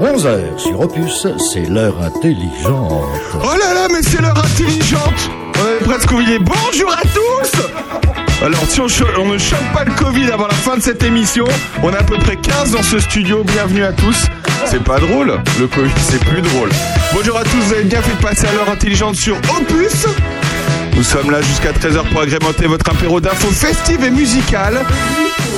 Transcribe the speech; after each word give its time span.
11h 0.00 0.56
sur 0.56 0.80
Opus, 0.80 1.26
c'est 1.52 1.68
l'heure 1.68 2.00
intelligente. 2.02 3.04
Oh 3.34 3.54
là 3.58 3.74
là, 3.74 3.86
mais 3.92 4.02
c'est 4.02 4.22
l'heure 4.22 4.38
intelligente 4.38 5.30
On 5.56 5.66
est 5.66 5.84
presque 5.84 6.10
oublié. 6.10 6.38
Bonjour 6.38 6.90
à 6.90 7.02
tous 7.02 7.60
alors, 8.42 8.64
si 8.70 8.80
on, 8.80 8.84
ne 9.26 9.36
chope 9.36 9.58
pas 9.74 9.84
le 9.84 9.92
Covid 9.92 10.30
avant 10.30 10.46
la 10.46 10.54
fin 10.54 10.78
de 10.78 10.82
cette 10.82 11.02
émission, 11.02 11.44
on 11.82 11.92
est 11.92 11.96
à 11.96 12.02
peu 12.02 12.16
près 12.16 12.36
15 12.36 12.70
dans 12.70 12.82
ce 12.82 12.98
studio. 12.98 13.44
Bienvenue 13.44 13.84
à 13.84 13.92
tous. 13.92 14.16
C'est 14.64 14.82
pas 14.82 14.98
drôle, 14.98 15.38
le 15.58 15.66
Covid, 15.66 15.92
c'est 16.00 16.24
plus 16.24 16.40
drôle. 16.40 16.70
Bonjour 17.12 17.36
à 17.36 17.42
tous, 17.42 17.58
vous 17.58 17.74
avez 17.74 17.84
bien 17.84 18.00
fait 18.00 18.16
de 18.16 18.22
passer 18.22 18.46
à 18.46 18.52
l'heure 18.54 18.70
intelligente 18.70 19.16
sur 19.16 19.36
Opus. 19.36 20.06
Nous 20.96 21.02
sommes 21.02 21.30
là 21.30 21.42
jusqu'à 21.42 21.72
13h 21.72 22.08
pour 22.10 22.22
agrémenter 22.22 22.66
votre 22.66 22.90
apéro 22.90 23.20
d'infos 23.20 23.50
festives 23.50 24.04
et 24.04 24.10
musicales. 24.10 24.80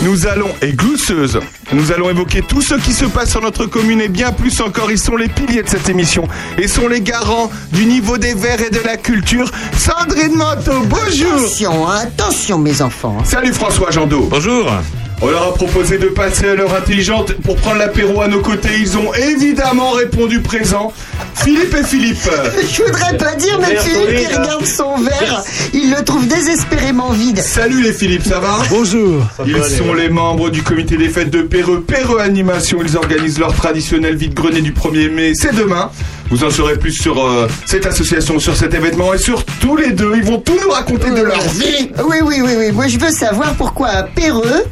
Nous 0.03 0.27
allons, 0.27 0.49
et 0.63 0.73
glousseuses, 0.73 1.39
nous 1.73 1.93
allons 1.93 2.11
évoquer 2.11 2.43
tout 2.43 2.61
ce 2.61 2.75
qui 2.75 2.93
se 2.93 3.05
passe 3.05 3.31
sur 3.31 3.41
notre 3.41 3.67
commune 3.67 4.01
et 4.01 4.09
bien 4.09 4.33
plus 4.33 4.61
encore. 4.61 4.91
Ils 4.91 4.99
sont 4.99 5.15
les 5.15 5.29
piliers 5.29 5.63
de 5.63 5.69
cette 5.69 5.89
émission 5.89 6.27
et 6.59 6.67
sont 6.67 6.89
les 6.89 7.01
garants 7.01 7.51
du 7.73 7.87
niveau 7.87 8.19
des 8.19 8.35
verts 8.35 8.61
et 8.61 8.71
de 8.71 8.81
la 8.85 8.97
culture. 8.97 9.49
Sandrine 9.79 10.35
Manteau, 10.35 10.83
bonjour 10.87 11.33
Attention, 11.35 11.89
hein, 11.89 12.01
attention 12.03 12.59
mes 12.59 12.83
enfants. 12.83 13.19
Salut 13.25 13.53
François 13.53 13.93
Jandot 13.93 14.27
Bonjour. 14.29 14.69
On 15.21 15.29
leur 15.29 15.43
a 15.49 15.55
proposé 15.55 15.99
de 15.99 16.07
passer 16.07 16.49
à 16.49 16.55
l'heure 16.55 16.75
intelligente 16.75 17.35
pour 17.45 17.57
prendre 17.57 17.79
l'apéro 17.79 18.23
à 18.23 18.29
nos 18.29 18.41
côtés. 18.41 18.71
Ils 18.81 18.97
ont 18.99 19.13
évidemment 19.15 19.91
répondu 19.91 20.41
présent. 20.41 20.93
Philippe 21.35 21.75
et 21.75 21.85
Philippe. 21.85 22.19
Je 22.73 22.83
voudrais 22.83 23.17
pas 23.17 23.35
dire, 23.35 23.59
mais 23.61 23.77
Philippe 23.77 24.29
qui 24.29 24.35
regarde 24.35 24.67
son 24.67 24.99
verre, 24.99 25.43
il 25.73 25.91
le 25.91 26.03
trouve 26.05 26.27
désespérément 26.27 27.11
vide. 27.11 27.39
Salut 27.39 27.83
les 27.83 27.93
Philippe, 27.93 28.25
ça 28.25 28.41
va? 28.41 28.59
Bonjour. 28.71 29.23
Ils 29.47 29.63
sont 29.65 29.95
les 29.95 30.09
membres 30.09 30.51
du 30.51 30.63
comité 30.63 30.97
des 30.97 31.09
fêtes 31.09 31.31
de 31.31 31.43
Perreux, 31.43 31.83
Perreux 31.83 32.19
Animation. 32.21 32.79
Ils 32.85 32.97
organisent 32.97 33.39
leur 33.39 33.55
traditionnel 33.55 34.17
vide-grenier 34.17 34.61
du 34.61 34.73
1er 34.73 35.11
mai. 35.11 35.33
C'est 35.35 35.55
demain. 35.55 35.91
Vous 36.33 36.45
en 36.45 36.51
saurez 36.51 36.79
plus 36.79 36.93
sur 36.93 37.23
euh, 37.23 37.47
cette 37.67 37.85
association, 37.85 38.39
sur 38.39 38.57
cet 38.57 38.73
événement 38.73 39.13
et 39.13 39.19
sur 39.19 39.45
tous 39.45 39.77
les 39.77 39.93
deux. 39.93 40.15
Ils 40.17 40.25
vont 40.25 40.39
tout 40.39 40.57
nous 40.63 40.71
raconter 40.71 41.11
de 41.11 41.21
leur 41.21 41.39
vie. 41.43 41.91
Oui, 42.09 42.17
oui, 42.25 42.37
oui, 42.43 42.53
oui. 42.59 42.73
Moi, 42.73 42.87
je 42.89 42.99
veux 42.99 43.11
savoir 43.11 43.53
pourquoi 43.53 43.89
à 43.89 44.03
Péreux, 44.05 44.65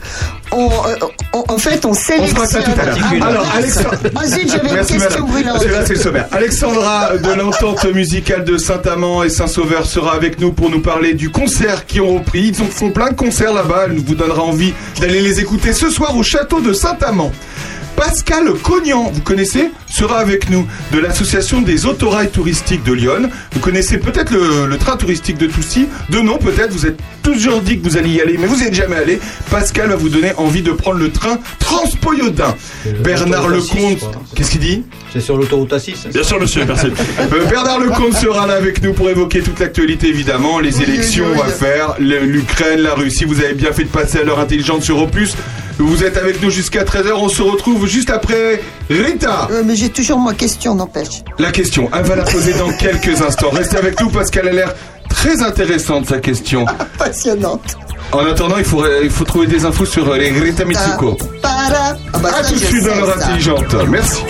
on, 0.52 0.70
euh, 0.70 0.94
on- 1.34 1.44
en 1.52 1.58
fait, 1.58 1.84
on 1.84 1.90
On 1.90 1.94
sélectionne. 1.94 2.34
fera 2.34 2.46
ça 2.46 2.62
tout 2.62 2.70
à 2.80 2.86
l'heure. 2.86 2.96
Ah, 3.20 3.26
Alors. 3.26 3.46
Alexandre. 3.54 3.90
Zut, 4.24 4.48
j'avais 4.50 4.68
une 4.70 4.74
Merci, 4.74 4.92
question 4.94 5.26
madame. 5.26 5.30
brûlante. 5.30 5.56
C'est 5.60 5.68
là, 5.68 5.84
c'est 5.86 5.94
le 5.94 6.00
sommaire. 6.00 6.26
Alexandra 6.32 7.10
de 7.18 7.32
l'entente 7.34 7.84
musicale 7.92 8.44
de 8.44 8.56
Saint-Amand 8.56 9.22
et 9.22 9.28
Saint-Sauveur 9.28 9.84
sera 9.84 10.14
avec 10.14 10.40
nous 10.40 10.52
pour 10.52 10.70
nous 10.70 10.80
parler 10.80 11.12
du 11.12 11.28
concert 11.30 11.84
qui 11.84 12.00
ont 12.00 12.14
repris. 12.14 12.52
Ils 12.54 12.62
ont- 12.62 12.70
font 12.70 12.90
plein 12.90 13.10
de 13.10 13.16
concerts 13.16 13.52
là-bas. 13.52 13.82
Elle 13.90 13.98
vous 13.98 14.14
donnera 14.14 14.42
envie 14.42 14.72
d'aller 14.98 15.20
les 15.20 15.40
écouter 15.40 15.74
ce 15.74 15.90
soir 15.90 16.16
au 16.16 16.22
château 16.22 16.60
de 16.60 16.72
Saint-Amand. 16.72 17.32
Pascal 18.00 18.50
Cognan, 18.62 19.10
vous 19.12 19.20
connaissez, 19.20 19.68
sera 19.86 20.20
avec 20.20 20.48
nous 20.48 20.66
de 20.90 20.98
l'association 20.98 21.60
des 21.60 21.84
autorails 21.84 22.30
touristiques 22.30 22.82
de 22.82 22.94
Lyon. 22.94 23.28
Vous 23.52 23.60
connaissez 23.60 23.98
peut-être 23.98 24.32
le, 24.32 24.64
le 24.66 24.78
train 24.78 24.96
touristique 24.96 25.36
de 25.36 25.46
Toussy. 25.46 25.86
De 26.08 26.20
nom, 26.20 26.38
peut-être, 26.38 26.72
vous 26.72 26.86
êtes 26.86 26.98
toujours 27.22 27.60
dit 27.60 27.78
que 27.78 27.84
vous 27.84 27.98
alliez 27.98 28.14
y 28.14 28.20
aller, 28.22 28.38
mais 28.38 28.46
vous 28.46 28.56
n'êtes 28.56 28.72
jamais 28.72 28.96
allé. 28.96 29.20
Pascal 29.50 29.90
va 29.90 29.96
vous 29.96 30.08
donner 30.08 30.32
envie 30.38 30.62
de 30.62 30.72
prendre 30.72 30.98
le 30.98 31.10
train 31.12 31.38
Transpoyodin. 31.58 32.54
Bernard 33.04 33.48
l'autoroute 33.48 33.98
A6, 33.98 34.00
Lecomte, 34.00 34.18
qu'est-ce 34.34 34.50
qu'il 34.50 34.60
dit? 34.60 34.82
C'est 35.12 35.20
sur 35.20 35.36
l'autoroute 35.36 35.70
A6. 35.70 36.10
Bien 36.10 36.22
sûr, 36.22 36.40
monsieur, 36.40 36.64
merci. 36.64 36.86
Euh, 37.20 37.44
Bernard 37.50 37.80
Lecomte 37.80 38.14
sera 38.14 38.46
là 38.46 38.54
avec 38.54 38.82
nous 38.82 38.94
pour 38.94 39.10
évoquer 39.10 39.40
toute 39.42 39.60
l'actualité 39.60 40.08
évidemment, 40.08 40.58
les 40.58 40.74
Oui, 40.78 40.84
élections 40.84 41.26
oui, 41.32 41.36
oui. 41.36 41.42
à 41.46 41.52
faire, 41.52 41.94
l'Ukraine, 41.98 42.80
la 42.80 42.94
Russie. 42.94 43.26
Vous 43.26 43.40
avez 43.40 43.52
bien 43.52 43.72
fait 43.72 43.84
de 43.84 43.88
passer 43.90 44.20
à 44.20 44.24
l'heure 44.24 44.40
intelligente 44.40 44.82
sur 44.82 44.98
Opus. 45.02 45.34
Vous 45.80 46.04
êtes 46.04 46.16
avec 46.16 46.42
nous 46.42 46.50
jusqu'à 46.50 46.84
13h. 46.84 47.12
On 47.14 47.28
se 47.28 47.42
retrouve 47.42 47.86
juste 47.86 48.10
après 48.10 48.60
Rita. 48.88 49.48
Euh, 49.50 49.62
mais 49.64 49.74
j'ai 49.76 49.88
toujours 49.88 50.18
ma 50.18 50.34
question, 50.34 50.74
n'empêche. 50.74 51.22
La 51.38 51.50
question, 51.50 51.88
elle 51.94 52.04
va 52.04 52.16
la 52.16 52.24
poser 52.24 52.52
dans 52.54 52.70
quelques 52.78 53.22
instants. 53.22 53.50
Restez 53.50 53.78
avec 53.78 54.00
nous 54.00 54.10
parce 54.10 54.30
qu'elle 54.30 54.48
a 54.48 54.52
l'air 54.52 54.74
très 55.08 55.42
intéressante 55.42 56.06
sa 56.06 56.18
question. 56.18 56.66
Passionnante. 56.98 57.76
En 58.12 58.26
attendant, 58.26 58.58
il 58.58 58.64
faut, 58.64 58.84
il 59.02 59.10
faut 59.10 59.24
trouver 59.24 59.46
des 59.46 59.64
infos 59.64 59.86
sur 59.86 60.08
euh, 60.08 60.18
les 60.18 60.30
Rita 60.30 60.64
Mitsuko. 60.64 61.16
Para. 61.40 61.96
Ah 62.12 62.18
bah, 62.18 62.30
ça, 62.30 62.48
tout 62.48 62.54
de 62.54 62.64
suite 62.64 62.84
dans 62.84 62.94
l'heure 62.96 63.16
intelligente. 63.16 63.74
Merci. 63.88 64.22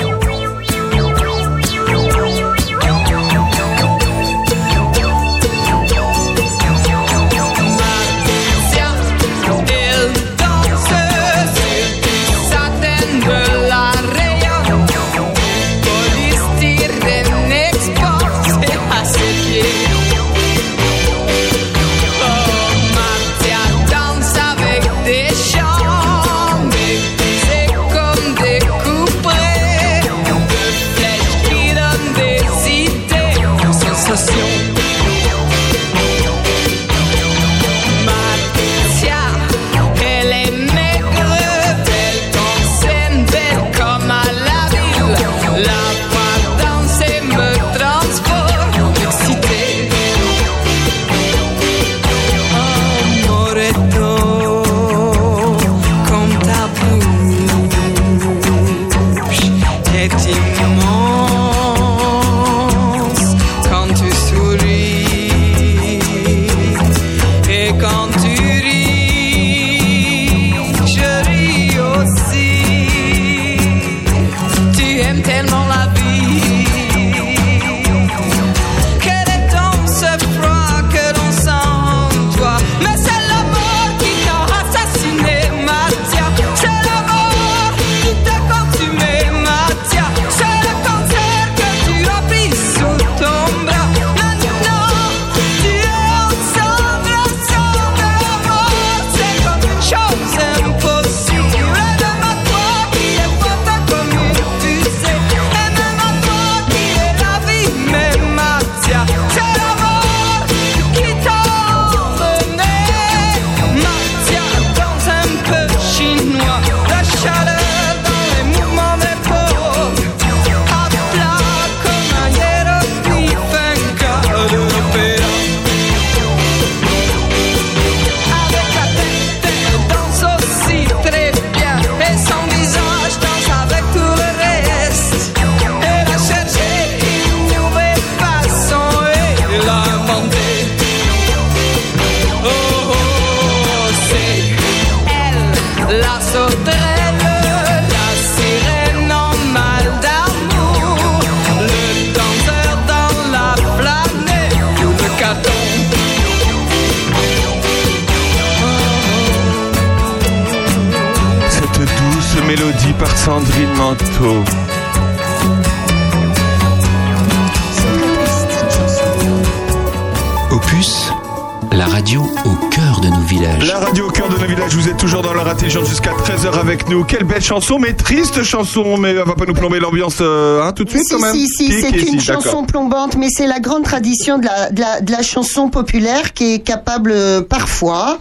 Chanson, 177.51 177.81
mais 177.81 177.95
triste 177.95 178.45
chanson, 178.45 178.97
mais 178.97 179.11
elle 179.11 179.25
va 179.25 179.35
pas 179.35 179.45
nous 179.45 179.55
plomber 179.55 179.81
l'ambiance 179.81 180.19
euh, 180.21 180.63
hein, 180.63 180.71
tout 180.73 180.85
de 180.85 180.91
suite 180.91 181.03
Si, 181.05 181.15
quand 181.15 181.21
même 181.21 181.35
si, 181.35 181.49
si, 181.49 181.81
c'est 181.81 181.91
une 181.91 182.21
chanson 182.21 182.65
plombante, 182.65 183.17
mais 183.17 183.27
c'est 183.29 183.49
la 183.49 183.59
grande 183.59 183.83
tradition 183.83 184.39
de 184.39 184.45
la, 184.45 184.71
de, 184.71 184.81
la, 184.81 185.01
de 185.01 185.11
la 185.11 185.23
chanson 185.23 185.69
populaire 185.69 186.33
qui 186.33 186.55
est 186.55 186.59
capable 186.61 187.11
euh, 187.11 187.41
parfois 187.41 188.21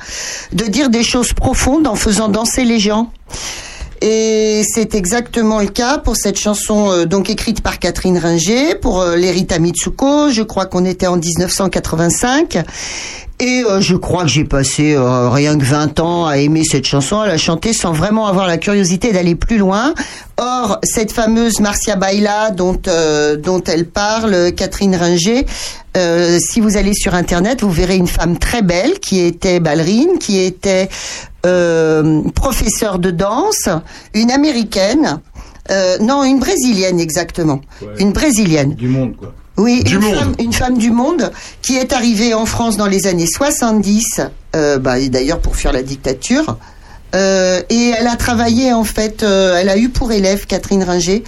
de 0.51 0.65
dire 0.65 0.89
des 0.89 1.03
choses 1.03 1.33
profondes 1.33 1.85
en 1.85 1.93
faisant 1.93 2.27
danser 2.27 2.63
les 2.63 2.79
gens. 2.79 3.11
Et 4.01 4.61
c'est 4.65 4.95
exactement 4.95 5.59
le 5.59 5.67
cas 5.67 5.97
pour 5.97 6.15
cette 6.15 6.39
chanson 6.39 6.89
euh, 6.91 7.05
donc 7.05 7.29
écrite 7.29 7.61
par 7.61 7.79
Catherine 7.79 8.17
Ringer 8.17 8.75
pour 8.75 9.01
euh, 9.01 9.17
l'Erita 9.17 9.59
Mitsuko. 9.59 10.29
Je 10.29 10.41
crois 10.41 10.67
qu'on 10.67 10.85
était 10.85 11.07
en 11.07 11.17
1985. 11.17 12.59
Et 13.41 13.63
euh, 13.63 13.79
je 13.79 13.95
crois 13.95 14.23
que 14.23 14.29
j'ai 14.29 14.43
passé 14.43 14.93
euh, 14.93 15.29
rien 15.29 15.57
que 15.57 15.63
20 15.63 16.01
ans 16.01 16.27
à 16.27 16.37
aimer 16.37 16.63
cette 16.65 16.85
chanson, 16.85 17.19
à 17.19 17.27
la 17.27 17.37
chanter 17.37 17.71
sans 17.71 17.93
vraiment 17.93 18.27
avoir 18.27 18.47
la 18.47 18.57
curiosité 18.57 19.13
d'aller 19.13 19.35
plus 19.35 19.57
loin. 19.57 19.93
Or, 20.37 20.79
cette 20.83 21.13
fameuse 21.13 21.61
Marcia 21.61 21.95
Baila 21.95 22.51
dont, 22.51 22.81
euh, 22.87 23.37
dont 23.37 23.63
elle 23.63 23.87
parle, 23.87 24.51
Catherine 24.51 24.93
Ringer, 24.95 25.45
euh, 25.97 26.37
si 26.39 26.59
vous 26.59 26.77
allez 26.77 26.93
sur 26.93 27.15
Internet, 27.15 27.61
vous 27.61 27.71
verrez 27.71 27.95
une 27.95 28.07
femme 28.07 28.37
très 28.37 28.61
belle 28.61 28.99
qui 28.99 29.21
était 29.21 29.59
ballerine, 29.59 30.19
qui 30.19 30.39
était 30.39 30.89
euh, 31.45 32.21
professeure 32.35 32.99
de 32.99 33.11
danse, 33.11 33.69
une 34.13 34.31
américaine, 34.31 35.21
euh, 35.71 35.97
non, 35.99 36.23
une 36.23 36.39
brésilienne 36.39 36.99
exactement, 36.99 37.61
une 37.99 38.11
brésilienne. 38.11 38.75
Du 38.75 38.87
monde, 38.87 39.15
quoi. 39.15 39.33
Oui, 39.59 39.83
Du 39.83 39.95
une, 39.95 40.01
monde. 40.01 40.15
Femme, 40.15 40.35
une 40.39 40.53
femme 40.53 40.77
du 40.77 40.89
monde 40.89 41.31
qui 41.61 41.77
est 41.77 41.93
arrivée 41.93 42.33
en 42.33 42.45
France 42.45 42.77
dans 42.77 42.87
les 42.87 43.07
années 43.07 43.27
70, 43.27 44.21
euh, 44.55 44.79
bah, 44.79 44.99
d'ailleurs 45.09 45.39
pour 45.39 45.55
fuir 45.55 45.73
la 45.73 45.83
dictature. 45.83 46.57
Euh, 47.15 47.61
et 47.69 47.93
elle 47.97 48.07
a 48.07 48.15
travaillé 48.15 48.71
en 48.71 48.83
fait, 48.83 49.23
euh, 49.23 49.57
elle 49.59 49.69
a 49.69 49.77
eu 49.77 49.89
pour 49.89 50.11
élève 50.11 50.45
Catherine 50.45 50.83
Ringer, 50.83 51.23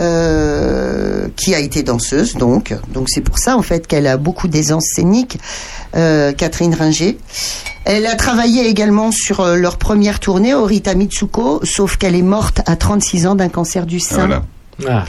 euh, 0.00 1.28
qui 1.36 1.54
a 1.54 1.58
été 1.58 1.82
danseuse 1.82 2.34
donc. 2.34 2.74
Donc 2.92 3.08
c'est 3.08 3.20
pour 3.20 3.38
ça 3.38 3.56
en 3.56 3.62
fait 3.62 3.86
qu'elle 3.86 4.06
a 4.06 4.16
beaucoup 4.16 4.48
d'aisance 4.48 4.84
scénique, 4.94 5.38
Catherine 5.92 6.74
Ringer. 6.74 7.18
Elle 7.84 8.06
a 8.06 8.14
travaillé 8.14 8.68
également 8.68 9.10
sur 9.10 9.44
leur 9.56 9.78
première 9.78 10.20
tournée, 10.20 10.54
Orita 10.54 10.94
Mitsuko, 10.94 11.60
sauf 11.64 11.96
qu'elle 11.96 12.14
est 12.14 12.22
morte 12.22 12.60
à 12.66 12.76
36 12.76 13.26
ans 13.26 13.34
d'un 13.34 13.48
cancer 13.48 13.86
du 13.86 13.98
sein. 13.98 14.26
Voilà. 14.26 14.42
Ah, 14.86 15.04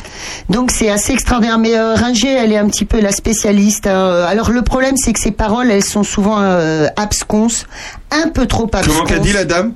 Donc 0.50 0.72
c'est 0.72 0.90
assez 0.90 1.14
extraordinaire. 1.14 1.60
Mais 1.60 1.76
euh, 1.78 1.94
Ringer, 1.94 2.34
elle 2.34 2.52
est 2.52 2.58
un 2.58 2.68
petit 2.68 2.86
peu 2.86 3.00
la 3.02 3.12
spécialiste. 3.12 3.88
hein. 3.88 4.26
Alors 4.28 4.50
le 4.52 4.62
problème, 4.62 4.96
c'est 4.98 5.14
que 5.14 5.20
ses 5.20 5.32
paroles, 5.32 5.70
elles 5.70 5.84
sont 5.84 6.04
souvent 6.04 6.42
euh, 6.42 6.88
absconses, 6.96 7.66
un 8.12 8.30
peu 8.30 8.46
trop 8.48 8.70
absconses. 8.74 8.96
Comment 8.96 9.06
qu'a 9.08 9.20
dit 9.20 9.34
la 9.34 9.46
dame? 9.46 9.74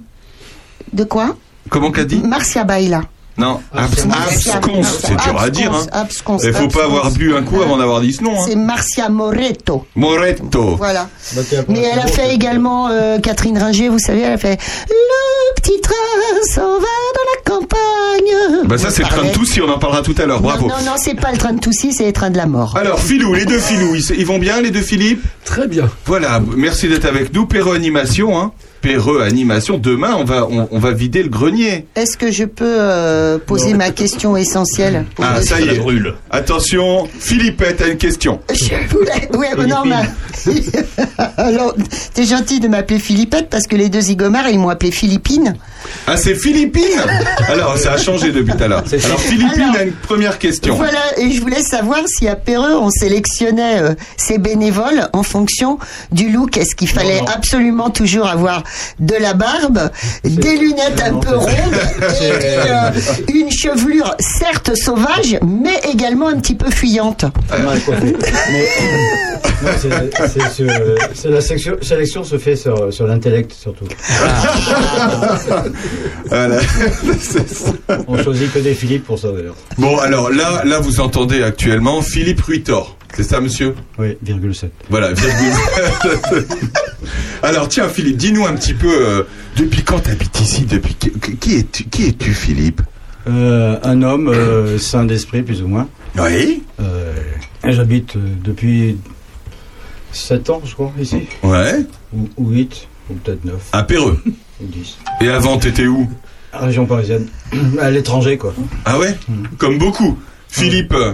De 0.94 1.04
quoi? 1.04 1.36
Comment 1.69 1.92
qu'a 1.92 2.06
dit? 2.06 2.22
Marcia 2.24 2.63
Baila. 2.63 3.01
Non, 3.38 3.62
abs- 3.74 4.06
Marcia- 4.06 4.58
absconce, 4.58 5.00
c'est 5.02 5.16
dur 5.16 5.40
à 5.40 5.50
dire. 5.50 5.72
Hein. 5.74 6.06
Il 6.44 6.54
faut 6.54 6.68
pas 6.68 6.84
avoir 6.86 7.10
bu 7.12 7.36
un 7.36 7.42
coup 7.42 7.62
avant 7.64 7.78
d'avoir 7.78 8.00
dit 8.02 8.14
ce 8.14 8.24
nom. 8.24 8.36
C'est 8.46 8.54
Hein. 8.54 8.58
Marcia 8.58 9.10
Moretto. 9.10 9.86
Moretto. 9.96 10.76
Voilà. 10.76 11.10
Bah, 11.36 11.42
Mais 11.68 11.80
elle 11.82 12.00
a 12.00 12.06
fait 12.08 12.28
c'est- 12.28 12.36
également, 12.36 12.90
euh, 12.90 13.18
Catherine 13.20 13.58
Ringer, 13.58 13.90
vous 13.90 13.98
savez, 14.00 14.22
elle 14.22 14.34
a 14.34 14.38
fait 14.38 14.60
Le 14.90 15.62
petit 15.62 15.82
train 15.82 15.94
s'en 16.54 16.62
va 16.78 16.78
dans 16.80 17.56
la 17.58 17.58
campagne. 17.58 18.68
Bah 18.68 18.78
ça 18.78 18.92
c'est 18.92 19.04
le 19.04 19.10
train 19.10 19.24
de. 19.24 19.32
Toussi, 19.32 19.62
on 19.62 19.70
en 19.70 19.80
parlera 19.80 20.02
tout 20.04 20.16
à 20.18 20.26
l'heure, 20.26 20.42
bravo. 20.42 20.68
Non, 20.68 20.76
non, 20.80 20.86
non, 20.92 20.96
c'est 20.98 21.16
pas 21.16 21.32
le 21.32 21.38
train 21.38 21.54
de 21.54 21.60
Toussy, 21.60 21.92
c'est 21.94 22.04
les 22.06 22.14
trains 22.14 22.30
de 22.30 22.38
la 22.38 22.46
mort. 22.46 22.76
Alors 22.78 23.00
Philou, 23.00 23.34
les 23.34 23.46
deux 23.46 23.60
Philou, 23.60 23.96
ils, 23.96 24.04
ils 24.18 24.26
vont 24.26 24.40
bien 24.40 24.62
les 24.62 24.72
deux 24.72 24.82
Philippe? 24.82 25.24
Très 25.46 25.68
bien. 25.68 25.90
Voilà, 26.06 26.40
merci 26.56 26.88
d'être 26.88 27.06
avec 27.06 27.34
nous. 27.34 27.46
Perreux 27.46 27.76
Animation, 27.76 28.38
hein. 28.40 28.52
Perreux 28.84 29.22
Animation, 29.22 29.78
demain 29.78 30.14
on 30.20 30.26
va, 30.26 30.46
on, 30.46 30.68
on 30.70 30.78
va 30.78 30.92
vider 30.92 31.24
le 31.24 31.30
grenier. 31.30 31.88
Est-ce 31.96 32.18
que 32.18 32.32
je 32.32 32.44
peux 32.44 32.66
euh, 32.68 33.38
poser 33.40 33.74
ma 33.76 33.92
question 33.92 34.36
essentielle 34.36 35.06
pour 35.16 35.24
Ah 35.24 35.38
le- 35.40 35.42
ça 35.46 35.62
y 35.62 35.70
est. 35.70 35.78
brûle. 35.80 36.14
Attention, 36.30 37.08
Philippette 37.18 37.82
a 37.82 37.88
une 37.88 37.98
question. 37.98 38.42
Je 38.54 38.76
voulais. 38.90 39.30
Mais 39.58 39.66
non, 39.68 39.84
mais. 39.86 40.04
Alors, 41.38 41.74
t'es 42.14 42.26
gentil 42.26 42.60
de 42.60 42.68
m'appeler 42.68 43.00
Philippette 43.00 43.50
parce 43.50 43.68
que 43.68 43.78
les 43.78 43.88
deux 43.88 44.02
zigomards, 44.02 44.50
ils 44.50 44.60
m'ont 44.60 44.68
appelé 44.70 44.92
Philippine. 44.92 45.56
Ah 46.08 46.16
c'est 46.18 46.36
Philippine 46.36 46.84
Alors 47.50 47.78
ça 47.78 47.94
a 47.94 47.98
changé 47.98 48.32
depuis 48.32 48.54
tout 48.54 48.64
à 48.64 48.68
l'heure. 48.70 48.84
Alors 49.06 49.20
Philippine 49.20 49.62
Alors, 49.64 49.76
a 49.78 49.84
une 49.84 49.92
première 49.92 50.40
question. 50.40 50.76
Voilà, 50.76 51.00
et 51.18 51.32
je 51.32 51.42
voulais 51.42 51.62
savoir 51.62 52.00
si 52.08 52.28
à 52.28 52.36
Perreux, 52.36 52.76
on 52.78 52.90
sélectionnait 52.90 53.82
euh, 53.82 53.94
ses 54.18 54.38
bénévoles 54.38 55.08
en 55.14 55.24
fonction 55.24 55.80
du 56.12 56.30
look. 56.30 56.58
Est-ce 56.58 56.76
qu'il 56.76 56.88
fallait 56.90 57.22
absolument 57.34 57.90
toujours 57.90 58.28
avoir 58.28 58.64
de 59.00 59.16
la 59.16 59.34
barbe, 59.34 59.90
des 60.24 60.58
lunettes 60.58 61.02
un 61.06 61.16
peu 61.20 61.36
rondes 61.36 61.52
et 62.22 62.31
euh, 62.70 62.92
une 63.34 63.52
chevelure 63.52 64.16
certes 64.20 64.75
sauvage, 64.75 65.38
mais 65.46 65.80
également 65.92 66.28
un 66.28 66.40
petit 66.40 66.56
peu 66.56 66.70
fuyante 66.70 67.25
Pas 67.48 67.60
mal 67.60 67.80
coiffé. 67.81 68.16
Mais, 68.52 68.68
non, 68.92 69.33
c'est- 69.77 71.30
la 71.30 71.42
sélection 71.42 72.24
se 72.24 72.38
fait 72.38 72.56
sur, 72.56 72.94
sur 72.94 73.07
l'intellect 73.07 73.51
surtout. 73.54 73.86
Voilà. 76.30 76.60
C'est 77.19 77.48
ça. 77.50 77.71
On 78.07 78.18
choisit 78.21 78.51
que 78.54 78.60
des 78.60 78.74
Philippe 78.74 79.06
pour 79.06 79.19
ça 79.19 79.31
d'ailleurs. 79.31 79.56
Bon 79.77 79.98
alors 79.98 80.30
là, 80.30 80.63
là 80.65 80.80
vous 80.80 81.00
entendez 81.00 81.44
actuellement 81.44 82.01
Philippe 82.01 82.42
Ruitor. 82.42 82.98
C'est 83.15 83.24
ça 83.24 83.39
monsieur? 83.39 83.75
Oui, 84.00 84.18
virgule 84.24 84.56
7. 84.56 84.71
Voilà, 84.89 85.13
virgule. 85.13 85.54
Alors 87.44 87.68
tiens 87.68 87.88
Philippe, 87.88 88.18
dis-nous 88.18 88.45
un 88.45 88.54
petit 88.56 88.74
peu 88.74 88.88
euh, 88.92 89.24
depuis 89.56 89.83
quand 89.83 90.00
t'habites 90.00 90.39
ici? 90.42 90.65
Depuis 90.65 90.95
qui, 90.95 91.57
es-tu 91.57 91.83
Qui 91.86 92.07
es-tu 92.07 92.33
Philippe? 92.33 92.81
Euh, 93.30 93.77
un 93.83 94.01
homme 94.01 94.30
euh, 94.30 94.77
sain 94.80 95.06
d'esprit 95.06 95.44
plus 95.44 95.62
ou 95.62 95.68
moins. 95.68 95.88
Oui. 96.18 96.63
Euh, 96.81 97.13
J'habite 97.65 98.15
depuis 98.44 98.98
7 100.13 100.50
ans 100.50 100.62
je 100.63 100.74
crois 100.74 100.92
ici. 101.00 101.24
Ouais. 101.44 101.86
Ou, 102.15 102.30
ou 102.38 102.50
8, 102.51 102.88
ou 103.10 103.13
peut-être 103.15 103.44
9, 103.45 103.56
À 103.74 103.83
Perreux. 103.83 104.19
ou 104.25 104.65
10. 104.68 104.98
Et 105.21 105.27
avant 105.30 105.57
t'étais 105.57 105.88
où? 105.88 106.10
Région 106.54 106.86
parisienne. 106.86 107.27
À 107.80 107.89
l'étranger 107.92 108.38
quoi. 108.38 108.54
Ah 108.86 109.00
ouais? 109.00 109.18
Comme 109.57 109.77
beaucoup. 109.80 110.18
Philippe. 110.50 110.94
euh, 110.94 111.13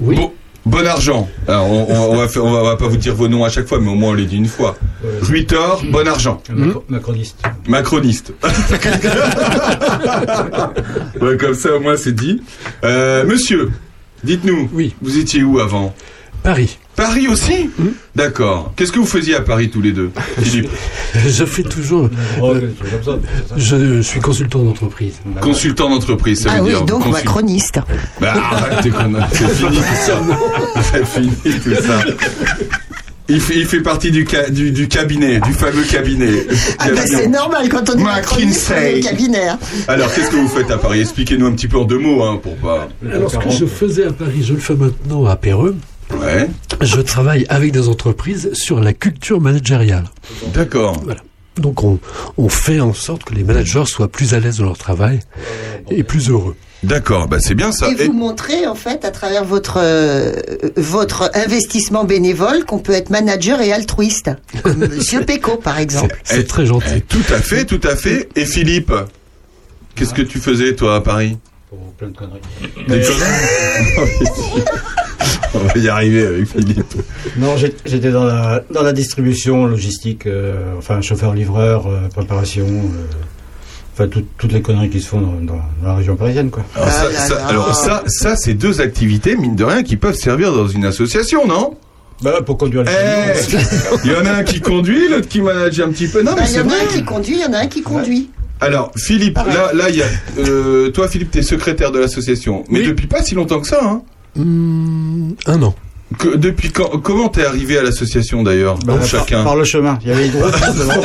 Oui. 0.00 0.16
Bon, 0.16 0.32
bon 0.66 0.84
argent. 0.86 1.28
Alors 1.46 1.66
on, 1.70 1.86
on- 1.88 2.10
on 2.12 2.16
va 2.16 2.26
faire- 2.28 2.44
on 2.44 2.50
va, 2.52 2.58
on 2.60 2.64
va 2.64 2.76
pas 2.76 2.88
vous 2.88 2.96
dire 2.96 3.14
vos 3.14 3.28
noms 3.28 3.44
à 3.44 3.48
chaque 3.50 3.68
fois, 3.68 3.78
mais 3.80 3.88
au 3.90 3.94
moins 3.94 4.10
on 4.10 4.14
les 4.14 4.26
dit 4.26 4.36
une 4.36 4.48
fois. 4.48 4.76
Ouais. 5.04 5.10
Ruitor, 5.20 5.82
bon 5.90 6.08
argent. 6.08 6.42
Macro- 6.50 6.84
Macroniste. 6.88 7.40
Macroniste. 7.68 8.32
ouais, 11.20 11.36
comme 11.36 11.54
ça, 11.54 11.76
au 11.76 11.80
moins, 11.80 11.96
c'est 11.96 12.14
dit. 12.14 12.42
Euh, 12.84 13.24
monsieur, 13.24 13.70
dites-nous. 14.24 14.68
Oui. 14.72 14.94
Vous 15.02 15.18
étiez 15.18 15.42
où 15.42 15.60
avant? 15.60 15.94
Paris. 16.42 16.78
Paris 16.96 17.28
aussi 17.28 17.70
D'accord. 18.16 18.72
Qu'est-ce 18.76 18.92
que 18.92 18.98
vous 18.98 19.06
faisiez 19.06 19.34
à 19.36 19.40
Paris 19.40 19.70
tous 19.70 19.80
les 19.80 19.92
deux 19.92 20.10
Philippe 20.42 20.68
Je 21.26 21.44
fais 21.44 21.62
toujours. 21.62 22.10
Oh. 22.40 22.54
Je 23.56 24.00
suis 24.02 24.20
consultant 24.20 24.60
d'entreprise. 24.62 25.14
Consultant 25.40 25.88
d'entreprise, 25.88 26.42
ça 26.42 26.50
Ah 26.52 26.56
veut 26.58 26.64
oui, 26.64 26.68
dire. 26.70 26.82
donc 26.84 27.02
consul- 27.04 27.12
macroniste. 27.12 27.80
Bah, 28.20 28.34
arrête. 28.50 28.92
C'est 29.32 29.48
fini 29.48 29.76
tout 29.76 29.82
ça. 30.06 30.20
C'est 30.92 31.06
fini 31.06 31.32
tout 31.64 31.74
ça. 31.82 32.00
Il 33.28 33.40
fait, 33.40 33.54
il 33.56 33.66
fait 33.66 33.80
partie 33.80 34.10
du, 34.10 34.26
ca- 34.28 34.50
du, 34.50 34.72
du 34.72 34.88
cabinet, 34.88 35.38
du 35.40 35.52
fameux 35.52 35.84
cabinet. 35.84 36.44
Ah 36.80 36.88
bah, 36.90 37.02
c'est 37.06 37.28
normal 37.28 37.68
quand 37.68 37.88
on 37.88 37.96
est 37.96 38.02
macroniste, 38.02 38.72
cabinet. 39.02 39.48
hein. 39.48 39.58
Alors, 39.88 40.12
qu'est-ce 40.12 40.28
que 40.28 40.36
vous 40.36 40.48
faites 40.48 40.70
à 40.72 40.76
Paris? 40.76 41.00
Expliquez-nous 41.00 41.46
un 41.46 41.52
petit 41.52 41.68
peu 41.68 41.78
en 41.78 41.84
deux 41.84 41.98
mots, 42.00 42.24
hein, 42.24 42.40
pour 42.42 42.56
pas. 42.56 42.88
Alors, 43.10 43.30
ce 43.30 43.38
que 43.38 43.48
je 43.50 43.64
faisais 43.64 44.06
à 44.06 44.12
Paris, 44.12 44.42
je 44.42 44.52
le 44.54 44.58
fais 44.60 44.74
maintenant 44.74 45.24
à 45.26 45.36
Perreux. 45.36 45.76
Ouais. 46.20 46.48
Je 46.80 47.00
travaille 47.00 47.46
avec 47.48 47.72
des 47.72 47.88
entreprises 47.88 48.50
sur 48.54 48.80
la 48.80 48.92
culture 48.92 49.40
managériale. 49.40 50.04
D'accord. 50.54 51.02
Donc, 51.56 51.84
on, 51.84 51.98
on 52.38 52.48
fait 52.48 52.80
en 52.80 52.94
sorte 52.94 53.24
que 53.24 53.34
les 53.34 53.44
managers 53.44 53.84
soient 53.86 54.08
plus 54.08 54.34
à 54.34 54.40
l'aise 54.40 54.58
dans 54.58 54.64
leur 54.64 54.78
travail 54.78 55.20
et 55.90 56.02
plus 56.02 56.30
heureux. 56.30 56.56
D'accord, 56.82 57.28
bah 57.28 57.36
c'est 57.38 57.54
bien 57.54 57.70
ça. 57.70 57.88
Et 57.90 58.06
vous 58.06 58.12
montrez 58.12 58.66
en 58.66 58.74
fait 58.74 59.04
à 59.04 59.12
travers 59.12 59.44
votre 59.44 59.78
euh, 59.80 60.32
votre 60.76 61.30
investissement 61.34 62.02
bénévole 62.02 62.64
qu'on 62.64 62.80
peut 62.80 62.92
être 62.92 63.10
manager 63.10 63.60
et 63.60 63.72
altruiste, 63.72 64.32
comme 64.64 64.78
Monsieur 64.88 65.24
Péco 65.24 65.58
par 65.58 65.78
exemple. 65.78 66.16
C'est 66.24 66.48
très 66.48 66.66
gentil. 66.66 66.86
Eh, 66.96 67.00
Tout 67.02 67.22
à 67.32 67.38
fait, 67.38 67.66
tout 67.66 67.80
à 67.84 67.94
fait. 67.94 68.28
Et 68.34 68.44
Philippe, 68.44 68.92
qu'est-ce 69.94 70.12
que 70.12 70.22
tu 70.22 70.40
faisais 70.40 70.74
toi 70.74 70.96
à 70.96 71.00
Paris? 71.00 71.38
Pour 71.70 71.78
plein 71.92 72.08
de 72.08 72.16
conneries. 72.16 72.40
Des 72.88 73.00
conneries? 73.00 74.64
On 75.54 75.58
va 75.58 75.76
y 75.78 75.88
arriver 75.88 76.26
avec 76.26 76.46
Philippe. 76.46 76.94
Non, 77.36 77.56
j'étais 77.56 78.10
dans 78.10 78.24
la, 78.24 78.62
dans 78.72 78.82
la 78.82 78.92
distribution 78.92 79.66
logistique, 79.66 80.26
euh, 80.26 80.54
enfin 80.78 81.00
chauffeur-livreur, 81.00 81.86
euh, 81.86 82.08
préparation, 82.08 82.66
euh, 82.66 83.04
enfin 83.94 84.08
tout- 84.08 84.24
toutes 84.38 84.52
les 84.52 84.62
conneries 84.62 84.90
qui 84.90 85.00
se 85.00 85.08
font 85.08 85.20
dans, 85.20 85.32
dans- 85.32 85.60
dans 85.82 85.88
la 85.88 85.94
région 85.94 86.16
parisienne, 86.16 86.50
quoi. 86.50 86.64
Alors, 86.74 86.88
ça, 86.90 87.04
Ah 87.08 87.12
là 87.12 87.18
ça- 87.18 87.34
là. 87.34 87.46
alors 87.46 87.74
ça, 87.74 88.02
ça 88.06 88.36
c'est 88.36 88.54
deux 88.54 88.80
activités, 88.80 89.36
mine 89.36 89.56
de 89.56 89.64
rien, 89.64 89.82
qui 89.82 89.96
peuvent 89.96 90.14
servir 90.16 90.52
dans 90.52 90.66
une 90.68 90.84
association, 90.84 91.46
non? 91.46 91.76
Bah, 92.22 92.38
pour 92.44 92.56
conduire 92.56 92.84
le 92.84 92.88
Eh, 92.90 93.50
camion. 93.50 93.66
il 94.04 94.12
y 94.12 94.14
en 94.14 94.24
a 94.26 94.30
un 94.38 94.42
qui 94.44 94.60
conduit, 94.60 95.08
l'autre 95.08 95.28
qui 95.28 95.40
manage 95.40 95.80
un 95.80 95.88
petit 95.88 96.06
peu. 96.06 96.22
Non, 96.22 96.32
mais 96.36 96.42
Bah, 96.42 96.46
Il 96.50 96.56
y 96.56 96.60
en 96.60 96.68
a 96.70 96.74
un 96.74 96.86
qui 96.86 97.02
conduit, 97.04 97.34
il 97.34 97.40
y 97.40 97.44
en 97.44 97.52
a 97.52 97.58
un 97.58 97.66
qui 97.66 97.82
conduit. 97.82 98.30
Alors, 98.60 98.92
Philippe, 98.96 99.36
là, 99.38 99.72
là, 99.74 99.88
il 99.90 99.96
y 99.96 100.02
a. 100.02 100.06
euh, 100.38 100.90
toi, 100.90 101.08
Philippe, 101.08 101.32
t'es 101.32 101.42
secrétaire 101.42 101.90
de 101.90 101.98
l'association. 101.98 102.62
Mais 102.70 102.78
Oui. 102.78 102.86
depuis 102.86 103.08
pas 103.08 103.20
si 103.24 103.34
longtemps 103.34 103.60
que 103.60 103.66
ça, 103.66 103.80
hein. 103.82 104.02
Hum, 104.38 105.34
un 105.46 105.62
an. 105.62 105.74
Que- 106.18 106.36
depuis 106.36 106.70
quand 106.70 106.98
Comment 107.02 107.28
t'es 107.30 107.44
arrivé 107.44 107.78
à 107.78 107.82
l'association 107.82 108.42
d'ailleurs 108.42 108.78
Bah, 108.84 108.96
par, 108.96 109.06
Chacun. 109.06 109.44
par 109.44 109.56
le 109.56 109.64
chemin. 109.64 109.98
Il 110.02 110.08
y 110.08 110.12
avait 110.12 110.26
une 110.28 110.42
route 110.42 110.52
devant. 110.78 111.00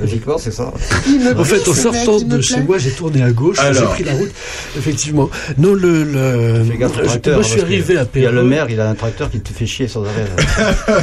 Logiquement, 0.00 0.38
c'est 0.38 0.50
ça. 0.52 0.72
En 1.36 1.44
fait, 1.44 1.68
en 1.68 1.72
sortant 1.74 2.20
de 2.20 2.40
chez 2.40 2.60
moi, 2.62 2.78
j'ai 2.78 2.90
tourné 2.90 3.22
à 3.22 3.30
gauche, 3.30 3.58
j'ai 3.72 3.82
pris 3.84 4.02
la 4.04 4.12
route. 4.14 4.30
Effectivement. 4.76 5.30
Non, 5.56 5.74
le, 5.74 6.02
le, 6.02 6.64
Fais 6.64 6.78
gaffe 6.78 6.96
au 6.98 7.02
je- 7.02 7.04
tracteur, 7.04 7.34
moi, 7.34 7.42
je 7.42 7.48
suis 7.48 7.56
parce 7.58 7.68
que 7.68 7.74
arrivé 7.74 7.96
à 7.98 8.06
Il 8.14 8.22
y 8.22 8.26
a 8.26 8.32
le 8.32 8.42
maire, 8.42 8.66
il 8.70 8.80
a 8.80 8.88
un 8.90 8.94
tracteur 8.94 9.30
qui 9.30 9.40
te 9.40 9.52
fait 9.52 9.66
chier 9.66 9.86
sans 9.88 10.04
arrêt. 10.04 10.26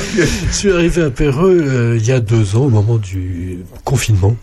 Je 0.47 0.53
suis 0.53 0.71
arrivé 0.71 1.03
à 1.03 1.09
Perreux 1.11 1.63
euh, 1.65 1.97
il 1.97 2.05
y 2.05 2.11
a 2.11 2.19
deux 2.19 2.55
ans, 2.57 2.65
au 2.65 2.69
moment 2.69 2.97
du 2.97 3.59
confinement. 3.85 4.35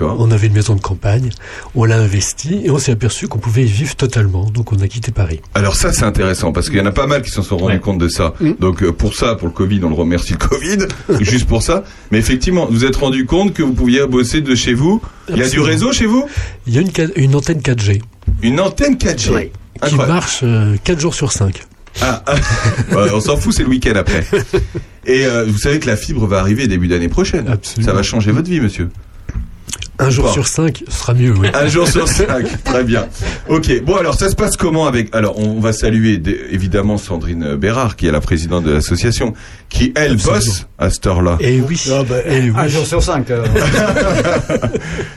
On 0.00 0.30
avait 0.30 0.46
une 0.46 0.52
maison 0.52 0.74
de 0.74 0.80
campagne, 0.80 1.30
on 1.74 1.84
l'a 1.84 1.98
investie 1.98 2.60
et 2.64 2.70
on 2.70 2.78
s'est 2.78 2.92
aperçu 2.92 3.28
qu'on 3.28 3.38
pouvait 3.38 3.64
y 3.64 3.66
vivre 3.66 3.96
totalement. 3.96 4.44
Donc 4.44 4.72
on 4.72 4.80
a 4.80 4.88
quitté 4.88 5.10
Paris. 5.12 5.40
Alors 5.54 5.74
ça, 5.74 5.92
c'est 5.92 6.04
intéressant 6.04 6.52
parce 6.52 6.68
qu'il 6.68 6.78
y 6.78 6.80
en 6.80 6.86
a 6.86 6.92
pas 6.92 7.06
mal 7.06 7.22
qui 7.22 7.30
s'en 7.30 7.42
sont 7.42 7.56
rendus 7.56 7.80
compte 7.80 7.98
de 7.98 8.08
ça. 8.08 8.34
Mm. 8.40 8.52
Donc 8.60 8.82
euh, 8.82 8.92
pour 8.92 9.14
ça, 9.14 9.34
pour 9.34 9.48
le 9.48 9.54
Covid, 9.54 9.80
on 9.82 9.88
le 9.88 9.94
remercie 9.94 10.32
le 10.32 10.46
Covid, 10.46 10.78
juste 11.24 11.46
pour 11.46 11.62
ça. 11.62 11.84
Mais 12.10 12.18
effectivement, 12.18 12.66
vous 12.66 12.84
vous 12.84 12.90
êtes 12.90 12.96
rendu 12.96 13.24
compte 13.24 13.54
que 13.54 13.62
vous 13.62 13.72
pouviez 13.72 14.06
bosser 14.06 14.42
de 14.42 14.54
chez 14.54 14.74
vous. 14.74 15.00
Il 15.30 15.38
y 15.38 15.42
a 15.42 15.48
du 15.48 15.60
réseau 15.60 15.90
chez 15.90 16.04
vous? 16.04 16.28
Il 16.66 16.74
y 16.74 16.78
a 16.78 16.82
une, 17.16 17.34
antenne 17.34 17.60
4G 17.60 18.02
Une 18.42 18.60
antenne 18.60 18.96
4G. 18.96 19.16
qui 19.16 19.50
Incroyable. 19.80 20.12
marche 20.12 20.40
euh, 20.42 20.76
4 20.84 21.00
jours 21.00 21.14
sur 21.14 21.32
5. 21.32 21.62
Ah, 22.02 22.22
ah. 22.26 22.34
Ouais, 22.94 23.10
on 23.14 23.20
s'en 23.20 23.36
fout, 23.36 23.54
c'est 23.54 23.62
le 23.62 23.68
week-end 23.70 23.94
après. 23.96 24.24
Et 25.06 25.24
euh, 25.24 25.44
vous 25.46 25.58
savez 25.58 25.78
que 25.78 25.86
la 25.86 25.96
fibre 25.96 26.26
va 26.26 26.40
arriver 26.40 26.66
début 26.66 26.88
d'année 26.88 27.08
prochaine. 27.08 27.48
Absolument. 27.48 27.90
Ça 27.90 27.96
va 27.96 28.02
changer 28.02 28.32
votre 28.32 28.50
vie, 28.50 28.60
monsieur. 28.60 28.90
Un 29.98 30.10
jour 30.10 30.28
sur 30.32 30.46
5 30.48 30.82
sera 30.88 31.14
mieux, 31.14 31.32
oui. 31.38 31.48
Un 31.54 31.68
jour 31.68 31.86
sur 31.86 32.08
cinq. 32.08 32.46
Très 32.64 32.82
bien. 32.82 33.06
Ok. 33.48 33.82
Bon, 33.84 33.94
alors, 33.96 34.14
ça 34.14 34.28
se 34.28 34.34
passe 34.34 34.56
comment 34.56 34.86
avec, 34.86 35.14
alors, 35.14 35.38
on 35.38 35.60
va 35.60 35.72
saluer, 35.72 36.18
d- 36.18 36.36
évidemment, 36.50 36.98
Sandrine 36.98 37.54
Bérard, 37.54 37.94
qui 37.94 38.08
est 38.08 38.10
la 38.10 38.20
présidente 38.20 38.64
de 38.64 38.72
l'association, 38.72 39.34
qui, 39.68 39.92
elle, 39.94 40.12
Absolument. 40.14 40.38
bosse 40.40 40.66
à 40.78 40.90
cette 40.90 41.06
heure-là. 41.06 41.36
Et 41.40 41.60
oui. 41.60 41.80
Ah, 41.92 42.02
bah, 42.08 42.16
et 42.26 42.50
oui. 42.50 42.56
Un 42.56 42.66
jour 42.66 42.84
sur 42.86 43.02
cinq. 43.02 43.30
euh. 43.30 43.44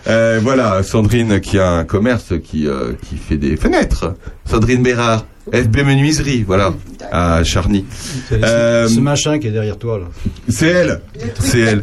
Euh, 0.07 0.39
voilà, 0.41 0.83
Sandrine 0.83 1.41
qui 1.41 1.59
a 1.59 1.69
un 1.69 1.83
commerce 1.83 2.33
qui, 2.43 2.65
euh, 2.67 2.93
qui 3.09 3.17
fait 3.17 3.35
des 3.37 3.57
fenêtres. 3.57 4.13
Sandrine 4.45 4.81
Bérard, 4.81 5.25
FB 5.51 5.77
Menuiserie, 5.85 6.43
voilà, 6.47 6.73
à 7.11 7.43
Charny. 7.43 7.85
C'est 8.29 8.41
Euh, 8.43 8.87
ce 8.87 8.99
machin 9.01 9.37
qui 9.39 9.47
est 9.47 9.51
derrière 9.51 9.77
toi. 9.77 9.99
Là. 9.99 10.05
C'est 10.47 10.67
elle. 10.67 11.01
C'est 11.39 11.59
elle. 11.59 11.81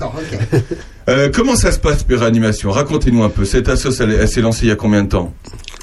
Euh, 1.08 1.28
comment 1.32 1.54
ça 1.56 1.70
se 1.72 1.78
passe, 1.78 2.02
Péréanimation 2.02 2.70
Racontez-nous 2.70 3.22
un 3.22 3.28
peu. 3.28 3.44
Cette 3.44 3.68
asso, 3.68 3.88
elle, 4.00 4.12
elle 4.12 4.28
s'est 4.28 4.40
lancée 4.40 4.66
il 4.66 4.68
y 4.68 4.72
a 4.72 4.76
combien 4.76 5.02
de 5.02 5.08
temps? 5.08 5.32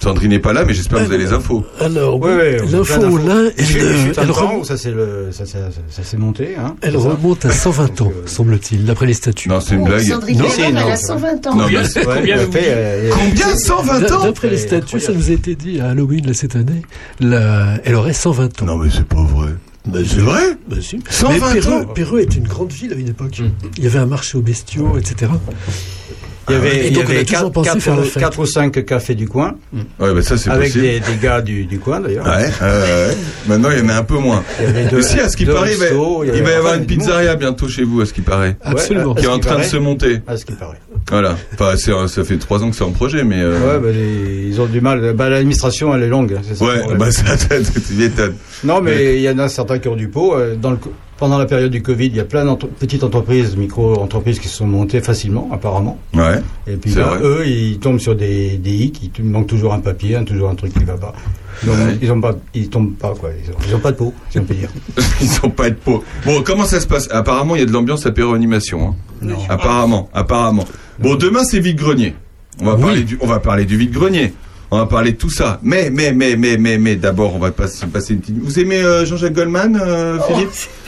Sandrine 0.02 0.32
n'est 0.32 0.40
pas 0.40 0.52
là, 0.52 0.66
mais 0.66 0.74
j'espère 0.74 0.98
que 0.98 1.04
vous 1.06 1.14
avez 1.14 1.24
les 1.24 1.32
infos. 1.32 1.64
Alors, 1.80 2.20
on 2.20 2.24
a 2.24 2.44
l'info, 2.44 3.18
là, 3.20 3.52
elle, 3.56 4.30
où 4.30 4.34
remonte, 4.34 4.66
ça 4.66 4.76
s'est 4.76 4.92
ça 5.32 5.46
ça 5.46 6.18
monté. 6.18 6.56
Hein, 6.58 6.76
elle 6.82 6.98
remonte 6.98 7.46
à 7.46 7.52
120 7.52 8.02
ans, 8.02 8.12
euh, 8.12 8.26
semble-t-il, 8.26 8.84
d'après 8.86 9.06
les 9.06 9.14
statuts. 9.14 9.48
Non, 9.48 9.60
c'est 9.62 9.76
une 9.76 9.82
Oh, 9.82 9.86
blague. 9.86 10.02
Sandrine 10.02 10.40
Non, 10.40 10.46
elle 10.58 10.78
a 10.78 10.96
c'est 10.98 11.06
120 11.06 11.48
ans. 11.48 11.56
Non, 11.56 11.66
euh, 11.72 13.12
a- 13.12 13.16
Combien 13.16 13.56
120 13.56 14.00
D'a- 14.00 14.18
ans? 14.18 14.24
D'après 14.24 14.50
les 14.50 14.58
statuts, 14.58 15.00
ça 15.00 15.12
nous 15.14 15.30
a 15.30 15.34
été 15.34 15.54
dit 15.54 15.80
à 15.80 15.90
Halloween 15.90 16.26
là, 16.26 16.34
cette 16.34 16.56
année, 16.56 16.82
la- 17.20 17.78
elle 17.84 17.94
aurait 17.94 18.14
120 18.14 18.60
ans. 18.64 18.66
Non, 18.66 18.78
mais 18.78 18.90
c'est 18.92 19.06
pas 19.08 19.22
vrai. 19.22 19.52
Bah, 19.86 20.00
C'est 20.06 20.20
vrai 20.20 20.58
Bah, 20.68 20.78
si. 20.82 21.00
120 21.10 21.54
Mais 21.54 21.94
Perreux, 21.94 22.20
est 22.20 22.36
une 22.36 22.48
grande 22.48 22.72
ville 22.72 22.94
à 22.94 22.96
une 22.96 23.10
époque. 23.10 23.42
Il 23.78 23.84
y 23.84 23.88
avait 23.88 24.00
un 24.00 24.06
marché 24.06 24.38
aux 24.38 24.42
bestiaux, 24.42 24.98
etc. 24.98 25.32
Il 26.52 26.56
y 26.56 26.58
avait, 26.58 26.78
Et 26.78 26.88
il 26.90 26.98
y 26.98 27.02
avait 27.02 27.24
quatre, 27.26 27.50
pensé 27.52 27.70
quatre- 27.70 27.82
faire 27.82 27.96
la 27.96 28.04
fête. 28.04 28.22
quatre 28.22 28.40
ou 28.40 28.46
cinq 28.46 28.86
cafés 28.86 29.16
du 29.16 29.28
coin, 29.28 29.56
Ouais, 30.00 30.14
bah 30.14 30.22
ça, 30.22 30.38
c'est 30.38 30.50
avec 30.50 30.68
possible. 30.68 30.84
des, 30.84 31.00
des 31.00 31.16
gars 31.22 31.42
du, 31.42 31.66
du 31.66 31.80
coin 31.80 32.00
d'ailleurs. 32.02 32.26
Ouais, 32.26 32.32
ouais, 32.46 32.68
ouais. 32.68 33.18
Maintenant, 33.48 33.70
il 33.72 33.80
y 33.80 33.82
en 33.82 33.90
a 33.90 33.96
un 33.96 34.04
peu 34.04 34.18
moins. 34.18 34.44
Il 34.60 34.66
y 34.66 34.68
avait 34.70 34.86
deux- 34.86 34.98
Mais 34.98 35.04
si, 35.04 35.20
à 35.20 35.30
ce 35.30 35.38
qui 35.38 35.46
paraît, 35.46 35.72
il 35.74 35.78
va, 35.78 35.86
restos, 35.86 36.24
il 36.26 36.44
va 36.44 36.52
y 36.52 36.54
avoir 36.54 36.76
une 36.76 36.86
pizzeria 36.86 37.36
bientôt 37.36 37.68
chez 37.68 37.84
vous, 37.84 38.02
à 38.02 38.06
ce 38.06 38.14
qui 38.14 38.22
paraît. 38.22 38.58
Absolument. 38.64 39.16
Qui 39.16 39.26
est 39.26 39.30
en 39.30 39.40
train 39.40 39.58
de 39.60 39.64
se 39.64 39.78
monter. 39.78 40.20
À 40.28 40.38
ce 40.38 40.46
qui 40.46 40.54
paraît. 40.54 40.80
Voilà. 41.10 41.36
Enfin, 41.54 41.76
ça 42.08 42.24
fait 42.24 42.38
trois 42.38 42.64
ans 42.64 42.70
que 42.70 42.76
c'est 42.76 42.84
en 42.84 42.92
projet, 42.92 43.24
mais. 43.24 43.40
euh, 43.42 43.52
Ouais, 43.60 43.80
bah, 43.80 43.90
les- 43.94 44.48
ils 44.48 44.60
ont 44.62 44.66
du 44.66 44.82
mal. 44.82 45.14
Bah, 45.14 45.30
l'administration, 45.30 45.96
elle 45.96 46.04
est 46.04 46.08
longue. 46.10 46.38
c'est 46.44 46.56
ça 46.56 46.66
le 46.66 46.72
Ouais, 46.88 46.96
bah 46.98 47.12
ça, 47.12 47.24
ça, 47.38 47.56
tu 47.60 47.94
m'étonnes. 47.96 48.36
Non, 48.64 48.82
mais 48.82 49.16
il 49.18 49.22
y 49.22 49.30
en 49.30 49.40
a 49.40 49.48
certains 49.50 49.80
qui 49.80 49.88
ont 49.88 49.96
du 49.96 50.08
pot. 50.08 50.36
Euh, 50.36 50.56
Dans 50.56 50.72
le, 50.72 50.78
co- 50.78 50.92
pendant 51.22 51.38
la 51.38 51.46
période 51.46 51.70
du 51.70 51.84
Covid, 51.84 52.08
il 52.08 52.16
y 52.16 52.20
a 52.20 52.26
plein 52.26 52.44
de 52.44 52.56
petites 52.80 53.04
entreprises, 53.04 53.56
micro-entreprises 53.56 54.40
qui 54.40 54.48
se 54.48 54.56
sont 54.58 54.66
montées 54.66 55.02
facilement, 55.02 55.48
apparemment. 55.54 56.00
Ouais. 56.16 56.42
Et 56.66 56.78
puis 56.78 56.96
là, 56.96 57.20
eux, 57.22 57.44
ils 57.46 57.78
tombent 57.78 58.00
sur 58.00 58.16
des, 58.16 58.58
des 58.58 58.72
hicks, 58.72 59.12
il 59.20 59.26
manque 59.26 59.46
toujours 59.46 59.72
un 59.76 59.80
papier, 59.82 60.16
hein, 60.16 60.24
toujours 60.24 60.50
un 60.50 60.56
truc 60.56 60.74
qui 60.74 60.84
va 60.84 60.96
pas. 60.98 61.14
Donc, 61.64 61.76
Ouais. 61.78 61.96
ils 62.02 62.12
ont 62.12 62.20
pas, 62.20 62.34
ils 62.56 62.70
tombent 62.70 62.96
pas, 62.96 63.14
quoi. 63.14 63.30
Ils 63.46 63.52
ont, 63.52 63.56
ils 63.70 63.76
ont 63.76 63.80
pas 63.80 63.92
de 63.92 63.98
peau, 63.98 64.12
si 64.32 64.40
on 64.40 64.44
peut 64.46 64.56
dire. 64.56 64.70
Ils 65.22 65.30
ont 65.44 65.52
pas 65.52 65.70
de 65.70 65.76
peau. 65.76 66.04
Bon, 66.26 66.42
comment 66.44 66.66
ça 66.66 66.80
se 66.80 66.88
passe? 66.88 67.08
Apparemment, 67.12 67.56
il 67.56 67.60
y 67.60 67.62
a 67.62 67.68
de 67.68 67.72
l'ambiance 67.72 68.04
à 68.08 68.12
Péro-Animation. 68.12 68.88
Hein. 68.90 68.96
Non. 69.22 69.36
Apparemment, 69.48 70.10
apparemment. 70.16 70.66
Bon, 70.98 71.14
demain, 71.14 71.44
c'est 71.44 71.60
vide-grenier. 71.60 72.16
On 72.60 72.66
va 72.66 72.78
parler 72.78 73.04
du, 73.04 73.20
on 73.22 73.28
va 73.28 73.40
parler 73.40 73.66
du 73.66 73.78
vide-grenier. 73.78 74.34
On 74.72 74.78
va 74.80 74.88
parler 74.88 75.12
de 75.12 75.18
tout 75.18 75.30
ça. 75.30 75.60
Mais, 75.62 75.92
mais, 75.92 76.14
mais, 76.14 76.36
mais, 76.36 76.58
mais, 76.58 76.80
mais, 76.80 76.96
d'abord, 76.96 77.36
on 77.36 77.40
va 77.40 77.52
passer, 77.52 77.86
passer 77.86 78.16
une 78.16 78.22
petite. 78.22 78.40
Vous 78.42 78.60
aimez 78.60 78.82
euh, 78.82 79.06
Jean-Jacques 79.06 79.34
Goldman, 79.34 79.80
euh, 79.80 80.18
Philippe? 80.28 80.50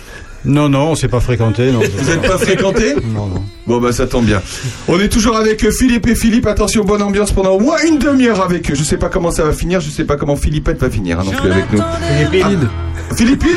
Non, 0.46 0.70
non, 0.70 0.92
on 0.92 0.96
s'est 0.96 1.08
pas 1.08 1.20
fréquenté. 1.20 1.72
Non, 1.72 1.80
Vous 1.80 2.10
n'êtes 2.10 2.22
pas 2.22 2.38
fréquenté 2.38 2.96
Non, 3.14 3.28
non. 3.28 3.44
Bon, 3.66 3.80
bah, 3.80 3.92
ça 3.94 4.08
tombe 4.08 4.26
bien. 4.26 4.42
On 4.88 5.00
est 5.00 5.08
toujours 5.08 5.38
avec 5.38 5.64
euh, 5.64 5.72
Philippe 5.72 6.08
et 6.08 6.16
Philippe. 6.16 6.48
Attention, 6.48 6.84
bonne 6.84 7.02
ambiance 7.02 7.32
pendant 7.32 7.52
au 7.52 7.60
moins 7.60 7.78
une 7.88 7.98
demi-heure 7.98 8.42
avec 8.42 8.70
eux. 8.70 8.76
Je 8.76 8.84
sais 8.84 8.98
pas 8.98 9.10
comment 9.10 9.32
ça 9.32 9.44
va 9.44 9.54
finir. 9.54 9.80
Je 9.80 9.90
sais 9.90 10.04
pas 10.04 10.18
comment 10.18 10.36
Philippette 10.36 10.80
va 10.80 10.90
finir 10.90 11.20
hein, 11.20 11.24
non 11.26 11.32
plus 11.32 11.52
avec 11.52 11.72
nous. 11.72 11.82
Philippine. 12.28 12.70
Philippine 13.16 13.50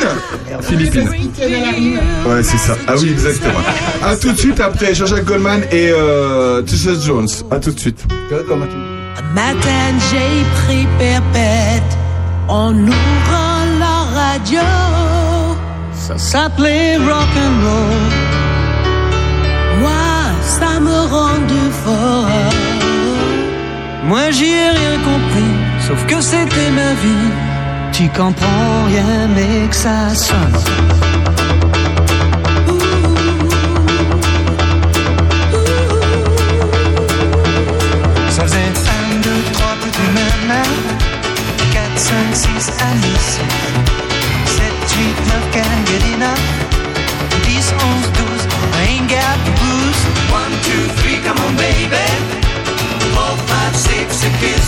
Philippine. 0.60 1.08
Rime. 1.08 2.00
Ouais, 2.26 2.42
c'est 2.42 2.58
ça. 2.58 2.76
Ah 2.86 2.94
oui, 2.98 3.10
exactement. 3.10 3.60
À 4.02 4.16
tout 4.16 4.32
de 4.32 4.36
suite 4.38 4.60
après 4.60 4.94
Jean-Jacques 4.94 5.24
Goldman 5.24 5.62
et 5.72 5.90
euh, 5.90 6.62
Tisha 6.62 6.90
Jones. 7.00 7.28
À 7.50 7.58
tout 7.58 7.70
de 7.70 7.78
suite. 7.80 8.04
Un 8.30 9.34
matin, 9.34 9.58
j'ai 10.10 10.44
pris 10.64 10.86
perpète 10.98 11.82
en 12.48 12.74
ouvrant 12.74 13.64
la 13.78 14.20
radio. 14.20 14.60
Ça 16.06 16.16
s'appelait 16.18 16.98
rock'n'roll. 16.98 18.12
Moi, 19.80 19.90
ça 20.40 20.78
me 20.78 20.98
rendait 21.12 21.72
fort. 21.84 22.28
Moi, 24.04 24.30
j'y 24.30 24.52
ai 24.52 24.70
rien 24.70 24.98
compris, 24.98 25.54
sauf 25.80 26.06
que 26.06 26.20
c'était 26.20 26.70
ma 26.70 26.92
vie. 27.02 27.28
Tu 27.90 28.08
comprends 28.10 28.84
rien, 28.86 29.26
mais 29.34 29.66
que 29.68 29.74
ça 29.74 30.14
sonne. 30.14 30.58
Ça 38.30 38.42
faisait 38.44 38.72
1, 39.12 39.22
2, 39.22 39.30
3, 39.54 39.66
plus 39.80 39.90
de 39.90 40.46
main 40.46 40.62
4, 41.72 41.98
5, 41.98 42.14
6, 42.32 42.72
Alice 42.80 43.40
7, 43.40 43.95
8, 44.96 45.02
9, 45.04 45.52
can't 45.52 45.86
get 45.88 46.04
enough 46.16 46.40
10, 47.44 47.52
11, 47.52 48.16
12, 48.16 48.72
I 48.72 48.96
ain't 48.96 49.08
got 49.12 49.36
the 49.44 49.52
blues 49.60 49.98
1, 50.32 50.40
2, 50.64 50.88
3, 51.04 51.20
come 51.20 51.38
on 51.44 51.52
baby. 51.56 52.00
4, 53.12 53.36
5, 53.36 53.76
6, 53.76 54.24
a 54.24 54.30
kiss. 54.40 54.66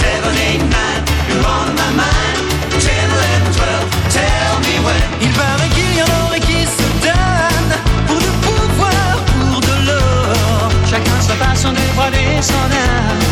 7, 0.00 0.32
8, 0.32 0.64
9, 0.64 1.04
you're 1.28 1.44
on 1.44 1.68
my 1.76 1.90
mind. 1.92 2.40
10, 2.72 2.88
11, 2.88 3.56
12, 3.56 4.16
tell 4.16 4.54
me 4.64 4.74
when. 4.84 5.02
Il 5.20 5.32
paraît 5.36 5.68
qu'il 5.76 5.92
y 5.96 6.02
en 6.02 6.10
aurait 6.24 6.40
qui 6.40 6.64
se 6.64 6.88
donnent 7.04 7.76
Pour 8.06 8.18
du 8.18 8.32
pouvoir, 8.44 9.12
pour 9.28 9.60
de 9.60 9.76
l'or. 9.88 10.70
Chacun 10.88 11.20
sa 11.20 11.34
façon 11.34 11.72
de 11.72 11.84
brader 11.96 12.40
son 12.40 12.68
âme 12.72 13.24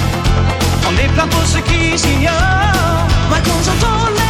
On 0.89 0.93
est 0.99 1.09
plein 1.15 1.29
pour 1.29 1.47
ceux 1.47 1.61
qui 1.61 1.99
s'ignorent. 1.99 3.09
Moi 3.31 3.39
quand 3.47 3.61
j'entends 3.65 4.24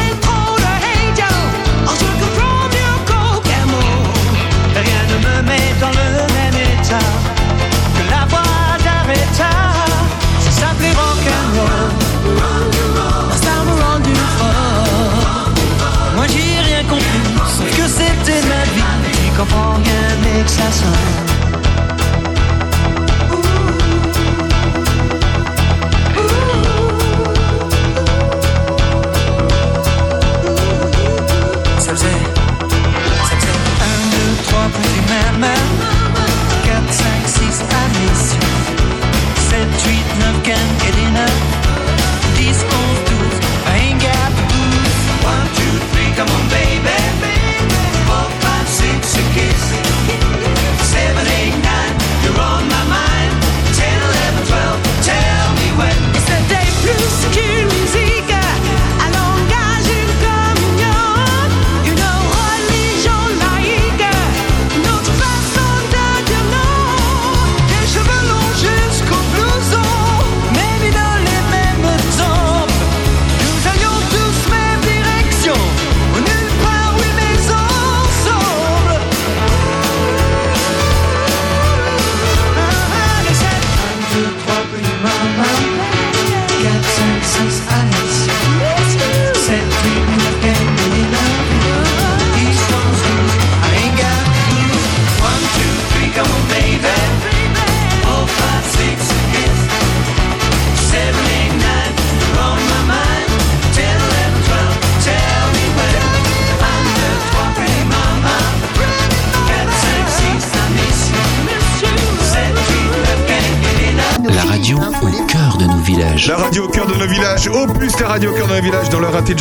vie 19.44 19.50
Je 19.50 19.50
comprends 19.50 19.74
rien 19.74 21.33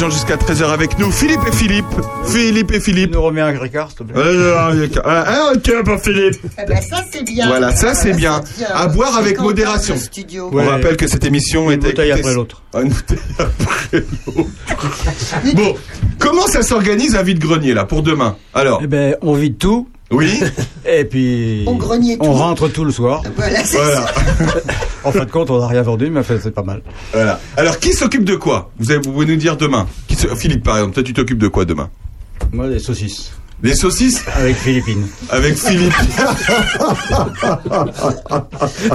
jusqu'à 0.09 0.35
13h 0.37 0.65
avec 0.71 0.97
nous, 0.99 1.11
Philippe 1.11 1.41
et 1.47 1.51
Philippe. 1.51 1.85
Philippe 2.25 2.71
et 2.71 2.79
Philippe. 2.79 3.11
nous 3.13 3.21
remets 3.21 3.41
un 3.41 3.57
Ricard, 3.59 3.89
s'il 3.89 3.99
te 3.99 4.03
plaît. 4.03 4.13
Euh, 4.17 4.57
Un 5.05 5.53
ok 5.53 5.83
pour 5.83 5.99
Philippe. 6.01 6.39
Eh 6.61 6.65
ben, 6.67 6.81
ça, 6.81 7.03
c'est 7.11 7.23
bien. 7.23 7.47
Voilà, 7.47 7.75
ça, 7.75 7.93
c'est 7.93 8.13
bien. 8.13 8.41
tient. 8.57 8.67
À 8.73 8.87
boire 8.87 9.17
avec 9.17 9.39
modération. 9.39 9.95
On 10.51 10.63
rappelle 10.65 10.97
que 10.97 11.07
cette 11.07 11.25
émission 11.25 11.69
Une 11.71 11.73
est 11.73 11.77
bouteille 11.77 12.11
après 12.11 12.33
l'autre. 12.33 12.61
Ah, 12.73 12.81
une 12.81 12.89
bouteille 12.89 13.17
après 13.39 14.03
l'autre. 14.35 14.49
bon, 15.55 15.75
comment 16.19 16.47
ça 16.47 16.63
s'organise 16.63 17.15
un 17.15 17.23
vide-grenier 17.23 17.73
là 17.73 17.85
pour 17.85 18.03
demain 18.03 18.35
Alors, 18.53 18.79
Eh 18.83 18.87
ben, 18.87 19.15
on 19.21 19.33
vide 19.33 19.57
tout, 19.57 19.87
oui, 20.11 20.39
et 20.85 21.05
puis. 21.05 21.63
On 21.67 21.75
grenier 21.75 22.17
tout. 22.17 22.25
On 22.25 22.33
rentre 22.33 22.67
tout 22.67 22.83
le 22.85 22.91
soir. 22.91 23.21
Voilà, 23.35 23.63
c'est 23.63 23.77
voilà, 23.77 24.05
En 25.03 25.11
fin 25.11 25.25
de 25.25 25.31
compte, 25.31 25.49
on 25.51 25.59
n'a 25.59 25.67
rien 25.67 25.81
vendu, 25.81 26.09
mais 26.09 26.21
enfin, 26.21 26.35
c'est 26.41 26.51
pas 26.53 26.63
mal. 26.63 26.81
voilà. 27.11 27.39
Alors, 27.57 27.77
qui 27.79 27.93
s'occupe 27.93 28.23
de 28.23 28.35
quoi? 28.35 28.71
Vous, 28.79 28.91
avez- 28.91 29.01
vous 29.05 29.11
pouvez 29.11 29.25
nous 29.25 29.35
dire 29.35 29.57
demain 29.57 29.87
Qui 30.07 30.15
se- 30.15 30.27
Philippe, 30.35 30.63
par 30.63 30.77
exemple, 30.77 30.93
toi, 30.95 31.03
tu 31.03 31.13
t'occupes 31.13 31.37
de 31.39 31.47
quoi 31.47 31.65
demain? 31.65 31.89
Moi, 32.51 32.67
les 32.67 32.79
saucisses. 32.79 33.33
Les 33.63 33.75
saucisses 33.75 34.21
Avec 34.35 34.57
Philippines. 34.57 35.07
avec 35.29 35.55
Philippe. 35.57 35.93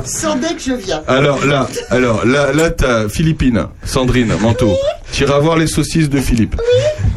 Sans 0.05 0.37
dès 0.37 0.55
que 0.55 0.61
je 0.61 0.75
viens. 0.75 1.03
Alors 1.09 1.45
là, 1.47 1.67
alors 1.89 2.27
là, 2.27 2.53
là, 2.53 2.71
t'as 2.71 3.09
Philippine, 3.09 3.65
Sandrine, 3.85 4.35
Manteau. 4.43 4.75
Tu 5.11 5.23
iras 5.23 5.39
voir 5.39 5.57
les 5.57 5.67
saucisses 5.67 6.11
de 6.11 6.21
Philippe. 6.21 6.55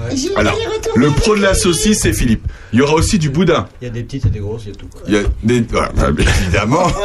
Vais 0.09 0.15
Alors, 0.37 0.57
le 0.95 1.09
pro 1.09 1.35
de 1.35 1.41
la 1.41 1.53
saucisse, 1.53 1.99
c'est 2.01 2.13
Philippe. 2.13 2.45
Il 2.73 2.79
y 2.79 2.81
aura 2.81 2.93
aussi 2.93 3.19
du 3.19 3.29
boudin. 3.29 3.67
Il 3.81 3.85
y 3.85 3.87
a 3.87 3.93
des 3.93 4.03
petites 4.03 4.25
et 4.25 4.29
des 4.29 4.39
grosses, 4.39 4.63
il 4.65 4.69
y 4.69 4.71
a 4.71 4.75
tout. 4.75 4.87
quoi. 4.87 5.01
Il 5.07 5.13
y 5.13 5.17
a 5.17 5.21
des, 5.43 5.61
voilà, 5.69 6.11
bien 6.11 6.25
évidemment. 6.43 6.87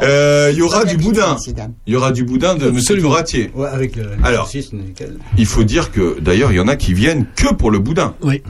Euh, 0.00 0.50
il 0.52 0.58
y 0.58 0.62
aura 0.62 0.84
du 0.84 0.96
boudin. 0.96 1.36
Il 1.86 1.92
y 1.92 1.96
aura 1.96 2.12
du 2.12 2.22
boudin 2.22 2.54
de 2.54 2.70
Monsieur. 2.70 2.96
Touratier. 2.98 3.50
Ouais, 3.54 3.66
avec 3.68 3.96
le, 3.96 4.10
Alors. 4.22 4.48
nickel. 4.72 5.18
Il 5.36 5.46
faut 5.46 5.64
dire 5.64 5.90
que 5.90 6.20
d'ailleurs, 6.20 6.52
il 6.52 6.56
y 6.56 6.60
en 6.60 6.68
a 6.68 6.76
qui 6.76 6.94
viennent 6.94 7.26
que 7.34 7.52
pour 7.52 7.72
le 7.72 7.80
boudin. 7.80 8.14
Oui. 8.22 8.42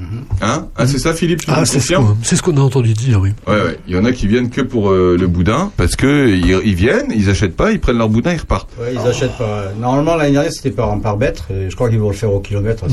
Hein? 0.42 0.68
Ah, 0.77 0.87
c'est 0.99 1.05
ça, 1.05 1.15
Philippe 1.15 1.43
Ah, 1.47 1.65
c'est 1.65 1.79
ce 1.81 1.95
qu'on 1.95 2.17
c'est 2.23 2.35
ce 2.37 2.43
qu'on 2.43 2.57
a 2.57 2.61
entendu 2.61 2.93
dire, 2.93 3.21
oui. 3.21 3.31
Ouais, 3.47 3.55
ouais. 3.55 3.79
Il 3.87 3.95
y 3.95 3.99
en 3.99 4.05
a 4.05 4.11
qui 4.13 4.27
viennent 4.27 4.51
que 4.51 4.61
pour 4.61 4.91
euh, 4.91 5.17
le 5.19 5.27
boudin 5.29 5.71
parce 5.77 5.95
que 5.95 6.29
ils, 6.29 6.61
ils 6.65 6.75
viennent, 6.75 7.13
ils 7.15 7.31
achètent 7.31 7.57
pas, 7.57 7.71
ils 7.71 7.79
prennent 7.79 7.99
leur 7.99 8.09
boudin, 8.09 8.33
ils 8.33 8.41
repartent. 8.41 8.71
Ouais, 8.81 8.93
ils 8.95 9.09
achètent 9.09 9.39
pas. 9.39 9.73
Normalement, 9.79 10.17
l'année 10.17 10.33
dernière, 10.33 10.53
c'était 10.53 10.71
par, 10.73 11.01
par 11.01 11.17
bêtre, 11.17 11.51
et 11.53 11.71
je 11.71 11.77
crois 11.77 11.89
qu'ils 11.89 12.01
vont 12.01 12.11
le 12.11 12.17
faire 12.17 12.33
au 12.33 12.41
kilomètre. 12.41 12.85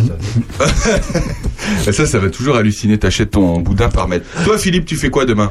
cette 1.83 1.93
ça, 1.95 2.05
ça 2.05 2.19
va 2.19 2.29
toujours 2.29 2.55
halluciner. 2.55 2.99
T'achètes 2.99 3.31
ton 3.31 3.59
boudin 3.59 3.89
par 3.89 4.07
mètre. 4.07 4.25
Toi, 4.43 4.57
Philippe, 4.59 4.85
tu 4.85 4.95
fais 4.95 5.09
quoi 5.09 5.25
demain? 5.25 5.49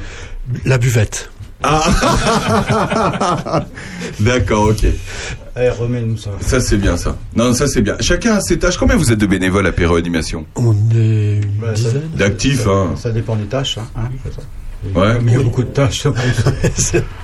La 0.65 0.79
buvette. 0.79 1.31
D'accord, 4.21 4.69
ok. 4.69 4.85
Allez, 5.57 5.71
remets-nous 5.71 6.17
ça. 6.17 6.31
Ça, 6.41 6.61
c'est 6.61 6.77
bien, 6.79 6.97
ça. 6.97 7.17
Non, 7.37 7.55
ça, 7.55 7.67
c'est 7.69 7.81
bien. 7.83 7.97
Chacun 8.01 8.35
a 8.35 8.41
ses 8.41 8.59
tâches. 8.59 8.77
Combien 8.77 8.97
vous 8.97 9.13
êtes 9.13 9.19
de 9.21 9.27
bénévoles 9.27 9.67
à 9.69 9.73
Péro 9.73 9.95
Animation 9.97 10.47
On 10.57 10.73
est 10.73 11.37
une 11.37 11.63
Ouais, 11.63 11.69
ça- 11.69 11.73
dizaine. 11.75 12.11
D'actifs, 12.17 12.65
ça, 12.65 12.71
hein. 12.71 12.95
ça 12.97 13.11
dépend 13.11 13.37
des 13.37 13.45
tâches. 13.45 13.79
Hein, 13.79 13.87
hein, 13.97 14.09
ça. 14.35 14.43
Ouais. 15.01 15.17
Il 15.25 15.33
y 15.33 15.37
a 15.37 15.41
beaucoup 15.43 15.63
de 15.63 15.69
tâches. 15.69 16.07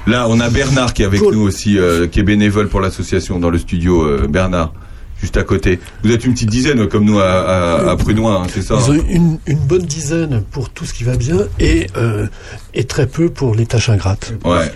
Là, 0.07 0.27
on 0.29 0.41
a 0.41 0.49
Bernard 0.49 0.95
qui 0.95 1.03
est 1.03 1.07
avec 1.07 1.21
nous 1.21 1.43
aussi, 1.43 1.79
euh, 1.79 2.07
qui 2.07 2.21
est 2.21 2.23
bénévole 2.23 2.69
pour 2.69 2.81
l'association 2.81 3.39
dans 3.39 3.51
le 3.51 3.59
studio. 3.59 4.03
euh, 4.03 4.27
Bernard, 4.29 4.73
juste 5.21 5.37
à 5.37 5.43
côté. 5.43 5.79
Vous 6.03 6.11
êtes 6.13 6.25
une 6.25 6.33
petite 6.33 6.49
dizaine, 6.51 6.87
comme 6.89 7.05
nous, 7.05 7.19
à, 7.19 7.25
à, 7.27 7.91
à 7.91 7.97
Prunois, 7.97 8.43
hein, 8.43 8.47
c'est 8.55 8.63
ça 8.63 8.77
Ils 8.87 8.91
ont 8.93 9.05
une, 9.09 9.39
une 9.47 9.59
bonne 9.59 9.83
dizaine 9.85 10.43
pour 10.53 10.71
tout 10.71 10.85
ce 10.87 10.95
qui 10.95 11.05
va 11.05 11.17
bien 11.17 11.37
et, 11.59 11.89
euh, 11.97 12.27
et 12.75 12.85
très 12.85 13.07
peu 13.07 13.29
pour 13.29 13.55
les 13.55 13.67
tâches 13.67 13.89
ingrates. 13.91 14.33
Ouais, 14.45 14.73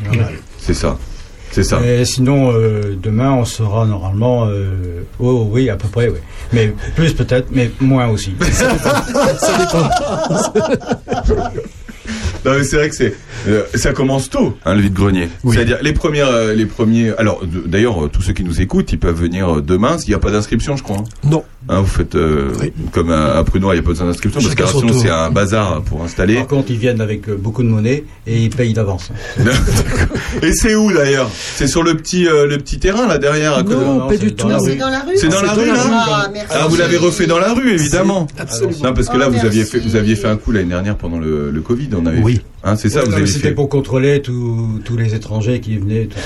c'est 0.58 0.74
ça. 0.74 0.98
C'est 1.54 1.62
ça. 1.62 1.80
Et 1.86 2.04
sinon, 2.04 2.50
euh, 2.52 2.96
demain, 3.00 3.30
on 3.32 3.44
sera 3.44 3.86
normalement. 3.86 4.46
Euh, 4.48 5.02
oh, 5.20 5.46
oui, 5.52 5.70
à 5.70 5.76
peu 5.76 5.86
près, 5.86 6.08
oui. 6.08 6.18
Mais 6.52 6.74
plus 6.96 7.12
peut-être, 7.14 7.46
mais 7.52 7.70
moins 7.80 8.08
aussi. 8.08 8.34
Ça 8.52 9.58
dépend. 9.58 9.88
Non, 12.44 12.52
mais 12.58 12.64
c'est 12.64 12.76
vrai 12.76 12.90
que 12.90 12.94
c'est 12.96 13.14
euh, 13.48 13.62
ça 13.74 13.92
commence 13.92 14.28
tôt, 14.28 14.54
hein, 14.66 14.74
le 14.74 14.82
vide-grenier. 14.82 15.28
Oui. 15.44 15.54
C'est-à-dire 15.56 15.78
les 15.80 15.92
premières, 15.94 16.28
euh, 16.28 16.52
les 16.54 16.66
premiers. 16.66 17.12
Alors 17.16 17.40
d'ailleurs, 17.46 18.10
tous 18.12 18.20
ceux 18.20 18.34
qui 18.34 18.44
nous 18.44 18.60
écoutent, 18.60 18.92
ils 18.92 18.98
peuvent 18.98 19.18
venir 19.18 19.62
demain. 19.62 19.96
Il 20.04 20.08
n'y 20.10 20.14
a 20.14 20.18
pas 20.18 20.30
d'inscription, 20.30 20.76
je 20.76 20.82
crois. 20.82 20.98
hein. 20.98 21.04
Non. 21.24 21.42
Hein, 21.68 21.80
vous 21.80 21.86
faites 21.86 22.14
euh, 22.14 22.52
Oui. 22.60 22.72
comme 22.92 23.10
à, 23.10 23.36
à 23.36 23.44
Prunois, 23.44 23.74
il 23.74 23.78
n'y 23.78 23.80
a 23.80 23.82
pas 23.82 23.88
besoin 23.90 24.06
d'inscription 24.06 24.40
parce 24.42 24.54
que 24.54 24.66
sinon 24.66 24.92
c'est 24.92 25.08
un 25.08 25.30
bazar 25.30 25.80
pour 25.82 26.02
installer. 26.04 26.34
Par 26.34 26.46
contre, 26.46 26.70
ils 26.70 26.76
viennent 26.78 27.00
avec 27.00 27.28
euh, 27.28 27.36
beaucoup 27.36 27.62
de 27.62 27.68
monnaie 27.68 28.04
et 28.26 28.42
ils 28.42 28.50
payent 28.50 28.74
d'avance. 28.74 29.10
Et 30.42 30.52
c'est 30.52 30.74
où 30.74 30.92
d'ailleurs? 30.92 31.30
C'est 31.32 31.66
sur 31.66 31.82
le 31.82 31.96
petit, 31.96 32.26
euh, 32.26 32.46
le 32.46 32.58
petit 32.58 32.78
terrain 32.78 33.06
là 33.06 33.18
derrière. 33.18 33.54
À. 33.54 33.62
Non, 33.62 33.80
non, 34.00 34.06
pas 34.08 34.12
c'est 34.14 34.18
du 34.18 34.32
dans 34.32 34.44
tout. 34.44 34.48
la 34.50 34.58
C'est 34.60 34.70
rue. 34.72 34.76
dans 34.76 34.88
la 34.90 35.00
rue 35.00 35.16
C'est 35.16 35.28
dans 35.28 35.42
la 35.42 35.52
rue 35.52 35.66
là 35.66 35.74
Ah, 35.86 36.28
merci. 36.32 36.48
Ah, 36.50 36.66
vous 36.68 36.76
l'avez 36.76 36.96
refait 36.96 37.26
dans 37.26 37.38
la 37.38 37.52
rue, 37.54 37.72
évidemment. 37.72 38.26
Absolument. 38.38 38.78
Non, 38.84 38.94
parce 38.94 39.08
que 39.08 39.16
là, 39.16 39.26
Oh, 39.28 39.32
vous 39.32 39.46
aviez 39.46 39.60
merci. 39.60 39.72
fait, 39.72 39.78
vous 39.80 39.96
aviez 39.96 40.16
fait 40.16 40.28
un 40.28 40.36
coup 40.36 40.52
l'année 40.52 40.68
dernière 40.68 40.96
pendant 40.96 41.18
le, 41.18 41.50
le 41.50 41.60
Covid, 41.60 41.88
on 41.96 42.04
avait. 42.06 42.20
Oui. 42.20 42.34
fait. 42.34 42.42
Hein, 42.66 42.76
c'est 42.76 42.88
ça, 42.88 43.00
Ouais, 43.00 43.04
vous 43.04 43.10
non, 43.10 43.16
mais 43.18 43.22
avez 43.24 43.30
C'était 43.30 43.48
fait. 43.48 43.54
pour 43.54 43.68
contrôler 43.68 44.22
tous 44.22 44.80
tous 44.86 44.96
les 44.96 45.14
étrangers 45.14 45.60
qui 45.60 45.76
venaient, 45.76 46.06
tout 46.06 46.16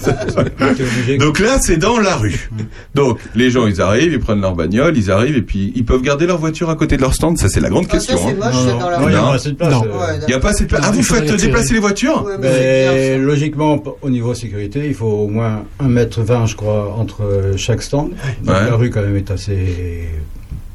ça. 0.00 0.44
Donc 1.18 1.38
là, 1.38 1.58
c'est 1.60 1.76
dans 1.76 1.98
la 1.98 2.16
rue. 2.16 2.50
Donc, 2.94 3.18
les 3.34 3.50
gens, 3.50 3.66
ils 3.66 3.80
arrivent, 3.80 4.12
ils 4.12 4.18
prennent 4.20 4.40
leur 4.40 4.54
bagnole, 4.54 4.96
ils 4.96 5.10
arrivent, 5.10 5.36
et 5.36 5.42
puis 5.42 5.72
ils 5.76 5.84
peuvent 5.84 6.02
garder 6.02 6.26
leur 6.26 6.38
voiture 6.38 6.68
à 6.70 6.74
côté 6.76 6.96
de 6.96 7.02
leur 7.02 7.14
stand. 7.14 7.38
Ça, 7.38 7.48
c'est 7.48 7.60
la 7.60 7.68
grande 7.68 7.86
Ah, 7.88 7.92
question. 7.92 8.16
hein. 8.16 8.34
moche, 8.36 8.52
Non, 8.54 8.60
c'est 8.64 8.72
non, 8.72 8.78
dans 8.80 8.90
la 8.90 8.98
non, 8.98 9.04
rue. 9.06 9.10
il 9.10 9.14
y 9.14 9.16
a 9.16 9.20
Non. 9.20 9.26
pas 9.28 9.34
assez 9.34 9.50
de 9.50 9.54
place. 9.56 9.72
Non. 9.72 9.84
euh. 9.84 10.18
Il 10.22 10.26
n'y 10.26 10.34
a 10.34 10.40
pas 10.40 10.48
assez 10.50 10.64
de 10.64 10.68
place. 10.68 10.82
Ah, 10.84 10.90
vous 10.92 11.02
faites 11.02 11.36
déplacer 11.40 11.74
les 11.74 11.80
voitures 11.80 12.24
Ouais, 12.24 12.32
mais 12.40 12.48
c'est 12.48 12.58
Mais 12.58 13.08
bien, 13.16 13.18
ça. 13.20 13.24
logiquement, 13.24 13.82
au 14.02 14.10
niveau 14.10 14.34
sécurité, 14.34 14.82
il 14.86 14.94
faut 14.94 15.06
au 15.06 15.28
moins 15.28 15.64
1m20, 15.80 16.46
je 16.46 16.56
crois, 16.56 16.92
entre 16.98 17.52
chaque 17.56 17.82
stand. 17.82 18.10
Donc 18.42 18.54
Ouais. 18.56 18.64
la 18.68 18.74
rue, 18.76 18.90
quand 18.90 19.02
même, 19.02 19.16
est 19.16 19.30
assez 19.30 20.08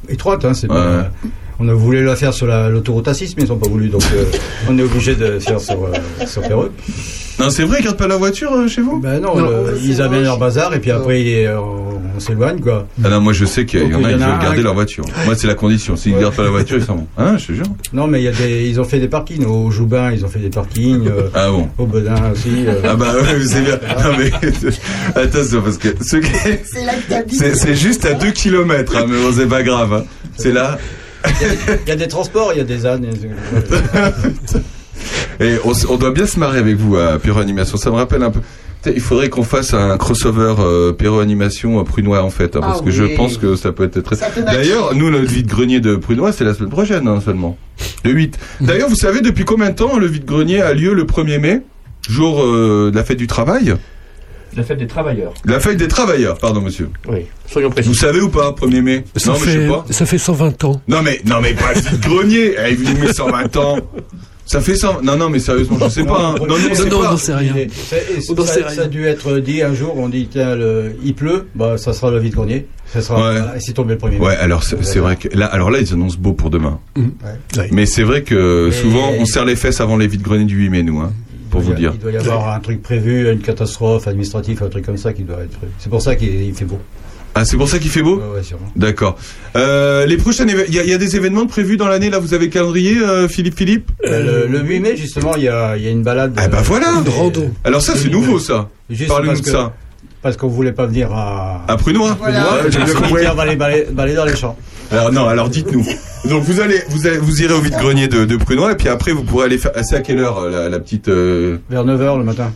étroite. 0.08 0.46
Hein, 0.46 0.54
c'est 0.54 0.70
Ouais. 0.70 0.76
pas- 0.78 1.12
On 1.60 1.68
a 1.68 1.74
voulu 1.74 2.04
la 2.06 2.16
faire 2.16 2.34
sur 2.34 2.48
la- 2.48 2.70
l'autoroute 2.70 3.08
A6, 3.08 3.34
mais 3.38 3.44
ils 3.44 3.50
n'ont 3.50 3.58
pas 3.58 3.70
voulu. 3.70 3.90
Donc 3.90 4.04
euh, 4.16 4.24
on 4.70 4.78
est 4.78 4.84
obligé 4.84 5.16
de 5.16 5.40
faire 5.40 5.60
sur, 5.60 5.84
euh, 5.86 6.26
sur 6.26 6.42
Péreux. 6.42 6.72
Non, 7.38 7.50
c'est 7.50 7.64
vrai, 7.64 7.78
ils 7.80 7.84
gardent 7.86 7.98
pas 7.98 8.08
la 8.08 8.18
voiture 8.18 8.52
euh, 8.54 8.68
chez 8.68 8.82
vous 8.82 9.00
Ben 9.00 9.20
non, 9.22 9.36
Non, 9.38 9.50
le- 9.50 9.78
c'est 9.78 9.86
ils 9.86 10.02
amènent 10.02 10.24
leur 10.24 10.38
bazar 10.38 10.74
et 10.74 10.80
puis 10.80 10.92
après, 10.92 11.46
euh, 11.48 11.58
on, 11.60 12.20
s'éloigne, 12.20 12.60
quoi. 12.60 12.86
Ah 13.04 13.10
non, 13.10 13.22
moi 13.22 13.32
je 13.32 13.46
sais 13.46 13.66
qu'il 13.66 13.80
y 13.82 13.84
y 13.90 13.96
en 13.96 14.04
a 14.04 14.08
veulent 14.10 14.22
un 14.24 14.40
garder 14.40 14.58
qui- 14.58 14.64
leur 14.64 14.74
voiture. 14.74 15.06
Moi, 15.26 15.36
c'est 15.36 15.48
la 15.48 15.54
condition. 15.54 15.96
S'ils 15.96 16.14
Ouais. 16.16 16.20
gardent 16.22 16.36
pas 16.36 16.44
la 16.44 16.50
voiture, 16.50 16.76
ils 16.78 16.84
s'en 16.84 16.96
vont. 16.96 17.08
Hein, 17.18 17.38
je 17.38 17.48
te 17.48 17.52
jure. 17.54 17.66
Non, 17.94 18.08
mais 18.08 18.20
il 18.22 18.26
y 18.26 18.28
a 18.28 18.32
des, 18.34 18.68
ils 18.68 18.80
ont 18.80 18.84
fait 18.84 19.00
des 19.00 19.08
parkings. 19.08 19.46
Au 19.46 19.72
Joubin, 19.72 20.12
ils 20.12 20.24
ont 20.26 20.28
fait 20.28 20.40
des 20.40 20.50
parkings. 20.50 21.08
euh, 21.08 21.30
Ah 21.34 21.50
bon. 21.50 21.70
au 21.78 21.86
Bedin 21.86 22.16
aussi. 22.34 22.66
euh. 22.68 22.82
Ah 22.84 22.96
bah 22.96 23.14
ouais, 23.16 23.40
c'est 23.46 23.62
bien. 23.62 23.80
Non 24.04 24.12
mais 24.18 24.32
attention 25.22 25.62
parce 25.62 25.78
que 25.78 25.90
ce 26.02 26.18
qui 26.18 26.32
est- 26.50 26.64
C'est 27.32 27.56
c'est 27.56 27.76
juste 27.76 28.06
à 28.06 28.14
2 28.14 28.32
km, 28.32 28.96
hein, 28.98 29.06
mais 29.08 29.18
bon, 29.18 29.32
c'est 29.34 29.46
pas 29.48 29.64
grave. 29.64 29.94
hein. 29.94 30.04
C'est 30.38 30.52
là. 30.52 30.78
Il 31.86 31.90
y 31.90 31.92
a 31.92 31.96
des 31.96 32.08
transports, 32.08 32.52
il 32.54 32.58
y 32.58 32.62
a 32.62 32.66
des 32.66 32.86
ânes. 32.86 33.08
Et 35.40 35.56
on, 35.64 35.98
doit 35.98 36.12
bien 36.12 36.26
se 36.26 36.40
marrer 36.40 36.60
avec 36.60 36.76
vous 36.76 36.98
à 36.98 37.18
Pyro 37.18 37.40
Animation. 37.40 37.78
Ça 37.78 37.90
me 37.92 37.96
rappelle 37.96 38.24
un 38.24 38.32
peu. 38.32 38.42
Il 38.86 39.02
faudrait 39.02 39.30
qu'on 39.30 39.44
fasse 39.44 39.74
un 39.74 39.98
crossover 39.98 40.56
euh, 40.60 40.94
Pyro 40.94 41.20
Animation 41.20 41.80
à 41.80 41.84
Prunois 41.84 42.24
en 42.24 42.30
fait, 42.30 42.56
hein, 42.56 42.62
parce 42.62 42.80
Ah 42.82 42.86
que 42.86 42.92
je 42.92 43.04
pense 43.16 43.38
que 43.38 43.56
ça 43.56 43.74
peut 43.74 43.84
être 43.84 44.00
très. 44.00 44.16
D'ailleurs, 44.42 44.96
nous 44.96 45.10
notre 45.10 45.26
vide 45.26 45.48
grenier 45.48 45.82
de 45.82 45.96
Prunois, 45.98 46.32
c'est 46.32 46.46
la 46.46 46.54
semaine 46.54 46.70
prochaine 46.70 47.08
hein, 47.08 47.20
seulement, 47.24 47.58
le 48.06 48.12
8. 48.12 48.40
D'ailleurs, 48.62 48.88
vous 48.88 48.96
savez 48.96 49.20
depuis 49.20 49.44
combien 49.44 49.70
de 49.70 49.76
temps 49.76 49.98
le 49.98 50.08
vide 50.08 50.24
grenier 50.24 50.62
a 50.62 50.74
lieu 50.74 50.94
le 50.94 51.04
1er 51.04 51.40
mai, 51.40 51.62
jour 52.08 52.42
euh, 52.42 52.90
de 52.92 52.96
la 52.96 53.04
fête 53.04 53.18
du 53.18 53.28
travail, 53.28 53.76
La 54.60 54.66
fête 54.66 54.78
des 54.78 54.88
travailleurs. 54.88 55.34
la 55.46 55.60
fête 55.62 55.78
des 55.78 55.88
travailleurs, 55.88 56.38
pardon 56.38 56.60
monsieur. 56.62 56.90
Oui, 57.10 57.20
soyons 57.48 57.70
précis. 57.70 57.88
Vous 57.88 57.96
savez 57.96 58.20
ou 58.20 58.28
pas 58.30 58.52
1er 58.52 58.82
mai? 58.82 59.04
Ça, 59.16 59.32
Non, 59.32 59.38
mais 59.40 59.46
je 59.46 59.52
sais 59.52 59.60
fait, 59.62 59.68
pas. 59.70 59.86
ça 59.90 60.06
fait 60.06 60.18
120 60.18 60.64
ans. 60.66 60.82
Non 60.90 61.02
mais 61.02 61.22
non 61.26 61.38
mais 61.42 61.54
pas 61.54 61.74
le 61.74 61.80
vide 61.80 62.00
grenier. 62.02 62.56
Eh, 62.68 62.76
vous 62.76 62.84
dites 62.84 62.98
mais 63.00 63.14
120 63.14 63.56
ans. 63.58 63.78
Ça 64.46 64.60
fait 64.62 64.76
100. 64.76 65.02
Non 65.04 65.16
non 65.16 65.30
mais 65.30 65.40
sérieusement, 65.40 65.78
je 65.82 65.88
sais 65.90 66.04
pas. 66.04 66.20
hein. 66.20 66.36
Non, 66.40 66.46
non, 66.48 66.48
Non, 66.48 66.56
rien. 66.56 66.74
Ça, 66.76 66.84
On 66.84 66.90
n'en 67.04 68.46
ça- 68.46 68.54
sait 68.54 68.62
ça 68.62 68.68
rien. 68.70 68.84
a 68.84 68.88
dû 68.88 69.06
être 69.06 69.38
dit 69.40 69.62
un 69.62 69.74
jour, 69.74 69.94
on 69.98 70.10
dit 70.10 70.28
tiens, 70.30 70.56
le, 70.56 70.96
il 71.04 71.14
pleut, 71.16 71.48
bah, 71.56 71.78
ça 71.78 71.94
sera 71.94 72.12
le 72.12 72.20
vide-grenier. 72.20 72.66
Ça 72.92 73.02
sera, 73.02 73.32
Ouais. 73.32 73.40
et 73.56 73.60
c'est 73.60 73.74
tombé 73.74 73.94
le 73.94 74.00
premier. 74.00 74.18
Ouais, 74.18 74.36
alors 74.36 74.64
c'est 74.64 74.98
vrai 75.00 75.16
que 75.16 75.28
là, 75.38 75.46
alors 75.46 75.70
là, 75.70 75.80
ils 75.80 75.94
annoncent 75.94 76.18
beau 76.20 76.34
pour 76.34 76.50
demain. 76.50 76.80
Ouais. 76.98 77.70
Mais 77.72 77.86
c'est 77.86 78.02
vrai 78.04 78.24
que 78.24 78.66
Mais- 78.70 78.76
souvent, 78.76 79.12
on 79.20 79.26
serre 79.26 79.46
les 79.46 79.56
fesses 79.56 79.80
avant 79.80 79.96
les 79.96 80.08
vides 80.08 80.24
greniers 80.24 80.46
du 80.46 80.56
8 80.58 80.70
mai, 80.70 80.82
nous, 80.84 81.00
hein, 81.00 81.14
pour 81.50 81.62
Il 81.62 81.64
vous 81.66 81.70
doit 81.72 81.78
y 81.78 81.82
dire. 81.82 81.92
a- 81.92 81.94
Il 81.96 82.00
doit 82.00 82.12
y 82.12 82.18
avoir 82.18 82.54
un 82.54 82.60
truc 82.60 82.82
prévu, 82.82 83.32
une 83.32 83.40
catastrophe 83.40 84.08
administrative, 84.08 84.62
un 84.64 84.70
truc 84.70 84.86
comme 84.86 84.98
ça 84.98 85.14
qui 85.14 85.24
doit 85.24 85.42
être. 85.44 85.58
C'est 85.80 85.90
pour 85.90 86.02
ça 86.02 86.16
qu'il 86.16 86.30
il 86.42 86.54
fait 86.54 86.66
beau. 86.66 86.80
Ah, 87.36 87.46
c'est 87.46 87.58
pour 87.58 87.70
ça 87.70 87.78
qu'il 87.78 87.92
fait 87.92 88.02
beau. 88.02 88.18
Ouais, 88.18 88.38
ouais, 88.38 88.44
sûrement. 88.44 88.66
D'accord. 88.76 89.16
Euh, 89.56 90.06
les 90.08 90.18
prochaines, 90.18 90.50
il 90.68 90.74
y, 90.74 90.80
a- 90.80 90.84
il 90.84 90.90
y 90.90 90.94
a 90.94 90.98
des 90.98 91.16
événements 91.16 91.46
prévus 91.46 91.78
dans 91.78 91.88
l'année. 91.88 92.10
Là, 92.10 92.18
vous 92.20 92.34
avez 92.34 92.46
le 92.46 92.52
calendrier, 92.52 92.98
euh, 92.98 93.28
Philippe, 93.28 93.56
Philippe. 93.56 93.92
Euh, 94.06 94.48
le, 94.48 94.52
le 94.60 94.66
8 94.66 94.80
mai, 94.80 94.98
justement, 94.98 95.36
il 95.38 95.44
y 95.44 95.48
a, 95.48 95.78
y 95.78 95.88
a 95.88 95.92
une 95.92 96.02
balade. 96.04 96.34
Ah 96.38 96.48
bah 96.48 96.58
euh, 96.58 96.62
voilà. 96.64 96.88
Une 97.06 97.10
rando. 97.10 97.46
Alors 97.64 97.82
ça, 97.82 97.94
c'est 97.96 98.10
nouveau, 98.10 98.40
ça. 98.40 98.68
Juste 98.90 99.10
Parlez-nous 99.10 99.34
parce 99.34 99.42
de 99.42 99.46
que- 99.46 99.52
ça. 99.52 99.74
Parce 100.22 100.36
qu'on 100.36 100.48
voulait 100.50 100.74
pas 100.74 100.86
venir 100.88 101.14
à. 101.14 101.64
À 101.68 101.78
Prunois. 101.78 102.18
Voilà. 102.20 102.40
Ouais, 102.42 102.72
j'ai 102.72 102.80
bien 102.80 102.88
on 102.94 103.02
compris. 103.02 103.24
va 103.24 103.42
aller 103.44 103.56
balader, 103.56 103.88
balader 103.92 104.16
dans 104.18 104.26
les 104.26 104.36
champs. 104.36 104.58
Alors 104.92 105.12
non, 105.12 105.28
alors 105.28 105.50
dites-nous. 105.50 105.86
Donc 106.30 106.44
vous 106.44 106.60
allez, 106.62 106.82
vous 106.90 107.08
allez, 107.08 107.18
vous 107.18 107.42
irez 107.42 107.54
au 107.54 107.62
vide 107.62 107.76
grenier 107.78 108.08
de, 108.08 108.26
de 108.26 108.36
Prunois, 108.38 108.72
et 108.72 108.76
puis 108.76 108.90
après, 108.90 109.12
vous 109.12 109.24
pourrez 109.24 109.46
aller 109.46 109.58
faire. 109.58 109.72
C'est 109.84 109.96
à 109.96 110.02
quelle 110.02 110.20
heure 110.20 110.40
euh, 110.40 110.50
la, 110.50 110.70
la 110.70 110.80
petite 110.80 111.08
euh, 111.10 111.58
Vers 111.70 111.86
9h 111.86 112.18
le 112.18 112.24
matin. 112.24 112.52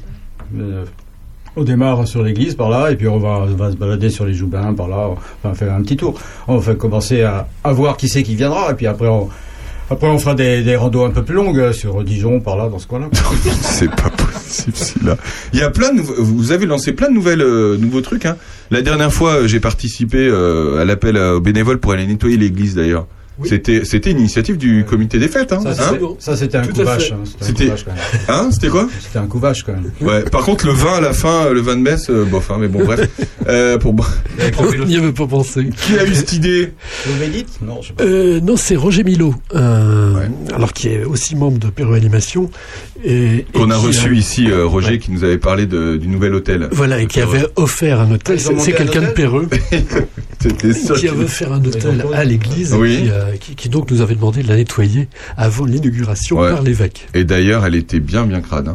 Euh, 0.59 0.83
On 1.55 1.63
démarre 1.63 2.07
sur 2.07 2.23
l'église 2.23 2.55
par 2.55 2.69
là, 2.69 2.91
et 2.91 2.95
puis 2.95 3.07
on 3.07 3.19
va, 3.19 3.45
on 3.47 3.55
va 3.55 3.71
se 3.71 3.75
balader 3.75 4.09
sur 4.09 4.25
les 4.25 4.33
Joubins 4.33 4.73
par 4.73 4.87
là, 4.87 5.09
va 5.43 5.53
faire 5.53 5.73
un 5.73 5.81
petit 5.83 5.95
tour. 5.97 6.19
On 6.47 6.57
va 6.57 6.73
commencer 6.75 7.21
à, 7.21 7.47
à 7.63 7.71
voir 7.73 7.97
qui 7.97 8.09
c'est 8.09 8.23
qui 8.23 8.35
viendra, 8.35 8.71
et 8.71 8.73
puis 8.73 8.87
après 8.87 9.07
on, 9.07 9.29
après 9.91 10.07
on 10.07 10.17
fera 10.17 10.33
des, 10.33 10.63
des 10.63 10.75
randos 10.75 11.05
un 11.05 11.11
peu 11.11 11.21
plus 11.23 11.35
longues 11.35 11.71
sur 11.71 12.03
Dijon, 12.03 12.39
par 12.39 12.57
là, 12.57 12.67
dans 12.69 12.79
ce 12.79 12.87
coin-là. 12.87 13.07
C'est 13.61 13.89
pas 13.89 14.09
possible 14.09 14.75
celui-là. 14.75 15.17
Il 15.53 15.59
y 15.59 15.63
a 15.63 15.69
plein 15.69 15.93
de 15.93 16.01
vous 16.01 16.51
avez 16.51 16.65
lancé 16.65 16.93
plein 16.93 17.09
de 17.09 17.13
nouvelles 17.13 17.41
euh, 17.41 17.77
nouveaux 17.77 18.01
trucs 18.01 18.25
hein. 18.25 18.35
La 18.73 18.81
dernière 18.81 19.13
fois, 19.13 19.35
euh, 19.35 19.47
j'ai 19.47 19.59
participé 19.59 20.17
euh, 20.17 20.81
à 20.81 20.83
l'appel 20.83 21.15
euh, 21.15 21.35
aux 21.35 21.39
bénévoles 21.39 21.77
pour 21.77 21.91
aller 21.91 22.07
nettoyer 22.07 22.37
l'église 22.37 22.73
d'ailleurs. 22.73 23.05
C'était 23.45 23.83
c'était 23.83 24.11
une 24.11 24.19
initiative 24.19 24.57
du 24.57 24.85
comité 24.85 25.17
des 25.19 25.27
fêtes 25.27 25.51
hein. 25.53 25.59
Ça, 25.73 25.89
Hein 25.91 26.35
c'était 26.35 26.57
un 26.57 26.67
couvage. 26.67 27.13
hein, 27.13 27.23
C'était 27.25 27.43
un 27.43 27.47
C'était- 27.47 27.63
couvage, 27.65 27.85
quand 27.85 27.91
même. 27.93 28.01
Hein, 28.27 28.49
c'était 28.51 28.67
quoi 28.67 28.87
C'était 29.01 29.19
un 29.19 29.25
couvage, 29.27 29.63
quand 29.63 29.73
même. 29.73 29.91
Ouais. 30.01 30.21
Par 30.23 30.41
contre, 30.41 30.65
le 30.67 30.73
vin 30.73 30.93
à 30.93 31.01
la 31.01 31.13
fin, 31.13 31.45
euh, 31.47 31.53
le 31.53 31.61
vin 31.61 31.75
de 31.75 31.81
messe, 31.81 32.09
euh, 32.09 32.25
bof. 32.25 32.51
Hein, 32.51 32.57
mais 32.59 32.67
bon, 32.67 32.83
bref. 32.85 33.09
Euh, 33.45 33.77
pour 33.77 33.93
On 34.59 34.85
n'y 34.85 34.95
avait 34.95 35.11
pas 35.11 35.27
pensé. 35.27 35.67
qui 35.75 35.97
a 35.99 36.05
eu 36.05 36.13
cette 36.15 36.31
idée 36.31 36.71
Vous 37.05 37.19
médite? 37.19 37.49
Non, 37.61 37.81
je 37.81 37.87
sais 37.89 37.93
pas. 37.93 38.03
Euh, 38.05 38.39
non, 38.39 38.55
c'est 38.55 38.77
Roger 38.77 39.03
Milo, 39.03 39.35
un- 39.53 40.13
alors 40.55 40.71
qui 40.71 40.87
est 40.87 41.03
aussi 41.03 41.35
membre 41.35 41.59
de 41.59 41.67
Perro 41.67 41.91
Animation. 41.93 42.49
Et, 43.03 43.39
et 43.39 43.45
Qu'on 43.53 43.69
a 43.69 43.75
reçu 43.75 44.15
ici, 44.15 44.49
euh, 44.49 44.65
Roger, 44.65 44.97
qui 44.97 45.11
nous 45.11 45.25
avait 45.25 45.37
parlé 45.39 45.65
de, 45.65 45.97
du 45.97 46.07
nouvel 46.07 46.33
hôtel. 46.35 46.69
Voilà, 46.71 47.01
et 47.01 47.07
qui 47.07 47.19
avait 47.19 47.45
offert 47.57 47.99
un 47.99 48.11
hôtel. 48.11 48.39
C'est 48.39 48.71
quelqu'un 48.71 49.01
de 49.01 49.07
Perreux 49.07 49.49
qui 50.39 51.07
avait 51.09 51.23
offert 51.23 51.51
un 51.53 51.63
hôtel 51.65 52.05
à 52.13 52.23
l'église, 52.23 52.73
Oui. 52.73 53.09
Qui, 53.25 53.31
euh, 53.31 53.37
qui, 53.37 53.55
qui 53.55 53.69
donc 53.69 53.89
nous 53.91 54.01
avait 54.01 54.15
demandé 54.15 54.43
de 54.43 54.47
la 54.47 54.55
nettoyer 54.55 55.07
avant 55.37 55.65
l'inauguration 55.65 56.39
Ouais. 56.39 56.49
par 56.51 56.61
l'évêque. 56.61 57.07
Et 57.13 57.23
d'ailleurs, 57.23 57.65
elle 57.65 57.75
était 57.75 57.99
bien, 57.99 58.25
bien 58.25 58.41
crade. 58.41 58.67
Hein. 58.69 58.73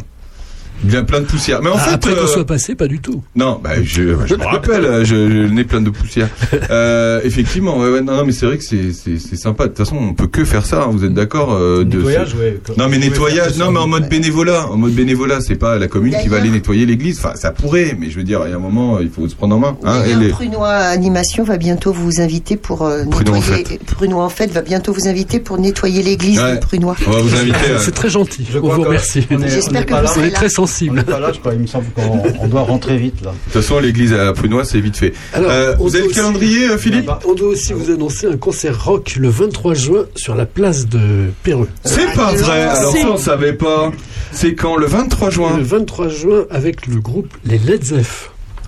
Bien 0.82 1.02
plein 1.04 1.20
de 1.20 1.24
poussière. 1.26 1.60
Mais 1.62 1.70
en 1.70 1.74
Ah, 1.76 1.78
fait, 1.80 1.94
Après 1.94 2.14
qu'on 2.14 2.20
euh, 2.22 2.26
soit 2.26 2.46
passé, 2.46 2.74
pas 2.74 2.86
du 2.86 3.00
tout. 3.00 3.22
Non, 3.36 3.60
bah, 3.62 3.70
je, 3.82 4.14
je 4.26 4.34
me 4.34 4.44
rappelle, 4.44 4.84
euh, 4.84 5.00
je, 5.04 5.14
je 5.14 5.38
le 5.42 5.48
nez 5.50 5.64
plein 5.64 5.80
de 5.80 5.90
poussière. 5.90 6.28
Euh, 6.70 7.20
effectivement, 7.24 7.78
ouais, 7.78 7.88
ouais, 7.90 8.00
non, 8.02 8.16
non, 8.16 8.24
mais 8.26 8.32
c'est 8.32 8.44
vrai 8.46 8.58
que 8.58 8.64
c'est, 8.64 8.92
c'est, 8.92 9.18
c'est 9.18 9.36
sympa. 9.36 9.64
De 9.64 9.68
toute 9.68 9.78
façon, 9.78 9.96
on 9.96 10.12
peut 10.14 10.26
que 10.26 10.44
faire 10.44 10.66
ça. 10.66 10.82
hein, 10.82 10.88
vous 10.92 11.04
êtes 11.04 11.14
d'accord 11.14 11.52
euh, 11.54 11.82
de 11.84 11.96
Nettoyage, 11.98 12.30
ce- 12.32 12.36
ouais. 12.36 12.60
Non, 12.76 12.88
mais 12.88 12.98
nettoyage, 12.98 13.56
non, 13.56 13.70
mais 13.70 13.78
en 13.78 13.86
mode 13.86 14.08
bénévolat. 14.08 14.66
En 14.68 14.76
mode 14.76 14.92
bénévolat, 14.92 15.40
c'est 15.40 15.54
pas 15.56 15.78
la 15.78 15.88
commune 15.88 16.14
qui 16.22 16.28
va 16.28 16.36
aller 16.38 16.50
nettoyer 16.50 16.84
l'église. 16.86 17.18
Enfin, 17.18 17.34
ça 17.36 17.50
pourrait, 17.52 17.96
mais 17.98 18.10
je 18.10 18.16
veux 18.16 18.22
dire, 18.24 18.42
il 18.44 18.50
y 18.50 18.52
a 18.52 18.56
un 18.56 18.60
moment, 18.60 18.98
il 19.00 19.08
faut 19.10 19.26
se 19.28 19.34
prendre 19.34 19.56
en 19.56 19.58
main. 19.58 19.76
Hein, 19.84 20.02
et 20.06 20.14
les- 20.14 20.28
Prunois 20.28 20.68
Animation 20.68 21.42
va 21.44 21.56
bientôt 21.56 21.92
vous 21.92 22.20
inviter 22.20 22.56
pour 22.56 22.82
euh, 22.82 23.04
Prunois 23.10 23.36
en 23.36 23.40
nettoyer. 23.40 23.80
Prunois 23.86 24.24
en 24.24 24.28
fait 24.28 24.50
va 24.50 24.62
bientôt 24.62 24.92
vous 24.92 25.08
inviter 25.08 25.40
pour 25.40 25.58
nettoyer 25.58 26.02
l'église 26.02 26.38
Ouais. 26.40 26.56
de 26.56 26.60
Prunois. 26.60 26.96
On 27.06 27.10
va 27.10 27.20
vous 27.20 27.34
inviter. 27.34 27.56
euh, 27.70 27.78
C'est 27.80 27.94
très 27.94 28.10
gentil. 28.10 28.46
Je 28.52 28.58
vous 28.58 28.68
remercie. 28.68 29.26
J'espère 29.46 29.86
que 29.86 29.94
vous 29.94 30.06
serez 30.14 30.30
très 30.32 30.48
sensible. 30.68 31.04
pas 31.04 31.18
là, 31.18 31.32
je 31.32 31.38
crois. 31.40 31.54
Il 31.54 31.60
me 31.60 31.66
semble 31.66 31.86
qu'on 31.94 32.22
on 32.40 32.46
doit 32.48 32.62
rentrer 32.62 32.96
vite, 32.96 33.22
là. 33.24 33.30
De 33.32 33.36
toute 33.52 33.62
façon, 33.62 33.78
l'église 33.80 34.12
à 34.12 34.32
Prunois, 34.32 34.64
c'est 34.64 34.80
vite 34.80 34.96
fait. 34.96 35.12
Alors, 35.32 35.50
Euh, 35.50 35.74
vous 35.78 35.96
avez 35.96 36.06
le 36.06 36.12
calendrier, 36.12 36.68
euh, 36.70 36.78
Philippe. 36.78 37.10
On 37.26 37.34
doit 37.34 37.48
aussi 37.48 37.72
vous 37.72 37.90
annoncer 37.90 38.26
un 38.26 38.36
concert 38.36 38.84
rock 38.84 39.16
le 39.18 39.28
23 39.28 39.74
juin 39.74 40.04
sur 40.14 40.34
la 40.34 40.46
place 40.46 40.86
de 40.86 41.30
Perreux. 41.42 41.68
C'est 41.84 42.12
pas 42.14 42.32
vrai. 42.32 42.62
Alors 42.62 42.92
Si. 42.94 43.00
ça, 43.02 43.10
on 43.10 43.16
savait 43.16 43.52
pas. 43.54 43.90
C'est 44.32 44.54
quand 44.54 44.76
Le 44.76 44.86
23 44.86 45.30
juin. 45.30 45.56
Le 45.56 45.62
23 45.62 46.08
juin 46.08 46.44
avec 46.50 46.86
le 46.86 47.00
groupe 47.00 47.28
Les 47.44 47.58
Led 47.58 47.82
Zepp. 47.84 48.06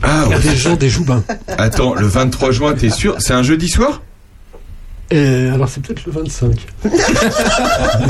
Ah, 0.03 0.27
ouais. 0.29 0.39
Des 0.41 0.57
gens 0.57 0.77
des 0.77 0.89
Joubins. 0.89 1.23
Attends, 1.47 1.95
le 1.95 2.07
23 2.07 2.51
juin, 2.53 2.73
t'es 2.73 2.89
sûr? 2.89 3.17
C'est 3.19 3.35
un 3.35 3.43
jeudi 3.43 3.69
soir? 3.69 4.01
Euh, 5.13 5.53
alors 5.55 5.69
c'est 5.69 5.83
peut-être 5.83 6.05
le 6.07 6.13
25. 6.13 6.67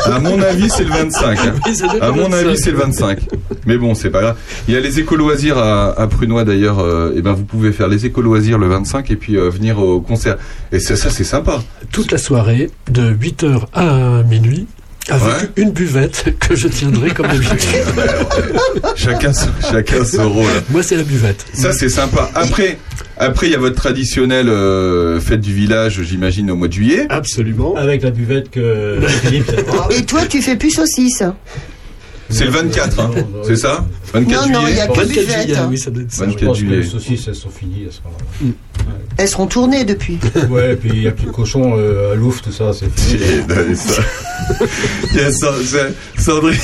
À 0.04 0.18
mon 0.20 0.40
avis, 0.42 0.68
c'est 0.68 0.84
le 0.84 0.90
25. 0.90 1.38
hein. 1.38 1.54
Oui, 1.66 1.74
ça 1.74 1.86
doit 1.86 1.96
être 1.96 2.02
À 2.04 2.10
mon 2.12 2.24
25. 2.28 2.36
avis, 2.46 2.58
c'est 2.58 2.70
le 2.70 2.76
25. 2.78 3.18
Mais 3.66 3.76
bon, 3.78 3.94
c'est 3.94 4.10
pas 4.10 4.20
grave. 4.20 4.36
Il 4.68 4.74
y 4.74 4.76
a 4.76 4.80
les 4.80 4.98
éco-loisirs 5.00 5.56
à, 5.58 5.98
à 5.98 6.06
Prunois 6.06 6.44
d'ailleurs. 6.44 6.78
euh, 6.80 7.14
et 7.16 7.22
ben, 7.22 7.32
vous 7.32 7.44
pouvez 7.44 7.72
faire 7.72 7.88
les 7.88 8.04
éco-loisirs 8.06 8.58
le 8.58 8.68
25 8.68 9.10
et 9.10 9.16
puis 9.16 9.36
euh, 9.36 9.48
venir 9.48 9.78
au 9.78 10.00
concert. 10.00 10.36
Et 10.72 10.78
ça, 10.78 10.96
ça 10.96 11.10
c'est 11.10 11.24
sympa. 11.24 11.62
Toute 11.90 12.12
la 12.12 12.18
soirée, 12.18 12.70
de 12.90 13.12
8h 13.12 13.64
à 13.72 14.22
minuit, 14.24 14.66
avec 15.10 15.26
Ouais. 15.26 15.48
une 15.56 15.70
buvette 15.72 16.36
que 16.38 16.54
je 16.56 16.68
tiendrai 16.68 17.10
comme 17.10 17.26
d'habitude. 17.26 17.58
Chacun, 18.96 19.32
son- 19.32 19.48
chacun 19.70 20.04
son 20.04 20.30
rôle. 20.30 20.50
Moi, 20.70 20.82
c'est 20.82 20.96
la 20.96 21.02
buvette. 21.02 21.44
Ça, 21.52 21.72
c'est 21.72 21.88
sympa. 21.88 22.30
Après, 22.34 22.78
après, 23.16 23.46
il 23.48 23.52
y 23.52 23.54
a 23.54 23.58
votre 23.58 23.76
traditionnelle 23.76 24.48
euh, 24.48 25.20
fête 25.20 25.40
du 25.40 25.52
village, 25.54 26.02
j'imagine, 26.02 26.50
au 26.50 26.56
mois 26.56 26.68
de 26.68 26.72
juillet. 26.72 27.06
Absolument. 27.08 27.74
Avec 27.76 28.02
la 28.02 28.10
buvette 28.10 28.50
que 28.50 29.00
Philippe. 29.22 29.50
Et 29.90 30.04
toi, 30.04 30.22
tu 30.26 30.42
fais 30.42 30.56
plus 30.56 30.70
saucisse. 30.70 31.22
C'est 32.32 32.44
le 32.44 32.52
24, 32.52 33.00
hein, 33.00 33.10
c'est 33.44 33.56
ça 33.56 33.84
24 34.14 34.46
Non, 34.46 34.60
non, 34.60 34.66
il 34.68 34.70
y 34.70 34.74
juillet 34.76 34.80
a 34.82 34.86
que 34.86 34.92
24 35.00 35.08
buvette. 35.08 35.40
juillet, 35.42 35.56
oui, 35.68 35.78
ça 35.78 35.90
doit 35.90 36.02
être 36.04 36.12
ça. 36.12 36.24
24 36.26 36.38
Je 36.40 36.46
pense 36.46 36.58
que 36.58 36.64
juillet. 36.64 36.76
les 36.76 36.86
saucisses, 36.88 37.24
elles 37.26 37.34
sont 37.34 37.50
finies 37.50 37.86
à 37.88 37.92
ce 37.92 37.98
moment-là. 38.04 38.52
Elles 39.16 39.28
seront 39.28 39.46
tournées 39.46 39.84
depuis. 39.84 40.18
Ouais, 40.50 40.72
et 40.72 40.76
puis 40.76 40.90
il 40.94 41.00
n'y 41.00 41.06
a 41.06 41.10
plus 41.10 41.26
de 41.26 41.30
cochon 41.30 41.74
euh, 41.76 42.12
à 42.12 42.14
l'ouf, 42.14 42.40
tout 42.42 42.52
ça, 42.52 42.72
c'est 42.72 42.88
fini. 42.98 43.20
Ça- 43.76 44.02
Il 45.12 45.20
y 45.20 45.24
a 45.24 45.30
Sa- 45.32 45.52
Sa- 45.62 45.88
Sandrine, 46.22 46.56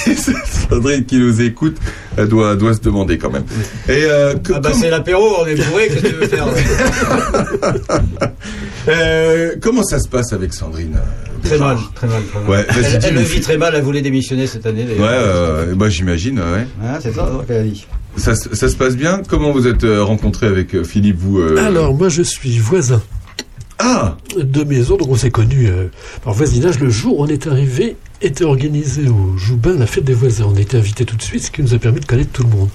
Sandrine 0.71 1.05
qui 1.05 1.19
nous 1.19 1.41
écoute, 1.43 1.77
elle 2.17 2.29
doit, 2.29 2.57
doit 2.57 2.73
se 2.75 2.81
demander 2.81 3.19
quand 3.19 3.31
même. 3.31 3.45
Et 3.89 4.05
euh, 4.05 4.35
que- 4.35 4.55
Ah 4.55 4.61
bah 4.61 4.71
comme- 4.71 4.81
c'est 4.81 4.91
l'apéro, 4.91 5.37
on 5.43 5.47
est 5.47 5.55
bourré, 5.55 5.89
qu'est-ce 5.89 6.03
que 6.03 6.07
tu 6.09 6.15
veux 6.15 6.27
faire 6.29 6.47
euh, 8.89 9.55
comment 9.61 9.83
ça 9.85 9.99
se 9.99 10.09
passe 10.09 10.33
avec 10.33 10.53
Sandrine 10.55 10.99
Très 11.43 11.59
mal, 11.59 11.77
très 11.95 12.07
mal. 12.09 12.23
Très 12.31 12.41
mal. 12.41 12.49
Ouais, 12.51 12.65
vas-y, 12.65 12.95
elle, 12.95 13.01
elle 13.05 13.15
le 13.15 13.21
vit 13.21 13.41
très 13.41 13.57
mal, 13.59 13.75
elle 13.77 13.83
voulait 13.83 14.01
démissionner 14.03 14.47
cette 14.47 14.67
année 14.67 14.85
Ouais, 14.85 14.97
euh, 15.03 15.75
bah, 15.77 15.89
j'imagine, 15.89 16.39
ouais. 16.39 16.67
Hein, 16.83 16.99
c'est 17.01 17.13
ça 17.15 17.27
donc, 17.27 17.47
qu'elle 17.47 17.59
a 17.61 17.63
dit. 17.63 17.87
Ça, 18.17 18.35
se- 18.35 18.55
ça 18.55 18.69
se 18.69 18.77
passe 18.77 18.97
bien? 18.97 19.23
Comment 19.29 19.53
vous 19.53 19.67
êtes 19.67 19.85
euh, 19.85 20.03
rencontré 20.03 20.47
avec 20.47 20.75
euh, 20.75 20.85
Philippe, 20.85 21.19
vous 21.19 21.39
euh, 21.39 21.57
Alors, 21.59 21.95
moi, 21.95 22.09
je 22.09 22.23
suis 22.23 22.59
voisin 22.59 23.03
Ah 23.79 24.17
de 24.37 24.65
maison, 24.65 24.97
donc 24.97 25.09
on 25.11 25.17
s'est 25.17 25.31
connus 25.31 25.69
euh, 25.69 25.89
par 26.25 26.33
voisinage. 26.35 26.79
Le 26.81 26.91
jour 26.91 27.19
où 27.21 27.25
on 27.25 27.27
est 27.29 27.47
arrivé, 27.47 27.97
était 28.23 28.45
organisé 28.45 29.09
au 29.11 29.37
Joubin 29.37 29.75
la 29.77 29.87
fête 29.87 30.05
des 30.05 30.15
voisins. 30.15 30.47
On 30.49 30.57
a 30.57 30.61
été 30.61 30.79
invités 30.79 31.05
tout 31.05 31.17
de 31.17 31.23
suite, 31.23 31.43
ce 31.45 31.51
qui 31.51 31.61
nous 31.63 31.75
a 31.75 31.79
permis 31.79 32.01
de 32.01 32.07
connaître 32.07 32.31
tout 32.33 32.43
le 32.45 32.49
monde. 32.49 32.71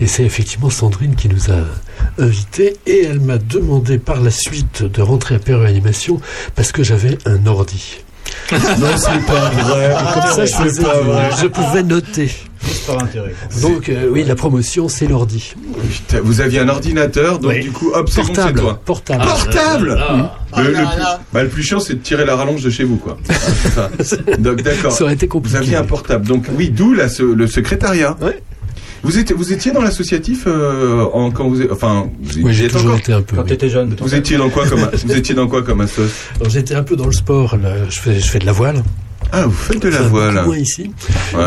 Et 0.00 0.06
c'est 0.06 0.22
effectivement 0.22 0.70
Sandrine 0.70 1.16
qui 1.16 1.28
nous 1.28 1.50
a 1.50 1.64
invités 2.22 2.76
et 2.86 3.02
elle 3.04 3.18
m'a 3.18 3.38
demandé 3.38 3.98
par 3.98 4.20
la 4.20 4.30
suite 4.30 4.84
de 4.84 5.02
rentrer 5.02 5.34
à 5.34 5.38
Perreux 5.40 5.66
Animation 5.66 6.20
parce 6.54 6.70
que 6.70 6.84
j'avais 6.84 7.18
un 7.26 7.44
ordi. 7.48 7.98
Non, 8.52 8.86
c'est 8.96 9.26
pas 9.26 9.50
vrai. 9.50 9.94
Comme 10.14 10.22
ça, 10.32 10.44
je, 10.44 10.54
faisais- 10.54 10.82
je 11.42 11.46
pouvais 11.46 11.82
noter. 11.82 12.30
Juste 12.64 12.86
par 12.86 13.02
intérêt. 13.02 13.32
quoi. 13.52 13.60
Donc, 13.70 13.88
euh, 13.88 14.08
oui, 14.10 14.24
la 14.24 14.34
promotion, 14.34 14.88
c'est 14.88 15.06
l'ordi. 15.06 15.54
Vous 16.22 16.40
aviez 16.40 16.58
un 16.60 16.68
ordinateur, 16.68 17.38
donc 17.38 17.52
Oui. 17.52 17.60
du 17.60 17.70
coup, 17.70 17.90
hop, 17.92 18.08
c'est 18.08 18.20
bon, 18.22 18.26
c'est 18.28 18.32
Portable. 18.34 18.60
toi. 18.60 18.80
Portable. 18.84 19.24
Portable 19.24 19.98
Le, 20.56 20.72
plus, 20.72 20.84
bah, 21.32 21.42
le 21.42 21.48
plus 21.48 21.62
chiant, 21.62 21.78
c'est 21.80 21.94
de 21.94 21.98
tirer 22.00 22.24
la 22.24 22.34
rallonge 22.34 22.62
de 22.62 22.70
chez 22.70 22.82
vous, 22.84 22.96
quoi. 22.96 23.18
Donc, 24.38 24.62
d'accord. 24.62 24.92
Ça 24.92 25.04
aurait 25.04 25.14
été 25.14 25.26
Vous 25.26 25.32
compliqué. 25.32 25.58
aviez 25.58 25.76
un 25.76 25.84
portable. 25.84 26.26
Donc, 26.26 26.46
oui, 26.56 26.70
d'où 26.70 26.92
le 26.94 27.46
secrétariat. 27.46 28.16
Ouais. 28.20 28.42
Vous 29.02 29.18
étiez, 29.18 29.34
vous 29.36 29.52
étiez 29.52 29.72
dans 29.72 29.82
l'associatif 29.82 30.44
euh, 30.46 31.04
en, 31.12 31.30
quand 31.30 31.48
vous, 31.48 31.62
êtes- 31.62 31.70
enfin, 31.70 32.08
vous 32.22 32.40
Oui, 32.42 32.54
j'ai 32.54 32.68
toujours 32.68 32.86
encore. 32.86 32.98
été 32.98 33.12
un 33.12 33.22
peu. 33.22 33.36
Quand 33.36 33.42
oui. 33.42 33.48
t'étais 33.48 33.68
jeune. 33.68 33.94
Vous 34.00 34.14
étiez 34.14 34.36
dans 34.36 34.48
quoi 34.48 34.66
comme, 34.66 34.88
vous 35.06 35.16
étiez 35.16 35.34
dans 35.34 35.46
quoi 35.46 35.62
comme 35.62 35.80
assos 35.80 36.02
Alors, 36.40 36.50
J'étais 36.50 36.74
un 36.74 36.82
peu 36.82 36.96
dans 36.96 37.06
le 37.06 37.12
sport. 37.12 37.56
là. 37.56 37.70
Je, 37.88 37.98
fais, 38.00 38.18
je 38.18 38.26
fais 38.26 38.38
de 38.38 38.46
la 38.46 38.52
voile. 38.52 38.82
Ah, 39.32 39.44
vous 39.46 39.50
faites 39.52 39.82
de 39.82 39.88
la 39.88 40.00
Enfin, 40.02 40.08
voile. 40.08 40.44
moins 40.44 40.56
ici. 40.56 40.90
Ouais. 41.34 41.42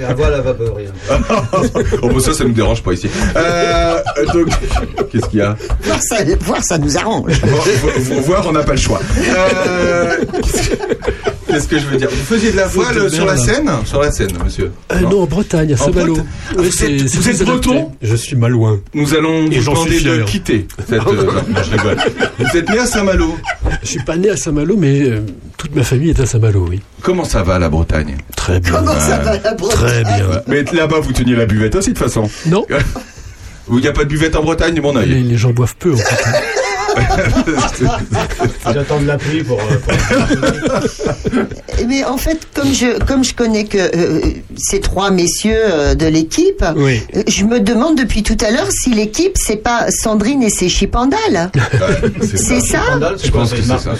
Et 0.00 0.04
à 0.04 0.14
voile 0.14 0.34
à 0.34 0.40
vapeur, 0.42 0.76
rien. 0.76 0.90
oh, 2.02 2.08
bon, 2.08 2.20
ça, 2.20 2.32
ça 2.32 2.44
nous 2.44 2.52
dérange 2.52 2.82
pas 2.84 2.92
ici. 2.92 3.08
Euh, 3.36 3.98
donc, 4.32 4.46
qu'est-ce 5.10 5.26
qu'il 5.26 5.40
y 5.40 5.42
a 5.42 5.56
Voir 5.82 5.98
ça, 6.00 6.16
voir 6.40 6.62
ça 6.64 6.78
nous 6.78 6.96
arrange. 6.96 7.40
Voir, 8.24 8.46
on 8.46 8.52
n'a 8.52 8.62
pas 8.62 8.72
le 8.72 8.78
choix. 8.78 9.00
Euh, 9.18 10.18
qu'est-ce 11.48 11.68
que- 11.68 11.78
je 11.78 11.86
veux 11.86 11.96
dire 11.96 12.08
Vous 12.10 12.16
faisiez 12.34 12.52
de 12.52 12.56
la 12.56 12.66
voile 12.66 13.10
sur 13.10 13.24
la. 13.26 13.36
Seine 13.36 13.70
Sur 13.84 14.00
la 14.00 14.12
Seine, 14.12 14.30
monsieur. 14.44 14.70
Euh, 14.92 15.00
non. 15.00 15.22
en 15.22 15.26
Bretagne, 15.26 15.72
à 15.72 15.74
En 15.74 15.86
Saint-Malo. 15.86 16.14
Bretagne 16.14 16.30
Ah, 16.50 16.54
Oui, 16.58 16.68
vous 16.70 16.84
êtes- 16.84 17.38
vous 17.38 17.44
breton 17.44 17.92
Je 18.02 18.14
suis 18.16 18.36
malouin. 18.36 18.80
Nous 18.94 19.14
allons 19.14 19.46
Et 19.50 19.56
vous 19.58 19.62
j'en 19.62 19.72
demander 19.72 19.98
suis 19.98 20.04
de 20.04 20.22
quitter 20.22 20.66
cette. 20.88 20.92
euh, 20.92 21.04
non, 21.04 21.24
non, 21.24 21.62
je 21.64 21.70
rigole. 21.76 21.96
Vous 22.38 22.56
êtes 22.58 22.70
né 22.70 22.78
à 22.78 22.86
Saint-Malo. 22.86 23.36
Je 23.82 23.88
suis 23.88 24.02
pas 24.02 24.16
né 24.16 24.30
à 24.30 24.36
Saint-Malo, 24.36 24.76
mais 24.76 25.02
euh, 25.08 25.20
toute 25.56 25.74
ma 25.74 25.82
famille 25.82 26.10
est 26.10 26.20
à 26.20 26.26
Saint-Malo, 26.26 26.66
oui. 26.70 26.80
Comment 27.02 27.24
ça 27.24 27.42
va 27.42 27.58
la 27.58 27.68
Bretagne 27.68 28.16
Très 28.36 28.60
bien. 28.60 28.72
Comment 28.72 28.98
ça 28.98 29.18
va 29.18 29.32
la 29.38 29.54
Très 29.54 30.02
bien. 30.04 30.42
Mais 30.46 30.64
là-bas, 30.72 31.00
vous 31.00 31.12
teniez 31.12 31.34
la 31.36 31.46
buvette 31.46 31.74
aussi, 31.76 31.90
de 31.92 31.94
toute 31.98 32.04
façon. 32.04 32.28
Non, 32.46 32.64
Il 33.70 33.76
n'y 33.80 33.86
a 33.86 33.92
pas 33.92 34.04
de 34.04 34.08
buvette 34.08 34.34
en 34.34 34.42
Bretagne, 34.42 34.80
mon 34.80 34.92
les, 34.96 35.12
œil. 35.12 35.22
les 35.24 35.36
gens 35.36 35.50
boivent 35.50 35.76
peu, 35.78 35.92
en 35.92 35.96
fait. 35.98 36.24
J'attends 38.72 39.00
de 39.00 39.06
la 39.06 39.18
pluie 39.18 39.42
pour. 39.44 39.58
euh, 39.60 39.78
pour- 39.78 39.94
Mais 41.88 42.04
en 42.04 42.16
fait, 42.16 42.38
comme 42.54 42.72
je, 42.72 42.98
comme 43.04 43.24
je 43.24 43.34
connais 43.34 43.64
que 43.64 43.78
euh, 43.78 44.20
ces 44.56 44.80
trois 44.80 45.10
messieurs 45.10 45.54
euh, 45.56 45.94
de 45.94 46.06
l'équipe, 46.06 46.64
Oui. 46.76 47.00
je 47.26 47.44
me 47.44 47.60
demande 47.60 47.96
depuis 47.96 48.22
tout 48.22 48.36
à 48.44 48.50
l'heure 48.50 48.68
si 48.70 48.90
l'équipe, 48.90 49.32
c'est 49.36 49.56
pas 49.62 49.86
Sandrine 49.90 50.42
et 50.42 50.50
ses 50.50 50.68
chipandales. 50.68 51.50
C'est 52.34 52.60
ça 52.60 52.80
Je 53.22 53.30
quoi 53.30 53.40
pense 53.42 53.50
C'est 53.50 53.56
que 53.56 53.60
une 53.60 53.66
c'est 53.66 53.68
marque 53.68 53.82
ça. 53.82 53.94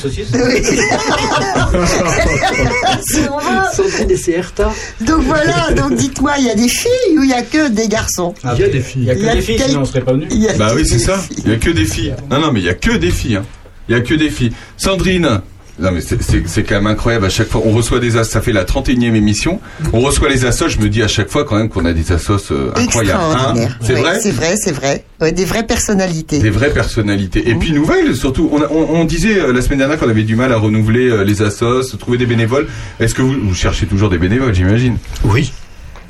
Sandrine 3.72 4.11
et 4.11 4.16
ses 4.16 4.33
Herta. 4.33 4.70
Donc 5.01 5.22
voilà, 5.22 5.70
donc 5.72 5.94
dites-moi, 5.94 6.33
il 6.38 6.44
y 6.46 6.51
a 6.51 6.55
des 6.55 6.68
filles 6.68 7.18
ou 7.18 7.22
il 7.22 7.31
y 7.31 7.35
a 7.35 7.42
que 7.42 7.68
des 7.68 7.88
garçons? 7.88 8.35
Il 8.55 8.61
y 8.61 8.64
a 8.64 8.68
des 8.68 8.81
filles. 8.81 9.03
Il 9.03 9.09
y 9.09 9.11
a 9.11 9.14
que 9.14 9.20
Il 9.20 9.24
y 9.24 9.29
a 9.29 9.35
des 9.35 9.40
filles, 9.42 9.57
quel- 9.57 9.68
sinon 9.70 9.81
on 9.83 9.85
serait 9.85 10.01
pas 10.01 10.12
venus. 10.12 10.29
Bah 10.59 10.72
oui, 10.74 10.85
c'est 10.87 10.98
ça. 10.98 11.18
Il 11.44 11.48
y 11.51 11.55
a 11.55 11.57
que 11.57 11.70
des 11.70 11.85
filles. 11.85 12.14
Non, 12.31 12.40
non, 12.40 12.53
mais 12.53 12.61
il 12.61 12.66
y 12.66 12.68
a 12.68 12.74
que 12.81 12.97
des 12.97 13.11
filles. 13.11 13.37
hein. 13.37 13.45
Il 13.88 13.93
y 13.93 13.95
a 13.99 14.01
que 14.01 14.14
des 14.14 14.31
filles. 14.31 14.53
Sandrine. 14.77 15.41
Non 15.81 15.93
mais 15.93 16.01
c'est- 16.01 16.21
c'est 16.21 16.43
c'est 16.49 16.64
quand 16.64 16.75
même 16.75 16.88
incroyable 16.88 17.25
à 17.27 17.29
chaque 17.29 17.47
fois. 17.49 17.62
On 17.64 17.71
reçoit 17.71 18.01
des 18.01 18.17
as, 18.17 18.25
ça 18.25 18.41
fait 18.41 18.53
la 18.53 18.64
31e 18.64 19.14
émission. 19.14 19.61
On 19.93 20.01
reçoit 20.01 20.29
les 20.29 20.45
assos, 20.45 20.69
je 20.69 20.79
me 20.81 20.88
dis 20.88 21.03
à 21.05 21.09
chaque 21.09 21.29
fois 21.31 21.45
quand 21.45 21.55
même 21.57 21.69
qu'on 21.69 21.85
a 21.85 21.93
des 21.93 22.11
assos 22.11 22.51
euh, 22.51 22.73
incroyables. 22.75 23.21
Hein 23.23 23.31
Extraordinaire. 23.33 23.79
c'est 23.81 23.95
Ouais, 23.95 24.01
vrai 24.01 24.21
C'est 24.21 24.31
vrai, 24.33 24.55
c'est 24.57 24.73
vrai. 24.73 25.05
Ouais, 25.21 25.31
des 25.31 25.45
vraies 25.45 25.62
personnalités. 25.64 26.41
Des 26.41 26.51
vraies 26.51 26.73
personnalités. 26.73 27.49
Et 27.49 27.55
puis 27.55 27.71
nouvelles, 27.71 28.17
surtout. 28.17 28.49
On, 28.53 28.61
a- 28.61 28.67
on, 28.73 28.97
on 29.01 29.05
disait 29.05 29.38
euh, 29.38 29.53
la 29.53 29.62
semaine 29.62 29.79
dernière 29.79 30.01
qu'on 30.01 30.09
avait 30.09 30.25
du 30.25 30.35
mal 30.35 30.53
à 30.53 30.57
renouveler 30.57 31.09
euh, 31.11 31.23
les 31.23 31.43
assos, 31.43 31.85
trouver 31.97 32.19
des 32.19 32.27
bénévoles. 32.27 32.67
Est-ce 32.99 33.14
que 33.14 33.23
vous, 33.23 33.37
vous 33.41 33.55
cherchez 33.55 33.87
toujours 33.87 34.11
des 34.11 34.19
bénévoles, 34.19 34.55
j'imagine? 34.57 34.99
Oui. 35.25 35.53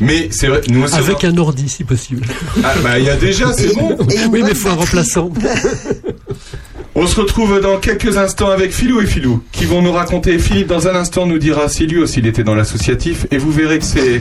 Mais 0.01 0.29
c'est 0.31 0.47
vrai, 0.47 0.63
nous 0.71 0.83
aussi. 0.85 0.95
on 0.95 0.99
Avec 0.99 1.25
a- 1.25 1.29
un 1.29 1.37
ordi, 1.37 1.69
si 1.69 1.85
possible. 1.85 2.27
Ah 2.65 2.73
bah 2.83 2.99
il 2.99 3.05
y 3.05 3.11
a 3.11 3.17
déjà, 3.17 3.53
c'est 3.53 3.75
bon. 3.75 3.91
Et 4.11 4.15
une 4.15 4.31
Oui, 4.31 4.41
bonne 4.41 4.43
mais 4.45 4.49
il 4.51 4.55
faut 4.55 4.69
un 4.69 4.77
batterie. 4.77 4.87
remplaçant. 4.97 5.31
On 7.01 7.07
se 7.07 7.15
retrouve 7.21 7.61
dans 7.61 7.77
quelques 7.77 8.17
instants 8.19 8.51
avec 8.51 8.73
Philou 8.73 9.01
et 9.01 9.07
Philou 9.07 9.41
qui 9.53 9.67
vont 9.67 9.83
nous 9.83 9.93
raconter. 9.93 10.37
Philippe, 10.41 10.67
dans 10.67 10.89
un 10.89 10.97
instant, 10.97 11.27
nous 11.27 11.39
dira 11.39 11.69
si 11.69 11.87
lui 11.87 12.01
aussi 12.03 12.19
il 12.19 12.27
était 12.27 12.43
dans 12.43 12.57
l'associatif 12.57 13.25
et 13.31 13.39
vous 13.39 13.53
verrez 13.53 13.79
que 13.79 13.85
c'est. 13.85 14.21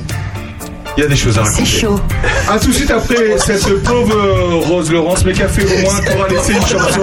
Il 0.96 1.02
y 1.02 1.04
a 1.04 1.08
des 1.10 1.16
choses 1.16 1.40
à 1.40 1.44
C'est 1.46 1.50
raconter. 1.50 1.66
chaud. 1.66 2.00
A 2.48 2.60
tout 2.60 2.68
de 2.68 2.74
suite 2.74 2.92
après 2.92 3.36
cette 3.40 3.82
pauvre 3.84 4.60
Rose 4.68 4.92
Laurence, 4.92 5.26
mais 5.26 5.34
fait 5.34 5.66
au 5.66 5.82
moins 5.82 6.00
qu'on 6.02 6.20
aura 6.20 6.28
laissé 6.30 6.54
une 6.54 6.62
chanson. 6.62 7.02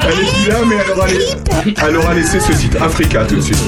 Elle 0.00 0.08
est 0.10 0.42
plus 0.42 0.48
là, 0.50 0.58
mais 0.66 0.76
elle 0.84 0.92
aura, 0.92 1.06
laissé, 1.06 1.36
elle 1.88 1.96
aura 1.96 2.14
laissé 2.14 2.38
ce 2.38 2.52
titre. 2.52 2.82
Africa, 2.82 3.24
tout 3.24 3.36
de 3.36 3.40
suite. 3.40 3.58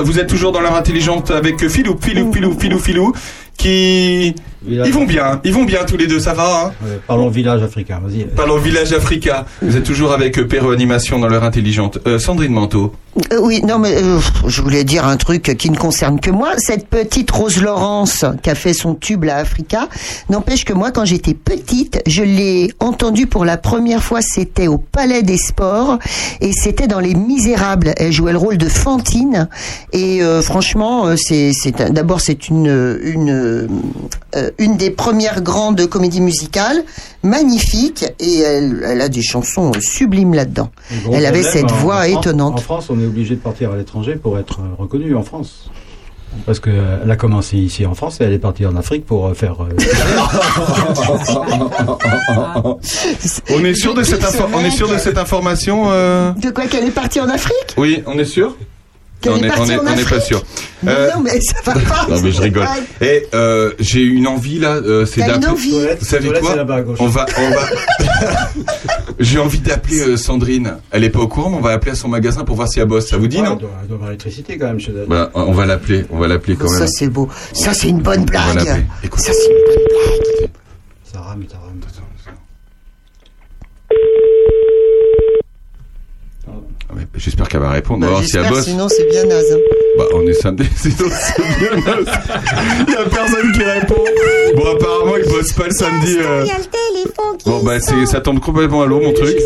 Vous 0.00 0.18
êtes 0.18 0.28
toujours 0.28 0.50
dans 0.50 0.60
l'heure 0.60 0.74
intelligente 0.74 1.30
avec 1.30 1.68
Philou, 1.68 1.96
Philou, 2.00 2.32
Philou, 2.32 2.58
Philou, 2.58 2.78
Philou, 2.80 3.12
qui, 3.62 4.34
Village- 4.64 4.86
Ils 4.88 4.94
vont 4.94 5.04
bien, 5.06 5.40
ils 5.44 5.52
vont 5.52 5.64
bien 5.64 5.84
tous 5.84 5.96
les 5.96 6.06
deux, 6.06 6.20
ça 6.20 6.34
va 6.34 6.66
hein 6.66 6.72
Ouais, 6.84 7.00
parlons 7.08 7.28
village 7.28 7.62
africain, 7.62 8.00
vas-y. 8.04 8.24
Parlons 8.26 8.58
village 8.58 8.92
Africa. 8.92 9.44
Vous 9.60 9.76
êtes 9.76 9.82
toujours 9.82 10.12
avec 10.12 10.38
euh, 10.38 10.46
Perro 10.46 10.70
Animation 10.70 11.18
dans 11.18 11.26
l'heure 11.26 11.42
intelligente. 11.42 11.98
Euh, 12.06 12.20
Sandrine 12.20 12.52
Manteau. 12.52 12.92
Euh, 13.32 13.40
oui, 13.42 13.60
non, 13.62 13.78
mais 13.80 13.92
euh, 13.96 14.20
je 14.46 14.62
voulais 14.62 14.84
dire 14.84 15.04
un 15.04 15.16
truc 15.16 15.56
qui 15.58 15.68
ne 15.68 15.76
concerne 15.76 16.20
que 16.20 16.30
moi. 16.30 16.52
Cette 16.58 16.86
petite 16.86 17.28
Rose 17.32 17.60
Laurence 17.60 18.24
qui 18.42 18.50
a 18.50 18.54
fait 18.54 18.72
son 18.72 18.94
tube 18.94 19.24
là, 19.24 19.36
Africa, 19.38 19.88
n'empêche 20.30 20.64
que 20.64 20.72
moi, 20.72 20.92
quand 20.92 21.04
j'étais 21.04 21.34
petite, 21.34 22.00
je 22.06 22.22
l'ai 22.22 22.72
entendue 22.78 23.26
pour 23.26 23.44
la 23.44 23.56
première 23.56 24.02
fois. 24.02 24.20
C'était 24.22 24.68
au 24.68 24.78
Palais 24.78 25.24
des 25.24 25.38
Sports 25.38 25.98
et 26.40 26.52
c'était 26.52 26.86
dans 26.86 27.00
Les 27.00 27.14
Misérables. 27.14 27.94
Elle 27.96 28.12
jouait 28.12 28.32
le 28.32 28.38
rôle 28.38 28.58
de 28.58 28.68
Fantine 28.68 29.48
et 29.92 30.22
euh, 30.22 30.40
franchement, 30.40 31.06
c'est, 31.16 31.50
d'abord 31.90 32.20
c'est 32.20 32.48
une 32.48 33.00
une 33.02 33.51
euh, 34.36 34.50
une 34.58 34.76
des 34.76 34.90
premières 34.90 35.42
grandes 35.42 35.86
comédies 35.86 36.20
musicales, 36.20 36.84
magnifique 37.22 38.04
et 38.20 38.38
elle, 38.40 38.82
elle 38.86 39.00
a 39.00 39.08
des 39.08 39.22
chansons 39.22 39.72
sublimes 39.80 40.34
là-dedans. 40.34 40.70
Elle 41.12 41.26
avait 41.26 41.40
problème, 41.42 41.52
cette 41.52 41.72
en- 41.72 41.76
voix 41.76 41.96
en 41.96 42.02
France- 42.04 42.26
étonnante. 42.26 42.54
En 42.58 42.62
France, 42.62 42.86
on 42.90 43.00
est 43.00 43.06
obligé 43.06 43.34
de 43.34 43.40
partir 43.40 43.72
à 43.72 43.76
l'étranger 43.76 44.16
pour 44.16 44.38
être 44.38 44.60
euh, 44.60 44.74
reconnu 44.78 45.14
en 45.14 45.22
France. 45.22 45.70
Parce 46.46 46.60
qu'elle 46.60 47.10
a 47.10 47.16
commencé 47.16 47.58
ici 47.58 47.84
en 47.84 47.94
France 47.94 48.18
et 48.22 48.24
elle 48.24 48.32
est 48.32 48.38
partie 48.38 48.64
en 48.64 48.74
Afrique 48.76 49.04
pour 49.04 49.26
euh, 49.26 49.34
faire. 49.34 49.56
euh, 49.62 49.68
On 53.50 53.64
est 53.64 53.74
sûr 53.74 53.94
de 53.94 54.02
cette, 54.02 54.24
info- 54.24 54.44
on 54.54 54.64
est 54.64 54.70
sûr 54.70 54.88
de 54.88 54.98
cette 54.98 55.18
information 55.18 55.84
euh 55.90 56.32
De 56.32 56.50
quoi 56.50 56.66
qu'elle 56.66 56.84
est 56.86 56.90
partie 56.90 57.20
en 57.20 57.28
Afrique? 57.28 57.74
Oui, 57.76 58.02
on 58.06 58.18
est 58.18 58.24
sûr? 58.24 58.56
On 59.30 59.36
est 59.36 59.44
est, 59.44 59.48
partie 59.48 59.62
on 59.62 59.70
est, 59.70 59.78
en 59.78 59.84
on 59.94 59.96
est 59.96 60.08
pas 60.08 60.20
sûr. 60.20 60.42
Mais 60.82 60.92
Euh, 60.92 61.10
Non, 61.14 61.20
mais 61.22 61.40
ça 61.40 61.54
va 61.64 61.72
pas. 61.80 62.06
non 62.08 62.20
mais 62.22 62.32
je 62.32 62.40
rigole. 62.42 62.66
Et 63.00 63.26
euh, 63.34 63.72
j'ai 63.78 64.02
une 64.02 64.26
envie 64.26 64.58
là, 64.58 64.74
euh, 64.74 65.06
c'est 65.06 65.20
d'appeler. 65.20 65.96
Vous 65.98 66.04
savez 66.04 66.30
quoi. 66.40 66.54
On 66.98 67.06
va, 67.06 67.26
on 67.38 67.50
va. 67.50 67.68
j'ai 69.18 69.38
envie 69.38 69.58
d'appeler 69.60 70.00
euh, 70.00 70.16
Sandrine. 70.16 70.76
Elle 70.90 71.04
est 71.04 71.10
pas 71.10 71.20
au 71.20 71.28
courant, 71.28 71.50
mais 71.50 71.56
on 71.56 71.60
va 71.60 71.70
appeler 71.70 71.92
à 71.92 71.96
son 71.96 72.08
magasin 72.08 72.44
pour 72.44 72.56
voir 72.56 72.68
si 72.68 72.80
elle 72.80 72.86
bosse. 72.86 73.08
Ça 73.08 73.16
vous 73.16 73.28
dit 73.28 73.36
Ouais, 73.38 73.44
non 73.44 73.58
elle 73.60 73.88
doit, 73.88 73.96
avoir 73.96 74.08
l'électricité 74.10 74.58
quand 74.58 74.66
même 74.66 74.80
chez 74.80 74.92
elle. 74.92 75.06
Bah, 75.06 75.30
on 75.34 75.52
va 75.52 75.66
l'appeler. 75.66 76.04
On 76.10 76.18
va 76.18 76.28
l'appeler 76.28 76.56
quand 76.56 76.68
Ça, 76.68 76.80
même. 76.80 76.88
c'est 76.88 77.08
beau. 77.08 77.28
Ça, 77.52 77.72
c'est 77.74 77.88
une 77.88 78.00
bonne 78.00 78.22
On 78.22 78.32
va 78.32 78.52
blague. 78.54 78.86
Ça, 79.16 79.32
c'est 79.32 79.50
une 79.50 79.64
bonne 79.66 79.84
blague. 79.90 80.50
Ça 81.12 81.20
rame, 81.20 81.44
ça 81.50 81.56
rame. 81.58 81.80
Ah, 86.46 86.50
mais 86.50 86.81
J'espère 87.16 87.48
qu'elle 87.48 87.60
va 87.60 87.70
répondre. 87.70 88.06
On 88.06 88.06
va 88.06 88.12
Bah, 88.14 88.18
voir 88.18 88.24
si 88.28 88.36
elle 88.36 88.48
bosse. 88.48 88.64
sinon 88.64 88.88
c'est 88.88 89.08
bien 89.10 89.24
naze. 89.24 89.52
hein. 89.52 89.58
Bah, 89.98 90.04
on 90.14 90.26
est 90.26 90.32
samedi, 90.32 90.64
sinon 90.76 91.08
c'est 91.10 91.42
bien 91.58 91.76
naze. 91.84 92.06
Il 92.88 92.92
y 92.94 92.96
a 92.96 93.04
personne 93.08 93.52
qui 93.52 93.62
répond. 93.62 94.04
Bon, 94.56 94.72
apparemment, 94.76 95.16
il 95.16 95.30
bosse 95.30 95.52
pas 95.52 95.64
le 95.66 95.70
samedi. 95.72 96.16
euh. 96.20 96.42
Il 96.44 96.48
y 96.48 96.50
a 96.50 96.58
le 96.58 96.64
téléphone 96.64 97.36
qui 97.38 97.48
Bon, 97.48 97.62
bah, 97.62 97.80
c'est, 97.80 98.06
ça 98.06 98.20
tombe 98.20 98.40
complètement 98.40 98.82
à 98.82 98.86
l'eau, 98.86 99.00
mon 99.00 99.12
truc. 99.12 99.36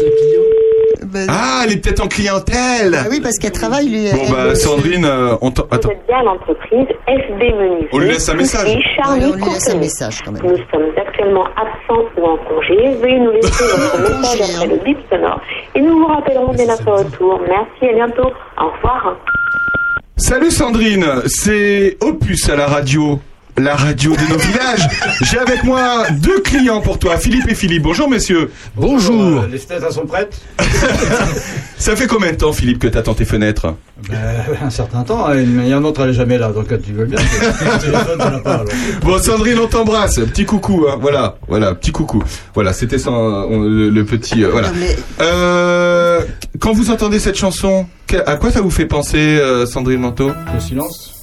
Bah, 1.27 1.33
Ah, 1.33 1.63
elle 1.65 1.73
est 1.73 1.77
peut-être 1.77 2.01
en 2.05 2.09
clientèle. 2.09 2.95
ah 2.99 3.07
oui, 3.11 3.21
parce 3.21 3.39
qu'elle 3.39 3.53
travaille, 3.53 3.89
lui. 3.89 4.11
Bon, 4.13 4.19
elle- 4.27 4.33
bah, 4.33 4.55
Sandrine, 4.55 5.05
euh, 5.05 5.37
on 5.41 5.49
Attends. 5.49 5.89
Vous 5.89 5.91
êtes 5.93 6.07
bien 6.07 6.19
à 6.19 6.23
l'entreprise 6.25 6.87
FB 7.07 7.41
Menuisier. 7.41 7.89
On 7.93 7.99
lui 7.99 8.09
laisse 8.09 8.29
un 8.29 8.35
message. 8.35 8.69
Ouais, 8.69 8.79
on 9.09 9.35
lui 9.37 9.43
laisse 9.45 9.69
un 9.71 9.79
message 9.79 10.23
quand 10.25 10.33
même. 10.33 10.43
Nous 10.43 10.57
sommes 10.73 10.91
actuellement 10.97 11.45
absents 11.57 12.05
ou 12.19 12.25
en 12.25 12.37
congé. 12.39 12.77
Veuillez 13.01 13.19
nous 13.21 13.31
laisser 13.33 13.65
votre 13.65 13.99
message 14.21 14.41
après 14.51 14.65
hein. 14.67 14.69
le 14.79 14.85
bip 14.85 14.99
sonore 15.11 15.41
et 15.75 15.81
nous 15.81 15.99
vous 15.99 16.07
rappellerons 16.07 16.53
dès 16.53 16.67
notre 16.67 16.91
retour. 16.91 17.41
Merci, 17.49 17.93
à 17.93 17.95
bientôt. 17.95 18.31
Au 18.61 18.71
revoir. 18.77 19.17
Salut 20.19 20.51
Sandrine, 20.51 21.07
c'est 21.27 21.97
Opus 22.01 22.49
à 22.49 22.57
la 22.57 22.67
radio. 22.67 23.21
La 23.59 23.75
radio 23.75 24.13
de 24.15 24.21
nos 24.31 24.37
villages. 24.37 24.87
J'ai 25.23 25.39
avec 25.39 25.65
moi 25.65 26.05
deux 26.11 26.41
clients 26.41 26.83
pour 26.83 26.99
toi, 26.99 27.17
Philippe 27.17 27.49
et 27.49 27.55
Philippe. 27.55 27.85
Bonjour 27.85 28.09
messieurs. 28.09 28.51
Bonjour 28.77 29.43
Euh, 29.45 29.49
Les 29.51 29.57
fenêtres 29.59 29.87
elles 29.89 29.95
sont 29.95 30.05
prêtes 30.05 30.39
Ça 31.79 31.97
fait 31.97 32.07
combien 32.07 32.33
de 32.33 32.37
temps 32.37 32.53
Philippe 32.53 32.81
que 32.81 32.87
t'attends 32.89 33.15
tes 33.15 33.25
fenêtres 33.25 33.75
ben, 34.11 34.19
Un 34.63 34.69
certain 34.69 35.05
temps, 35.05 35.27
hein, 35.27 35.37
mais 35.37 35.65
il 35.65 35.69
y 35.69 35.75
en 35.75 35.79
a 35.79 35.81
un 35.81 35.85
autre, 35.85 36.03
elle 36.05 36.11
est 36.11 36.15
jamais 36.15 36.37
là, 36.37 36.51
donc 36.53 36.67
tu 36.83 36.93
veux 36.93 37.07
bien. 37.07 37.19
Bon 39.03 39.19
Sandrine, 39.23 39.59
on 39.59 39.67
t'embrasse. 39.69 40.17
Petit 40.17 40.45
coucou, 40.45 40.85
hein. 40.91 40.99
voilà, 41.01 41.37
voilà, 41.49 41.75
petit 41.75 41.93
coucou. 41.93 42.23
Voilà, 42.55 42.75
c'était 42.75 42.97
le, 42.99 43.89
le 43.89 44.05
petit, 44.05 44.45
euh, 44.45 44.51
voilà. 44.51 44.69
Euh, 45.23 46.21
quand 46.61 46.73
vous 46.75 46.91
entendez 46.91 47.19
cette 47.19 47.37
chanson, 47.39 47.87
à 48.27 48.37
quoi 48.37 48.51
ça 48.51 48.61
vous 48.61 48.71
fait 48.71 48.87
penser, 48.87 49.17
euh, 49.19 49.65
Sandrine 49.65 50.01
Manteau? 50.01 50.31
Le 50.53 50.61
silence 50.61 51.15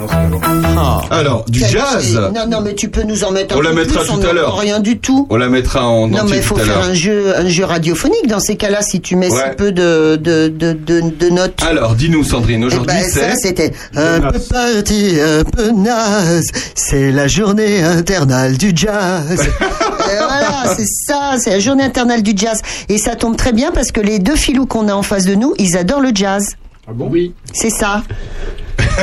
non, 0.00 0.06
c'est 0.08 0.16
pas 0.16 0.26
bon. 0.74 1.14
Alors, 1.14 1.44
du 1.46 1.60
jazz. 1.60 2.18
Non, 2.34 2.46
non, 2.48 2.60
mais 2.62 2.74
tu 2.74 2.88
peux 2.88 3.02
nous 3.02 3.22
en 3.24 3.30
mettre 3.32 3.54
un 3.54 3.58
On 3.58 3.60
la 3.60 3.72
mettra 3.72 4.00
plus, 4.00 4.08
tout 4.10 4.18
on 4.20 4.28
à 4.28 4.32
l'heure. 4.32 4.58
rien 4.58 4.80
du 4.80 4.98
tout. 4.98 5.26
On 5.30 5.36
la 5.36 5.48
mettra 5.48 5.86
en 5.86 6.08
Non, 6.08 6.20
entier 6.20 6.30
mais 6.30 6.36
il 6.38 6.42
faut 6.42 6.54
tout 6.54 6.62
à 6.62 6.64
faire 6.64 6.74
l'heure. 6.80 6.88
un 6.90 6.94
jeu, 6.94 7.36
un 7.36 7.48
jeu 7.48 7.64
radiophonique 7.64 8.26
dans 8.28 8.40
ces 8.40 8.56
cas-là, 8.56 8.82
si 8.82 9.00
tu 9.00 9.16
mets 9.16 9.30
Ouais. 9.30 9.50
si 9.50 9.56
peu 9.56 9.72
de, 9.72 10.16
de, 10.16 10.48
de, 10.48 10.72
de, 10.72 11.00
de 11.10 11.28
notes. 11.30 11.62
Alors, 11.68 11.94
dis-nous 11.94 12.24
Sandrine, 12.24 12.62
Eh 12.62 12.66
aujourd'hui 12.66 12.96
ben, 12.96 13.02
ça, 13.08 13.20
c'est... 13.36 13.48
c'était 13.48 13.72
un 13.96 14.20
peu 14.20 14.38
parti, 14.38 15.16
un 15.20 15.44
peu 15.44 15.70
naze. 15.70 16.46
C'est 16.74 17.12
la 17.12 17.28
journée 17.28 17.82
internale 17.82 18.56
du 18.56 18.72
jazz. 18.74 19.38
Et 19.40 20.16
voilà, 20.16 20.74
c'est 20.76 20.86
ça, 21.06 21.34
c'est 21.38 21.50
la 21.50 21.58
journée 21.60 21.84
internale 21.84 22.22
du 22.22 22.32
jazz. 22.34 22.60
Et 22.88 22.98
ça 22.98 23.14
tombe 23.14 23.36
très 23.36 23.52
bien 23.52 23.70
parce 23.70 23.92
que 23.92 24.00
les 24.00 24.18
deux 24.18 24.34
filous 24.36 24.66
qu'on 24.66 24.88
a 24.88 24.92
en 24.94 25.02
face 25.02 25.24
de 25.26 25.34
nous, 25.34 25.54
ils 25.58 25.76
adorent 25.76 26.00
le 26.00 26.10
jazz. 26.14 26.54
Ah 26.88 26.92
bon? 26.94 27.08
Oui. 27.10 27.32
C'est 27.52 27.70
ça. 27.70 28.02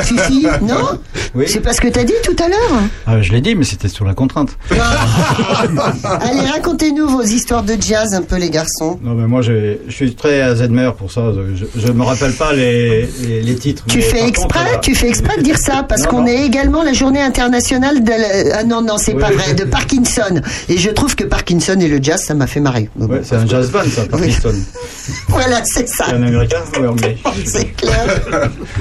Fifi, 0.02 0.46
non 0.62 0.98
Oui. 1.34 1.44
C'est 1.48 1.60
pas 1.60 1.72
ce 1.72 1.80
que 1.80 1.88
t'as 1.88 2.04
dit 2.04 2.12
tout 2.24 2.36
à 2.42 2.48
l'heure 2.48 2.80
Ah, 3.06 3.20
Je 3.22 3.32
l'ai 3.32 3.40
dit, 3.40 3.54
mais 3.54 3.64
c'était 3.64 3.88
sur 3.88 4.04
la 4.04 4.14
contrainte. 4.14 4.56
Allez, 4.70 6.40
racontez-nous 6.52 7.08
vos 7.08 7.22
histoires 7.22 7.62
de 7.62 7.74
jazz 7.80 8.14
un 8.14 8.22
peu, 8.22 8.36
les 8.36 8.50
garçons. 8.50 8.98
Non, 9.02 9.14
mais 9.14 9.26
moi, 9.26 9.42
je, 9.42 9.76
je 9.86 9.92
suis 9.94 10.14
très 10.14 10.40
Alzheimer 10.40 10.90
pour 10.96 11.10
ça. 11.12 11.22
Je, 11.54 11.64
je 11.80 11.92
me 11.92 12.02
rappelle 12.04 12.32
pas 12.32 12.52
les, 12.52 13.08
les, 13.26 13.42
les 13.42 13.54
titres. 13.56 13.84
Tu 13.88 14.00
fais 14.02 14.26
exprès, 14.26 14.42
contre, 14.64 14.72
là- 14.72 14.78
tu 14.78 14.94
fais 14.94 15.08
exprès 15.08 15.36
de 15.38 15.42
dire 15.42 15.58
ça 15.58 15.82
parce 15.82 16.06
qu'on 16.06 16.26
est 16.26 16.44
également 16.44 16.82
la 16.82 16.92
journée 16.92 17.20
internationale 17.22 18.02
de 18.02 18.10
la- 18.10 18.58
ah 18.58 18.64
non 18.64 18.82
non 18.82 18.96
c'est 18.98 19.14
Oui. 19.14 19.20
pas 19.20 19.30
vrai 19.30 19.54
de 19.54 19.64
Parkinson 19.64 20.40
et 20.68 20.78
je 20.78 20.90
trouve 20.90 21.14
que 21.16 21.24
Parkinson 21.24 21.78
et 21.80 21.88
le 21.88 22.02
jazz 22.02 22.22
ça 22.24 22.34
m'a 22.34 22.46
fait 22.46 22.60
marrer. 22.60 22.88
Bon, 22.96 23.06
Ouais, 23.06 23.20
c'est 23.24 23.36
un 23.36 23.46
jazz 23.46 23.70
band, 23.70 23.80
ça, 23.94 24.04
Parkinson. 24.06 24.52
Voilà 25.28 25.62
c'est 25.64 25.88
ça 25.88 26.04
C'est 26.08 26.14
un 26.14 26.22
américain 26.22 26.58
ou 26.80 26.84
anglais 26.86 27.16
c'est 27.46 27.72
clair. 27.76 28.20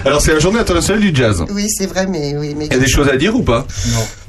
Alors, 0.05 0.21
c'est 0.21 0.33
la 0.33 0.39
journée 0.39 0.59
internationale 0.59 0.96
du 0.99 1.15
jazz. 1.15 1.43
Oui 1.51 1.67
c'est 1.69 1.85
vrai 1.87 2.07
mais 2.07 2.35
oui 2.37 2.53
mais 2.57 2.65
Il 2.67 2.73
y 2.73 2.75
a 2.75 2.79
des 2.79 2.87
choses 2.87 3.09
à 3.09 3.17
dire 3.17 3.35
ou 3.35 3.43
pas? 3.43 3.65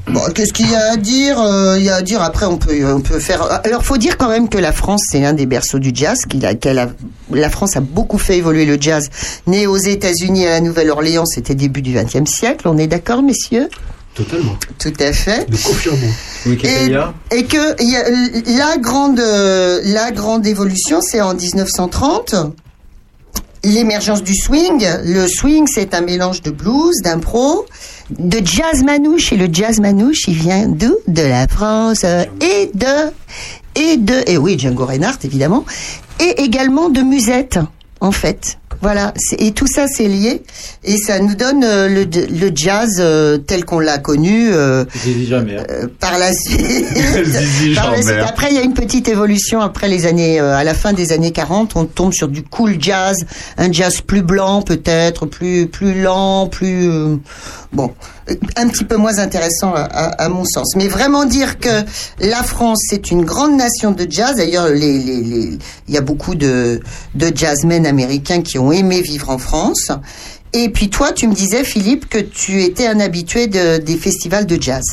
Bon 0.07 0.21
qu'est-ce 0.35 0.53
qu'il 0.53 0.71
y 0.71 0.75
a 0.75 0.93
à 0.93 0.97
dire 0.97 1.39
Euh, 1.41 1.77
Il 1.79 1.85
y 1.85 1.91
a 1.91 1.97
à 1.97 2.03
dire? 2.03 2.23
Après 2.23 2.47
on 2.47 2.57
peut 2.57 2.75
on 2.87 3.01
peut 3.01 3.19
faire. 3.19 3.43
Alors 3.65 3.85
faut 3.85 3.99
dire 3.99 4.17
quand 4.17 4.29
même 4.29 4.49
que 4.49 4.59
la 4.59 4.73
France 4.73 5.03
c'est 5.11 5.25
un 5.25 5.33
des 5.35 5.47
berceaux 5.47 5.79
du 5.79 5.91
jazz 5.95 6.21
qu'il 6.29 6.45
a, 6.47 6.55
qu'elle 6.55 6.79
a 6.79 6.89
la 7.31 7.51
France 7.51 7.77
a 7.77 7.81
beaucoup 7.81 8.19
fait 8.19 8.39
évoluer 8.39 8.65
le 8.65 8.79
jazz. 8.81 9.09
Né 9.47 9.67
aux 9.67 9.77
États-Unis 9.77 10.47
à 10.47 10.51
la 10.51 10.61
Nouvelle-Orléans 10.61 11.27
c'était 11.27 11.55
début 11.55 11.83
du 11.83 11.93
XXe 11.93 12.31
siècle 12.31 12.69
on 12.69 12.79
est 12.79 12.87
d'accord 12.87 13.23
messieurs? 13.23 13.69
Totalement. 14.15 14.57
Tout 14.81 14.93
à 14.99 15.13
fait. 15.13 15.47
Nous 15.49 15.59
confirmons. 15.59 16.09
Wikipédia 16.47 17.15
Et 17.31 17.45
que 17.45 17.81
il 17.81 17.89
y 17.89 17.97
a- 17.97 18.59
la 18.59 18.77
grande 18.79 19.21
euh, 19.21 19.81
la 19.85 20.11
grande 20.11 20.45
évolution, 20.45 21.01
c'est 21.01 21.21
en 21.21 21.35
1930. 21.35 22.35
L'émergence 23.65 24.23
du 24.23 24.35
swing. 24.35 24.87
Le 25.05 25.27
swing, 25.27 25.67
c'est 25.67 25.95
un 25.95 26.01
mélange 26.01 26.43
de 26.43 26.51
blues, 26.51 26.95
d'impro, 27.03 27.67
de 28.11 28.41
jazz 28.45 28.83
manouche. 28.85 29.33
Et 29.33 29.37
le 29.37 29.49
jazz 29.53 29.81
manouche, 29.81 30.29
il 30.29 30.35
vient 30.35 30.69
d'où? 30.69 30.97
De 31.07 31.23
la 31.23 31.47
France 31.49 32.05
et 32.05 32.71
de 32.75 33.13
et 33.75 33.97
de 33.97 34.15
et 34.27 34.37
oui 34.37 34.59
Django 34.59 34.85
Reinhardt 34.85 35.19
évidemment 35.25 35.65
et 36.21 36.43
également 36.43 36.89
de 36.89 37.01
musette 37.01 37.59
en 38.01 38.13
fait. 38.13 38.58
Voilà, 38.81 39.13
et 39.39 39.51
tout 39.53 39.67
ça 39.67 39.87
c'est 39.89 40.07
lié 40.07 40.43
et 40.85 40.97
ça 40.99 41.19
nous 41.19 41.35
donne 41.35 41.65
euh, 41.65 41.89
le, 41.89 42.05
le 42.05 42.51
jazz 42.55 42.99
euh, 43.01 43.37
tel 43.37 43.65
qu'on 43.65 43.81
l'a 43.81 43.99
connu 43.99 44.51
euh, 44.53 44.85
euh, 45.69 45.87
par 45.99 46.17
la 46.19 46.33
suite. 46.33 46.87
Par 47.75 47.91
la 47.91 47.97
suite. 48.03 48.07
Après, 48.29 48.49
il 48.51 48.55
y 48.57 48.59
a 48.59 48.63
une 48.63 48.75
petite 48.75 49.09
évolution. 49.09 49.61
Après 49.61 49.89
les 49.89 50.07
années, 50.07 50.41
euh, 50.41 50.55
à 50.57 50.63
la 50.65 50.75
fin 50.75 50.93
des 50.93 51.11
années 51.13 51.33
40, 51.33 51.75
on 51.77 51.85
tombe 51.87 52.13
sur 52.13 52.29
du 52.29 52.43
cool 52.43 52.77
jazz, 52.81 53.17
un 53.57 53.73
jazz 53.73 54.01
plus 54.01 54.23
blanc 54.23 54.63
peut-être, 54.63 55.27
plus 55.27 55.67
plus 55.67 56.01
lent, 56.01 56.47
plus 56.47 56.89
bon, 57.73 57.91
un 58.57 58.69
petit 58.69 58.85
peu 58.85 58.97
moins 58.97 59.19
intéressant 59.19 59.75
à, 59.75 59.81
à- 59.83 60.25
à 60.25 60.29
mon 60.29 60.45
sens. 60.45 60.75
Mais 60.77 60.87
vraiment 60.89 61.25
dire 61.25 61.59
que 61.59 61.83
la 62.21 62.43
France 62.43 62.79
c'est 62.89 63.11
une 63.11 63.25
grande 63.25 63.57
nation 63.57 63.91
de 63.91 64.07
jazz. 64.09 64.37
D'ailleurs, 64.37 64.69
les, 64.69 64.99
les, 64.99 65.17
les- 65.23 65.59
il 65.89 65.95
y 65.95 65.99
a 65.99 66.03
beaucoup 66.03 66.35
de 66.35 66.81
de 67.15 67.33
jazzmen 67.35 67.87
américains 67.87 68.43
qui 68.43 68.59
ont 68.59 68.68
aimé 68.73 69.03
vivre 69.03 69.31
en 69.31 69.39
France. 69.39 69.91
Et 70.53 70.71
puis 70.71 70.89
toi, 70.89 71.13
tu 71.13 71.29
me 71.29 71.35
disais, 71.35 71.63
Philippe, 71.65 72.09
que 72.09 72.19
tu 72.19 72.63
étais 72.63 72.87
un 72.87 73.01
habitué 73.01 73.47
de, 73.49 73.79
des 73.79 73.97
festivals 73.97 74.47
de 74.47 74.61
jazz. 74.61 74.85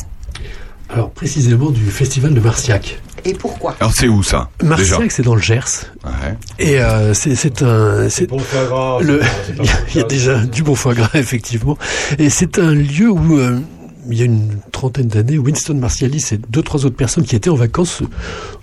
Alors, 0.88 1.10
précisément 1.10 1.70
du 1.70 1.84
festival 1.90 2.32
de 2.34 2.40
Marciac. 2.40 3.00
Et 3.24 3.32
pourquoi? 3.34 3.74
Alors, 3.80 3.92
c'est 3.92 4.06
où 4.06 4.22
ça 4.22 4.50
Marciac, 4.62 5.10
c'est 5.10 5.22
dans 5.22 5.34
le 5.34 5.40
Gers. 5.42 5.64
Ouais. 6.04 6.36
Et 6.60 6.78
euh, 6.80 7.12
c'est 7.12 7.34
c'est 7.34 7.60
un. 7.62 8.08
c'est- 8.08 8.30
le 8.30 8.38
foie 8.38 8.64
gras. 8.66 8.98
le, 9.00 9.20
il 9.58 9.96
y 9.96 9.98
a 9.98 10.02
bon, 10.02 10.08
déjà 10.08 10.38
du 10.38 10.62
bon 10.62 10.76
foie 10.76 10.94
gras, 10.94 11.10
effectivement. 11.14 11.76
Et 12.18 12.30
c'est 12.30 12.58
un 12.60 12.72
lieu 12.72 13.10
où 13.10 13.36
euh, 13.38 13.58
il 14.10 14.18
y 14.18 14.22
a 14.22 14.24
une 14.24 14.58
trentaine 14.72 15.08
d'années, 15.08 15.38
Winston 15.38 15.74
Marsalis 15.74 16.24
et 16.32 16.38
deux, 16.50 16.62
trois 16.62 16.84
autres 16.84 16.96
personnes 16.96 17.24
qui 17.24 17.36
étaient 17.36 17.50
en 17.50 17.54
vacances 17.56 18.02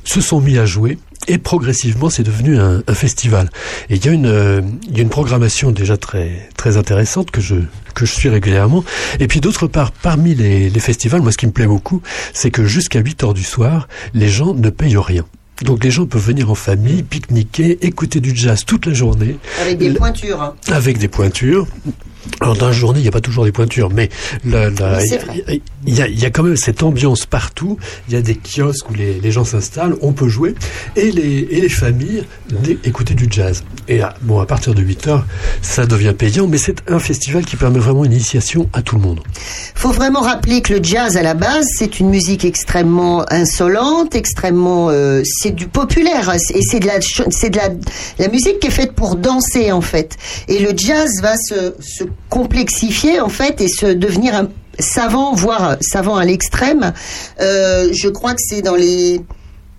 se, 0.04 0.22
sont 0.22 0.42
mis 0.42 0.58
à 0.58 0.66
jouer. 0.66 0.98
Et 1.28 1.38
progressivement, 1.38 2.10
c'est 2.10 2.24
devenu 2.24 2.58
un, 2.60 2.84
un 2.86 2.94
festival. 2.94 3.50
Et 3.90 3.96
il 3.96 4.06
y 4.06 4.10
a 4.10 4.12
une, 4.12 4.26
euh, 4.26 4.62
il 4.90 4.98
y 4.98 5.00
a 5.00 5.04
une 5.04 5.10
programmation 5.10 5.72
déjà 5.72 5.96
très, 5.96 6.50
très 6.58 6.76
intéressante 6.76 7.32
que 7.32 7.40
je, 7.40 7.56
que 7.96 8.06
je 8.06 8.12
suis 8.14 8.28
régulièrement. 8.30 8.84
Et 9.22 9.28
puis 9.28 9.40
d'autre 9.40 9.68
part, 9.68 9.92
parmi 9.94 10.36
les, 10.36 10.70
les 10.70 10.80
festivals, 10.82 11.22
moi, 11.22 11.32
ce 11.32 11.38
qui 11.38 11.48
me 11.48 11.52
plaît 11.54 11.68
beaucoup, 11.68 12.02
c'est 12.34 12.52
que 12.52 12.66
jusqu'à 12.66 13.00
8 13.00 13.24
heures 13.24 13.34
du 13.34 13.44
soir, 13.44 13.88
les 14.14 14.28
gens 14.28 14.54
ne 14.54 14.70
payent 14.70 14.98
rien. 14.98 15.24
Donc 15.62 15.84
les 15.86 15.92
gens 15.92 16.06
peuvent 16.06 16.26
venir 16.26 16.52
en 16.52 16.56
famille, 16.56 17.04
pique-niquer, 17.04 17.86
écouter 17.86 18.20
du 18.20 18.36
jazz 18.36 18.66
toute 18.66 18.86
la 18.88 18.94
journée. 18.94 19.38
Avec 19.62 19.78
des 19.78 19.92
pointures. 19.94 20.42
hein. 20.42 20.56
avec 20.72 20.98
des 20.98 21.08
pointures. 21.08 21.68
Alors 22.42 22.56
dans 22.58 22.68
la 22.68 22.72
journée, 22.72 23.00
il 23.00 23.04
n'y 23.04 23.08
a 23.08 23.12
pas 23.12 23.22
toujours 23.22 23.46
des 23.46 23.52
pointures, 23.52 23.90
mais 23.90 24.10
il 24.46 24.52
y 24.52 24.56
a- 24.56 24.64
il 25.86 25.94
y, 25.96 26.02
a, 26.02 26.08
il 26.08 26.20
y 26.20 26.26
a 26.26 26.30
quand 26.30 26.44
même 26.44 26.56
cette 26.56 26.82
ambiance 26.84 27.26
partout. 27.26 27.78
Il 28.08 28.14
y 28.14 28.18
a 28.18 28.22
des 28.22 28.36
kiosques 28.36 28.90
où 28.90 28.94
les, 28.94 29.20
les 29.20 29.32
gens 29.32 29.44
s'installent, 29.46 29.96
on 30.02 30.14
peut 30.14 30.30
jouer, 30.30 30.56
et 30.96 31.12
les, 31.12 31.48
et 31.52 31.60
les 31.62 31.70
familles 31.70 32.24
écouter 32.86 33.14
du 33.14 33.28
jazz. 33.30 33.64
Et 33.90 34.02
à, 34.02 34.14
bon, 34.22 34.40
à 34.40 34.46
partir 34.46 34.74
de 34.74 34.82
8 34.82 35.08
heures, 35.08 35.26
ça 35.62 35.86
devient 35.86 36.14
payant, 36.18 36.48
mais 36.48 36.58
c'est 36.58 36.90
un 36.90 37.00
festival 37.00 37.46
qui 37.46 37.56
permet 37.58 37.80
vraiment 37.80 38.06
une 38.06 38.14
initiation 38.14 38.70
à 38.74 38.82
tout 38.82 38.96
le 38.96 39.02
monde. 39.02 39.20
faut 39.76 39.92
vraiment 39.92 40.22
rappeler 40.22 40.62
que 40.62 40.74
le 40.76 40.84
jazz 40.84 41.18
à 41.18 41.22
la 41.24 41.34
base 41.34 41.66
c'est 41.78 42.00
une 42.00 42.10
musique 42.10 42.46
extrêmement 42.46 43.26
insolente, 43.32 44.16
extrêmement 44.16 44.90
euh, 44.90 45.22
c'est 45.26 45.52
du 45.52 45.68
populaire 45.68 46.34
et 46.34 46.62
c'est 46.62 46.80
de 46.80 46.88
la 46.88 47.02
ch- 47.02 47.28
c'est 47.30 47.50
de 47.50 47.58
la 47.58 47.70
la 48.20 48.28
musique 48.30 48.60
qui 48.60 48.68
est 48.68 48.72
faite 48.72 48.94
pour 48.94 49.16
danser 49.18 49.72
en 49.72 49.82
fait. 49.82 50.16
Et 50.48 50.60
le 50.60 50.72
jazz 50.78 51.10
va 51.22 51.36
se, 51.38 51.74
se 51.82 52.04
complexifier 52.30 53.20
en 53.20 53.30
fait 53.30 53.62
et 53.62 53.68
se 53.68 53.86
devenir 53.88 54.36
un 54.36 54.48
savant 54.80 55.34
voire 55.36 55.78
savant 55.82 56.16
à 56.16 56.26
l'extrême. 56.26 56.94
Euh, 57.42 57.90
je 57.94 58.08
crois 58.10 58.32
que 58.34 58.40
c'est 58.42 58.62
dans 58.62 58.76
les 58.76 59.22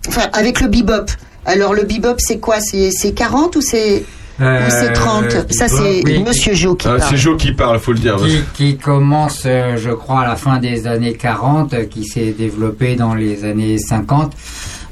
enfin 0.07 0.29
avec 0.33 0.61
le 0.61 0.67
bebop. 0.67 1.11
Alors 1.45 1.73
le 1.73 1.83
bebop 1.83 2.15
c'est 2.19 2.39
quoi? 2.39 2.59
C'est 2.59 2.91
c'est 2.91 3.11
40 3.13 3.55
ou 3.57 3.61
c'est 3.61 4.03
c'est 4.37 4.91
30 4.91 5.51
Ça 5.53 5.69
c'est 5.69 6.01
oui. 6.03 6.21
Monsieur 6.27 6.53
Jo 6.53 6.75
qui 6.75 6.87
Ah, 6.89 6.97
parle. 6.97 7.09
c'est 7.09 7.17
Joe 7.17 7.37
qui 7.37 7.53
parle, 7.53 7.79
faut 7.79 7.93
le 7.93 7.99
dire. 7.99 8.17
qui, 8.17 8.41
qui 8.53 8.77
commence, 8.77 9.43
euh, 9.45 9.77
je 9.77 9.91
crois, 9.91 10.21
à 10.23 10.27
la 10.27 10.35
fin 10.35 10.57
des 10.57 10.87
années 10.87 11.13
40, 11.13 11.73
euh, 11.73 11.85
qui 11.85 12.03
s'est 12.03 12.35
développé 12.37 12.95
dans 12.97 13.13
les 13.15 13.45
années 13.45 13.77
50, 13.77 14.33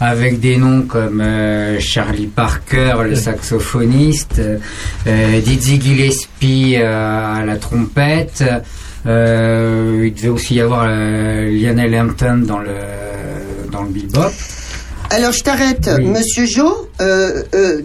avec 0.03 0.39
des 0.41 0.57
noms 0.57 0.81
comme 0.81 1.21
euh, 1.21 1.79
Charlie 1.79 2.27
Parker, 2.27 2.95
le 3.05 3.15
saxophoniste, 3.15 4.41
euh, 5.07 5.39
Dizzy 5.41 5.79
Gillespie 5.79 6.75
euh, 6.77 7.35
à 7.41 7.45
la 7.45 7.55
trompette. 7.55 8.43
Euh, 9.05 10.03
il 10.05 10.13
devait 10.13 10.27
aussi 10.27 10.55
y 10.55 10.61
avoir 10.61 10.85
euh, 10.87 11.49
Lionel 11.49 11.95
Hampton 11.95 12.43
dans 12.45 12.59
le 12.59 12.75
dans 13.71 13.83
le 13.83 13.89
bebop. 13.89 14.31
Alors 15.09 15.31
je 15.31 15.41
t'arrête, 15.43 15.89
Oui. 15.97 16.05
Monsieur 16.05 16.45
Jo. 16.45 16.89
Euh, 17.01 17.43
euh, 17.53 17.81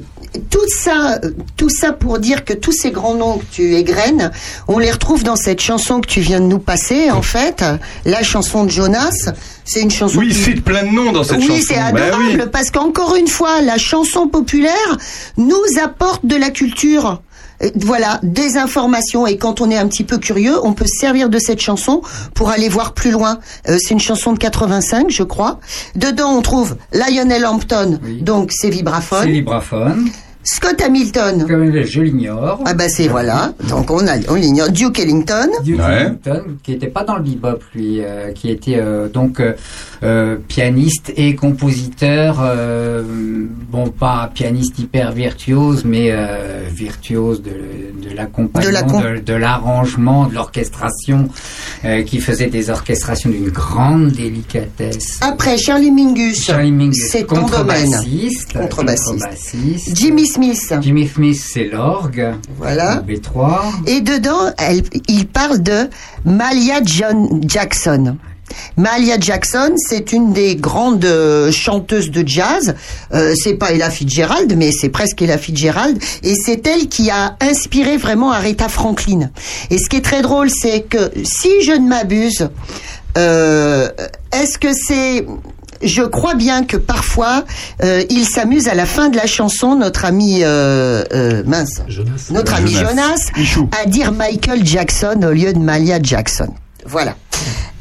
tout 0.50 0.68
ça, 0.68 1.18
tout 1.56 1.70
ça 1.70 1.92
pour 1.92 2.18
dire 2.18 2.44
que 2.44 2.52
tous 2.52 2.72
ces 2.72 2.90
grands 2.90 3.14
noms 3.14 3.38
que 3.38 3.44
tu 3.50 3.74
égrènes, 3.74 4.30
on 4.68 4.78
les 4.78 4.90
retrouve 4.90 5.24
dans 5.24 5.36
cette 5.36 5.60
chanson 5.60 6.00
que 6.00 6.06
tu 6.06 6.20
viens 6.20 6.40
de 6.40 6.46
nous 6.46 6.58
passer. 6.58 7.10
En 7.10 7.22
fait, 7.22 7.64
la 8.04 8.22
chanson 8.22 8.64
de 8.64 8.70
Jonas, 8.70 9.32
c'est 9.68 9.82
une 9.82 9.90
chanson. 9.90 10.18
Oui, 10.18 10.26
il 10.30 10.34
cite 10.34 10.64
plein 10.64 10.82
de 10.84 10.88
noms 10.90 11.12
dans 11.12 11.22
cette 11.22 11.40
chanson. 11.40 11.52
oui, 11.52 11.62
c'est 11.62 11.74
Bah 11.76 11.84
adorable 11.86 12.24
oui. 12.30 12.42
parce 12.50 12.70
qu'encore 12.70 13.14
une 13.16 13.28
fois, 13.28 13.60
la 13.60 13.78
chanson 13.78 14.26
populaire 14.28 14.96
nous 15.36 15.62
apporte 15.82 16.24
de 16.26 16.36
la 16.36 16.50
culture. 16.50 17.20
Euh, 17.62 17.70
Voilà, 17.76 18.20
des 18.22 18.56
informations 18.56 19.26
et 19.26 19.36
quand 19.36 19.60
on 19.60 19.68
est 19.70 19.76
un 19.76 19.88
petit 19.88 20.04
peu 20.04 20.18
curieux, 20.18 20.54
on 20.64 20.72
peut 20.74 20.86
se 20.86 20.98
servir 21.00 21.28
de 21.28 21.38
cette 21.40 21.60
chanson 21.60 22.02
pour 22.34 22.50
aller 22.50 22.68
voir 22.68 22.94
plus 22.94 23.10
loin. 23.10 23.38
Euh, 23.68 23.76
c'est 23.80 23.90
une 23.94 24.00
chanson 24.00 24.32
de 24.32 24.38
85, 24.38 25.06
je 25.10 25.22
crois. 25.24 25.58
Dedans, 25.96 26.30
on 26.36 26.40
trouve 26.42 26.76
Lionel 26.92 27.44
Hampton, 27.44 27.98
Oui. 28.04 28.22
donc 28.22 28.52
C'est 28.52 28.70
vibraphones. 28.70 29.28
vibraphone. 29.30 30.08
Scott 30.44 30.80
Hamilton. 30.80 31.44
Je 31.84 32.00
l'ignore. 32.00 32.60
Ah 32.64 32.72
bah 32.72 32.88
c'est 32.88 33.08
voilà. 33.08 33.52
Donc 33.68 33.90
on 33.90 34.06
a 34.06 34.12
on 34.28 34.34
l'ignore. 34.34 34.70
Duke 34.70 34.98
Ellington. 35.00 35.48
Duke 35.62 35.78
Ouais. 35.80 36.02
Ellington, 36.06 36.42
qui 36.62 36.70
n'était 36.72 36.86
pas 36.86 37.04
dans 37.04 37.16
le 37.16 37.22
bebop, 37.22 37.58
lui, 37.74 37.98
euh, 38.00 38.32
qui 38.32 38.50
était 38.50 38.76
euh, 38.78 39.08
donc 39.08 39.42
euh, 40.02 40.36
pianiste 40.48 41.12
et 41.16 41.34
compositeur, 41.34 42.38
euh, 42.40 43.02
bon 43.70 43.88
pas 43.90 44.30
pianiste 44.32 44.78
hyper 44.78 45.12
virtuose, 45.12 45.84
mais 45.84 46.08
euh, 46.12 46.62
virtuose 46.70 47.42
de, 47.42 47.50
de 48.08 48.14
l'accompagnement, 48.14 48.68
De 48.70 48.72
la 48.74 48.82
com- 48.82 49.02
de, 49.16 49.20
de 49.20 49.34
l'arrangement, 49.34 50.26
de 50.26 50.34
l'orchestration, 50.34 51.28
euh, 51.84 52.02
qui 52.04 52.20
faisait 52.20 52.46
des 52.46 52.70
orchestrations 52.70 53.28
d'une 53.30 53.50
grande 53.50 54.12
délicatesse. 54.12 55.18
Après 55.20 55.58
Charlie 55.58 55.90
Mingus. 55.90 56.42
Charlie 56.44 56.72
Mingus, 56.72 57.08
c'est 57.10 57.26
ton 57.26 57.34
domaine. 57.46 57.86
contrebassiste, 57.86 58.52
Contrebassiste. 58.54 59.12
contrebassiste. 59.12 59.96
Jimmy 59.96 60.26
Smith. 60.28 60.74
Jimmy 60.80 61.08
Smith, 61.08 61.42
c'est 61.44 61.64
l'orgue, 61.64 62.34
Voilà. 62.56 63.02
le 63.06 63.14
B3. 63.14 63.60
Et 63.86 64.00
dedans, 64.00 64.52
elle, 64.58 64.82
il 65.08 65.26
parle 65.26 65.60
de 65.62 65.88
Malia 66.24 66.80
John 66.84 67.40
Jackson. 67.46 68.16
Malia 68.78 69.18
Jackson, 69.20 69.74
c'est 69.76 70.12
une 70.12 70.32
des 70.32 70.56
grandes 70.56 71.06
chanteuses 71.50 72.10
de 72.10 72.26
jazz. 72.26 72.74
Euh, 73.12 73.34
c'est 73.36 73.54
pas 73.54 73.72
Ella 73.72 73.90
Fitzgerald, 73.90 74.54
mais 74.56 74.70
c'est 74.72 74.88
presque 74.88 75.20
Ella 75.20 75.36
Fitzgerald. 75.36 75.98
Et 76.22 76.34
c'est 76.34 76.66
elle 76.66 76.88
qui 76.88 77.10
a 77.10 77.36
inspiré 77.42 77.98
vraiment 77.98 78.32
Aretha 78.32 78.68
Franklin. 78.70 79.30
Et 79.70 79.76
ce 79.76 79.90
qui 79.90 79.96
est 79.96 80.04
très 80.04 80.22
drôle, 80.22 80.48
c'est 80.48 80.80
que 80.82 81.10
si 81.24 81.62
je 81.62 81.72
ne 81.72 81.88
m'abuse, 81.88 82.48
euh, 83.18 83.88
est-ce 84.32 84.58
que 84.58 84.68
c'est 84.72 85.26
je 85.82 86.02
crois 86.02 86.34
bien 86.34 86.64
que 86.64 86.76
parfois 86.76 87.44
euh, 87.82 88.02
il 88.10 88.24
s'amuse 88.24 88.68
à 88.68 88.74
la 88.74 88.86
fin 88.86 89.08
de 89.08 89.16
la 89.16 89.26
chanson, 89.26 89.76
notre 89.76 90.04
ami 90.04 90.42
euh, 90.42 91.04
euh, 91.12 91.42
mince, 91.46 91.82
Jonas. 91.88 92.28
notre 92.30 92.54
ami 92.54 92.70
Jonas. 92.70 93.30
À 93.80 93.86
dire 93.86 94.12
Michael 94.12 94.64
Jackson 94.64 95.20
au 95.22 95.32
lieu 95.32 95.52
de 95.52 95.58
Malia 95.58 95.98
Jackson. 96.02 96.52
Voilà. 96.86 97.16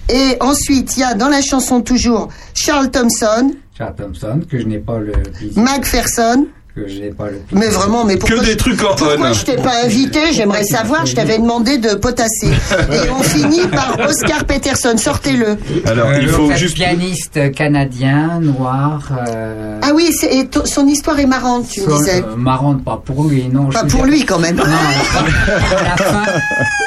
Et 0.10 0.38
ensuite, 0.40 0.96
il 0.96 1.02
y 1.02 1.04
a 1.04 1.14
dans 1.14 1.28
la 1.28 1.42
chanson 1.42 1.82
toujours 1.82 2.30
Charles 2.54 2.92
Thompson, 2.92 3.52
Charles 3.78 3.96
Thompson, 3.96 4.42
que 4.50 4.60
je 4.60 4.66
n'ai 4.66 4.80
pas 4.80 5.00
le 5.00 5.12
plaisir, 5.12 5.62
Macpherson. 5.62 6.48
Que 6.86 7.00
n'ai 7.02 7.10
pas 7.12 7.26
le 7.30 7.42
Mais 7.52 7.68
vraiment, 7.70 8.04
mais 8.06 8.18
pourquoi 8.18 8.38
Que 8.40 8.46
je- 8.46 8.50
des 8.52 8.58
trucs 8.58 8.82
en 8.84 8.96
Pourquoi 8.96 9.16
on. 9.30 9.34
je 9.34 9.46
t'ai 9.46 9.56
pas 9.56 9.74
invité 9.86 10.20
J'aimerais 10.34 10.64
savoir. 10.64 11.06
Je 11.06 11.16
t'avais 11.16 11.38
demandé 11.40 11.78
de 11.78 11.96
potasser. 11.96 12.48
Et 12.92 13.10
on 13.10 13.22
finit 13.24 13.68
par 13.68 13.98
Oscar 14.08 14.46
Peterson. 14.46 14.96
Sortez-le. 14.98 15.58
Alors, 15.86 16.14
il 16.20 16.28
faut 16.28 16.52
juste. 16.56 16.76
pianiste 16.76 17.52
canadien, 17.54 18.40
noir. 18.42 19.10
Euh, 19.28 19.80
Ah 19.82 19.92
oui, 19.94 20.10
et 20.30 20.48
son 20.66 20.88
histoire 20.88 21.20
est 21.20 21.26
marrante, 21.26 21.68
tu 21.70 21.82
me 21.82 21.90
son- 21.90 21.98
disais. 21.98 22.24
euh, 22.24 22.36
marrante, 22.36 22.84
pas 22.84 23.02
pour 23.04 23.24
lui, 23.26 23.48
non. 23.52 23.68
Pas 23.70 23.82
pour 23.84 24.04
dire- 24.04 24.06
lui 24.06 24.26
quand 24.26 24.40
même. 24.40 24.58
Non, 24.58 24.64
à 24.64 25.84
la 25.84 25.98
fin, 25.98 26.24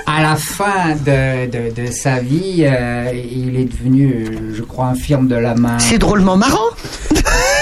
à 0.07 0.23
la 0.23 0.37
fin 0.37 0.95
de, 1.05 1.47
de, 1.51 1.83
de 1.87 1.91
sa 1.91 2.19
vie, 2.21 2.65
euh, 2.67 3.11
il 3.15 3.57
est 3.59 3.65
devenu, 3.65 4.27
je 4.55 4.63
crois, 4.63 4.87
infirme 4.87 5.27
de 5.29 5.37
la 5.37 5.55
main. 5.55 5.79
C'est 5.79 5.99
drôlement 5.99 6.37
marrant. 6.37 6.59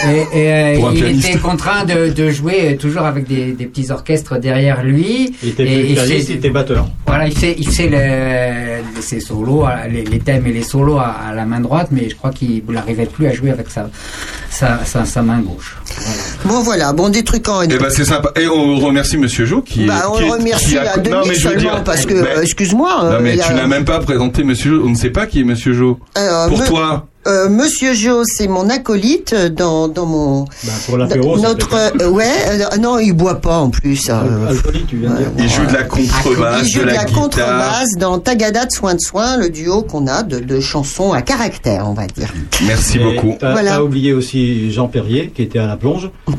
Et, 0.06 0.38
et, 0.38 0.52
euh, 0.52 0.74
Pour 0.76 0.88
un 0.88 0.92
il 0.92 1.00
pianiste. 1.02 1.28
était 1.28 1.38
contraint 1.38 1.84
de, 1.84 2.10
de 2.10 2.30
jouer 2.30 2.76
toujours 2.76 3.02
avec 3.02 3.26
des, 3.26 3.52
des 3.52 3.66
petits 3.66 3.90
orchestres 3.90 4.38
derrière 4.38 4.82
lui. 4.84 5.34
Il 5.42 5.48
était 5.50 5.64
Et- 5.64 5.90
et 5.90 5.94
pianiste, 5.94 6.26
c'est- 6.28 6.32
il 6.34 6.36
était 6.36 6.50
batteur. 6.50 6.88
Voilà, 7.06 7.26
il 7.26 7.36
fait, 7.36 7.54
il 7.58 7.68
fait 7.68 7.88
le, 7.88 9.00
ses 9.02 9.20
solos, 9.20 9.64
à- 9.64 9.88
les, 9.88 10.04
les 10.04 10.18
thèmes 10.20 10.46
et 10.46 10.52
les 10.52 10.62
solos 10.62 10.98
à, 10.98 11.16
à 11.30 11.34
la 11.34 11.44
main 11.44 11.60
droite, 11.60 11.88
mais 11.90 12.08
je 12.08 12.14
crois 12.14 12.30
qu'il 12.30 12.62
n'arrivait 12.68 13.06
plus 13.06 13.26
à 13.26 13.32
jouer 13.32 13.50
avec 13.50 13.70
sa, 13.70 13.90
sa, 14.50 14.84
sa, 14.84 15.04
sa 15.04 15.22
main 15.22 15.40
gauche. 15.40 15.76
Bon 16.44 16.60
voilà, 16.62 16.92
bon 16.92 17.08
des 17.08 17.24
trucs 17.24 17.48
en 17.48 17.62
Eh 17.62 17.66
ben 17.66 17.90
c'est 17.90 18.04
sympa. 18.04 18.30
Et 18.40 18.46
on 18.46 18.76
remercie 18.76 19.16
Monsieur 19.16 19.46
Jo 19.46 19.62
qui. 19.62 19.86
Bah, 19.86 20.04
on 20.10 20.16
qui 20.16 20.22
le 20.22 20.28
est- 20.28 20.30
remercie 20.32 20.66
qui 20.70 20.78
à 20.78 20.96
non, 20.96 21.22
demi 21.24 21.36
seulement 21.36 21.60
dire, 21.60 21.84
parce 21.84 22.06
que, 22.06 22.14
mais- 22.14 22.36
euh, 22.36 22.42
excuse-moi. 22.42 22.98
Non 23.02 23.10
euh, 23.12 23.20
mais 23.20 23.40
a- 23.40 23.44
tu 23.44 23.54
n'as 23.54 23.66
même 23.66 23.84
pas 23.84 23.98
présenté 24.00 24.44
Monsieur 24.44 24.76
Jo. 24.76 24.82
On 24.86 24.90
ne 24.90 24.94
sait 24.94 25.10
pas 25.10 25.26
qui 25.26 25.40
est 25.40 25.44
Monsieur 25.44 25.72
Jo. 25.72 25.98
Euh, 26.16 26.48
Pour 26.48 26.58
me- 26.58 26.66
toi. 26.66 27.08
Euh, 27.28 27.48
Monsieur 27.48 27.94
Jo, 27.94 28.22
c'est 28.24 28.48
mon 28.48 28.68
acolyte 28.70 29.34
dans, 29.34 29.88
dans 29.88 30.06
mon. 30.06 30.44
Bah, 30.64 30.72
pour 30.86 30.96
l'apéro, 30.98 31.38
notre. 31.38 31.74
euh, 32.02 32.08
ouais, 32.10 32.24
euh, 32.48 32.76
non, 32.78 32.98
il 32.98 33.12
boit 33.12 33.40
pas 33.40 33.58
en 33.58 33.70
plus. 33.70 34.08
euh, 34.08 34.48
Alcoolique, 34.48 34.86
tu 34.88 34.96
viens 34.96 35.10
de 35.10 35.16
dire. 35.18 35.28
Il 35.38 35.48
joue 35.48 35.66
de 35.66 35.72
la 35.72 35.84
contrebasse, 35.84 36.62
il 36.66 36.72
joue 36.72 36.80
de 36.80 36.84
de 36.86 36.90
la, 36.90 37.04
contrebasse 37.04 37.90
dans 37.98 38.18
Tagada 38.18 38.64
de 38.66 38.70
Soin 38.72 38.94
de 38.94 39.00
Soin, 39.00 39.36
le 39.36 39.50
duo 39.50 39.82
qu'on 39.82 40.06
a 40.06 40.22
de, 40.22 40.38
de 40.40 40.60
chansons 40.60 41.12
à 41.12 41.22
caractère, 41.22 41.84
on 41.88 41.94
va 41.94 42.06
dire. 42.06 42.32
Merci 42.66 42.98
Et 42.98 43.00
beaucoup. 43.04 43.36
T'as 43.38 43.52
Voilà. 43.52 43.72
t'as 43.72 43.82
oublié 43.82 44.12
aussi 44.12 44.72
Jean 44.72 44.88
Perrier 44.88 45.30
qui 45.34 45.42
était 45.42 45.58
à 45.58 45.66
la 45.66 45.76
plonge. 45.76 46.10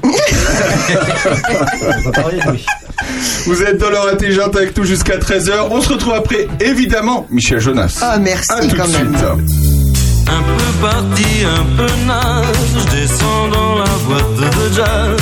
Vous 3.45 3.61
êtes 3.63 3.77
dans 3.77 3.89
l'heure 3.89 4.07
intelligente 4.11 4.55
avec 4.55 4.77
nous 4.77 4.83
jusqu'à 4.83 5.17
13h. 5.17 5.67
On 5.71 5.81
se 5.81 5.89
retrouve 5.93 6.13
après, 6.13 6.47
évidemment, 6.59 7.25
Michel 7.29 7.59
Jonas. 7.59 7.97
Ah, 8.01 8.17
merci 8.19 8.51
À 8.51 8.61
tout 8.61 8.75
quand 8.75 8.87
de 8.87 8.91
même. 8.91 9.15
suite. 9.17 9.68
Un 10.31 10.41
peu 10.43 10.87
parti, 10.87 11.43
un 11.43 11.65
peu 11.77 11.91
naze, 12.05 12.77
je 12.77 12.95
descends 12.95 13.47
dans 13.51 13.75
la 13.79 13.93
boîte 14.05 14.35
de 14.35 14.73
jazz, 14.75 15.21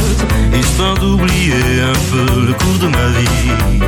histoire 0.53 0.95
d'oublier 0.95 1.82
un 1.82 1.99
peu 2.12 2.45
le 2.47 2.53
cours 2.53 2.80
de 2.82 2.88
ma 2.88 3.08
vie. 3.18 3.82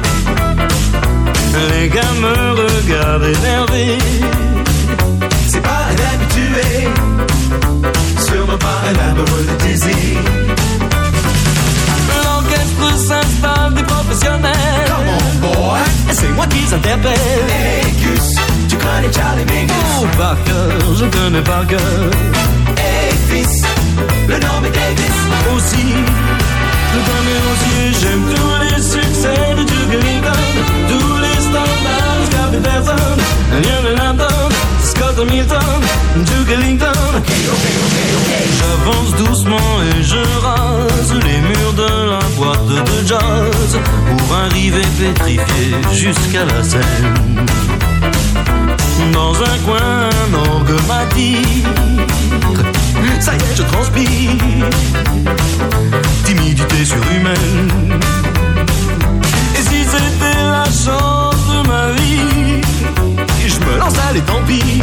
Les 1.71 1.89
gars 1.89 2.13
me 2.21 2.35
regardent 2.63 3.25
énervés, 3.25 3.97
c'est 5.47 5.61
pas 5.61 5.81
un 5.91 5.97
habitué, 6.13 6.87
sûrement 8.25 8.57
pas 8.57 8.81
un 8.89 9.09
amoureux 9.09 9.45
de 9.49 9.65
désir. 9.65 10.19
L'orchestre 12.23 12.97
s'installe 12.97 13.73
des 13.73 13.83
professionnels, 13.83 14.55
Come 14.87 15.09
on 15.17 15.47
boy, 15.47 15.81
c'est 16.11 16.31
moi 16.35 16.47
qui 16.47 16.61
s'interpelle. 16.67 17.88
Charlie 19.11 19.45
Mingus? 19.45 19.75
Oh, 20.01 20.07
par 20.17 20.35
cœur, 20.43 20.95
je 20.95 21.05
connais 21.05 21.41
par 21.41 21.65
cœur. 21.67 21.79
Hey, 22.77 23.11
fils, 23.29 23.61
le 24.27 24.35
nom 24.35 24.63
est 24.65 24.71
Davis. 24.71 25.17
Aussi, 25.55 25.87
je 26.93 26.99
connais 27.09 27.41
aussi, 27.51 27.75
j'aime 28.01 28.23
tous 28.35 28.55
les 28.63 28.81
succès 28.81 29.55
de 29.57 29.63
Duke 29.63 29.93
Ellington. 29.93 30.43
Tous 30.89 31.17
les 31.21 31.39
standards, 31.47 32.21
Scott 32.29 32.51
Peterson, 32.51 33.17
Lionel 33.63 33.99
Hampton, 34.01 34.49
Scott 34.83 35.19
Hamilton, 35.19 35.81
Duke 36.15 36.51
Ellington. 36.51 37.11
J'avance 38.59 39.11
doucement 39.17 39.71
et 39.83 40.03
je 40.03 40.23
rase 40.41 41.13
les 41.13 41.41
murs 41.41 41.73
de 41.73 42.09
la 42.11 42.23
boîte 42.37 42.67
de 42.67 43.07
jazz 43.07 43.79
pour 44.09 44.35
arriver 44.35 44.81
pétrifié 44.99 45.75
jusqu'à 45.93 46.45
la 46.45 46.63
scène. 46.63 47.45
Dans 49.13 49.33
un 49.33 49.57
coin, 49.65 50.09
dit 51.15 51.63
Ça 53.19 53.33
y 53.33 53.37
est, 53.37 53.55
je 53.55 53.63
transpire. 53.63 54.69
Timidité 56.25 56.85
surhumaine. 56.85 57.91
Et 59.55 59.61
si 59.61 59.83
c'était 59.83 60.43
la 60.43 60.65
chance 60.65 61.35
de 61.47 61.67
ma 61.67 61.91
vie 61.91 62.61
Je 63.47 63.59
me 63.59 63.77
lance, 63.77 63.95
allez, 64.09 64.21
tant 64.21 64.41
pis 64.47 64.81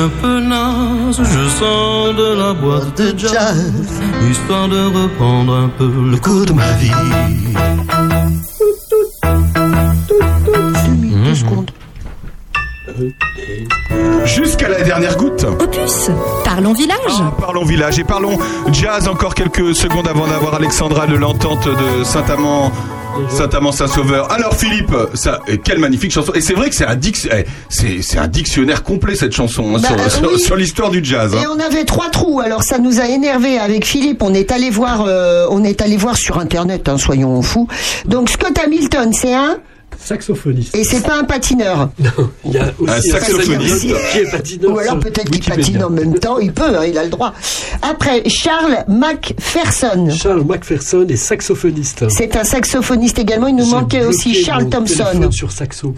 un 0.00 0.08
peu 0.08 0.40
naze, 0.40 1.20
je 1.22 1.48
sors 1.58 2.14
de 2.14 2.34
la 2.34 2.52
boîte 2.54 2.96
de 2.96 3.18
jazz, 3.18 3.72
histoire 4.30 4.66
de 4.68 4.86
reprendre 4.86 5.54
un 5.54 5.68
peu 5.68 5.90
le 6.10 6.16
coup 6.16 6.44
de 6.46 6.52
ma 6.52 6.72
vie. 6.72 6.90
Deux 11.24 11.34
secondes. 11.34 11.70
Jusqu'à 14.24 14.68
la 14.68 14.82
dernière 14.82 15.16
goutte. 15.16 15.44
Opus, 15.44 16.10
parlons 16.44 16.72
village. 16.72 16.98
Ah, 17.20 17.32
parlons 17.38 17.64
village 17.64 17.98
et 17.98 18.04
parlons 18.04 18.38
jazz 18.72 19.06
encore 19.06 19.34
quelques 19.34 19.74
secondes 19.74 20.08
avant 20.08 20.26
d'avoir 20.26 20.54
Alexandra 20.54 21.06
de 21.06 21.16
l'entente 21.16 21.68
de 21.68 22.04
Saint-Amand. 22.04 22.72
Saint-Amand 23.28 23.72
Saint-Sauveur. 23.72 24.30
Alors 24.32 24.54
Philippe, 24.54 24.94
ça, 25.14 25.40
eh, 25.46 25.58
quelle 25.58 25.78
magnifique 25.78 26.12
chanson. 26.12 26.32
Et 26.34 26.40
c'est 26.40 26.54
vrai 26.54 26.68
que 26.70 26.74
c'est 26.74 26.86
un, 26.86 26.96
dic- 26.96 27.28
eh, 27.32 28.18
un 28.18 28.28
dictionnaire 28.28 28.82
complet 28.82 29.14
cette 29.14 29.32
chanson 29.32 29.74
hein, 29.76 29.80
Bah, 29.82 29.88
sur, 29.88 29.98
euh, 29.98 30.08
sur- 30.08 30.32
oui. 30.32 30.40
sur 30.40 30.56
l'histoire 30.56 30.90
du 30.90 31.04
jazz. 31.04 31.34
hein. 31.34 31.40
Et 31.42 31.46
on 31.46 31.58
avait 31.60 31.84
trois 31.84 32.08
trous, 32.10 32.40
alors 32.40 32.62
ça 32.62 32.78
nous 32.78 33.00
a 33.00 33.06
énervé 33.06 33.58
avec 33.58 33.84
Philippe. 33.84 34.22
On 34.22 34.34
est 34.34 34.52
allé 34.52 34.70
voir, 34.70 35.04
euh, 35.06 35.46
on 35.50 35.64
est 35.64 35.82
allé 35.82 35.96
voir 35.96 36.16
sur 36.16 36.38
internet, 36.38 36.88
hein, 36.88 36.98
soyons 36.98 37.40
fous. 37.42 37.68
Donc 38.06 38.30
Scott 38.30 38.56
Hamilton, 38.64 39.12
c'est 39.12 39.34
un 39.34 39.58
Saxophoniste. 40.04 40.74
et 40.74 40.84
c'est 40.84 41.02
pas 41.02 41.18
un 41.18 41.24
patineur. 41.24 41.90
Il 42.44 42.52
y 42.52 42.58
a 42.58 42.72
aussi 42.78 42.90
Un 43.10 43.18
saxophoniste. 43.20 43.80
qui 44.12 44.18
est 44.18 44.30
patineur 44.30 44.72
Ou 44.72 44.78
alors 44.78 44.98
peut-être 44.98 45.30
qu'il 45.30 45.42
patine 45.44 45.84
en 45.84 45.90
même 45.90 46.14
temps, 46.18 46.38
il 46.38 46.52
peut, 46.52 46.76
hein, 46.78 46.84
il 46.86 46.96
a 46.98 47.04
le 47.04 47.10
droit. 47.10 47.32
Après 47.82 48.22
Charles 48.28 48.84
McPherson. 48.88 50.08
Charles 50.10 50.44
McPherson 50.44 51.06
est 51.08 51.16
saxophoniste. 51.16 52.06
C'est 52.08 52.36
un 52.36 52.44
saxophoniste 52.44 53.18
également. 53.18 53.46
Il 53.48 53.56
nous 53.56 53.66
manquait 53.66 54.04
aussi 54.04 54.34
Charles 54.34 54.64
mon 54.64 54.70
Thompson. 54.70 55.30
sur 55.30 55.52
saxo. 55.52 55.94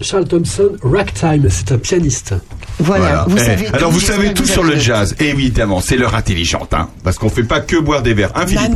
Charles 0.00 0.26
Thompson, 0.28 0.70
Ragtime, 0.82 1.48
c'est 1.50 1.72
un 1.72 1.78
pianiste. 1.78 2.34
Voilà, 2.78 3.24
vous 3.28 3.36
Eh, 3.38 3.40
savez 3.40 3.66
alors 3.68 3.88
tout, 3.88 3.94
vous 3.94 4.00
savez 4.00 4.34
tout 4.34 4.42
vous 4.42 4.48
sur 4.48 4.62
le 4.62 4.76
jazz, 4.76 5.14
évidemment, 5.18 5.80
c'est 5.80 5.96
l'heure 5.96 6.14
intelligente, 6.14 6.74
hein, 6.74 6.88
parce 7.02 7.16
qu'on 7.18 7.30
fait 7.30 7.42
pas 7.44 7.60
que 7.60 7.76
boire 7.76 8.02
des 8.02 8.12
verres. 8.12 8.32
Hein, 8.34 8.46
Philippe 8.46 8.74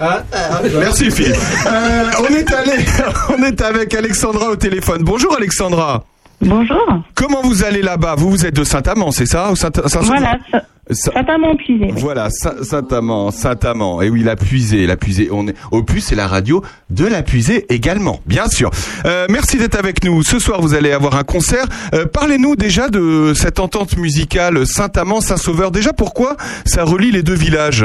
Nananer. 0.00 0.22
Ah, 0.32 0.60
Merci 0.80 1.10
Philippe. 1.10 1.36
Euh, 1.66 2.10
on 2.20 2.34
est 2.34 2.52
allé, 2.52 2.72
on 3.38 3.42
est 3.42 3.60
avec 3.60 3.94
Alexandra 3.94 4.50
au 4.50 4.56
téléphone. 4.56 5.02
Bonjour 5.02 5.34
Alexandra. 5.36 6.04
Bonjour. 6.42 6.78
Comment 7.14 7.42
vous 7.42 7.64
allez 7.64 7.82
là-bas? 7.82 8.14
Vous 8.16 8.30
vous 8.30 8.46
êtes 8.46 8.56
de 8.56 8.64
Saint-Amand, 8.64 9.10
c'est 9.10 9.26
ça? 9.26 9.50
Ou 9.52 9.56
Saint 9.56 9.68
Saint- 9.88 10.00
Voilà, 10.00 10.38
ça, 10.50 10.62
Saint- 10.90 11.12
ça 11.12 11.22
t'a 11.22 11.36
m'empuisé. 11.36 11.84
oui. 11.84 11.92
Voilà, 12.00 12.28
Saint- 12.30 12.62
Saint-Amand, 12.62 13.30
Saint-Amand. 13.30 14.00
Et 14.00 14.08
oui, 14.08 14.22
la 14.22 14.36
puisée, 14.36 14.86
la 14.86 14.96
puisée. 14.96 15.28
On 15.30 15.46
est 15.48 15.54
au 15.70 15.82
plus, 15.82 16.00
c'est 16.00 16.14
la 16.14 16.26
radio 16.26 16.64
de 16.88 17.04
la 17.04 17.22
puisée 17.22 17.66
également, 17.68 18.20
bien 18.24 18.48
sûr. 18.48 18.70
Euh, 19.04 19.26
merci 19.28 19.58
d'être 19.58 19.78
avec 19.78 20.02
nous. 20.02 20.22
Ce 20.22 20.38
soir, 20.38 20.62
vous 20.62 20.72
allez 20.72 20.92
avoir 20.92 21.14
un 21.16 21.24
concert. 21.24 21.66
Euh, 21.92 22.06
Parlez-nous 22.06 22.56
déjà 22.56 22.88
de 22.88 23.34
cette 23.36 23.60
entente 23.60 23.98
musicale 23.98 24.66
Saint-Amand, 24.66 25.20
Saint-Sauveur. 25.20 25.70
Déjà, 25.70 25.92
pourquoi 25.92 26.38
ça 26.64 26.84
relie 26.84 27.10
les 27.10 27.22
deux 27.22 27.34
villages? 27.34 27.84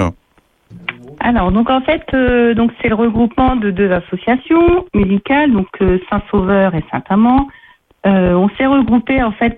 Alors, 1.26 1.52
donc 1.52 1.72
en 1.72 1.82
fait, 1.82 2.04
euh, 2.14 2.54
donc 2.54 2.72
c'est 2.80 2.88
le 2.88 2.94
regroupement 2.94 3.56
de 3.56 3.72
deux 3.72 3.92
associations 3.92 4.86
musicales, 4.94 5.52
donc 5.52 5.66
euh, 5.82 5.98
Saint-Sauveur 6.08 6.76
et 6.76 6.84
Saint-Amand. 6.92 7.48
Euh, 8.06 8.36
on 8.36 8.48
s'est 8.50 8.68
regroupé 8.68 9.24
en 9.24 9.32
fait 9.32 9.58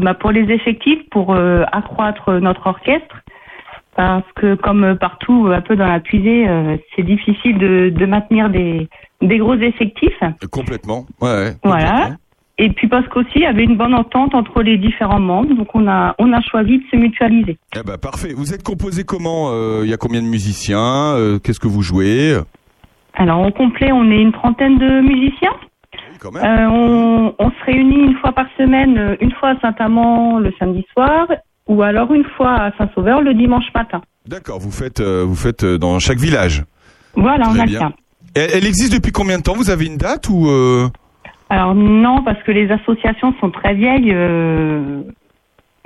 bah, 0.00 0.14
pour 0.14 0.30
les 0.30 0.50
effectifs, 0.50 1.00
pour 1.10 1.36
accroître 1.36 2.32
notre 2.32 2.66
orchestre, 2.66 3.16
parce 3.94 4.24
que 4.34 4.54
comme 4.54 4.96
partout, 4.96 5.50
un 5.52 5.60
peu 5.60 5.76
dans 5.76 5.86
la 5.86 6.00
puisée, 6.00 6.48
c'est 6.96 7.02
difficile 7.02 7.58
de, 7.58 7.90
de 7.90 8.06
maintenir 8.06 8.48
des, 8.48 8.88
des 9.20 9.36
gros 9.36 9.56
effectifs. 9.56 10.18
Complètement. 10.50 11.04
Ouais. 11.20 11.28
ouais. 11.28 11.52
Voilà. 11.62 12.16
Et 12.56 12.70
puis 12.70 12.86
parce 12.88 13.06
qu'aussi 13.08 13.30
il 13.36 13.42
y 13.42 13.46
avait 13.46 13.64
une 13.64 13.76
bonne 13.76 13.94
entente 13.94 14.34
entre 14.34 14.62
les 14.62 14.78
différents 14.78 15.18
membres, 15.18 15.54
donc 15.54 15.74
on 15.74 15.88
a 15.88 16.14
on 16.18 16.32
a 16.32 16.40
choisi 16.40 16.78
de 16.78 16.84
se 16.90 16.96
mutualiser. 16.96 17.58
Eh 17.76 17.82
ben 17.84 17.98
parfait. 17.98 18.32
Vous 18.36 18.54
êtes 18.54 18.62
composé 18.62 19.02
comment 19.04 19.48
Euh, 19.50 19.80
Il 19.84 19.90
y 19.90 19.92
a 19.92 19.96
combien 19.96 20.22
de 20.22 20.28
musiciens 20.28 21.14
Euh, 21.16 21.38
Qu'est-ce 21.40 21.58
que 21.58 21.66
vous 21.68 21.82
jouez? 21.82 22.38
Alors 23.14 23.44
au 23.46 23.50
complet, 23.50 23.90
on 23.92 24.08
est 24.10 24.20
une 24.20 24.32
trentaine 24.32 24.78
de 24.78 25.00
musiciens. 25.00 25.50
Euh, 26.24 26.66
on, 26.70 27.34
on 27.38 27.50
se 27.50 27.64
réunit 27.66 28.04
une 28.06 28.16
fois 28.18 28.32
par 28.32 28.46
semaine, 28.56 28.96
euh, 28.98 29.16
une 29.20 29.32
fois 29.32 29.50
à 29.50 29.60
Saint-Amand 29.60 30.38
le 30.38 30.52
samedi 30.58 30.84
soir, 30.92 31.26
ou 31.68 31.82
alors 31.82 32.12
une 32.14 32.24
fois 32.36 32.52
à 32.52 32.72
Saint-Sauveur 32.78 33.20
le 33.20 33.34
dimanche 33.34 33.66
matin. 33.74 34.00
D'accord. 34.26 34.58
Vous 34.60 34.70
faites, 34.70 35.02
vous 35.02 35.34
faites 35.34 35.64
dans 35.64 35.98
chaque 35.98 36.18
village. 36.18 36.64
Voilà, 37.16 37.48
on 37.48 37.52
Très 37.52 37.62
a 37.62 37.66
bien. 37.66 37.92
Elle, 38.34 38.50
elle 38.54 38.66
existe 38.66 38.92
depuis 38.94 39.12
combien 39.12 39.38
de 39.38 39.42
temps? 39.42 39.54
Vous 39.54 39.70
avez 39.70 39.86
une 39.86 39.96
date 39.98 40.28
ou 40.30 40.48
euh, 40.48 40.88
Alors 41.54 41.76
non, 41.76 42.20
parce 42.24 42.42
que 42.42 42.50
les 42.50 42.68
associations 42.72 43.32
sont 43.40 43.52
très 43.52 43.74
vieilles, 43.74 44.10
euh, 44.12 45.02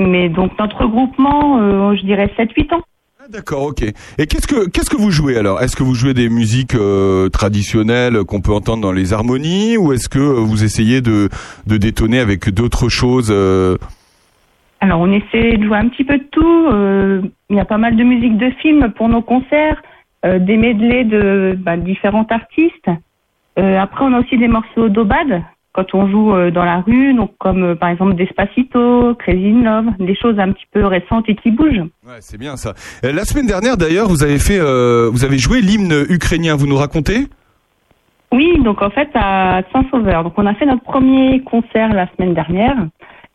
mais 0.01 0.31
donc 0.31 0.59
notre 0.59 0.85
regroupement, 0.85 1.61
euh, 1.61 1.95
je 1.95 2.07
dirais 2.07 2.31
7-8 2.39 2.75
ans. 2.75 2.81
D'accord, 3.29 3.65
ok. 3.65 3.83
Et 3.83 4.27
qu'est-ce 4.27 4.47
que 4.47 4.67
qu'est-ce 4.71 4.89
que 4.89 4.97
vous 4.97 5.11
jouez 5.11 5.37
alors? 5.37 5.61
Est-ce 5.61 5.77
que 5.77 5.83
vous 5.83 5.93
jouez 5.93 6.15
des 6.15 6.31
musiques 6.31 6.75
euh, 6.75 7.29
traditionnelles 7.29 8.25
qu'on 8.25 8.41
peut 8.41 8.55
entendre 8.55 8.81
dans 8.81 8.93
les 8.93 9.13
harmonies, 9.13 9.77
ou 9.77 9.93
est-ce 9.93 10.09
que 10.09 10.19
vous 10.19 10.65
essayez 10.65 11.03
de 11.03 11.29
de 11.67 11.77
détonner 11.77 12.21
avec 12.21 12.49
d'autres 12.49 12.89
choses 12.89 13.31
Alors, 14.81 15.01
on 15.01 15.13
essaie 15.13 15.59
de 15.59 15.67
jouer 15.67 15.77
un 15.77 15.89
petit 15.89 16.05
peu 16.05 16.17
de 16.17 16.29
tout. 16.31 17.29
Il 17.51 17.57
y 17.57 17.61
a 17.61 17.67
pas 17.67 17.77
mal 17.77 17.95
de 17.95 18.05
musique 18.05 18.39
de 18.39 18.49
film 18.63 18.91
pour 18.97 19.11
nos 19.11 19.21
concerts, 19.21 19.83
des 20.25 20.57
medleys 20.57 21.05
de 21.05 21.59
bah, 21.61 21.77
différents 21.77 22.27
artistes. 22.31 22.89
Euh, 23.59 23.79
après, 23.79 24.05
on 24.05 24.13
a 24.13 24.21
aussi 24.21 24.39
des 24.39 24.49
morceaux 24.49 24.89
d'Obad 24.89 25.43
quand 25.73 25.95
on 25.95 26.09
joue 26.09 26.35
euh, 26.35 26.51
dans 26.51 26.65
la 26.65 26.81
rue, 26.81 27.15
donc 27.15 27.33
comme 27.39 27.63
euh, 27.63 27.75
par 27.75 27.91
exemple 27.91 28.15
Despacito, 28.15 29.15
Crazy 29.15 29.51
in 29.51 29.63
Love, 29.63 29.95
des 29.99 30.17
choses 30.17 30.39
un 30.39 30.53
petit 30.53 30.67
peu 30.73 30.85
récentes 30.85 31.29
et 31.29 31.37
qui 31.37 31.51
bougent. 31.51 31.87
Ouais, 32.07 32.19
c'est 32.21 32.39
bien 32.39 32.57
ça. 32.57 32.75
Euh, 33.05 33.13
La 33.13 33.25
semaine 33.25 33.47
dernière, 33.47 33.77
d'ailleurs, 33.77 34.09
vous 34.09 34.23
avez 34.23 34.39
fait, 34.39 34.59
euh, 34.59 35.09
vous 35.13 35.25
avez 35.25 35.39
joué 35.39 35.61
l'hymne 35.61 36.05
ukrainien. 36.09 36.57
Vous 36.57 36.67
nous 36.67 36.77
racontez? 36.77 37.27
Oui, 38.33 38.61
donc 38.63 38.83
en 38.83 38.91
fait 38.91 39.09
à 39.15 39.63
Saint-Sauveur. 39.73 40.25
Donc 40.25 40.35
on 40.37 40.47
a 40.47 40.55
fait 40.55 40.67
notre 40.67 40.83
premier 40.83 41.43
concert 41.43 41.93
la 41.95 42.07
semaine 42.15 42.35
dernière 42.35 42.77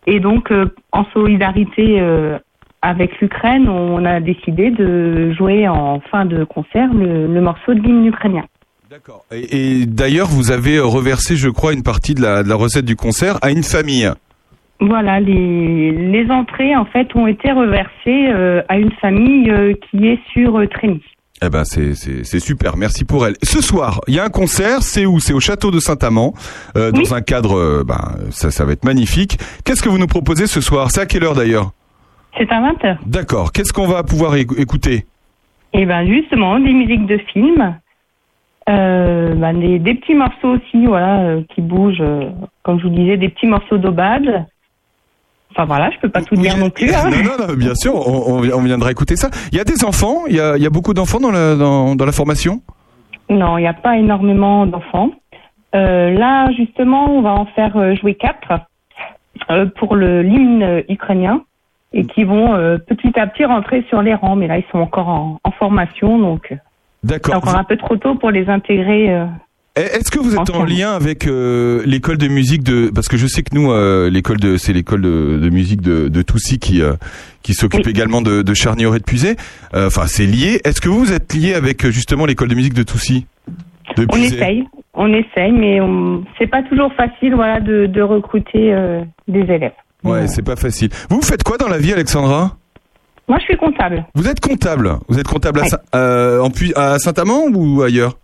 et 0.05 0.19
donc 0.19 0.51
euh, 0.51 0.65
en 0.91 1.05
solidarité 1.05 1.99
euh, 1.99 2.37
avec 2.83 3.19
l'Ukraine, 3.21 3.69
on 3.69 4.03
a 4.05 4.19
décidé 4.19 4.69
de 4.69 5.31
jouer 5.31 5.67
en 5.67 5.99
fin 6.11 6.25
de 6.25 6.43
concert 6.43 6.93
le, 6.93 7.27
le 7.27 7.41
morceau 7.41 7.73
de 7.73 7.79
l'hymne 7.79 8.05
ukrainien. 8.05 8.43
Et, 9.31 9.81
et 9.81 9.85
d'ailleurs, 9.85 10.27
vous 10.27 10.51
avez 10.51 10.79
reversé, 10.79 11.35
je 11.35 11.49
crois, 11.49 11.73
une 11.73 11.83
partie 11.83 12.13
de 12.15 12.21
la, 12.21 12.43
de 12.43 12.49
la 12.49 12.55
recette 12.55 12.85
du 12.85 12.95
concert 12.95 13.37
à 13.41 13.51
une 13.51 13.63
famille. 13.63 14.11
Voilà, 14.79 15.19
les, 15.19 15.91
les 15.91 16.29
entrées 16.29 16.75
en 16.75 16.85
fait 16.85 17.07
ont 17.15 17.27
été 17.27 17.51
reversées 17.51 18.27
euh, 18.31 18.61
à 18.69 18.77
une 18.77 18.91
famille 19.01 19.49
euh, 19.49 19.73
qui 19.89 20.07
est 20.07 20.19
sur 20.33 20.59
euh, 20.59 20.67
Trémy. 20.67 21.01
Eh 21.45 21.49
ben, 21.49 21.63
c'est 21.65 22.39
super. 22.39 22.77
Merci 22.77 23.03
pour 23.03 23.25
elle. 23.27 23.35
Ce 23.43 23.61
soir, 23.61 23.99
il 24.07 24.13
y 24.15 24.19
a 24.19 24.23
un 24.23 24.29
concert. 24.29 24.81
C'est 24.81 25.05
où? 25.05 25.19
C'est 25.19 25.33
au 25.33 25.39
château 25.41 25.71
de 25.71 25.79
Saint-Amand, 25.79 26.33
euh, 26.77 26.91
dans 26.91 27.13
un 27.13 27.21
cadre. 27.21 27.83
ben, 27.83 27.99
ça, 28.31 28.49
ça 28.49 28.63
va 28.63 28.71
être 28.71 28.85
magnifique. 28.85 29.37
Qu'est-ce 29.65 29.81
que 29.81 29.89
vous 29.89 29.97
nous 29.97 30.07
proposez 30.07 30.47
ce 30.47 30.61
soir? 30.61 30.89
C'est 30.91 31.01
à 31.01 31.05
quelle 31.05 31.23
heure 31.25 31.35
d'ailleurs? 31.35 31.71
C'est 32.37 32.49
à 32.49 32.61
20h. 32.61 32.97
D'accord. 33.05 33.51
Qu'est-ce 33.51 33.73
qu'on 33.73 33.87
va 33.87 34.03
pouvoir 34.03 34.35
éc- 34.35 34.57
écouter? 34.57 35.05
Et 35.73 35.85
ben 35.85 36.05
justement, 36.07 36.59
des 36.59 36.71
musiques 36.71 37.07
de 37.07 37.17
films, 37.33 37.75
euh, 38.69 39.33
ben, 39.35 39.59
des, 39.59 39.79
des 39.79 39.95
petits 39.95 40.15
morceaux 40.15 40.55
aussi, 40.55 40.85
voilà, 40.85 41.19
euh, 41.19 41.41
qui 41.53 41.61
bougent, 41.61 41.97
euh, 41.99 42.29
comme 42.63 42.79
je 42.79 42.87
vous 42.87 42.93
disais, 42.93 43.17
des 43.17 43.29
petits 43.29 43.47
morceaux 43.47 43.77
d'Obad. 43.77 44.45
Enfin 45.51 45.65
voilà, 45.65 45.91
je 45.91 45.99
peux 45.99 46.09
pas 46.09 46.21
tout 46.21 46.35
dire 46.35 46.57
non 46.57 46.69
plus. 46.69 46.91
hein. 46.93 47.09
Non, 47.09 47.17
non, 47.37 47.47
non, 47.47 47.53
bien 47.55 47.75
sûr, 47.75 47.93
on, 47.95 48.39
viendra 48.39 48.91
écouter 48.91 49.15
ça. 49.15 49.29
Il 49.51 49.57
y 49.57 49.61
a 49.61 49.63
des 49.63 49.83
enfants, 49.83 50.25
il 50.27 50.35
y 50.35 50.39
a, 50.39 50.57
il 50.57 50.63
y 50.63 50.65
a 50.65 50.69
beaucoup 50.69 50.93
d'enfants 50.93 51.19
dans 51.19 51.29
la, 51.31 51.55
dans, 51.55 51.95
dans 51.95 52.05
la 52.05 52.11
formation? 52.11 52.61
Non, 53.29 53.57
il 53.57 53.61
n'y 53.61 53.67
a 53.67 53.73
pas 53.73 53.97
énormément 53.97 54.65
d'enfants. 54.65 55.11
Là, 55.73 56.51
justement, 56.53 57.09
on 57.09 57.21
va 57.21 57.33
en 57.33 57.45
faire 57.47 57.95
jouer 57.95 58.15
quatre 58.15 58.61
pour 59.75 59.95
le 59.95 60.21
l'hymne 60.21 60.83
ukrainien 60.89 61.43
et 61.93 62.05
qui 62.05 62.23
vont 62.23 62.57
petit 62.87 63.19
à 63.19 63.27
petit 63.27 63.45
rentrer 63.45 63.83
sur 63.89 64.01
les 64.01 64.15
rangs. 64.15 64.35
Mais 64.35 64.47
là, 64.47 64.57
ils 64.57 64.65
sont 64.71 64.79
encore 64.79 65.09
en, 65.09 65.39
en 65.43 65.51
formation, 65.51 66.17
donc 66.17 66.53
euh, 67.03 67.07
c'est 67.07 67.09
D'accord. 67.09 67.35
encore 67.35 67.57
un 67.57 67.63
peu 67.63 67.77
trop 67.77 67.97
tôt 67.97 68.15
pour 68.15 68.31
les 68.31 68.47
intégrer. 68.47 69.13
euh. 69.13 69.25
Eh, 69.75 69.81
Est-ce 69.81 70.11
que 70.11 70.19
vous 70.19 70.35
êtes 70.35 70.49
en 70.51 70.65
lien 70.65 70.91
avec 70.91 71.25
euh, 71.25 71.81
l'école 71.85 72.17
de 72.19 72.27
musique 72.27 72.61
de 72.63 72.91
parce 72.93 73.07
que 73.07 73.17
je 73.17 73.25
sais 73.25 73.41
que 73.41 73.55
nous 73.55 73.71
euh, 73.71 74.07
l'école 74.09 74.37
de 74.39 74.55
c'est 74.57 74.71
l'école 74.71 75.01
de, 75.01 75.39
de 75.41 75.49
musique 75.49 75.81
de, 75.81 76.09
de 76.09 76.21
Toussy 76.21 76.59
qui 76.59 76.81
euh, 76.83 76.93
qui 77.41 77.55
s'occupe 77.55 77.87
également 77.87 78.21
de, 78.21 78.43
de 78.43 78.53
Charnier 78.53 78.87
et 78.95 78.99
de 78.99 79.03
Puisay. 79.03 79.35
Enfin 79.73 80.03
c'est 80.05 80.27
lié. 80.27 80.61
Est-ce 80.63 80.79
que 80.79 80.89
vous 80.89 81.11
êtes 81.11 81.33
lié 81.33 81.55
avec 81.55 81.87
justement 81.89 82.27
l'école 82.27 82.49
de 82.49 82.55
musique 82.55 82.75
de 82.75 82.83
Toussy? 82.83 83.25
De 83.97 84.05
On 84.11 84.15
essaye, 84.15 84.63
on 84.93 85.11
essaye, 85.11 85.51
mais 85.51 85.81
on... 85.81 86.23
c'est 86.37 86.47
pas 86.47 86.61
toujours 86.63 86.93
facile, 86.93 87.33
voilà, 87.35 87.59
de, 87.59 87.85
de 87.87 88.01
recruter 88.01 88.73
des 89.27 89.41
élèves. 89.41 89.73
Ouais, 90.03 90.27
c'est 90.27 90.41
pas 90.41 90.55
facile. 90.55 90.89
Vous 91.09 91.21
faites 91.21 91.43
quoi 91.43 91.57
dans 91.57 91.67
la 91.67 91.79
vie, 91.79 91.91
Alexandra? 91.91 92.57
Moi, 93.27 93.37
je 93.39 93.43
suis 93.45 93.57
comptable. 93.57 94.05
Vous 94.15 94.27
êtes 94.27 94.39
comptable. 94.39 94.97
Vous 95.07 95.19
êtes 95.19 95.27
comptable 95.27 95.59
à, 95.59 95.63
Ouais. 95.63 95.69
Saint- 95.69 95.79
euh, 95.95 96.41
en 96.41 96.49
à 96.75 96.99
Saint-Amand 96.99 97.45
ou 97.53 97.81
ailleurs? 97.81 98.17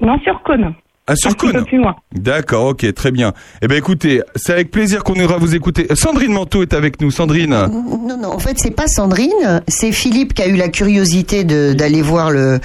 Non, 0.00 0.18
sur 0.20 0.42
Cône. 0.42 0.74
À 1.06 1.16
sur 1.16 1.30
Un 1.30 1.34
petit 1.34 1.46
peu 1.46 1.52
Cône. 1.52 1.64
plus 1.64 1.78
loin. 1.78 1.96
D'accord, 2.14 2.66
ok, 2.66 2.94
très 2.94 3.10
bien. 3.10 3.32
Eh 3.62 3.66
ben 3.68 3.76
écoutez, 3.76 4.22
c'est 4.36 4.52
avec 4.52 4.70
plaisir 4.70 5.02
qu'on 5.02 5.14
ira 5.14 5.38
vous 5.38 5.56
écouter. 5.56 5.88
Sandrine 5.94 6.32
Manteau 6.32 6.62
est 6.62 6.72
avec 6.72 7.00
nous. 7.00 7.10
Sandrine. 7.10 7.50
Non, 7.50 8.16
non, 8.20 8.28
en 8.28 8.38
fait, 8.38 8.56
c'est 8.58 8.70
pas 8.70 8.86
Sandrine, 8.86 9.62
c'est 9.66 9.90
Philippe 9.90 10.34
qui 10.34 10.42
a 10.42 10.46
eu 10.46 10.54
la 10.56 10.68
curiosité 10.68 11.42
d'aller 11.42 12.02
voir 12.02 12.30
le, 12.30 12.60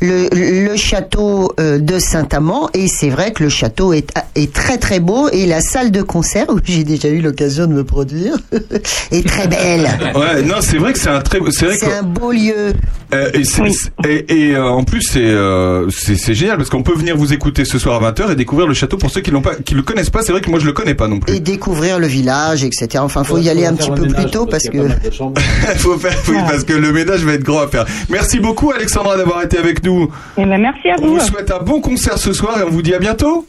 le, 0.00 0.28
le 0.32 0.76
château 0.76 1.52
euh, 1.60 1.78
de 1.78 1.98
Saint-Amand. 1.98 2.70
Et 2.72 2.86
c'est 2.88 3.10
vrai 3.10 3.32
que 3.32 3.42
le 3.42 3.50
château 3.50 3.92
est, 3.92 4.10
est 4.34 4.50
très 4.52 4.78
très 4.78 5.00
beau 5.00 5.28
et 5.30 5.44
la 5.44 5.60
salle 5.60 5.90
de 5.90 6.00
concert, 6.00 6.46
où 6.48 6.58
j'ai 6.64 6.84
déjà 6.84 7.08
eu 7.08 7.20
l'occasion 7.20 7.66
de 7.66 7.74
me 7.74 7.84
produire, 7.84 8.34
est 9.10 9.26
très 9.26 9.46
belle. 9.48 9.88
Ouais, 10.14 10.42
non, 10.42 10.56
c'est 10.60 10.78
vrai 10.78 10.94
que 10.94 10.98
c'est 10.98 11.10
un 11.10 11.20
très, 11.20 11.38
c'est 11.50 11.92
un 11.92 12.02
beau 12.02 12.32
lieu. 12.32 12.72
Euh, 13.12 13.28
et 13.34 13.44
c'est- 13.44 13.90
et, 14.08 14.50
et, 14.50 14.54
euh, 14.54 14.68
en 14.70 14.84
plus 14.84 15.02
c'est 15.02 15.18
euh, 15.18 15.90
c'est 15.90 16.14
c'est 16.14 16.32
génial 16.34 16.56
parce 16.58 16.70
qu'on 16.70 16.84
peut 16.84 16.94
venir 16.94 17.16
vous 17.16 17.32
écouter 17.32 17.64
ce 17.64 17.76
soir 17.76 17.89
à 17.94 18.10
20h 18.12 18.32
et 18.32 18.34
découvrir 18.34 18.66
le 18.66 18.74
château 18.74 18.96
pour 18.96 19.10
ceux 19.10 19.20
qui 19.20 19.30
l'ont 19.30 19.42
pas 19.42 19.54
qui 19.56 19.74
le 19.74 19.82
connaissent 19.82 20.10
pas 20.10 20.22
c'est 20.22 20.32
vrai 20.32 20.40
que 20.40 20.50
moi 20.50 20.58
je 20.58 20.66
le 20.66 20.72
connais 20.72 20.94
pas 20.94 21.08
non 21.08 21.18
plus 21.20 21.34
Et 21.34 21.40
découvrir 21.40 21.98
le 21.98 22.06
village, 22.06 22.64
etc. 22.64 22.88
Enfin, 22.98 23.24
faut 23.24 23.38
y 23.38 23.48
aller 23.48 23.66
un 23.66 23.74
petit 23.74 23.90
peu 23.90 24.06
plus 24.06 24.26
tôt 24.30 24.46
parce 24.46 24.68
que. 24.68 24.88
faut 25.78 25.96
faire 25.98 26.16
oui, 26.28 26.36
parce 26.48 26.64
que 26.64 26.72
le 26.72 26.92
ménage 26.92 27.24
va 27.24 27.32
être 27.32 27.42
grand 27.44 27.60
à 27.60 27.68
faire 27.68 27.84
merci 28.08 28.38
beaucoup 28.40 28.70
Alexandra 28.72 29.16
d'avoir 29.16 29.42
été 29.42 29.58
avec 29.58 29.84
nous 29.84 30.10
Eh 30.38 30.44
ben, 30.44 30.60
merci 30.60 30.88
à 30.90 30.96
on 31.00 31.06
vous. 31.06 31.14
vous 31.14 31.20
souhaite 31.20 31.50
un 31.50 31.62
bon 31.62 31.80
concert 31.80 32.18
ce 32.18 32.32
soir 32.32 32.58
et 32.58 32.62
on 32.62 32.70
vous 32.70 32.82
dit 32.82 32.94
à 32.94 32.98
bientôt 32.98 33.46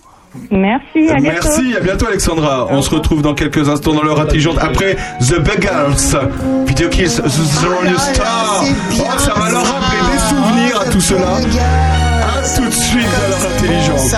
Merci, 0.49 1.09
à 1.09 1.15
bientôt. 1.19 1.49
Merci, 1.57 1.75
à 1.75 1.79
bientôt 1.81 2.05
Alexandra. 2.07 2.67
On 2.71 2.81
se 2.81 2.89
retrouve 2.89 3.21
dans 3.21 3.33
quelques 3.33 3.67
instants 3.67 3.93
dans 3.93 4.01
l'heure 4.01 4.21
intelligente 4.21 4.57
après 4.61 4.95
The 5.19 5.39
Beggars, 5.41 6.21
Video 6.67 6.87
Kills, 6.87 7.15
The 7.17 7.65
Rolling 7.65 7.97
Star. 7.97 8.63
Oh, 8.63 9.03
ça 9.17 9.33
va 9.33 9.49
leur 9.51 9.65
rappeler 9.65 9.99
des 10.13 10.19
souvenirs 10.19 10.81
à 10.81 10.85
tout 10.85 11.01
cela. 11.01 12.00
À 12.41 12.55
tout 12.55 12.65
de 12.65 12.71
suite 12.71 13.05
dans 13.05 13.27
l'heure 13.29 13.45
intelligente. 13.55 14.15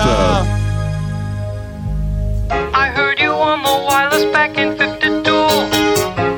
I 2.72 2.88
heard 2.96 3.20
you 3.20 3.30
on 3.30 3.62
the 3.62 3.84
wireless 3.86 4.24
back 4.32 4.56
in 4.56 4.74
52. 4.78 5.30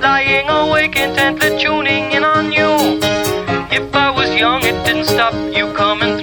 Lying 0.02 0.48
awake 0.48 0.96
intently 0.96 1.56
tuning 1.62 2.10
in 2.10 2.24
on 2.24 2.50
you. 2.50 2.98
If 3.70 3.94
I 3.94 4.10
was 4.10 4.34
young, 4.34 4.64
it 4.64 4.74
didn't 4.84 5.04
stop 5.04 5.32
you 5.54 5.72
coming 5.74 6.15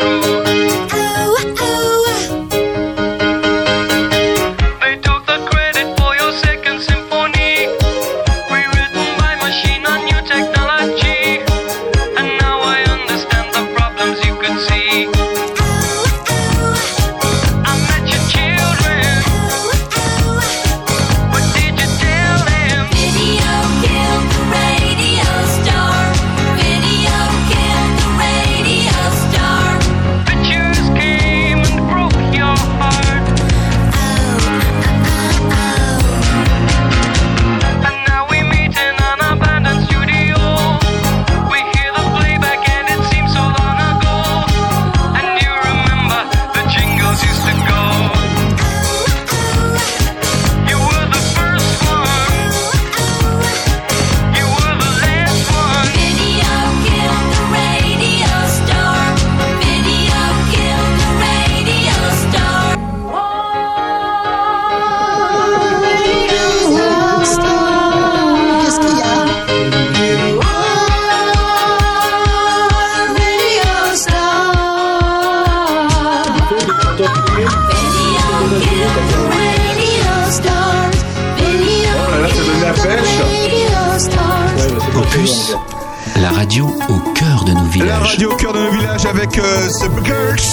radio 88.03 88.31
au 88.31 88.35
cœur 88.35 88.53
de 88.53 88.59
nos 88.59 88.71
villages 88.71 89.05
avec 89.05 89.37
euh, 89.37 89.67
The 89.81 89.89
Buggers. 89.89 90.43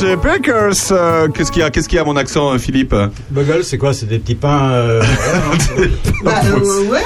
The 0.00 0.16
Buggers. 0.22 0.90
Euh, 0.92 1.28
Qu'est-ce 1.28 1.50
qu'il 1.52 1.60
y 1.60 1.64
a 1.64 1.70
Qu'est-ce 1.70 1.88
qu'il 1.88 1.96
y 1.96 2.00
a 2.00 2.04
mon 2.04 2.16
accent, 2.16 2.52
euh, 2.52 2.58
Philippe? 2.58 2.94
Buggles, 3.30 3.64
c'est 3.64 3.78
quoi? 3.78 3.92
C'est 3.94 4.06
des 4.06 4.18
petits 4.18 4.34
pains. 4.34 4.70
euh, 4.72 5.02
Bah, 6.24 6.40
euh, 6.44 6.84
ouais, 6.90 7.00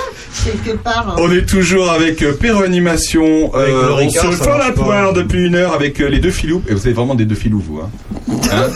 quelque 0.44 0.76
part. 0.78 1.10
hein. 1.10 1.16
On 1.18 1.30
est 1.30 1.46
toujours 1.46 1.90
avec 1.90 2.22
euh, 2.22 2.32
Perro 2.32 2.62
Animation. 2.62 3.54
Avec 3.54 3.68
Euh, 3.72 3.86
le 3.86 3.92
on 3.92 3.96
Ricard, 3.96 4.32
se 4.32 4.38
ça 4.44 4.58
la 4.58 4.72
pas. 4.72 4.82
poire 4.82 5.12
depuis 5.12 5.46
une 5.46 5.54
heure 5.54 5.72
avec 5.74 6.00
euh, 6.00 6.08
les 6.08 6.18
deux 6.18 6.30
filous. 6.30 6.62
Et 6.68 6.74
vous 6.74 6.80
avez 6.86 6.92
vraiment 6.94 7.14
des 7.14 7.24
deux 7.24 7.34
filous, 7.34 7.60
vous. 7.66 7.80
Hein? 7.80 7.90
Hein? 8.52 8.68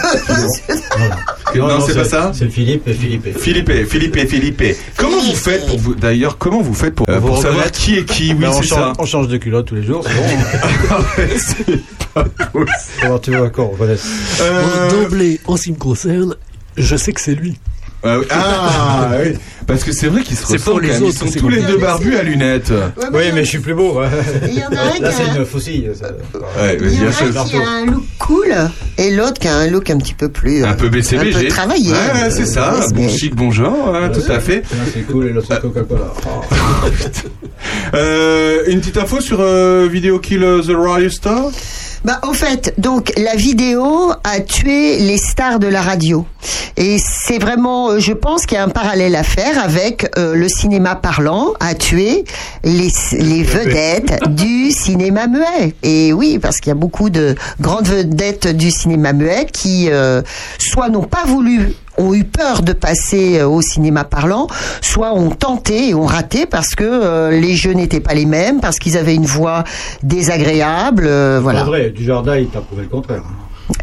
Non, 0.99 1.09
Non, 1.55 1.69
non, 1.69 1.81
c'est 1.87 1.95
pas 1.95 2.05
ça 2.05 2.33
C'est 2.35 2.49
Philippe 2.49 2.87
et 2.89 2.93
Philippe. 2.95 3.27
et- 3.27 3.33
Philippe, 3.33 3.71
Philippe, 3.89 4.29
Philippe. 4.29 4.63
Comment 4.97 5.21
vous 5.21 5.35
faites 5.35 5.67
pour 5.67 5.79
vous 5.79 5.95
D'ailleurs, 5.95 6.39
comment 6.39 6.61
vous 6.63 6.75
faites 6.75 6.95
pour, 6.95 7.09
euh, 7.09 7.19
Vous 7.19 7.29
pour 7.29 7.37
savoir 7.37 7.55
reconnaître 7.67 7.79
qui 7.79 7.97
est 7.97 8.05
qui 8.05 8.29
Oui, 8.33 8.35
Ben, 8.41 8.49
on, 8.51 8.63
c'est 8.63 8.69
change, 8.69 8.79
ça. 8.79 8.93
on 8.99 9.05
change 9.07 9.29
de 9.29 9.37
culotte 9.37 9.67
tous 9.67 9.75
les 9.77 9.83
jours, 9.83 10.05
c'est 10.07 11.67
bon. 11.67 12.25
Comment 13.03 13.19
tu 13.19 13.31
vas 13.33 13.43
encore 13.45 13.71
reconnaître 13.73 14.05
Euh, 14.41 14.91
D'emblée, 14.91 15.41
en 15.47 15.57
ce 15.57 15.65
qui 15.65 15.73
me 15.73 15.77
concerne, 15.77 16.35
je 16.77 16.97
sais 16.97 17.13
que 17.13 17.21
c'est 17.21 17.35
lui. 17.35 17.59
Ah, 18.03 18.19
oui. 18.19 18.25
Ah, 18.31 19.09
oui. 19.23 19.33
Parce 19.67 19.85
que 19.85 19.93
c'est 19.93 20.09
vrai 20.09 20.23
qu'ils 20.23 20.37
se 20.37 20.47
C'est 20.47 20.57
pour 20.59 20.75
ressemblent. 20.75 20.83
les 20.87 20.89
même. 20.89 21.03
Ils 21.03 21.09
autres, 21.09 21.19
sont 21.33 21.39
tous 21.39 21.49
les 21.49 21.63
deux 21.63 21.77
barbus 21.77 22.17
à 22.17 22.23
lunettes. 22.23 22.73
Oui, 23.13 23.25
mais 23.35 23.45
je 23.45 23.49
suis 23.51 23.59
plus 23.61 23.75
beau. 23.75 24.01
ouais. 24.01 24.09
Il 24.49 24.55
y 24.59 24.65
en 24.65 24.69
a 24.77 24.81
un 24.89 24.91
qui 24.93 25.03
Là, 25.03 25.09
a 25.09 25.13
c'est 25.13 25.23
un- 25.25 25.37
une 25.37 25.45
faucille. 25.45 25.89
ça. 26.01 26.09
Ouais, 26.09 26.79
Il 26.81 26.95
y 26.95 27.01
en 27.01 27.05
a 27.05 27.41
un 27.41 27.45
qui 27.45 27.57
a 27.57 27.69
un 27.69 27.85
look 27.87 28.03
cool 28.19 28.55
et 28.99 29.11
l'autre 29.13 29.35
qui 29.39 29.47
a 29.49 29.55
un 29.55 29.67
look 29.69 29.91
un 29.91 29.99
petit 29.99 30.15
peu 30.15 30.29
plus. 30.29 30.65
Un 30.65 30.73
peu 30.73 30.89
BCBG. 30.89 31.37
Un 31.37 31.41
peu 31.43 31.47
travaillé. 31.49 31.91
Ouais, 31.93 31.97
ouais, 32.25 32.31
c'est 32.31 32.47
ça. 32.47 32.75
Euh, 32.75 32.89
Bon 32.95 33.09
chic, 33.09 33.35
bon 33.37 33.51
genre, 33.53 33.95
hein, 33.95 34.09
tout 34.13 34.33
à 34.33 34.41
fait. 34.41 34.63
C'est 34.93 35.03
cool 35.03 35.27
et 35.29 35.33
l'autre 35.33 35.49
c'est 35.51 35.61
Coca-Cola. 35.61 36.13
Oh. 36.27 36.89
Euh, 37.95 38.63
une 38.69 38.81
petite 38.81 38.97
info 38.97 39.21
sur 39.21 39.39
euh, 39.41 39.89
Video 39.91 40.19
Kill 40.19 40.43
euh, 40.43 40.63
the 40.63 40.71
Radio 40.77 41.09
Star? 41.11 41.47
Bah, 42.05 42.19
au 42.27 42.33
fait, 42.33 42.73
donc 42.79 43.13
la 43.19 43.35
vidéo 43.35 44.13
a 44.25 44.41
tué 44.41 44.99
les 44.99 45.19
stars 45.19 45.59
de 45.59 45.67
la 45.67 45.83
radio, 45.83 46.25
et 46.77 46.97
c'est 46.99 47.39
vraiment, 47.39 47.91
euh, 47.91 47.99
je 47.99 48.15
pense 48.15 48.47
qu'il 48.47 48.57
y 48.57 48.59
a 48.59 48.65
un 48.65 48.71
parallèle 48.71 49.15
à 49.15 49.23
faire 49.23 49.63
avec 49.63 50.11
euh, 50.17 50.35
le 50.35 50.49
cinéma 50.49 50.97
parlant 50.97 51.53
a 51.61 51.75
tué 51.75 52.25
les, 52.65 52.89
les 53.13 53.43
vedettes 53.43 54.19
du 54.31 54.71
cinéma 54.71 55.27
muet. 55.27 55.75
Et 55.83 56.15
oui, 56.15 56.39
parce 56.39 56.57
qu'il 56.57 56.69
y 56.69 56.73
a 56.73 56.77
beaucoup 56.77 57.11
de 57.11 57.35
grandes 57.61 57.87
vedettes 57.87 58.49
du 58.49 58.71
cinéma 58.71 59.13
muet 59.13 59.47
qui 59.53 59.91
euh, 59.91 60.23
soit 60.59 60.89
n'ont 60.89 61.05
pas 61.05 61.25
voulu 61.27 61.75
ont 62.01 62.15
eu 62.15 62.25
peur 62.25 62.63
de 62.63 62.73
passer 62.73 63.39
euh, 63.39 63.49
au 63.49 63.63
cinéma 63.63 64.05
parlant, 64.05 64.47
soit 64.81 65.13
ont 65.15 65.31
tenté 65.31 65.89
et 65.91 65.95
ont 65.95 66.07
raté 66.07 66.47
parce 66.47 66.75
que 66.75 66.85
euh, 66.85 67.31
les 67.31 67.55
jeux 67.57 67.73
n'étaient 67.73 68.01
pas 68.01 68.15
les 68.15 68.27
mêmes, 68.27 68.61
parce 68.61 68.79
qu'ils 68.79 68.97
avaient 68.97 69.15
une 69.15 69.27
voix 69.27 69.65
désagréable, 70.03 71.05
euh, 71.07 71.41
voilà. 71.43 71.63
André, 71.63 71.91
du 71.91 72.05
jardin, 72.05 72.37
il 72.37 72.49
t'a 72.49 72.61
prouvé 72.61 72.83
le 72.83 72.89
contraire. 72.89 73.23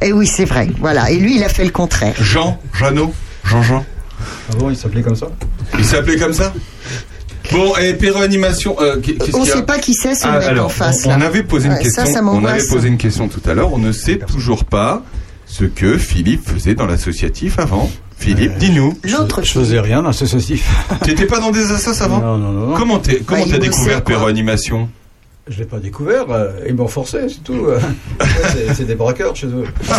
Et 0.01 0.11
oui, 0.11 0.27
c'est 0.27 0.45
vrai, 0.45 0.67
voilà. 0.79 1.09
Et 1.11 1.17
lui, 1.17 1.35
il 1.37 1.43
a 1.43 1.49
fait 1.49 1.63
le 1.63 1.71
contraire. 1.71 2.13
Jean, 2.19 2.59
Jeannot, 2.73 3.13
Jean-Jean. 3.45 3.85
Ah 4.51 4.55
bon, 4.57 4.69
il 4.69 4.75
s'appelait 4.75 5.01
comme 5.03 5.15
ça? 5.15 5.27
Il 5.77 5.85
s'appelait 5.85 6.17
comme 6.17 6.33
ça? 6.33 6.51
Bon, 7.51 7.73
et 7.77 7.93
Perro 7.93 8.21
Animation, 8.21 8.75
euh, 8.81 8.99
On 9.33 9.43
a 9.43 9.45
sait 9.45 9.61
pas 9.61 9.77
qui 9.77 9.93
c'est 9.93 10.15
ce 10.15 10.27
Ah, 10.27 10.39
mec 10.39 10.47
alors, 10.49 10.65
en 10.65 10.69
face. 10.69 11.05
on, 11.05 11.09
là. 11.09 11.17
on 11.19 11.21
avait 11.21 11.43
posé 11.43 11.67
une 11.67 11.73
Ouais, 11.73 11.83
question. 11.83 12.05
Ça, 12.05 12.11
ça 12.11 12.21
on 12.23 12.43
avait 12.43 12.65
posé 12.67 12.87
une 12.89 12.97
question 12.97 13.29
tout 13.29 13.41
à 13.49 13.53
l'heure. 13.53 13.71
On 13.71 13.77
ne 13.77 13.93
sait 13.93 14.17
toujours 14.17 14.65
pas 14.65 15.03
ce 15.45 15.63
que 15.63 15.97
Philippe 15.97 16.45
faisait 16.49 16.75
dans 16.75 16.85
l'associatif 16.87 17.57
avant. 17.59 17.89
Philippe, 18.17 18.57
dis-nous. 18.57 18.97
L'autre. 19.03 19.41
Je 19.43 19.51
faisais 19.51 19.79
rien 19.79 20.01
dans 20.01 20.07
l'associatif. 20.09 20.67
T'étais 21.03 21.25
pas 21.25 21.39
dans 21.39 21.51
des 21.51 21.71
assos 21.71 22.01
avant 22.03 22.19
Non, 22.19 22.37
non, 22.37 22.51
non. 22.51 22.73
Comment 22.75 22.99
t'es- 22.99 23.19
comment 23.25 23.41
Bah, 23.41 23.47
t'as 23.51 23.57
bossait, 23.57 23.69
découvert 23.69 24.03
quoi. 24.03 24.15
Perro 24.15 24.27
Animation 24.27 24.89
Je 25.47 25.59
l'ai 25.59 25.65
pas 25.65 25.79
découvert, 25.79 26.25
euh, 26.31 26.51
ils 26.67 26.75
m'ont 26.75 26.87
forcé, 26.87 27.19
c'est 27.29 27.43
tout. 27.43 27.67
euh. 27.67 27.79
c'est, 28.75 28.85
des 28.85 28.95
braqueurs 28.95 29.35
chez 29.35 29.47
eux. 29.47 29.63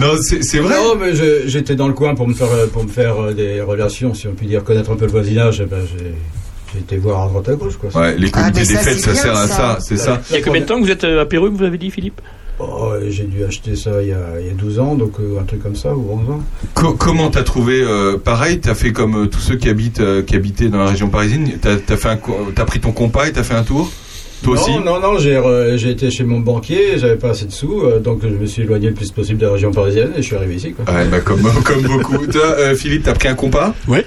Non, 0.00 0.08
c'est 0.20 0.58
vrai. 0.58 0.74
Non, 0.74 0.96
mais 0.98 1.12
j'étais 1.46 1.76
dans 1.76 1.86
le 1.86 1.94
coin 1.94 2.16
pour 2.16 2.26
me 2.26 2.34
faire, 2.34 2.50
euh, 2.50 2.66
pour 2.66 2.82
me 2.82 2.88
faire 2.88 3.14
euh, 3.22 3.32
des 3.32 3.60
relations, 3.60 4.12
si 4.12 4.26
on 4.26 4.32
peut 4.34 4.44
dire, 4.44 4.64
connaître 4.64 4.90
un 4.90 4.96
peu 4.96 5.04
le 5.04 5.12
voisinage. 5.12 5.60
et 5.60 5.66
ben, 5.66 5.78
j'ai, 5.86 6.80
été 6.80 6.96
voir 6.96 7.22
à 7.22 7.28
droite 7.28 7.48
à 7.48 7.54
gauche. 7.54 7.76
Quoi. 7.76 7.90
Ouais, 8.00 8.16
les 8.16 8.28
Ah, 8.32 8.40
comités 8.50 8.60
des 8.62 8.64
ça, 8.74 8.78
fêtes, 8.80 8.98
c'est 8.98 9.14
ça 9.14 9.22
sert 9.22 9.36
à 9.36 9.46
ça. 9.46 9.78
c'est 9.80 9.96
ça. 9.96 10.20
Il 10.30 10.36
y 10.36 10.38
a 10.40 10.42
combien 10.42 10.62
de 10.62 10.66
temps 10.66 10.80
que 10.80 10.84
vous 10.84 10.90
êtes 10.90 11.04
euh, 11.04 11.22
à 11.22 11.26
Pérou, 11.26 11.48
vous 11.52 11.62
avez 11.62 11.78
dit, 11.78 11.92
Philippe? 11.92 12.20
Oh, 12.60 12.92
j'ai 13.08 13.24
dû 13.24 13.42
acheter 13.44 13.74
ça 13.74 14.00
il 14.00 14.08
y 14.10 14.12
a, 14.12 14.40
il 14.40 14.46
y 14.46 14.50
a 14.50 14.52
12 14.54 14.78
ans, 14.78 14.94
donc 14.94 15.14
euh, 15.18 15.40
un 15.40 15.44
truc 15.44 15.60
comme 15.62 15.74
ça, 15.74 15.94
ou 15.96 16.06
11 16.12 16.30
ans. 16.30 16.42
Co- 16.74 16.92
comment 16.94 17.28
t'as 17.30 17.42
trouvé 17.42 17.82
euh, 17.82 18.16
Pareil, 18.16 18.60
t'as 18.60 18.74
fait 18.74 18.92
comme 18.92 19.24
euh, 19.24 19.26
tous 19.26 19.40
ceux 19.40 19.56
qui 19.56 19.68
habitent, 19.68 20.00
euh, 20.00 20.22
qui 20.22 20.36
habitaient 20.36 20.68
dans 20.68 20.78
la 20.78 20.86
région 20.90 21.08
parisienne. 21.08 21.48
T'as 21.60 21.76
t'as 21.76 21.96
fait 21.96 22.08
un, 22.08 22.16
co- 22.16 22.52
t'as 22.54 22.64
pris 22.64 22.78
ton 22.80 22.92
compas 22.92 23.26
et 23.26 23.32
t'as 23.32 23.42
fait 23.42 23.54
un 23.54 23.64
tour? 23.64 23.90
Toi 24.44 24.54
non, 24.56 24.62
aussi? 24.62 24.70
Non, 24.84 25.00
non, 25.00 25.18
j'ai, 25.18 25.90
été 25.90 26.10
chez 26.12 26.22
mon 26.22 26.38
banquier, 26.40 26.98
j'avais 26.98 27.16
pas 27.16 27.30
assez 27.30 27.46
de 27.46 27.50
sous, 27.52 27.80
euh, 27.82 27.98
donc 27.98 28.20
je 28.22 28.28
me 28.28 28.46
suis 28.46 28.62
éloigné 28.62 28.88
le 28.88 28.94
plus 28.94 29.10
possible 29.10 29.38
de 29.40 29.46
la 29.46 29.52
région 29.52 29.72
parisienne 29.72 30.10
et 30.16 30.18
je 30.22 30.26
suis 30.26 30.36
arrivé 30.36 30.54
ici. 30.54 30.74
Quoi. 30.74 30.94
Ouais, 30.94 31.06
bah 31.06 31.20
comme 31.20 31.42
comme 31.64 31.82
beaucoup. 31.82 32.24
Toi, 32.26 32.42
euh, 32.58 32.76
Philippe, 32.76 33.02
t'as 33.04 33.14
pris 33.14 33.28
un 33.28 33.34
compas? 33.34 33.74
Ouais. 33.88 34.04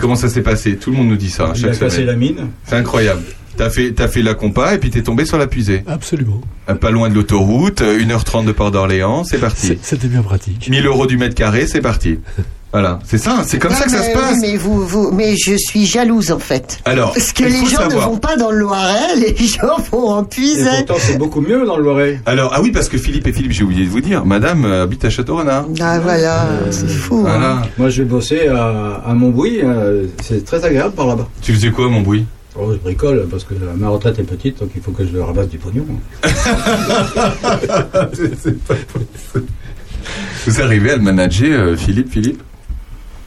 Comment 0.00 0.14
ça 0.16 0.28
s'est 0.30 0.42
passé? 0.42 0.76
Tout 0.76 0.90
le 0.90 0.96
monde 0.96 1.08
nous 1.08 1.16
dit 1.16 1.28
ça. 1.28 1.46
hein, 1.48 1.52
J'ai 1.54 1.62
chaque 1.68 1.78
cassé 1.80 1.96
semaine. 1.96 2.06
la 2.06 2.16
mine. 2.16 2.48
C'est 2.64 2.76
incroyable. 2.76 3.22
T'as 3.56 3.70
fait, 3.70 3.92
t'as 3.92 4.08
fait 4.08 4.22
la 4.22 4.34
compas 4.34 4.74
et 4.74 4.78
puis 4.78 4.90
t'es 4.90 5.02
tombé 5.02 5.24
sur 5.24 5.38
la 5.38 5.46
pusée. 5.46 5.84
Absolument. 5.86 6.40
Euh, 6.68 6.74
Pas 6.74 6.90
loin 6.90 7.08
de 7.08 7.14
l'autoroute, 7.14 7.82
euh, 7.82 7.98
1h30 7.98 8.44
de 8.46 8.52
Port 8.52 8.70
d'Orléans, 8.72 9.22
c'est 9.24 9.38
parti. 9.38 9.78
C'était 9.82 10.08
bien 10.08 10.22
pratique. 10.22 10.68
1000 10.68 10.84
euros 10.86 11.06
du 11.06 11.16
mètre 11.16 11.34
carré, 11.34 11.66
c'est 11.66 11.80
parti. 11.80 12.18
Voilà, 12.74 12.98
c'est 13.04 13.18
ça, 13.18 13.44
c'est 13.46 13.60
comme 13.60 13.70
Non, 13.70 13.78
ça 13.78 13.84
que 13.84 13.92
ça 13.92 14.02
se 14.02 14.10
passe. 14.12 14.38
mais 14.40 14.56
vous, 14.56 14.84
vous, 14.84 15.12
mais 15.12 15.36
je 15.36 15.54
suis 15.56 15.86
jalouse 15.86 16.32
en 16.32 16.40
fait. 16.40 16.80
Alors, 16.84 17.12
Parce 17.12 17.32
que 17.32 17.44
il 17.44 17.50
les 17.50 17.58
faut 17.58 17.66
gens 17.66 17.76
savoir. 17.76 18.08
ne 18.08 18.12
vont 18.14 18.18
pas 18.18 18.34
dans 18.36 18.50
le 18.50 18.58
Loiret, 18.58 19.14
les 19.14 19.36
gens 19.46 19.76
vont 19.92 20.08
en 20.08 20.24
Et 20.24 20.26
puiser. 20.26 20.68
pourtant, 20.78 20.96
c'est 20.98 21.16
beaucoup 21.16 21.40
mieux 21.40 21.64
dans 21.64 21.76
le 21.76 21.84
Loiret. 21.84 22.20
Alors, 22.26 22.50
ah 22.52 22.60
oui, 22.60 22.72
parce 22.72 22.88
que 22.88 22.98
Philippe 22.98 23.28
et 23.28 23.32
Philippe, 23.32 23.52
j'ai 23.52 23.62
oublié 23.62 23.84
de 23.84 23.90
vous 23.90 24.00
dire, 24.00 24.26
madame 24.26 24.64
euh, 24.64 24.82
habite 24.82 25.04
à 25.04 25.10
Château-Renard. 25.10 25.66
Ah 25.80 26.00
voilà, 26.00 26.48
c'est 26.72 26.88
fou. 26.88 27.18
hein. 27.18 27.30
Voilà. 27.38 27.62
Moi, 27.78 27.90
je 27.90 28.02
vais 28.02 28.08
bosser 28.08 28.48
à, 28.48 29.02
à 29.06 29.14
Montbouy, 29.14 29.60
euh, 29.62 30.06
c'est 30.24 30.44
très 30.44 30.64
agréable 30.64 30.94
par 30.96 31.06
là-bas. 31.06 31.28
Tu 31.42 31.52
faisais 31.52 31.70
quoi, 31.70 31.88
mon 31.88 32.00
bruit 32.00 32.24
Oh, 32.56 32.70
je 32.72 32.78
bricole 32.78 33.26
parce 33.30 33.42
que 33.44 33.54
ma 33.76 33.88
retraite 33.88 34.18
est 34.20 34.22
petite, 34.24 34.60
donc 34.60 34.70
il 34.76 34.80
faut 34.82 34.92
que 34.92 35.04
je 35.04 35.18
ramasse 35.18 35.48
du 35.48 35.58
pognon. 35.58 35.84
Vous 40.46 40.60
arrivez 40.60 40.90
à 40.90 40.96
le 40.96 41.02
manager, 41.02 41.60
euh, 41.68 41.76
Philippe, 41.76 42.10
Philippe? 42.12 42.42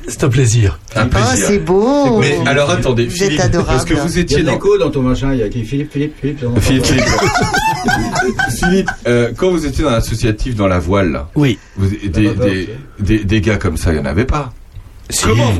C'est 0.08 0.24
un 0.24 0.30
plaisir. 0.30 0.80
Un 0.96 1.02
Ah, 1.02 1.06
plaisir. 1.08 1.48
c'est 1.48 1.60
beau. 1.60 2.20
Mais 2.20 2.38
alors 2.46 2.70
attendez, 2.70 3.06
Vous 3.08 3.12
Philippe, 3.16 3.40
êtes 3.40 3.46
adorable. 3.48 3.72
parce 3.72 3.84
que 3.86 3.94
vous 3.96 4.08
Il 4.08 4.16
y 4.16 4.20
a 4.20 4.22
étiez 4.22 4.44
dans... 4.44 4.58
dans 4.80 4.90
ton 4.92 5.02
machin, 5.02 5.34
il 5.34 5.40
y 5.40 5.44
a 5.44 5.50
qui 5.50 5.66
Philippe, 5.66 5.92
Philippe, 5.92 6.16
Philippe. 6.22 6.40
Philippe. 6.62 6.86
Philippe, 6.86 7.04
Philippe, 8.58 8.90
euh, 9.08 9.32
quand 9.36 9.50
vous 9.52 9.66
étiez 9.66 9.84
dans 9.84 9.90
l'associatif 9.92 10.56
dans 10.56 10.68
la 10.68 10.80
voile, 10.80 11.12
là, 11.12 11.30
Oui. 11.36 11.58
vous- 11.76 11.90
des, 11.90 12.08
des, 12.30 12.70
des, 13.00 13.24
des 13.26 13.42
gars 13.42 13.58
comme 13.58 13.76
ça, 13.76 13.92
il 13.92 13.96
n'y 13.96 14.02
en 14.02 14.06
avait 14.06 14.24
pas? 14.26 14.54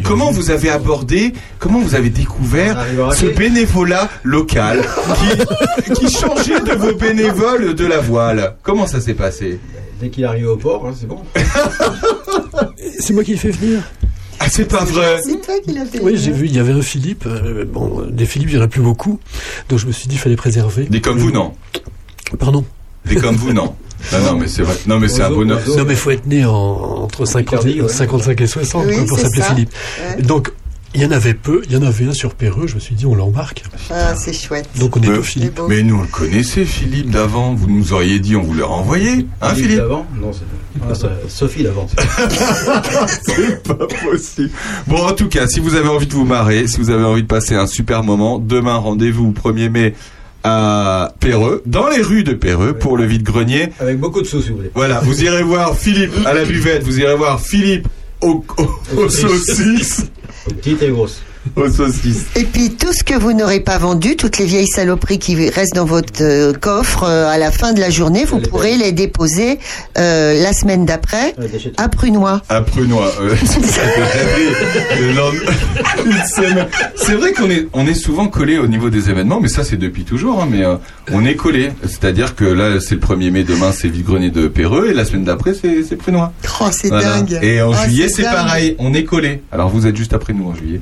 Comment, 0.04 0.32
vous 0.32 0.52
avez 0.52 0.70
abordé, 0.70 1.34
comment 1.60 1.80
vous 1.80 1.96
avez 1.96 2.10
découvert 2.10 2.86
ce 3.14 3.26
bénévolat 3.28 4.10
local 4.24 4.86
qui, 5.86 5.94
qui 5.94 6.12
changeait 6.14 6.60
de 6.60 6.74
vos 6.74 6.94
bénévoles 6.94 7.74
de 7.74 7.86
la 7.86 8.00
voile? 8.00 8.56
Comment 8.62 8.88
ça 8.88 9.00
s'est 9.00 9.14
passé? 9.14 9.60
Dès 10.02 10.10
qu'il 10.10 10.26
arrive 10.26 10.48
au 10.48 10.58
port, 10.58 10.86
hein, 10.88 10.94
c'est 11.00 11.08
bon. 11.08 11.22
C'est 13.00 13.14
moi 13.14 13.24
qui 13.24 13.32
le 13.32 13.38
fais 13.38 13.52
venir. 13.52 13.82
Ah, 14.40 14.48
c'est 14.50 14.66
pas 14.66 14.84
vrai 14.84 15.20
C'est 15.24 15.42
toi 15.42 15.56
qui 15.64 15.74
l'as 15.74 15.86
fait. 15.86 16.00
Oui, 16.02 16.16
j'ai 16.18 16.32
vu, 16.32 16.46
il 16.46 16.56
y 16.56 16.60
avait 16.60 16.74
un 16.74 16.82
Philippe. 16.82 17.26
euh, 17.26 17.66
bon, 17.66 18.06
des 18.10 18.26
Philippe, 18.26 18.50
il 18.50 18.56
n'y 18.58 18.62
en 18.62 18.66
a 18.66 18.68
plus 18.68 18.82
beaucoup. 18.82 19.20
Donc 19.70 19.80
je 19.80 19.86
me 19.88 19.92
suis 19.92 20.08
dit, 20.08 20.16
il 20.16 20.20
fallait 20.20 20.36
préserver. 20.36 20.86
Des 20.86 21.02
comme 21.02 21.18
vous, 21.18 21.32
non? 21.32 21.54
Pardon? 22.40 22.64
Des 23.06 23.16
comme 23.16 23.36
vous, 23.36 23.54
non? 23.54 23.76
Non, 24.14 24.20
non, 24.34 24.40
mais 24.40 24.48
c'est 24.48 24.62
vrai. 24.64 24.76
Non, 24.88 25.00
mais 25.00 25.08
c'est 25.08 25.22
un 25.24 25.30
bonheur. 25.30 25.60
Non, 25.68 25.84
mais 25.86 25.94
il 25.94 25.98
faut 26.00 26.12
être 26.12 26.26
né 26.28 26.46
en- 26.46 26.52
entre 26.54 27.26
50 27.26 27.60
Picardie, 27.62 27.80
et, 27.80 27.82
ouais. 27.82 27.90
55 27.90 28.40
et 28.42 28.48
60 28.48 28.86
Oui, 28.88 28.96
quoi, 28.96 29.06
pour 29.06 29.20
s'appeler. 29.20 29.42
Philippe. 29.42 29.72
Ouais. 30.18 30.22
Donc, 30.24 30.52
il 30.96 31.02
y 31.02 31.06
en 31.06 31.12
avait 31.12 31.34
peu. 31.34 31.62
Il 31.70 31.74
y 31.74 31.78
en 31.78 31.82
avait 31.84 32.06
un 32.06 32.14
sur 32.14 32.34
Perreux. 32.34 32.66
Je 32.68 32.76
me 32.76 32.80
suis 32.80 32.96
dit, 32.96 33.06
on 33.06 33.14
l'embarque. 33.16 33.64
Ah, 33.92 34.16
c'est 34.16 34.34
chouette. 34.34 34.70
Donc, 34.80 34.96
on 34.98 35.02
est 35.02 35.08
Mais- 35.08 35.16
deux 35.16 35.22
Philippe. 35.22 35.60
Mais 35.68 35.84
nous, 35.84 35.98
on 35.98 36.02
le 36.02 36.08
connaissait, 36.08 36.66
Philippe, 36.66 37.10
d'avant. 37.12 37.54
Vous 37.54 37.68
nous 37.70 37.94
auriez 37.94 38.20
dit, 38.20 38.36
on 38.36 38.42
vous 38.44 38.54
l'a 38.54 38.66
renvoyé. 38.66 39.28
Hein, 39.42 39.54
Philippe 39.54 39.78
d'avant 39.78 40.06
Non, 40.20 40.32
c'est 40.32 40.44
ah, 40.90 40.96
ça- 40.96 41.12
Sophie 41.28 41.64
d'avant. 41.64 41.88
C'est 43.26 43.64
pas 43.64 43.76
possible. 43.76 44.52
Bon, 44.88 45.06
en 45.06 45.12
tout 45.14 45.28
cas, 45.28 45.48
si 45.48 45.60
vous 45.60 45.76
avez 45.76 45.90
envie 45.90 46.08
de 46.08 46.14
vous 46.14 46.26
marrer, 46.26 46.68
si 46.68 46.80
vous 46.80 46.90
avez 46.90 47.04
envie 47.04 47.24
de 47.24 47.28
passer 47.28 47.56
un 47.56 47.68
super 47.68 48.04
moment, 48.04 48.40
demain, 48.40 48.76
rendez-vous 48.78 49.32
1er 49.34 49.70
mai 49.70 49.94
à 50.50 51.14
Perreux, 51.20 51.62
dans 51.66 51.90
les 51.90 52.02
rues 52.02 52.24
de 52.24 52.34
Perreux, 52.34 52.74
pour 52.74 52.96
le 52.98 53.06
vide-grenier. 53.06 53.70
Avec 53.80 54.00
beaucoup 54.00 54.22
de 54.22 54.28
sous, 54.28 54.42
si 54.42 54.50
vous 54.52 54.58
voulez. 54.58 54.72
Voilà, 54.74 55.00
vous 55.02 55.22
irez 55.24 55.44
voir 55.44 55.76
Philippe 55.78 56.14
à 56.26 56.34
la 56.34 56.46
buvette, 56.46 56.84
vous 56.84 57.00
irez 57.00 57.16
voir 57.16 57.42
Philippe 57.42 57.88
au, 58.22 58.44
au- 58.58 59.00
aux 59.02 59.10
saucisses. 59.10 60.06
Petite 60.48 60.82
et 60.84 60.90
grosse. 60.90 61.22
Aux 61.56 61.70
saucisses. 61.70 62.26
Et 62.36 62.44
puis 62.44 62.72
tout 62.72 62.94
ce 62.94 63.04
que 63.04 63.14
vous 63.16 63.34
n'aurez 63.34 63.60
pas 63.60 63.78
vendu, 63.78 64.16
toutes 64.16 64.38
les 64.38 64.46
vieilles 64.46 64.68
saloperies 64.68 65.20
qui 65.20 65.50
restent 65.50 65.76
dans 65.76 65.86
votre 65.86 66.22
euh, 66.22 66.54
coffre 66.54 67.04
euh, 67.04 67.28
à 67.28 67.38
la 67.38 67.52
fin 67.52 67.74
de 67.74 67.80
la 67.80 67.90
journée, 67.90 68.26
vous 68.26 68.40
pourrez 68.40 68.76
les 68.78 68.92
déposer 68.92 69.60
euh, 69.98 70.42
la 70.42 70.54
semaine 70.54 70.86
d'après 70.86 71.36
à 71.78 71.90
Prunois. 71.90 72.42
À 72.50 72.62
Prunois. 72.62 73.12
euh. 73.22 73.36
C'est 76.96 77.14
vrai 77.16 77.34
qu'on 77.34 77.50
est, 77.50 77.68
on 77.74 77.88
est 77.88 77.94
souvent 77.94 78.28
collé 78.28 78.58
au 78.58 78.68
niveau 78.68 78.90
des 78.90 79.10
événements, 79.10 79.40
mais 79.40 79.48
ça 79.48 79.64
c'est 79.64 79.78
depuis 79.78 80.04
toujours. 80.04 80.42
hein, 80.42 80.48
mais 80.50 80.64
euh, 80.64 80.76
on 81.12 81.26
est 81.26 81.36
collé, 81.36 81.72
c'est-à-dire 81.84 82.36
que 82.36 82.46
là 82.46 82.80
c'est 82.80 82.96
le 82.96 83.02
1er 83.02 83.32
mai, 83.32 83.44
demain 83.44 83.72
c'est 83.72 83.88
vide-grenier 83.88 84.30
de 84.32 84.48
Perreux, 84.48 84.90
et 84.90 84.94
la 84.94 85.06
semaine 85.06 85.24
d'après 85.24 85.54
c'est 85.54 85.96
Prunois. 85.96 86.34
Oh, 86.62 86.66
c'est 86.72 86.90
Voilà. 86.90 87.22
dingue. 87.22 87.40
Et 87.42 87.62
en 87.62 87.72
Oh, 87.72 87.76
juillet 87.86 88.10
c'est 88.10 88.24
pareil, 88.24 88.76
on 88.80 88.94
est 88.94 89.04
collé. 89.04 89.42
Alors 89.52 89.70
vous 89.70 89.88
êtes 89.88 89.96
juste 89.96 90.14
après 90.14 90.34
nous 90.34 90.48
en 90.48 90.56
juillet. 90.56 90.82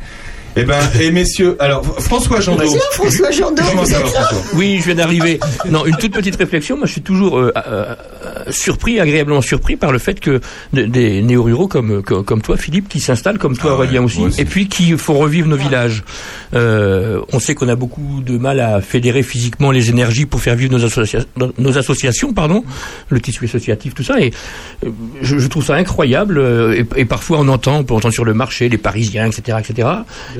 Eh 0.57 0.63
ben, 0.63 0.79
et 1.01 1.11
messieurs, 1.11 1.57
alors 1.59 1.83
François 1.99 2.39
Jandot. 2.39 2.63
François 2.91 3.29
Jandot, 3.31 3.61
Comment 3.69 3.85
ça 3.85 3.99
va 3.99 4.03
là 4.05 4.09
François? 4.09 4.41
Oui, 4.53 4.77
je 4.79 4.85
viens 4.85 4.95
d'arriver. 4.95 5.39
Non, 5.69 5.85
une 5.85 5.97
toute 5.97 6.13
petite 6.13 6.37
réflexion. 6.37 6.77
Moi, 6.77 6.85
je 6.87 6.93
suis 6.93 7.01
toujours 7.01 7.37
euh, 7.37 7.51
euh, 7.57 7.93
euh, 8.25 8.51
surpris, 8.51 8.99
agréablement 8.99 9.41
surpris 9.41 9.75
par 9.75 9.91
le 9.91 9.99
fait 9.99 10.19
que 10.19 10.39
de- 10.71 10.83
des 10.85 11.21
néo-ruraux 11.21 11.67
comme, 11.67 12.01
comme 12.01 12.23
comme 12.23 12.41
toi, 12.41 12.55
Philippe, 12.57 12.87
qui 12.87 12.99
s'installent, 13.01 13.37
comme 13.37 13.57
toi, 13.57 13.73
Aurélien 13.73 14.03
aussi, 14.03 14.21
et 14.37 14.45
puis 14.45 14.67
qui 14.69 14.97
font 14.97 15.17
revivre 15.17 15.47
nos 15.47 15.57
villages. 15.57 16.03
Euh, 16.53 17.19
on 17.33 17.39
sait 17.39 17.53
qu'on 17.53 17.67
a 17.67 17.75
beaucoup 17.75 18.21
de 18.25 18.37
mal 18.37 18.59
à 18.61 18.79
fédérer 18.81 19.23
physiquement 19.23 19.71
les 19.71 19.89
énergies 19.89 20.25
pour 20.25 20.39
faire 20.41 20.55
vivre 20.55 20.71
nos, 20.77 20.85
associa- 20.87 21.25
nos 21.57 21.77
associations, 21.77 22.33
pardon, 22.33 22.63
le 23.09 23.19
tissu 23.19 23.43
associatif, 23.45 23.93
tout 23.93 24.03
ça. 24.03 24.19
Et 24.21 24.31
euh, 24.85 24.89
je, 25.21 25.37
je 25.37 25.47
trouve 25.47 25.65
ça 25.65 25.75
incroyable. 25.75 26.37
euh, 26.37 26.73
Et, 26.95 27.01
et 27.01 27.05
parfois, 27.05 27.39
on 27.39 27.47
entend, 27.49 27.79
on 27.79 27.83
peut 27.83 27.93
entendre 27.93 28.13
sur 28.13 28.23
le 28.25 28.33
marché 28.33 28.69
les 28.69 28.77
Parisiens, 28.77 29.25
etc., 29.25 29.57
etc. 29.59 29.87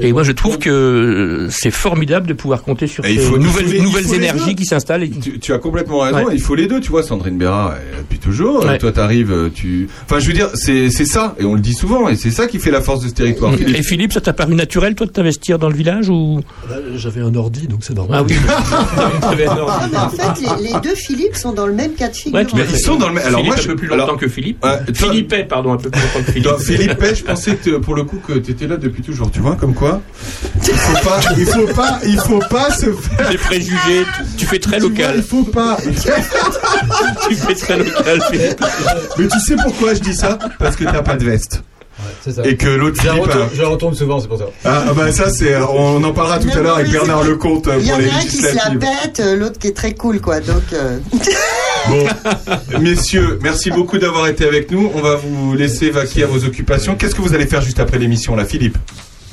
Et 0.01 0.04
moi, 0.13 0.23
je 0.23 0.31
trouve 0.31 0.57
que 0.57 0.69
euh, 0.69 1.49
c'est 1.49 1.71
formidable 1.71 2.27
de 2.27 2.33
pouvoir 2.33 2.63
compter 2.63 2.87
sur 2.87 3.05
Et 3.05 3.09
ces 3.09 3.13
il 3.15 3.19
faut- 3.21 3.37
nouvelles, 3.37 3.67
faut 3.67 3.83
nouvelles 3.83 4.13
énergies 4.13 4.55
qui 4.55 4.65
s'installent. 4.65 5.03
et- 5.03 5.09
Tu, 5.09 5.39
tu 5.39 5.53
as 5.53 5.57
complètement 5.59 5.99
raison. 5.99 6.25
Ouais. 6.25 6.33
Il 6.35 6.41
faut 6.41 6.55
les 6.55 6.67
deux, 6.67 6.79
tu 6.79 6.91
vois. 6.91 7.03
Sandrine 7.03 7.37
Béra, 7.37 7.75
depuis 7.99 8.19
toujours. 8.19 8.65
Ouais. 8.65 8.77
Toi, 8.77 8.91
t'arrives, 8.91 9.31
euh, 9.31 9.49
tu. 9.53 9.87
Enfin, 10.05 10.19
je 10.19 10.27
veux 10.27 10.33
dire, 10.33 10.49
c'est 10.53 10.89
ça, 10.89 11.35
et 11.39 11.45
on 11.45 11.53
le 11.55 11.59
dit 11.61 11.73
souvent, 11.73 12.09
et 12.09 12.15
c'est 12.15 12.31
ça 12.31 12.47
qui 12.47 12.59
fait 12.59 12.71
la 12.71 12.81
force 12.81 13.03
de 13.03 13.09
ce 13.09 13.13
territoire. 13.13 13.53
Philippe. 13.53 13.77
Et 13.77 13.83
Philippe, 13.83 14.13
ça 14.13 14.21
t'a 14.21 14.33
paru 14.33 14.55
naturel, 14.55 14.95
toi, 14.95 15.05
de 15.07 15.11
t'investir 15.11 15.59
dans 15.59 15.69
le 15.69 15.75
village 15.75 16.09
ou? 16.09 16.39
Là, 16.69 16.77
J'avais 16.95 17.21
un 17.21 17.33
ordi, 17.35 17.67
donc 17.67 17.79
c'est 17.83 17.93
normal. 17.95 18.21
Ah 18.21 18.25
oui. 18.27 18.35
Ah, 19.21 19.33
mais 19.37 19.47
en 19.47 20.09
fait, 20.09 20.41
les, 20.61 20.69
les 20.73 20.79
deux 20.81 20.95
Philippe 20.95 21.35
sont 21.35 21.53
dans 21.53 21.67
le 21.67 21.73
même 21.73 21.93
cas 21.93 22.09
de 22.09 22.15
figure. 22.15 22.39
Ouais, 22.39 22.45
Mais 22.55 22.63
ils 22.69 22.79
sont 22.79 22.95
dans 22.95 23.07
le 23.09 23.15
même. 23.15 23.23
Alors 23.25 23.39
Philippe 23.41 23.45
moi, 23.47 23.55
un 23.57 23.61
je 23.61 23.67
peu 23.67 23.75
plus 23.75 23.87
longtemps 23.87 24.03
alors- 24.03 24.17
que 24.17 24.27
Philippe. 24.27 24.59
Toi- 24.61 24.79
Philippe, 24.93 25.35
pardon, 25.49 25.73
un 25.73 25.77
peu 25.77 25.89
plus 25.89 26.01
longtemps 26.01 26.19
que 26.25 26.31
Philippe. 26.31 26.43
Toi, 26.43 26.57
Philippe 26.59 27.15
je 27.15 27.23
pensais 27.23 27.55
que 27.55 27.77
pour 27.77 27.95
le 27.95 28.03
coup 28.03 28.17
que 28.25 28.33
t'étais 28.33 28.67
là 28.67 28.77
depuis 28.77 29.01
toujours, 29.03 29.31
tu 29.31 29.39
vois, 29.39 29.55
comme 29.55 29.73
quoi. 29.73 29.94
Il 30.67 30.73
faut 30.73 31.09
pas, 31.09 31.19
il 31.37 31.45
faut 31.45 31.73
pas, 31.73 31.99
il 32.05 32.19
faut 32.19 32.39
pas 32.49 32.71
se 32.71 32.91
faire. 32.91 33.29
Les 33.29 33.37
préjugés, 33.37 34.05
tu, 34.37 34.45
fais 34.45 34.59
très 34.59 34.77
Tu 34.77 34.83
vois, 34.83 34.89
local. 34.89 35.13
il 35.17 35.23
faut 35.23 35.43
pas. 35.43 35.77
tu 37.29 37.35
fais 37.35 37.55
très 37.55 37.77
local. 37.77 38.19
Mais 39.17 39.27
tu 39.27 39.39
sais 39.39 39.55
pourquoi 39.55 39.93
je 39.93 39.99
dis 39.99 40.15
ça? 40.15 40.37
Parce 40.59 40.75
que 40.75 40.85
t'as 40.85 41.01
pas 41.01 41.15
de 41.15 41.25
veste. 41.25 41.61
Ça. 42.29 42.45
Et 42.45 42.57
que 42.57 42.67
l'autre 42.67 43.01
Philippe. 43.01 43.23
retourne, 43.23 43.49
je 43.53 43.61
la 43.61 43.67
retourne 43.69 43.93
souvent, 43.93 44.19
c'est 44.19 44.27
pour 44.27 44.37
ça. 44.37 44.45
Ah, 44.65 44.85
ah 44.89 44.93
bah 44.93 45.11
ça 45.11 45.29
c'est, 45.29 45.55
on 45.55 46.03
en 46.03 46.11
parlera 46.11 46.39
tout 46.39 46.49
à 46.53 46.59
l'heure 46.59 46.77
avec 46.77 46.91
Bernard 46.91 47.23
Lecomte 47.23 47.67
euh, 47.67 47.77
Il 47.79 47.85
y 47.85 47.89
pour 47.89 47.99
en 47.99 48.01
a 48.01 48.17
un 48.17 48.21
qui 48.21 48.37
se 48.37 48.55
la 48.55 48.77
pète, 48.77 49.19
euh, 49.21 49.35
l'autre 49.35 49.59
qui 49.59 49.67
est 49.67 49.77
très 49.77 49.93
cool, 49.93 50.19
quoi. 50.19 50.39
Donc, 50.39 50.73
euh, 50.73 50.97
Bon, 51.87 52.79
messieurs, 52.81 53.39
merci 53.43 53.69
beaucoup 53.69 53.97
d'avoir 53.97 54.27
été 54.27 54.45
avec 54.45 54.71
nous. 54.71 54.91
On 54.95 55.01
va 55.01 55.15
vous 55.15 55.53
laisser 55.53 55.91
vaquer 55.91 56.23
à 56.23 56.27
vos 56.27 56.43
occupations. 56.43 56.95
Qu'est-ce 56.95 57.13
que 57.13 57.21
vous 57.21 57.35
allez 57.35 57.45
faire 57.45 57.61
juste 57.61 57.79
après 57.79 57.99
l'émission, 57.99 58.35
là, 58.35 58.43
Philippe? 58.43 58.77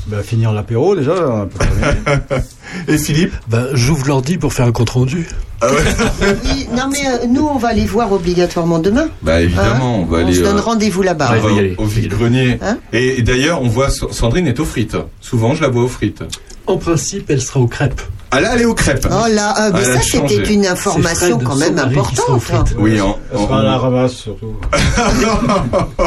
Bah, 0.08 0.22
finir 0.22 0.52
l'apéro 0.52 0.96
déjà. 0.96 1.12
un 1.14 1.46
peu 1.46 1.58
terminé. 1.58 2.42
Et 2.88 2.98
Philippe 2.98 3.32
Ben, 3.48 3.68
J'ouvre 3.74 4.06
l'ordi 4.08 4.36
pour 4.38 4.52
faire 4.52 4.66
un 4.66 4.72
compte 4.72 4.90
rendu. 4.90 5.28
oui, 5.62 6.66
non, 6.76 6.88
mais 6.90 7.06
euh, 7.06 7.26
nous, 7.28 7.46
on 7.46 7.56
va 7.56 7.72
les 7.72 7.86
voir 7.86 8.10
obligatoirement 8.12 8.80
demain. 8.80 9.06
Bah 9.22 9.40
évidemment, 9.40 10.00
on 10.00 10.04
va 10.04 10.18
On 10.18 10.20
aller. 10.26 10.34
se 10.34 10.40
donne 10.42 10.58
euh, 10.58 10.60
rendez-vous 10.60 11.02
là-bas. 11.02 11.30
au- 11.78 11.82
au 11.82 11.86
vide-grenier. 11.86 12.58
Hein 12.62 12.78
et 12.92 13.18
et 13.18 13.22
d'ailleurs, 13.22 13.62
on 13.62 13.68
voit 13.68 13.88
Sandrine 13.90 14.48
est 14.48 14.58
aux 14.58 14.64
frites. 14.64 14.96
Souvent, 15.20 15.54
je 15.54 15.62
la 15.62 15.68
vois 15.68 15.84
aux 15.84 15.88
frites. 15.88 16.24
En 16.66 16.78
principe, 16.78 17.30
elle 17.30 17.40
sera 17.40 17.60
aux 17.60 17.68
crêpes. 17.68 18.00
Ah 18.34 18.40
là, 18.40 18.52
elle 18.54 18.62
est 18.62 18.64
aux 18.64 18.74
crêpes. 18.74 19.06
Oh 19.10 19.26
là, 19.30 19.54
euh, 19.60 19.70
mais 19.74 19.84
ça, 19.84 20.00
c'était 20.00 20.52
une 20.54 20.66
information 20.66 21.38
quand 21.38 21.54
même 21.56 21.78
importante. 21.78 22.40
frites. 22.40 22.74
Oui, 22.78 22.98
à 22.98 23.62
la 23.62 23.76
ramasse 23.78 24.14
surtout. 24.14 24.56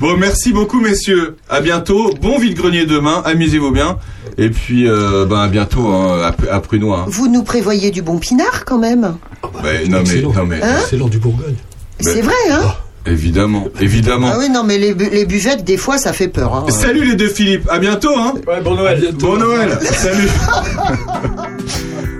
Bon, 0.00 0.16
merci 0.16 0.52
beaucoup, 0.52 0.80
messieurs. 0.80 1.36
À 1.48 1.60
bientôt. 1.60 2.12
Bon 2.20 2.36
vide-grenier 2.38 2.86
demain. 2.86 3.22
Amusez-vous 3.24 3.70
bien. 3.70 3.98
Et 4.36 4.50
puis, 4.50 4.88
euh, 4.88 5.26
ben, 5.26 5.38
à 5.38 5.46
bientôt 5.48 5.86
hein, 5.92 6.20
à, 6.50 6.54
à 6.56 6.60
Prunois. 6.60 7.00
hein. 7.00 7.04
Vous 7.06 7.28
nous 7.28 7.44
prévoyez 7.44 7.92
du 7.92 8.02
bon 8.02 8.18
pinard 8.18 8.64
quand 8.64 8.78
même. 8.78 9.14
Ben, 9.62 9.88
non, 9.88 9.98
mais, 9.98 10.00
Excellent. 10.00 10.32
non, 10.32 10.44
mais, 10.46 10.60
Hein 10.60 10.80
du 11.08 11.18
Bourgogne. 11.18 11.54
Ben- 12.02 12.12
C'est 12.14 12.22
vrai, 12.22 12.34
hein 12.50 12.62
évidemment, 13.06 13.66
évidemment. 13.80 14.30
Ah 14.32 14.36
oui, 14.38 14.48
non, 14.50 14.62
mais 14.64 14.78
les, 14.78 14.94
bu- 14.94 15.08
les 15.10 15.24
buvettes, 15.26 15.64
des 15.64 15.76
fois, 15.76 15.98
ça 15.98 16.12
fait 16.12 16.28
peur. 16.28 16.54
Hein. 16.54 16.70
Salut 16.70 17.04
les 17.04 17.14
deux 17.16 17.28
Philippe. 17.28 17.68
À 17.70 17.78
bientôt, 17.78 18.16
hein. 18.16 18.34
Ouais, 18.46 18.60
bon 18.62 18.74
Noël. 18.74 19.10
Bon 19.18 19.36
Noël. 19.36 19.78
Salut. 19.82 20.28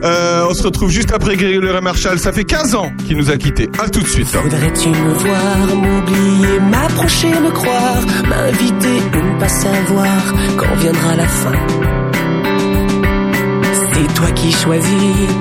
Euh, 0.04 0.46
on 0.50 0.54
se 0.54 0.64
retrouve 0.64 0.90
juste 0.90 1.12
après 1.12 1.36
Grégory 1.36 1.80
Marshall. 1.80 2.18
Ça 2.18 2.32
fait 2.32 2.42
15 2.42 2.74
ans 2.74 2.90
qu'il 3.06 3.16
nous 3.16 3.30
a 3.30 3.36
quittés. 3.36 3.68
À 3.80 3.88
tout 3.88 4.00
de 4.00 4.06
suite. 4.08 4.26
Voudrais-tu 4.34 4.88
me 4.88 5.12
voir, 5.14 5.56
m'oublier, 5.76 6.58
m'approcher, 6.58 7.28
me 7.28 7.52
croire, 7.52 8.00
m'inviter 8.28 9.00
ou 9.14 9.34
ne 9.34 9.38
pas 9.38 9.48
savoir 9.48 10.34
quand 10.56 10.74
viendra 10.80 11.14
la 11.14 11.28
fin? 11.28 11.52
C'est 14.02 14.14
toi 14.14 14.30
qui 14.32 14.50
choisis 14.50 14.90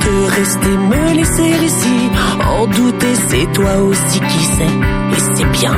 de 0.06 0.36
rester, 0.36 0.78
me 0.78 1.14
laisser 1.16 1.66
ici, 1.66 2.10
en 2.48 2.68
douter, 2.68 3.16
c'est 3.28 3.52
toi 3.54 3.76
aussi 3.78 4.20
qui 4.20 4.46
sais, 4.46 4.74
et 5.16 5.36
c'est 5.36 5.52
bien. 5.52 5.74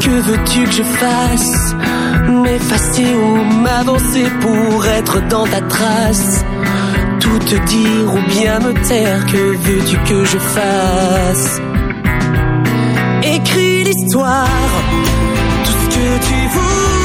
Que 0.00 0.10
veux-tu 0.10 0.64
que 0.64 0.70
je 0.70 0.82
fasse? 0.84 1.74
M'effacer 2.28 3.14
ou 3.16 3.62
m'avancer 3.62 4.26
pour 4.40 4.86
être 4.86 5.26
dans 5.28 5.44
ta 5.44 5.60
trace? 5.62 6.44
Tout 7.18 7.38
te 7.38 7.56
dire 7.66 8.14
ou 8.14 8.20
bien 8.28 8.60
me 8.60 8.74
taire 8.86 9.26
Que 9.26 9.56
veux-tu 9.56 9.96
que 10.08 10.24
je 10.24 10.38
fasse? 10.38 11.60
Écris 13.22 13.84
l'histoire 13.84 14.46
Tout 15.64 15.72
ce 15.72 15.96
que 15.96 16.26
tu 16.26 16.48
voudras 16.48 17.03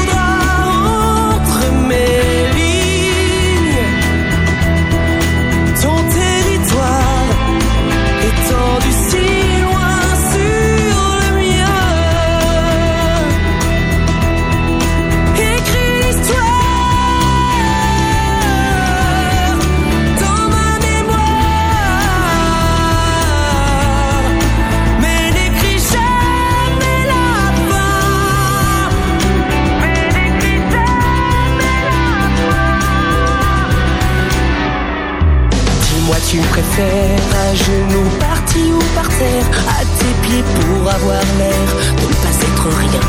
tu 36.30 36.38
préfères 36.38 37.28
à 37.42 37.54
genoux, 37.56 38.08
parti 38.20 38.72
ou 38.72 38.78
par 38.94 39.08
terre, 39.18 39.46
à 39.68 39.80
tes 39.98 40.14
pieds 40.22 40.44
pour 40.54 40.88
avoir 40.88 41.24
l'air 41.38 41.68
de 41.96 42.06
ne 42.06 42.16
pas 42.22 42.36
être 42.48 42.68
rien. 42.78 43.06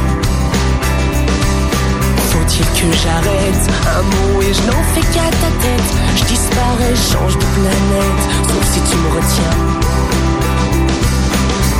Faut-il 2.31 2.65
que 2.65 2.97
j'arrête 2.97 3.63
un 3.95 4.01
mot 4.01 4.41
et 4.41 4.51
je 4.51 4.61
n'en 4.63 4.83
fais 4.93 5.05
qu'à 5.13 5.29
ta 5.43 5.51
tête? 5.61 5.91
Je 6.15 6.23
disparais, 6.33 6.95
change 6.95 7.37
de 7.37 7.45
planète, 7.57 8.23
sauf 8.49 8.65
si 8.73 8.79
tu 8.89 8.97
me 8.97 9.09
retiens. 9.17 9.57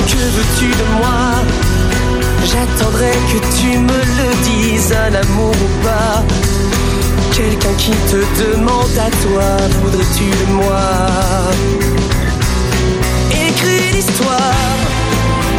Que 0.10 0.24
veux-tu 0.36 0.68
de 0.68 0.86
moi? 1.00 1.22
J'attendrai 2.52 3.14
que 3.32 3.40
tu 3.58 3.80
me 3.80 4.00
le 4.20 4.30
dises, 4.44 4.94
un 4.94 5.16
amour 5.16 5.56
ou 5.56 5.84
pas. 5.84 6.24
Quelqu'un 7.34 7.74
qui 7.78 7.92
te 7.92 8.18
demande 8.44 8.98
à 8.98 9.10
toi, 9.24 9.58
voudrais-tu 9.82 10.26
de 10.26 10.52
moi? 10.52 10.82
Écris 13.32 13.92
l'histoire, 13.94 14.78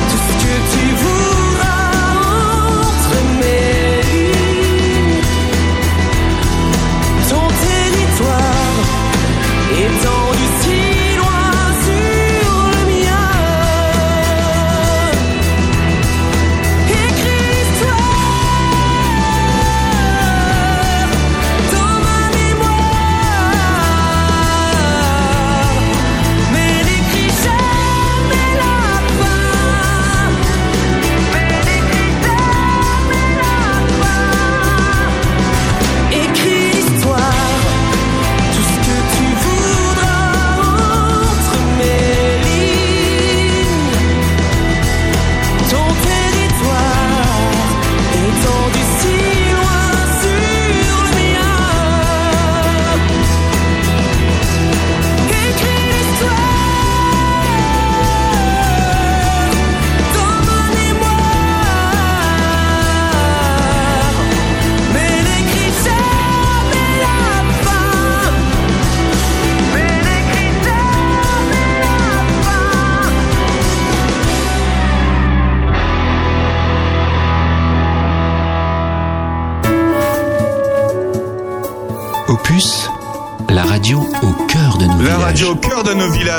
tout 0.08 0.20
ce 0.28 0.32
que 0.44 0.54
tu 0.72 0.94
voudras 0.96 1.11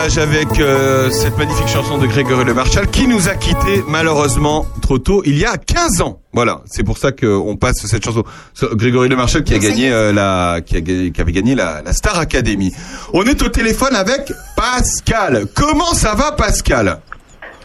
avec 0.04 0.60
euh, 0.60 1.10
cette 1.12 1.38
magnifique 1.38 1.70
chanson 1.70 1.98
de 1.98 2.06
Grégory 2.06 2.44
Le 2.44 2.54
Marchal 2.54 2.88
qui 2.88 3.08
nous 3.08 3.30
a 3.30 3.36
quittés 3.36 3.82
malheureusement 3.88 4.66
trop 4.82 5.00
tôt 5.00 5.24
il 5.26 5.38
y 5.38 5.46
a 5.46 5.56
15 5.56 6.02
ans. 6.02 6.20
Voilà, 6.34 6.62
c'est 6.66 6.84
pour 6.84 6.98
ça 6.98 7.14
qu'on 7.14 7.56
passe 7.56 7.86
cette 7.86 8.04
chanson. 8.04 8.26
Grégory 8.74 9.08
Le 9.08 9.16
Marchal 9.16 9.46
qui 9.46 9.54
a 9.54 9.60
gagné 9.60 9.94
euh, 9.94 10.12
avait 10.14 11.32
gagné 11.32 11.56
la 11.56 11.82
Star 11.94 12.20
Academy. 12.20 12.74
On 13.14 13.24
est 13.24 13.42
au 13.44 13.48
téléphone 13.48 13.96
avec 13.96 14.34
Pascal. 14.58 15.46
Comment 15.56 15.94
ça 15.94 16.16
va 16.16 16.34
Pascal? 16.34 17.00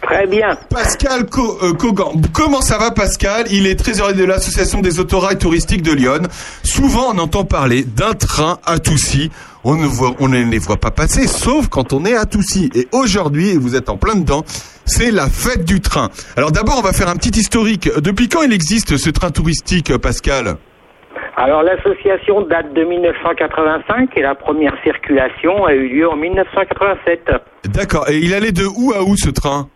Très 0.03 0.27
bien. 0.27 0.57
Pascal 0.71 1.27
Co- 1.27 1.59
euh, 1.63 1.73
Cogan. 1.75 2.23
Comment 2.33 2.61
ça 2.61 2.79
va 2.79 2.91
Pascal? 2.93 3.47
Il 3.51 3.67
est 3.67 3.75
trésorier 3.79 4.15
de 4.15 4.25
l'association 4.25 4.81
des 4.81 5.01
autorails 5.01 5.39
touristiques 5.39 5.83
de 5.83 5.93
Lyon. 5.93 6.23
Souvent 6.63 7.13
on 7.15 7.19
entend 7.19 7.45
parler 7.45 7.85
d'un 7.85 8.13
train 8.15 8.59
à 8.65 8.79
Toussy. 8.79 9.31
On 9.65 9.75
ne, 9.75 9.87
voit, 9.87 10.13
on 10.21 10.29
ne 10.29 10.43
les 10.45 10.59
voit 10.59 10.77
pas 10.77 10.93
passer, 10.93 11.27
sauf 11.27 11.69
quand 11.69 11.93
on 11.93 12.05
est 12.05 12.15
à 12.15 12.25
Toussy. 12.27 12.71
Et 12.75 12.87
aujourd'hui, 12.93 13.51
et 13.51 13.59
vous 13.59 13.75
êtes 13.75 13.89
en 13.91 13.97
plein 13.97 14.15
dedans, 14.15 14.45
c'est 14.87 15.11
la 15.11 15.27
fête 15.29 15.65
du 15.65 15.81
train. 15.81 16.11
Alors 16.37 16.53
d'abord, 16.53 16.77
on 16.79 16.83
va 16.83 16.93
faire 16.93 17.09
un 17.09 17.17
petit 17.17 17.39
historique. 17.39 17.91
Depuis 17.99 18.29
quand 18.29 18.43
il 18.43 18.53
existe 18.53 18.97
ce 18.97 19.11
train 19.11 19.31
touristique, 19.31 19.97
Pascal? 19.99 20.57
Alors 21.37 21.63
l'association 21.63 22.43
date 22.43 22.73
de 22.75 22.85
1985 22.85 24.11
et 24.17 24.23
la 24.23 24.35
première 24.35 24.75
circulation 24.85 25.65
a 25.67 25.73
eu 25.73 25.89
lieu 25.89 26.09
en 26.09 26.17
1987. 26.17 27.31
D'accord. 27.67 28.09
Et 28.09 28.19
il 28.19 28.35
allait 28.35 28.53
de 28.53 28.65
où 28.65 28.93
à 28.93 29.03
où 29.03 29.17
ce 29.17 29.31
train? 29.31 29.69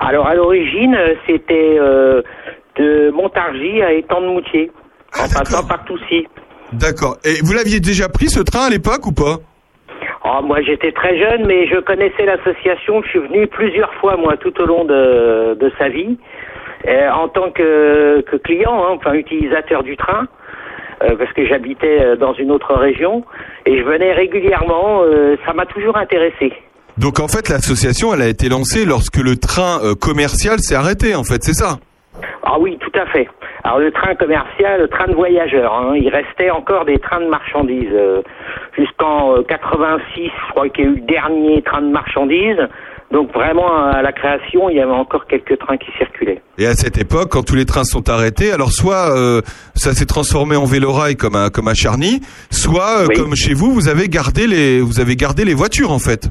Alors 0.00 0.26
à 0.26 0.34
l'origine, 0.34 0.94
euh, 0.94 1.14
c'était 1.26 1.76
euh, 1.78 2.22
de 2.76 3.10
Montargis 3.10 3.82
à 3.82 3.92
Étang 3.92 4.20
de 4.20 4.26
Moutier, 4.26 4.70
en 5.14 5.22
passant 5.22 5.66
par 5.66 5.84
Toussy. 5.84 6.26
D'accord. 6.72 7.16
Et 7.24 7.40
vous 7.42 7.52
l'aviez 7.52 7.80
déjà 7.80 8.08
pris 8.08 8.28
ce 8.28 8.40
train 8.40 8.66
à 8.66 8.70
l'époque 8.70 9.06
ou 9.06 9.12
pas? 9.12 9.36
Oh, 10.24 10.42
moi 10.42 10.62
j'étais 10.62 10.92
très 10.92 11.18
jeune, 11.18 11.46
mais 11.46 11.66
je 11.68 11.78
connaissais 11.80 12.24
l'association. 12.24 13.02
Je 13.02 13.08
suis 13.10 13.18
venu 13.18 13.46
plusieurs 13.46 13.92
fois, 13.94 14.16
moi, 14.16 14.36
tout 14.36 14.58
au 14.60 14.66
long 14.66 14.84
de, 14.84 15.54
de 15.54 15.72
sa 15.78 15.88
vie, 15.88 16.18
euh, 16.88 17.10
en 17.10 17.28
tant 17.28 17.50
que, 17.50 18.22
que 18.22 18.36
client, 18.36 18.84
hein, 18.84 18.92
enfin 18.96 19.12
utilisateur 19.12 19.82
du 19.82 19.96
train, 19.96 20.26
euh, 21.02 21.14
parce 21.16 21.32
que 21.34 21.46
j'habitais 21.46 22.16
dans 22.16 22.32
une 22.32 22.50
autre 22.50 22.74
région, 22.74 23.24
et 23.66 23.78
je 23.78 23.84
venais 23.84 24.12
régulièrement. 24.12 25.02
euh, 25.02 25.36
ça 25.46 25.52
m'a 25.52 25.66
toujours 25.66 25.96
intéressé. 25.96 26.52
Donc 26.98 27.18
en 27.20 27.28
fait, 27.28 27.48
l'association, 27.48 28.14
elle 28.14 28.22
a 28.22 28.28
été 28.28 28.48
lancée 28.48 28.84
lorsque 28.84 29.16
le 29.16 29.36
train 29.36 29.80
euh, 29.82 29.94
commercial 29.94 30.58
s'est 30.60 30.76
arrêté, 30.76 31.14
en 31.14 31.24
fait, 31.24 31.42
c'est 31.42 31.54
ça? 31.54 31.78
Ah 32.44 32.56
oui, 32.60 32.78
tout 32.80 32.98
à 32.98 33.06
fait. 33.12 33.26
Alors 33.64 33.78
le 33.78 33.90
train 33.90 34.14
commercial, 34.14 34.80
le 34.82 34.88
train 34.88 35.06
de 35.08 35.14
voyageurs, 35.14 35.72
hein, 35.74 35.94
il 35.96 36.08
restait 36.08 36.50
encore 36.50 36.84
des 36.84 36.98
trains 36.98 37.20
de 37.20 37.28
marchandises. 37.28 37.88
euh, 37.92 38.22
Jusqu'en 38.76 39.36
euh, 39.38 39.42
86, 39.48 40.24
je 40.26 40.50
crois 40.52 40.68
qu'il 40.68 40.84
y 40.84 40.86
a 40.86 40.90
eu 40.90 40.94
le 40.96 41.00
dernier 41.06 41.62
train 41.62 41.80
de 41.82 41.90
marchandises. 41.90 42.60
Donc 43.10 43.32
vraiment, 43.32 43.72
à 43.86 44.02
la 44.02 44.12
création, 44.12 44.68
il 44.70 44.76
y 44.76 44.80
avait 44.80 44.90
encore 44.92 45.26
quelques 45.26 45.58
trains 45.58 45.76
qui 45.76 45.86
circulaient. 45.98 46.42
Et 46.58 46.66
à 46.66 46.74
cette 46.74 46.98
époque, 46.98 47.28
quand 47.30 47.42
tous 47.44 47.54
les 47.54 47.64
trains 47.64 47.84
sont 47.84 48.08
arrêtés, 48.08 48.50
alors 48.52 48.72
soit 48.72 49.16
euh, 49.16 49.40
ça 49.74 49.94
s'est 49.94 50.06
transformé 50.06 50.56
en 50.56 50.64
vélorail 50.64 51.16
comme 51.16 51.36
à, 51.36 51.50
comme 51.50 51.68
à 51.68 51.74
Charny, 51.74 52.20
soit 52.50 53.06
comme 53.14 53.34
chez 53.36 53.54
vous, 53.54 53.72
vous 53.72 53.88
avez 53.88 54.08
gardé 54.08 54.46
les, 54.46 54.80
vous 54.80 55.00
avez 55.00 55.16
gardé 55.16 55.44
les 55.44 55.54
voitures 55.54 55.92
en 55.92 55.98
fait. 55.98 56.28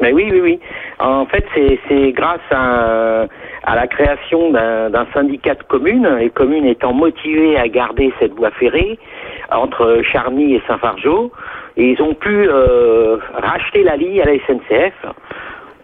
Mais 0.00 0.12
oui, 0.12 0.28
oui, 0.30 0.40
oui. 0.40 0.60
En 1.00 1.26
fait, 1.26 1.44
c'est 1.88 2.12
grâce 2.12 2.40
à, 2.50 3.26
à 3.64 3.74
la 3.74 3.86
création 3.86 4.50
d'un 4.50 5.06
syndicat 5.12 5.54
de 5.54 5.62
communes, 5.64 6.08
les 6.18 6.30
communes 6.30 6.66
étant 6.66 6.92
motivées 6.92 7.58
à 7.58 7.68
garder 7.68 8.12
cette 8.18 8.32
voie 8.32 8.50
ferrée 8.52 8.98
entre 9.50 10.00
Charny 10.02 10.54
et 10.54 10.62
Saint-Fargeau, 10.66 11.32
ils 11.76 12.00
ont 12.02 12.14
pu 12.14 12.48
euh, 12.48 13.18
racheter 13.34 13.82
la 13.82 13.96
ligne 13.96 14.20
à 14.20 14.24
la 14.24 14.38
SNCF. 14.46 14.94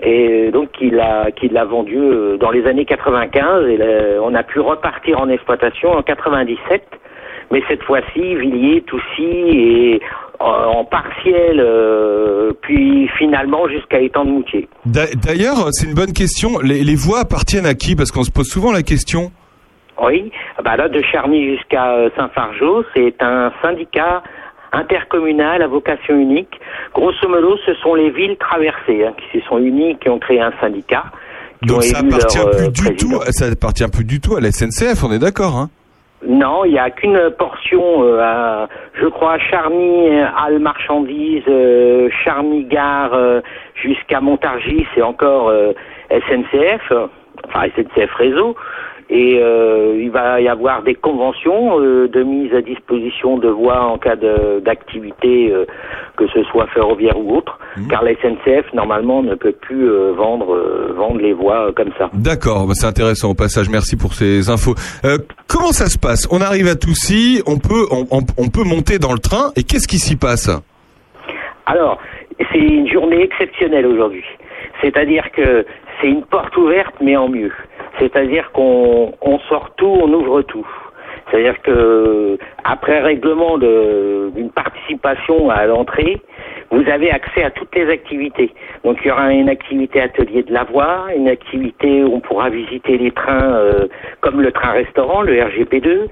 Et 0.00 0.50
donc, 0.50 0.70
il 0.80 0.98
a, 0.98 1.30
qu'il 1.30 1.52
l'a 1.52 1.64
vendu 1.64 1.96
euh, 1.96 2.36
dans 2.36 2.50
les 2.50 2.66
années 2.66 2.84
95 2.84 3.68
et 3.68 3.76
là, 3.76 3.86
on 4.22 4.34
a 4.34 4.42
pu 4.42 4.60
repartir 4.60 5.20
en 5.20 5.28
exploitation 5.28 5.92
en 5.92 6.02
97. 6.02 6.82
Mais 7.50 7.62
cette 7.68 7.82
fois-ci, 7.84 8.34
Villiers, 8.34 8.82
Toussy 8.82 9.22
et 9.22 10.00
en 10.40 10.84
partiel, 10.84 11.60
euh, 11.60 12.52
puis 12.62 13.08
finalement 13.18 13.68
jusqu'à 13.68 14.00
Étang 14.00 14.24
de 14.24 14.30
Moutier. 14.30 14.68
D'a- 14.86 15.06
D'ailleurs, 15.14 15.68
c'est 15.72 15.86
une 15.86 15.94
bonne 15.94 16.12
question. 16.12 16.58
Les, 16.60 16.82
les 16.82 16.94
voies 16.96 17.20
appartiennent 17.20 17.66
à 17.66 17.74
qui? 17.74 17.94
Parce 17.96 18.10
qu'on 18.10 18.24
se 18.24 18.30
pose 18.30 18.48
souvent 18.48 18.72
la 18.72 18.82
question. 18.82 19.30
Oui, 20.02 20.32
bah 20.64 20.76
là 20.76 20.88
de 20.88 21.00
Charny 21.02 21.54
jusqu'à 21.56 21.92
euh, 21.94 22.10
Saint-Fargeau, 22.16 22.84
c'est 22.94 23.14
un 23.20 23.52
syndicat 23.62 24.22
intercommunal 24.72 25.62
à 25.62 25.68
vocation 25.68 26.16
unique. 26.16 26.60
Grosso 26.92 27.28
modo, 27.28 27.56
ce 27.64 27.74
sont 27.74 27.94
les 27.94 28.10
villes 28.10 28.36
traversées 28.38 29.04
hein, 29.06 29.12
qui 29.16 29.38
se 29.38 29.46
sont 29.46 29.58
unies, 29.58 29.96
qui 29.98 30.08
ont 30.08 30.18
créé 30.18 30.40
un 30.40 30.52
syndicat. 30.60 31.04
Donc 31.62 31.84
ça 31.84 32.00
appartient 32.00 32.38
leur, 32.38 32.48
euh, 32.48 32.70
plus 32.72 32.90
du 32.90 32.96
tout, 32.96 33.12
ça 33.30 33.46
appartient 33.46 33.86
plus 33.88 34.04
du 34.04 34.20
tout 34.20 34.34
à 34.36 34.40
la 34.40 34.50
SNCF. 34.50 35.04
On 35.04 35.12
est 35.12 35.20
d'accord, 35.20 35.56
hein 35.56 35.70
Non, 36.26 36.64
il 36.64 36.72
n'y 36.72 36.78
a 36.78 36.90
qu'une 36.90 37.30
portion, 37.38 38.02
euh, 38.02 38.20
à, 38.20 38.68
je 38.94 39.06
crois, 39.06 39.38
Charny, 39.38 40.08
Halle 40.10 40.58
Marchandises, 40.58 41.42
euh, 41.48 42.08
Gare 42.68 43.12
euh, 43.12 43.40
jusqu'à 43.74 44.20
Montargis, 44.20 44.86
c'est 44.94 45.02
encore 45.02 45.48
euh, 45.50 45.72
SNCF, 46.10 46.92
enfin 47.46 47.68
SNCF 47.76 48.12
Réseau. 48.14 48.56
Et 49.10 49.38
euh, 49.38 49.98
il 50.00 50.10
va 50.10 50.40
y 50.40 50.48
avoir 50.48 50.82
des 50.82 50.94
conventions 50.94 51.78
euh, 51.78 52.08
de 52.08 52.22
mise 52.22 52.54
à 52.54 52.62
disposition 52.62 53.36
de 53.36 53.48
voies 53.48 53.80
en 53.82 53.98
cas 53.98 54.16
d'activité, 54.16 55.52
euh, 55.52 55.66
que 56.16 56.26
ce 56.28 56.42
soit 56.44 56.66
ferroviaire 56.68 57.18
ou 57.18 57.36
autre, 57.36 57.58
car 57.90 58.02
la 58.02 58.12
SNCF 58.14 58.72
normalement 58.72 59.22
ne 59.22 59.34
peut 59.34 59.52
plus 59.52 59.88
vendre 60.16 60.56
vendre 60.96 61.18
les 61.20 61.32
voies 61.32 61.72
comme 61.76 61.90
ça. 61.98 62.08
D'accord, 62.14 62.66
bah, 62.66 62.72
c'est 62.74 62.86
intéressant 62.86 63.30
au 63.30 63.34
passage. 63.34 63.68
Merci 63.68 63.96
pour 63.96 64.14
ces 64.14 64.48
infos. 64.48 64.74
Comment 65.48 65.72
ça 65.72 65.86
se 65.86 65.98
passe? 65.98 66.26
On 66.30 66.40
arrive 66.40 66.68
à 66.68 66.74
Toussy, 66.76 67.42
on 67.46 67.58
peut, 67.58 67.86
on, 67.90 68.06
on- 68.10 68.24
on 68.38 68.48
peut 68.48 68.64
monter 68.64 68.98
dans 68.98 69.12
le 69.12 69.18
train. 69.18 69.50
Et 69.56 69.64
qu'est-ce 69.64 69.86
qui 69.88 69.98
s'y 69.98 70.16
passe? 70.16 70.48
Alors, 71.66 71.98
c'est 72.52 72.58
une 72.58 72.88
journée 72.90 73.22
exceptionnelle 73.22 73.86
aujourd'hui. 73.86 74.24
C'est-à-dire 74.82 75.24
que 75.32 75.64
c'est 76.00 76.08
une 76.08 76.22
porte 76.24 76.56
ouverte, 76.56 76.94
mais 77.00 77.16
en 77.16 77.28
mieux. 77.28 77.52
C'est-à-dire 77.98 78.50
qu'on 78.52 79.12
on 79.20 79.38
sort 79.40 79.70
tout, 79.76 79.86
on 79.86 80.12
ouvre 80.12 80.42
tout. 80.42 80.66
C'est-à-dire 81.30 81.60
que 81.62 82.38
après 82.64 83.00
règlement 83.00 83.58
d'une 83.58 84.50
participation 84.50 85.50
à 85.50 85.66
l'entrée, 85.66 86.20
vous 86.70 86.82
avez 86.90 87.10
accès 87.10 87.44
à 87.44 87.50
toutes 87.50 87.74
les 87.74 87.88
activités. 87.90 88.50
Donc 88.84 88.98
il 89.04 89.08
y 89.08 89.10
aura 89.10 89.32
une 89.32 89.48
activité 89.48 90.00
atelier 90.00 90.42
de 90.42 90.52
la 90.52 90.64
voie, 90.64 91.06
une 91.16 91.28
activité 91.28 92.02
où 92.02 92.14
on 92.14 92.20
pourra 92.20 92.50
visiter 92.50 92.98
les 92.98 93.12
trains 93.12 93.54
euh, 93.54 93.86
comme 94.20 94.40
le 94.40 94.50
train-restaurant, 94.50 95.22
le 95.22 95.34
RGP2, 95.34 96.08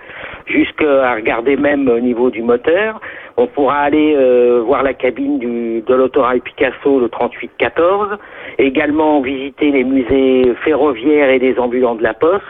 jusqu'à 0.46 1.14
regarder 1.14 1.56
même 1.56 1.88
au 1.88 2.00
niveau 2.00 2.30
du 2.30 2.42
moteur. 2.42 3.00
On 3.36 3.46
pourra 3.46 3.78
aller 3.78 4.14
euh, 4.16 4.62
voir 4.64 4.82
la 4.82 4.92
cabine 4.92 5.38
de 5.38 5.94
l'autorail 5.94 6.40
Picasso, 6.40 7.00
le 7.00 7.08
3814, 7.08 8.18
également 8.58 9.20
visiter 9.22 9.70
les 9.70 9.84
musées 9.84 10.52
ferroviaires 10.64 11.30
et 11.30 11.38
des 11.38 11.58
ambulants 11.58 11.94
de 11.94 12.02
la 12.02 12.14
Poste. 12.14 12.42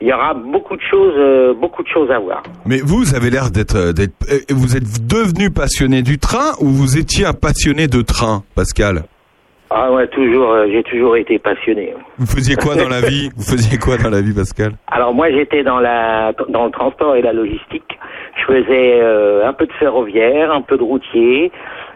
Il 0.00 0.08
y 0.08 0.12
aura 0.12 0.34
beaucoup 0.34 0.76
de 0.76 0.82
choses, 0.82 1.14
euh, 1.16 1.54
beaucoup 1.54 1.82
de 1.82 1.88
choses 1.88 2.10
à 2.10 2.18
voir. 2.18 2.42
Mais 2.66 2.80
vous 2.84 3.14
avez 3.20 3.30
l'air 3.30 3.50
d'être, 3.50 3.76
euh, 3.76 3.92
d'être, 3.92 4.14
euh, 4.30 4.38
vous 4.50 4.76
êtes 4.76 5.06
devenu 5.06 5.50
passionné 5.50 6.02
du 6.02 6.18
train 6.18 6.52
ou 6.60 6.66
vous 6.66 6.98
étiez 6.98 7.26
un 7.26 7.32
passionné 7.32 7.86
de 7.86 8.00
train, 8.00 8.42
Pascal? 8.54 9.02
Ah 9.72 9.92
ouais, 9.92 10.08
toujours, 10.08 10.50
euh, 10.50 10.66
j'ai 10.72 10.82
toujours 10.82 11.16
été 11.16 11.38
passionné. 11.38 11.94
Vous 12.18 12.26
faisiez 12.26 12.56
quoi 12.56 12.74
dans 12.74 12.88
la 12.88 13.00
vie? 13.02 13.30
Vous 13.36 13.44
faisiez 13.44 13.78
quoi 13.78 13.98
dans 13.98 14.10
la 14.10 14.20
vie, 14.20 14.34
Pascal? 14.34 14.72
Alors 14.88 15.14
moi 15.14 15.30
j'étais 15.30 15.62
dans 15.62 15.78
la 15.78 16.32
dans 16.48 16.64
le 16.64 16.72
transport 16.72 17.14
et 17.14 17.22
la 17.22 17.32
logistique. 17.32 17.98
Je 18.36 18.52
faisais 18.52 19.00
euh, 19.00 19.46
un 19.46 19.52
peu 19.52 19.66
de 19.66 19.72
ferroviaire, 19.74 20.50
un 20.50 20.62
peu 20.62 20.76
de 20.76 20.82
routier, 20.82 21.52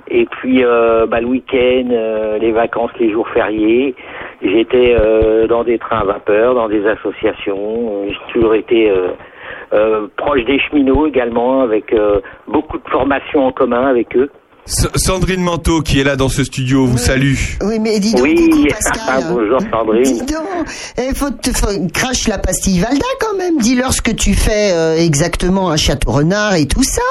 et 0.08 0.26
puis 0.26 0.62
euh, 0.62 1.06
bah, 1.06 1.20
le 1.20 1.26
week-end, 1.26 2.38
les 2.40 2.52
vacances, 2.52 2.92
les 3.00 3.10
jours 3.10 3.28
fériés. 3.30 3.94
J'étais 4.42 4.94
dans 5.48 5.64
des 5.64 5.78
trains 5.78 6.00
à 6.00 6.04
vapeur, 6.04 6.54
dans 6.54 6.68
des 6.68 6.86
associations. 6.86 8.04
J'ai 8.08 8.32
toujours 8.32 8.54
été 8.54 8.92
euh, 9.74 10.06
proche 10.16 10.44
des 10.46 10.58
cheminots 10.60 11.06
également, 11.06 11.60
avec 11.62 11.92
euh, 11.92 12.20
beaucoup 12.48 12.78
de 12.78 12.88
formations 12.90 13.46
en 13.46 13.52
commun 13.52 13.86
avec 13.86 14.16
eux. 14.16 14.30
S- 14.66 14.88
Sandrine 14.96 15.42
Manteau, 15.42 15.82
qui 15.82 16.00
est 16.00 16.04
là 16.04 16.16
dans 16.16 16.30
ce 16.30 16.42
studio, 16.42 16.86
vous 16.86 16.96
salue. 16.96 17.34
Oui, 17.62 17.78
mais 17.80 17.98
dis 18.00 18.12
donc, 18.14 18.22
Oui, 18.22 18.34
coucou 18.50 18.64
Pascal. 18.70 19.24
bonjour 19.30 19.60
Sandrine. 19.70 20.02
Dis 20.04 20.20
donc, 20.20 20.46
eh, 20.96 21.14
faut 21.14 21.30
te, 21.30 21.50
faut- 21.50 21.86
crache 21.92 22.26
la 22.28 22.38
pastille 22.38 22.78
Valda 22.80 23.04
quand 23.20 23.36
même. 23.36 23.58
Dis-leur 23.58 23.92
ce 23.92 24.00
que 24.00 24.12
tu 24.12 24.32
fais 24.32 24.72
euh, 24.72 24.96
exactement 24.96 25.68
à 25.68 25.76
Château-Renard 25.76 26.54
et 26.54 26.66
tout 26.66 26.82
ça. 26.82 27.02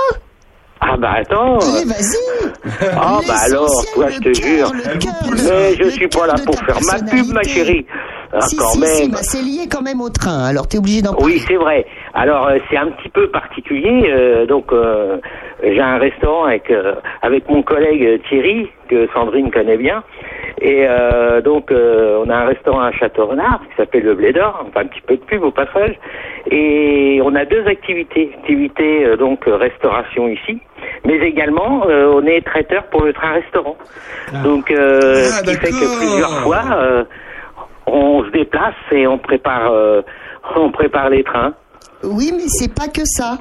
Ah 0.86 0.98
bah 0.98 1.14
attends. 1.20 1.60
Allez, 1.60 1.86
vas-y. 1.86 2.90
Ah 2.98 3.20
bah 3.26 3.36
alors, 3.46 3.70
toi 3.94 4.10
je 4.10 4.20
te 4.20 4.34
jure. 4.34 4.72
Mais 4.74 5.76
je 5.76 5.90
suis 5.92 6.08
pas 6.10 6.28
là 6.28 6.34
pour 6.46 6.56
faire 6.60 6.78
ma 6.92 7.00
pub, 7.10 7.28
ma 7.32 7.44
chérie. 7.44 7.86
Ah, 8.34 8.42
si, 8.42 8.56
quand 8.58 8.66
si, 8.70 8.80
même. 8.80 8.90
si, 8.90 9.10
bah, 9.12 9.18
c'est 9.22 9.42
lié 9.42 9.68
quand 9.72 9.82
même 9.82 10.02
au 10.02 10.10
train. 10.10 10.44
Alors, 10.46 10.68
t'es 10.68 10.78
obligé 10.78 11.02
d'en 11.02 11.14
parler. 11.14 11.34
Oui, 11.36 11.40
c'est 11.48 11.56
vrai. 11.56 11.86
Alors, 12.14 12.48
euh, 12.48 12.58
c'est 12.70 12.78
un 12.78 12.88
petit 12.88 13.10
peu 13.10 13.28
particulier. 13.30 14.10
euh, 14.10 14.46
donc, 14.46 14.72
euh, 14.72 15.18
j'ai 15.64 15.80
un 15.82 15.98
restaurant 15.98 16.46
avec 16.46 16.70
euh, 16.70 16.96
avec 17.22 17.48
mon 17.50 17.64
collègue 17.64 18.04
euh, 18.04 18.18
Thierry 18.28 18.70
que 18.90 19.08
Sandrine 19.14 19.50
connaît 19.52 19.78
bien. 19.78 20.04
Et 20.62 20.86
euh, 20.88 21.42
donc 21.42 21.72
euh, 21.72 22.22
on 22.26 22.30
a 22.30 22.36
un 22.36 22.46
restaurant 22.46 22.82
à 22.82 22.92
Château-Renard 22.92 23.62
qui 23.70 23.76
s'appelle 23.76 24.04
le 24.04 24.14
Blé 24.14 24.32
d'Or, 24.34 24.66
enfin 24.68 24.82
un 24.82 24.88
petit 24.88 25.02
peu 25.02 25.16
de 25.16 25.22
pub 25.24 25.44
au 25.44 25.52
passage. 25.52 25.96
Et 26.52 27.20
on 27.24 27.34
a 27.36 27.46
deux 27.46 27.66
activités, 27.66 28.32
activité 28.38 29.06
euh, 29.06 29.18
donc 29.18 29.46
restauration 29.48 30.28
ici, 30.28 30.60
mais 31.06 31.16
également 31.18 31.86
euh, 31.88 32.14
on 32.14 32.26
est 32.26 32.42
traiteur 32.46 32.84
pour 32.92 33.04
le 33.04 33.14
train 33.14 33.32
restaurant. 33.34 33.78
Donc 34.44 34.70
euh, 34.72 35.24
ce 35.24 35.44
qui 35.44 35.56
fait 35.56 35.72
que 35.72 35.98
plusieurs 35.98 36.40
fois 36.44 36.62
euh, 36.74 37.04
on 37.88 38.24
se 38.26 38.32
déplace 38.32 38.76
et 38.92 39.08
on 39.08 39.18
prépare 39.18 39.72
euh, 39.72 40.02
on 40.56 40.72
prépare 40.72 41.10
les 41.10 41.24
trains. 41.24 41.54
Oui, 42.04 42.32
mais 42.36 42.44
c'est 42.48 42.74
pas 42.74 42.88
que 42.88 43.02
ça. 43.06 43.38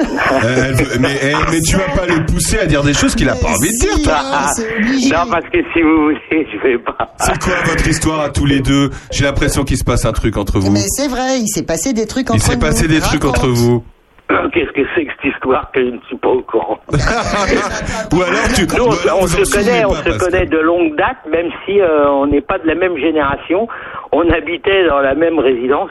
Euh, 0.00 0.64
elle 0.68 0.74
veut- 0.74 0.98
mais, 0.98 1.16
eh, 1.22 1.32
mais 1.50 1.60
tu 1.60 1.76
vas 1.76 1.88
pas 1.96 2.06
le 2.06 2.26
pousser 2.26 2.58
à 2.58 2.66
dire 2.66 2.82
des 2.82 2.92
choses 2.92 3.14
qu'il 3.14 3.28
a 3.28 3.34
pas 3.34 3.48
envie 3.48 3.70
de 3.70 3.78
dire, 3.86 4.02
toi. 4.04 4.18
Ah, 4.20 4.52
non, 4.56 5.30
parce 5.30 5.44
que 5.46 5.58
si 5.72 5.82
vous 5.82 6.02
voulez, 6.02 6.18
je 6.52 6.58
vais 6.62 6.78
pas. 6.78 7.14
C'est 7.18 7.38
quoi 7.42 7.54
votre 7.64 7.86
histoire 7.88 8.20
à 8.20 8.28
tous 8.30 8.44
les 8.44 8.60
deux? 8.60 8.90
J'ai 9.12 9.24
l'impression 9.24 9.64
qu'il 9.64 9.76
se 9.78 9.84
passe 9.84 10.04
un 10.04 10.12
truc 10.12 10.36
entre 10.36 10.58
vous. 10.58 10.70
Mais 10.72 10.84
c'est 10.88 11.08
vrai, 11.08 11.38
il 11.40 11.48
s'est 11.48 11.62
passé 11.62 11.92
des 11.92 12.06
trucs 12.06 12.28
entre 12.30 12.36
Il 12.38 12.42
s'est 12.42 12.58
passé 12.58 12.88
des 12.88 13.00
trucs 13.00 13.24
entre 13.24 13.48
vous. 13.48 13.82
Qu'est-ce 14.52 14.72
que 14.72 14.82
c'est 14.94 15.06
que 15.06 15.12
cette 15.22 15.34
histoire 15.34 15.70
que 15.72 15.80
je 15.80 15.90
ne 15.90 16.00
suis 16.06 16.16
pas 16.16 16.28
au 16.28 16.42
courant? 16.42 16.78
Ou 16.92 18.22
alors 18.22 18.48
tu. 18.54 18.66
Nous, 18.76 18.84
on, 18.84 19.22
en 19.22 19.26
se 19.26 19.56
connaît, 19.56 19.84
on 19.84 19.94
se 19.94 20.18
connaît 20.18 20.46
de 20.46 20.58
longue 20.58 20.96
date, 20.96 21.24
même 21.30 21.50
si 21.64 21.80
euh, 21.80 22.08
on 22.10 22.26
n'est 22.26 22.40
pas 22.42 22.58
de 22.58 22.66
la 22.66 22.74
même 22.74 22.96
génération. 22.98 23.68
On 24.12 24.28
habitait 24.30 24.86
dans 24.86 25.00
la 25.00 25.14
même 25.14 25.38
résidence 25.38 25.90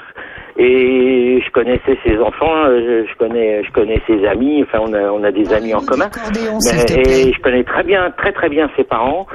et 0.60 1.40
je 1.46 1.52
connaissais 1.52 1.98
ses 2.04 2.18
enfants, 2.20 2.66
euh, 2.66 3.04
je, 3.06 3.12
je 3.12 3.18
connais, 3.18 3.64
je 3.64 3.72
connais 3.72 4.02
ses 4.08 4.26
amis. 4.28 4.64
Enfin, 4.64 4.80
on 4.82 4.94
a, 4.94 5.02
on 5.12 5.24
a 5.24 5.32
des 5.32 5.52
amis 5.54 5.74
en 5.74 5.82
commun. 5.82 6.10
Mais- 6.36 7.02
et 7.02 7.34
je 7.34 7.42
connais 7.42 7.64
très 7.64 7.84
bien, 7.84 8.12
très 8.18 8.32
très 8.32 8.50
bien 8.50 8.70
ses 8.76 8.84
parents. 8.84 9.28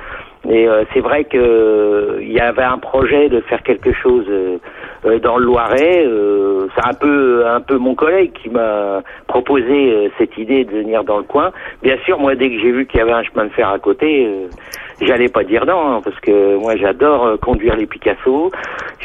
Et 0.48 0.66
euh, 0.66 0.84
c'est 0.92 1.00
vrai 1.00 1.24
que 1.24 1.36
euh, 1.38 2.18
il 2.20 2.32
y 2.32 2.40
avait 2.40 2.64
un 2.64 2.78
projet 2.78 3.28
de 3.28 3.40
faire 3.42 3.62
quelque 3.62 3.92
chose 3.92 4.26
euh, 5.04 5.18
dans 5.18 5.36
le 5.38 5.44
Loiret. 5.46 6.04
euh, 6.06 6.66
c'est 6.74 6.86
un 6.88 6.94
peu 6.94 7.46
un 7.46 7.60
peu 7.60 7.76
mon 7.78 7.94
collègue 7.94 8.32
qui 8.40 8.48
m'a 8.48 9.02
proposé 9.26 9.92
euh, 9.92 10.08
cette 10.18 10.36
idée 10.38 10.64
de 10.64 10.70
venir 10.70 11.04
dans 11.04 11.18
le 11.18 11.24
coin. 11.24 11.50
Bien 11.82 11.96
sûr, 12.04 12.18
moi 12.18 12.34
dès 12.34 12.48
que 12.50 12.58
j'ai 12.60 12.70
vu 12.72 12.86
qu'il 12.86 12.98
y 12.98 13.02
avait 13.02 13.12
un 13.12 13.22
chemin 13.22 13.44
de 13.44 13.50
fer 13.50 13.68
à 13.68 13.78
côté, 13.78 14.28
j'allais 15.00 15.28
pas 15.28 15.44
dire 15.44 15.66
non 15.66 15.96
hein, 15.96 16.00
parce 16.02 16.18
que 16.20 16.56
moi 16.56 16.76
j'adore 16.76 17.38
conduire 17.40 17.76
les 17.76 17.86
Picasso. 17.86 18.50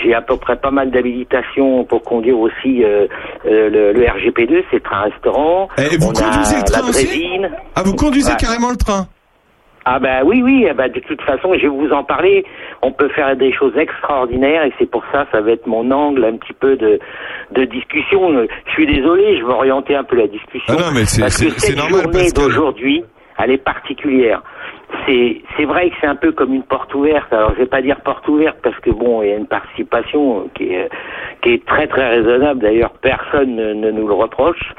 J'ai 0.03 0.13
à 0.13 0.21
peu 0.21 0.37
près 0.37 0.55
pas 0.55 0.69
mal 0.71 0.91
d'habilitation 0.91 1.83
pour 1.83 2.03
conduire 2.03 2.37
aussi 2.39 2.83
le, 2.83 3.07
le 3.93 3.93
RGP2, 4.05 4.63
c'est 4.69 4.75
le 4.77 4.81
train-restaurant. 4.81 5.69
Et 5.77 5.97
vous 5.97 6.09
On 6.09 6.11
a 6.11 6.23
conduisez 6.23 6.55
le 6.55 6.59
la 6.59 6.65
train 6.65 6.87
aussi 6.89 7.05
Drésine. 7.07 7.49
Ah, 7.75 7.81
vous 7.83 7.95
conduisez 7.95 8.31
Ouais. 8.31 8.37
carrément 8.39 8.69
le 8.69 8.77
train 8.77 9.07
Ah 9.85 9.99
bah 9.99 10.19
oui, 10.23 10.41
oui, 10.43 10.67
ah 10.69 10.73
bah 10.73 10.89
de 10.89 10.99
toute 10.99 11.21
façon, 11.23 11.53
je 11.55 11.61
vais 11.61 11.67
vous 11.67 11.89
en 11.91 12.03
parler. 12.03 12.45
On 12.81 12.91
peut 12.91 13.09
faire 13.09 13.35
des 13.35 13.51
choses 13.51 13.75
extraordinaires 13.77 14.63
et 14.65 14.73
c'est 14.79 14.89
pour 14.89 15.03
ça, 15.11 15.25
ça 15.31 15.41
va 15.41 15.51
être 15.51 15.67
mon 15.67 15.89
angle 15.91 16.23
un 16.25 16.37
petit 16.37 16.53
peu 16.53 16.75
de, 16.75 16.99
de 17.51 17.63
discussion. 17.65 18.45
Je 18.65 18.71
suis 18.71 18.85
désolé, 18.87 19.37
je 19.39 19.45
vais 19.45 19.53
orienter 19.53 19.95
un 19.95 20.03
peu 20.03 20.15
la 20.15 20.27
discussion. 20.27 20.75
Ah 20.77 20.81
non, 20.81 20.91
mais 20.93 21.05
c'est- 21.05 21.21
parce 21.21 21.41
que 21.43 21.49
c'est- 21.51 21.67
cette 21.71 21.77
normal, 21.77 22.03
journée 22.03 22.29
d'aujourd'hui, 22.35 23.03
elle 23.39 23.51
est 23.51 23.63
particulière. 23.63 24.41
C'est 25.05 25.41
c'est 25.57 25.65
vrai 25.65 25.89
que 25.89 25.95
c'est 25.99 26.07
un 26.07 26.15
peu 26.15 26.31
comme 26.31 26.53
une 26.53 26.63
porte 26.63 26.93
ouverte. 26.95 27.31
Alors 27.33 27.51
je 27.53 27.57
vais 27.59 27.65
pas 27.65 27.81
dire 27.81 27.99
porte 28.01 28.25
ouverte 28.29 28.57
parce 28.63 28.79
que 28.79 28.89
bon, 28.89 29.21
il 29.21 29.29
y 29.29 29.33
a 29.33 29.35
une 29.35 29.45
participation 29.47 30.49
qui 30.55 30.73
est 30.73 30.89
qui 31.41 31.49
est 31.53 31.65
très 31.65 31.87
très 31.87 32.07
raisonnable. 32.09 32.61
D'ailleurs, 32.61 32.91
personne 33.01 33.55
ne, 33.55 33.73
ne 33.73 33.91
nous 33.91 34.07
le 34.07 34.13
reproche. 34.13 34.71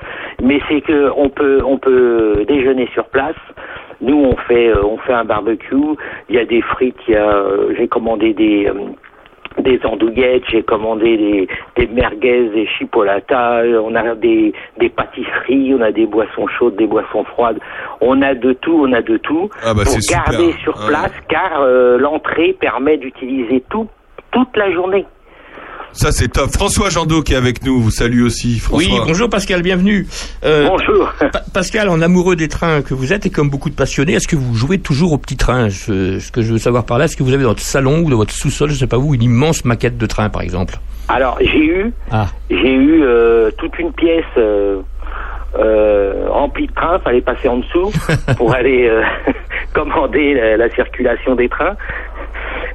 Mais 0.42 0.60
c'est 0.68 0.80
que 0.80 1.10
on 1.16 1.28
peut 1.28 1.60
on 1.64 1.78
peut 1.78 2.44
déjeuner 2.48 2.88
sur 2.94 3.04
place. 3.06 3.36
Nous, 4.00 4.16
on 4.16 4.36
fait 4.36 4.68
euh, 4.68 4.82
on 4.84 4.98
fait 4.98 5.12
un 5.12 5.24
barbecue. 5.24 5.76
Il 6.28 6.36
y 6.36 6.38
a 6.38 6.44
des 6.44 6.62
frites. 6.62 6.96
Il 7.08 7.14
y 7.14 7.16
a 7.16 7.28
euh, 7.28 7.74
j'ai 7.76 7.88
commandé 7.88 8.32
des 8.32 8.66
euh, 8.66 8.74
des 9.62 9.80
andouillettes, 9.84 10.44
j'ai 10.50 10.62
commandé 10.62 11.16
des, 11.16 11.48
des 11.76 11.86
merguez, 11.88 12.48
des 12.50 12.66
chipolatas, 12.66 13.64
on 13.82 13.94
a 13.94 14.14
des, 14.14 14.52
des 14.78 14.88
pâtisseries, 14.88 15.74
on 15.74 15.80
a 15.80 15.90
des 15.90 16.06
boissons 16.06 16.46
chaudes, 16.46 16.76
des 16.76 16.86
boissons 16.86 17.24
froides, 17.24 17.58
on 18.00 18.22
a 18.22 18.34
de 18.34 18.52
tout, 18.52 18.86
on 18.86 18.92
a 18.92 19.02
de 19.02 19.16
tout 19.16 19.50
Ah 19.64 19.74
bah, 19.74 19.82
pour 19.84 19.92
super. 20.00 20.24
garder 20.30 20.52
sur 20.62 20.74
Ah 20.80 20.86
place 20.88 21.12
car 21.28 21.60
euh, 21.60 21.98
l'entrée 21.98 22.52
permet 22.52 22.98
d'utiliser 22.98 23.62
tout 23.68 23.88
toute 24.30 24.56
la 24.56 24.70
journée. 24.70 25.06
Ça, 25.92 26.12
c'est 26.12 26.28
top. 26.28 26.50
François 26.52 26.90
Jandot 26.90 27.22
qui 27.22 27.32
est 27.32 27.36
avec 27.36 27.64
nous, 27.64 27.80
vous 27.80 27.90
salue 27.90 28.22
aussi, 28.22 28.58
François. 28.60 28.92
Oui, 28.92 29.00
bonjour 29.06 29.28
Pascal, 29.28 29.62
bienvenue. 29.62 30.06
Euh, 30.44 30.68
bonjour. 30.68 31.12
Pascal, 31.52 31.88
en 31.88 32.00
amoureux 32.00 32.36
des 32.36 32.46
trains 32.48 32.82
que 32.82 32.94
vous 32.94 33.12
êtes 33.12 33.26
et 33.26 33.30
comme 33.30 33.50
beaucoup 33.50 33.68
de 33.70 33.74
passionnés, 33.74 34.12
est-ce 34.12 34.28
que 34.28 34.36
vous 34.36 34.54
jouez 34.54 34.78
toujours 34.78 35.12
au 35.12 35.18
petit 35.18 35.36
train? 35.36 35.68
Je- 35.68 36.18
Ce 36.20 36.30
que 36.30 36.42
je 36.42 36.52
veux 36.52 36.58
savoir 36.58 36.84
par 36.84 36.98
là, 36.98 37.06
est-ce 37.06 37.16
que 37.16 37.22
vous 37.22 37.32
avez 37.32 37.42
dans 37.42 37.48
votre 37.50 37.62
salon 37.62 38.00
ou 38.04 38.10
dans 38.10 38.16
votre 38.16 38.32
sous-sol, 38.32 38.70
je 38.70 38.74
sais 38.76 38.86
pas 38.86 38.98
où, 38.98 39.14
une 39.14 39.22
immense 39.22 39.64
maquette 39.64 39.98
de 39.98 40.06
train 40.06 40.28
par 40.28 40.42
exemple? 40.42 40.78
Alors 41.08 41.38
j'ai 41.40 41.64
eu 41.64 41.92
Ah. 42.10 42.28
j'ai 42.50 42.74
eu 42.74 43.02
euh, 43.02 43.50
toute 43.58 43.76
une 43.78 43.92
pièce 43.92 44.24
euh, 44.36 44.80
euh, 45.56 46.26
remplie 46.28 46.66
de 46.66 46.72
trains, 46.72 46.98
fallait 46.98 47.20
passer 47.20 47.48
en 47.48 47.58
dessous 47.58 47.90
pour 48.36 48.54
aller 48.54 48.88
euh, 48.88 49.02
commander 49.72 50.34
la, 50.34 50.56
la 50.56 50.70
circulation 50.70 51.34
des 51.34 51.48
trains. 51.48 51.76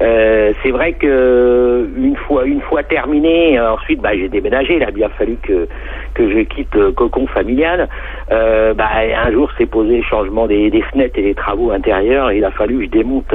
Euh, 0.01 0.53
c'est 0.61 0.71
vrai 0.71 0.93
que 0.93 1.87
une 1.95 2.15
fois 2.15 2.45
une 2.45 2.61
fois 2.61 2.83
terminé, 2.83 3.59
ensuite 3.59 4.01
bah, 4.01 4.09
j'ai 4.13 4.27
déménagé. 4.27 4.75
Il 4.75 4.83
a 4.83 4.91
bien 4.91 5.09
fallu 5.09 5.37
que 5.41 5.67
que 6.13 6.29
je 6.29 6.39
quitte 6.39 6.73
le 6.75 6.91
cocon 6.91 7.27
familial. 7.27 7.87
Euh, 8.31 8.73
bah, 8.73 8.89
un 9.23 9.31
jour 9.31 9.49
s'est 9.57 9.65
posé 9.65 9.97
le 9.97 10.03
changement 10.03 10.47
des, 10.47 10.69
des 10.71 10.81
fenêtres 10.81 11.17
et 11.19 11.23
des 11.23 11.35
travaux 11.35 11.71
intérieurs. 11.71 12.31
Et 12.31 12.37
il 12.37 12.45
a 12.45 12.51
fallu 12.51 12.79
que 12.79 12.85
je 12.85 12.89
démonte 12.89 13.33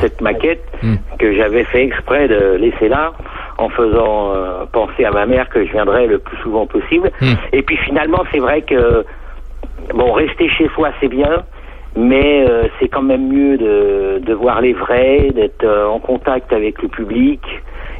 cette 0.00 0.20
maquette 0.20 0.64
que 1.18 1.34
j'avais 1.34 1.64
fait 1.64 1.84
exprès 1.84 2.26
de 2.26 2.56
laisser 2.56 2.88
là 2.88 3.12
en 3.62 3.68
faisant 3.70 4.34
euh, 4.34 4.64
penser 4.72 5.04
à 5.04 5.10
ma 5.10 5.26
mère 5.26 5.48
que 5.48 5.64
je 5.64 5.72
viendrais 5.72 6.06
le 6.06 6.18
plus 6.18 6.36
souvent 6.38 6.66
possible. 6.66 7.10
Et 7.52 7.62
puis 7.62 7.76
finalement, 7.78 8.22
c'est 8.32 8.38
vrai 8.40 8.62
que 8.62 9.04
bon, 9.94 10.12
rester 10.12 10.48
chez 10.48 10.68
soi, 10.74 10.90
c'est 11.00 11.08
bien, 11.08 11.44
mais 11.96 12.44
euh, 12.48 12.64
c'est 12.78 12.88
quand 12.88 13.02
même 13.02 13.28
mieux 13.28 13.58
de, 13.58 14.22
de 14.24 14.34
voir 14.34 14.60
les 14.60 14.72
vrais, 14.72 15.30
d'être 15.34 15.64
euh, 15.64 15.86
en 15.86 15.98
contact 15.98 16.52
avec 16.52 16.80
le 16.82 16.88
public 16.88 17.40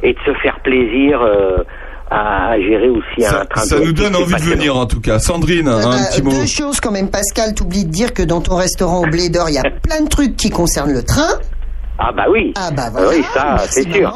et 0.01 0.13
de 0.13 0.19
se 0.25 0.33
faire 0.41 0.59
plaisir 0.61 1.21
euh, 1.21 1.63
à, 2.09 2.59
gérer 2.59 2.89
aussi 2.89 3.25
un 3.25 3.45
train 3.45 3.61
Ça 3.61 3.79
de 3.79 3.85
nous 3.85 3.93
donne 3.93 4.15
envie 4.15 4.35
de 4.35 4.41
venir 4.41 4.75
en 4.75 4.85
tout 4.85 4.99
cas. 5.01 5.19
Sandrine, 5.19 5.67
un 5.67 5.77
Bah, 5.83 5.95
petit 6.11 6.21
mot. 6.21 6.31
Deux 6.31 6.45
choses 6.45 6.79
quand 6.79 6.91
même, 6.91 7.09
Pascal, 7.09 7.53
t'oublies 7.53 7.85
de 7.85 7.91
dire 7.91 8.13
que 8.13 8.23
dans 8.23 8.41
ton 8.41 8.55
restaurant 8.55 9.01
au 9.01 9.07
Blé 9.07 9.29
d'Or, 9.29 9.49
il 9.49 9.55
y 9.55 9.59
a 9.59 9.63
plein 9.63 10.01
de 10.01 10.09
trucs 10.09 10.35
qui 10.35 10.49
concernent 10.49 10.93
le 10.93 11.03
train. 11.03 11.39
Ah 11.99 12.11
bah 12.11 12.25
oui. 12.29 12.53
Ah 12.57 12.71
bah 12.71 12.89
voilà, 12.91 13.09
oui, 13.09 13.23
ça, 13.33 13.57
c'est 13.69 13.91
sûr. 13.91 14.13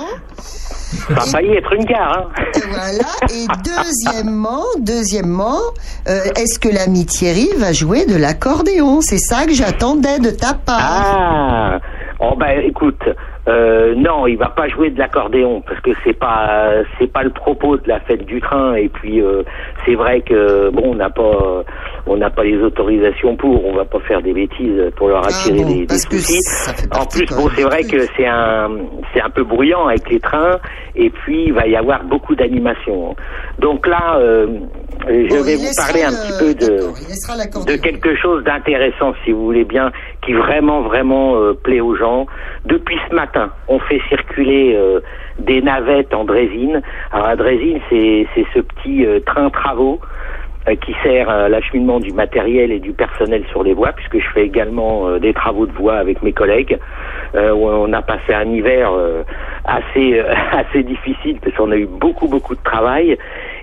Ça 1.10 1.16
a 1.16 1.26
failli 1.26 1.54
être 1.54 1.74
une 1.74 1.86
gare. 1.86 2.30
Hein. 2.36 2.42
Voilà. 2.70 3.04
Et 3.30 3.46
deuxièmement, 3.64 4.64
deuxièmement, 4.80 5.60
euh, 6.08 6.24
est-ce 6.36 6.60
que 6.60 6.70
l'ami 6.70 7.06
Thierry 7.06 7.50
va 7.58 7.74
jouer 7.74 8.06
de 8.06 8.16
l'accordéon? 8.16 9.02
C'est 9.02 9.20
ça 9.20 9.46
que 9.46 9.54
j'attendais 9.54 10.20
de 10.20 10.32
ta 10.32 10.54
part. 10.54 10.80
Ah, 10.80 11.80
oh 12.20 12.36
bah 12.38 12.54
écoute, 12.56 13.04
euh, 13.48 13.96
non, 13.96 14.28
il 14.28 14.38
va 14.38 14.50
pas 14.50 14.68
jouer 14.68 14.90
de 14.90 15.00
l'accordéon 15.00 15.62
parce 15.62 15.80
que 15.80 15.92
c'est 16.04 16.18
pas 16.18 16.84
c'est 17.00 17.12
pas 17.12 17.24
le 17.24 17.30
propos 17.30 17.78
de 17.78 17.88
la 17.88 18.00
fête 18.02 18.26
du 18.26 18.42
train 18.42 18.76
et 18.76 18.90
puis 18.90 19.22
euh, 19.22 19.44
c'est 19.86 19.96
vrai 19.96 20.22
que 20.22 20.70
bon 20.70 20.92
on 20.92 20.96
n'a 20.96 21.10
pas 21.10 21.64
on 22.06 22.18
n'a 22.18 22.30
pas 22.30 22.44
les 22.44 22.58
autorisations 22.62 23.38
pour, 23.38 23.66
on 23.66 23.74
va 23.74 23.86
pas 23.86 24.00
faire 24.02 24.22
des 24.22 24.34
bêtises 24.34 24.92
pour 24.98 25.08
leur 25.08 25.26
attirer 25.26 25.64
des, 25.64 25.86
des 25.86 25.98
soucis. 25.98 26.40
En 26.92 27.06
plus 27.06 27.26
bon 27.36 27.50
c'est 27.56 27.64
vrai 27.64 27.84
que 27.84 28.02
c'est 28.18 28.28
un 28.28 28.70
c'est 29.14 29.22
un 29.22 29.30
peu 29.30 29.44
bruyant 29.44 29.88
avec 29.88 30.10
les 30.10 30.20
trains 30.20 30.60
et 30.98 31.10
puis 31.10 31.46
il 31.46 31.54
va 31.54 31.68
y 31.68 31.76
avoir 31.76 32.04
beaucoup 32.04 32.36
d'animation. 32.36 33.16
Donc 33.60 33.88
là 33.88 34.18
euh, 34.18 34.60
je 35.08 35.44
vais 35.46 35.56
vous 35.56 35.72
parler 35.76 36.04
un 36.04 36.12
petit 36.12 36.34
peu 36.40 36.54
de 36.54 36.88
de 37.66 37.82
quelque 37.82 38.16
chose 38.16 38.44
d'intéressant, 38.44 39.14
si 39.24 39.32
vous 39.32 39.44
voulez 39.44 39.64
bien, 39.64 39.92
qui 40.26 40.34
vraiment, 40.34 40.82
vraiment 40.82 41.38
euh, 41.38 41.54
plaît 41.54 41.80
aux 41.80 41.96
gens. 41.96 42.26
Depuis 42.66 42.98
ce 43.10 43.16
matin, 43.16 43.52
on 43.68 43.80
fait 43.80 44.02
circuler 44.10 44.76
euh, 44.76 45.00
des 45.40 45.62
navettes 45.62 46.14
en 46.14 46.26
drésine. 46.26 46.82
Alors, 47.12 47.28
la 47.28 47.36
drésine, 47.36 47.80
c'est 47.90 48.28
c'est 48.34 48.46
ce 48.54 48.60
petit 48.60 49.06
train 49.26 49.50
travaux 49.50 50.00
qui 50.76 50.94
sert 51.04 51.30
à 51.30 51.50
l'acheminement 51.50 52.00
du 52.00 52.12
matériel 52.12 52.72
et 52.72 52.80
du 52.80 52.94
personnel 52.94 53.44
sur 53.52 53.64
les 53.64 53.74
voies, 53.74 53.94
puisque 53.94 54.20
je 54.20 54.30
fais 54.34 54.44
également 54.44 55.08
euh, 55.08 55.20
des 55.20 55.34
travaux 55.34 55.66
de 55.66 55.72
voie 55.72 55.96
avec 55.96 56.22
mes 56.22 56.34
collègues. 56.34 56.78
Euh, 57.36 57.52
où 57.52 57.68
on 57.68 57.92
a 57.92 58.02
passé 58.02 58.34
un 58.34 58.50
hiver 58.50 58.90
euh, 58.94 59.24
assez 59.66 60.18
euh, 60.18 60.34
assez 60.54 60.84
difficile 60.84 61.40
parce 61.44 61.56
qu'on 61.58 61.72
a 61.72 61.76
eu 61.76 61.86
beaucoup 61.86 62.28
beaucoup 62.30 62.56
de 62.56 62.64
travail 62.64 63.18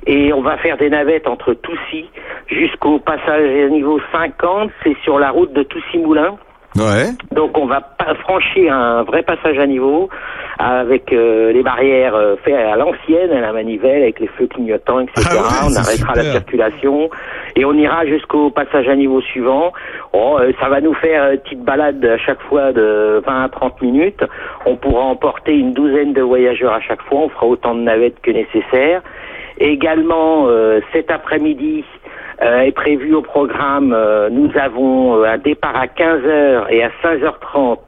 et 0.06 0.34
on 0.34 0.42
va 0.42 0.58
faire 0.58 0.76
des 0.76 0.90
navettes 0.90 1.26
entre 1.26 1.54
Toussy 1.54 2.10
jusqu'au 2.48 2.98
passage 2.98 3.64
à 3.64 3.68
niveau 3.70 3.98
50, 4.12 4.70
c'est 4.82 4.96
sur 5.02 5.18
la 5.18 5.30
route 5.30 5.52
de 5.54 5.62
Toussy-Moulin. 5.62 6.36
Ouais. 6.76 7.10
Donc 7.30 7.56
on 7.56 7.66
va 7.66 7.80
franchir 8.20 8.72
un 8.72 9.04
vrai 9.04 9.22
passage 9.22 9.58
à 9.58 9.66
niveau 9.66 10.08
avec 10.58 11.12
euh, 11.12 11.52
les 11.52 11.62
barrières 11.62 12.14
euh, 12.14 12.34
faites 12.44 12.54
à 12.54 12.76
l'ancienne, 12.76 13.30
à 13.30 13.40
la 13.40 13.52
manivelle, 13.52 14.02
avec 14.02 14.18
les 14.18 14.26
feux 14.28 14.48
clignotants, 14.48 15.00
etc. 15.00 15.28
Ah 15.30 15.34
ouais, 15.34 15.70
on 15.70 15.76
arrêtera 15.76 16.14
super. 16.14 16.16
la 16.16 16.32
circulation 16.32 17.10
et 17.54 17.64
on 17.64 17.74
ira 17.74 18.06
jusqu'au 18.06 18.50
passage 18.50 18.88
à 18.88 18.96
niveau 18.96 19.20
suivant. 19.20 19.72
Oh, 20.12 20.38
euh, 20.40 20.52
ça 20.60 20.68
va 20.68 20.80
nous 20.80 20.94
faire 20.94 21.30
une 21.30 21.38
petite 21.38 21.62
balade 21.62 22.04
à 22.04 22.18
chaque 22.18 22.42
fois 22.42 22.72
de 22.72 23.22
20 23.24 23.44
à 23.44 23.48
30 23.48 23.82
minutes. 23.82 24.24
On 24.66 24.76
pourra 24.76 25.02
emporter 25.02 25.54
une 25.54 25.74
douzaine 25.74 26.12
de 26.12 26.22
voyageurs 26.22 26.72
à 26.72 26.80
chaque 26.80 27.02
fois. 27.02 27.20
On 27.20 27.28
fera 27.28 27.46
autant 27.46 27.74
de 27.74 27.80
navettes 27.80 28.20
que 28.20 28.32
nécessaire. 28.32 29.02
Également, 29.58 30.48
cet 30.92 31.12
après-midi, 31.12 31.84
est 32.40 32.72
prévu 32.72 33.14
au 33.14 33.22
programme, 33.22 33.92
euh, 33.92 34.28
nous 34.30 34.50
avons 34.58 35.16
euh, 35.16 35.24
un 35.24 35.38
départ 35.38 35.76
à 35.76 35.86
15h 35.86 36.66
et 36.70 36.82
à 36.82 36.90
5h30 37.02 37.78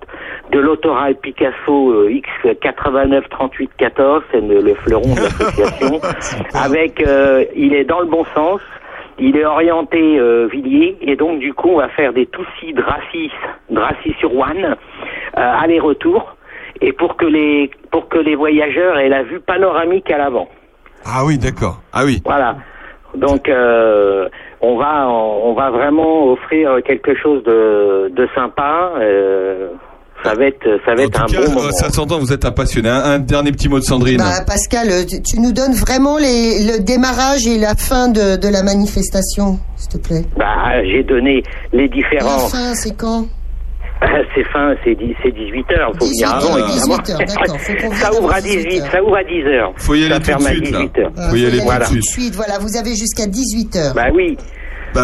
de 0.53 0.59
l'autorail 0.59 1.15
Picasso 1.15 1.91
euh, 1.91 2.21
X89 2.45 3.29
38 3.29 3.71
14, 3.77 4.23
c'est 4.31 4.41
le, 4.41 4.61
le 4.61 4.75
fleuron 4.75 5.15
de 5.15 5.21
l'association, 5.21 6.01
avec, 6.55 7.01
euh, 7.07 7.45
il 7.55 7.75
est 7.75 7.85
dans 7.85 8.01
le 8.01 8.07
bon 8.07 8.25
sens, 8.35 8.61
il 9.19 9.37
est 9.37 9.45
orienté 9.45 10.19
euh, 10.19 10.49
Villiers, 10.51 10.97
et 11.01 11.17
donc 11.17 11.41
du 11.41 11.53
coup 11.53 11.71
on 11.71 11.79
va 11.79 11.89
faire 11.89 12.13
des 12.13 12.27
Toussy 12.27 12.73
Dracy, 12.73 13.31
Dracy 13.71 14.15
sur 14.21 14.37
One, 14.37 14.65
euh, 14.65 14.75
aller-retour, 15.35 16.37
et 16.81 16.93
pour 16.93 17.17
que 17.17 17.25
les 17.25 17.71
pour 17.91 18.09
que 18.09 18.19
les 18.19 18.35
voyageurs 18.35 18.99
aient 18.99 19.09
la 19.09 19.23
vue 19.23 19.41
panoramique 19.41 20.11
à 20.11 20.19
l'avant. 20.19 20.49
Ah 21.05 21.25
oui, 21.25 21.39
d'accord. 21.39 21.81
Ah 21.93 22.03
oui. 22.05 22.21
Voilà. 22.25 22.57
Donc 23.17 23.49
euh, 23.49 24.29
on 24.61 24.77
va 24.77 25.09
on 25.09 25.55
va 25.55 25.71
vraiment 25.71 26.33
offrir 26.33 26.77
quelque 26.87 27.15
chose 27.23 27.43
de, 27.45 28.11
de 28.15 28.29
sympa. 28.35 28.93
euh, 29.01 29.69
ça 30.25 30.35
va 30.35 30.47
être 30.47 30.67
ça 30.87 30.95
va 30.95 31.03
être 31.03 31.21
un 31.21 31.25
En 31.25 31.27
tout 31.27 31.35
cas, 31.35 31.41
bon 31.43 31.51
euh, 31.51 31.55
moment. 31.55 31.71
ça 31.73 31.91
s'entend, 31.91 32.19
vous 32.19 32.33
êtes 32.33 32.45
un 32.45 32.51
passionné. 32.51 32.89
Un, 32.89 32.95
un 33.05 33.19
dernier 33.19 33.53
petit 33.53 33.69
mot 33.69 33.79
de 33.79 33.85
Sandrine. 33.85 34.17
Bah, 34.19 34.43
Pascal, 34.47 34.89
euh, 34.91 35.05
tu- 35.09 35.23
tu 35.23 35.41
nous 35.41 35.53
donnes 35.53 35.75
vraiment 35.75 36.17
les, 36.17 36.65
le 36.65 36.83
démarrage 36.83 37.47
et 37.47 37.59
la 37.59 37.75
fin 37.75 38.09
de, 38.09 38.37
de 38.37 38.49
la 38.49 38.63
manifestation, 38.63 39.59
s'il 39.77 40.01
te 40.01 40.09
plaît. 40.09 40.23
Bah, 40.37 40.83
j'ai 40.85 41.03
donné 41.05 41.43
les 41.73 41.83
La 41.83 41.89
différents. 41.89 42.39
fin, 42.49 42.75
c'est 42.75 42.97
quand? 42.97 43.27
c'est 44.35 44.45
fin, 44.53 44.75
c'est 44.85 44.95
dix- 44.95 45.15
c'est 45.23 45.33
18 45.33 45.73
heures. 45.73 45.93
Faut 45.99 46.07
venir 46.07 46.13
18 46.15 46.25
avant, 46.27 46.59
heures, 46.59 46.69
évidemment. 46.69 46.97
18 46.99 47.11
heures, 47.13 47.19
d'accord, 47.19 47.61
faut 47.61 47.73
qu'on 47.75 47.95
ça 47.95 48.13
ouvre 48.21 48.33
à 48.35 48.41
18, 48.41 48.69
18 48.69 48.83
ça 48.93 49.03
ouvre 49.03 49.17
à 49.17 49.25
10 49.25 49.43
heures. 49.47 49.73
Faut 49.77 49.95
y 49.95 50.05
aller 50.05 50.09
ça 50.09 50.15
tout 50.17 50.21
de 50.21 50.27
ferme 50.27 50.47
à 50.47 50.51
suite, 50.51 50.71
là. 50.71 50.79
18 50.79 50.99
heures. 50.99 51.11
Voilà, 51.15 51.31
Faut 51.31 51.37
y 51.37 51.47
aller 51.47 51.61
tout 51.87 51.95
de 51.97 52.01
suite. 52.03 52.35
Voilà, 52.35 52.59
vous 52.59 52.77
avez 52.77 52.95
jusqu'à 52.95 53.27
18 53.27 53.77
heures. 53.77 53.95
Bah 53.95 54.09
oui. 54.13 54.37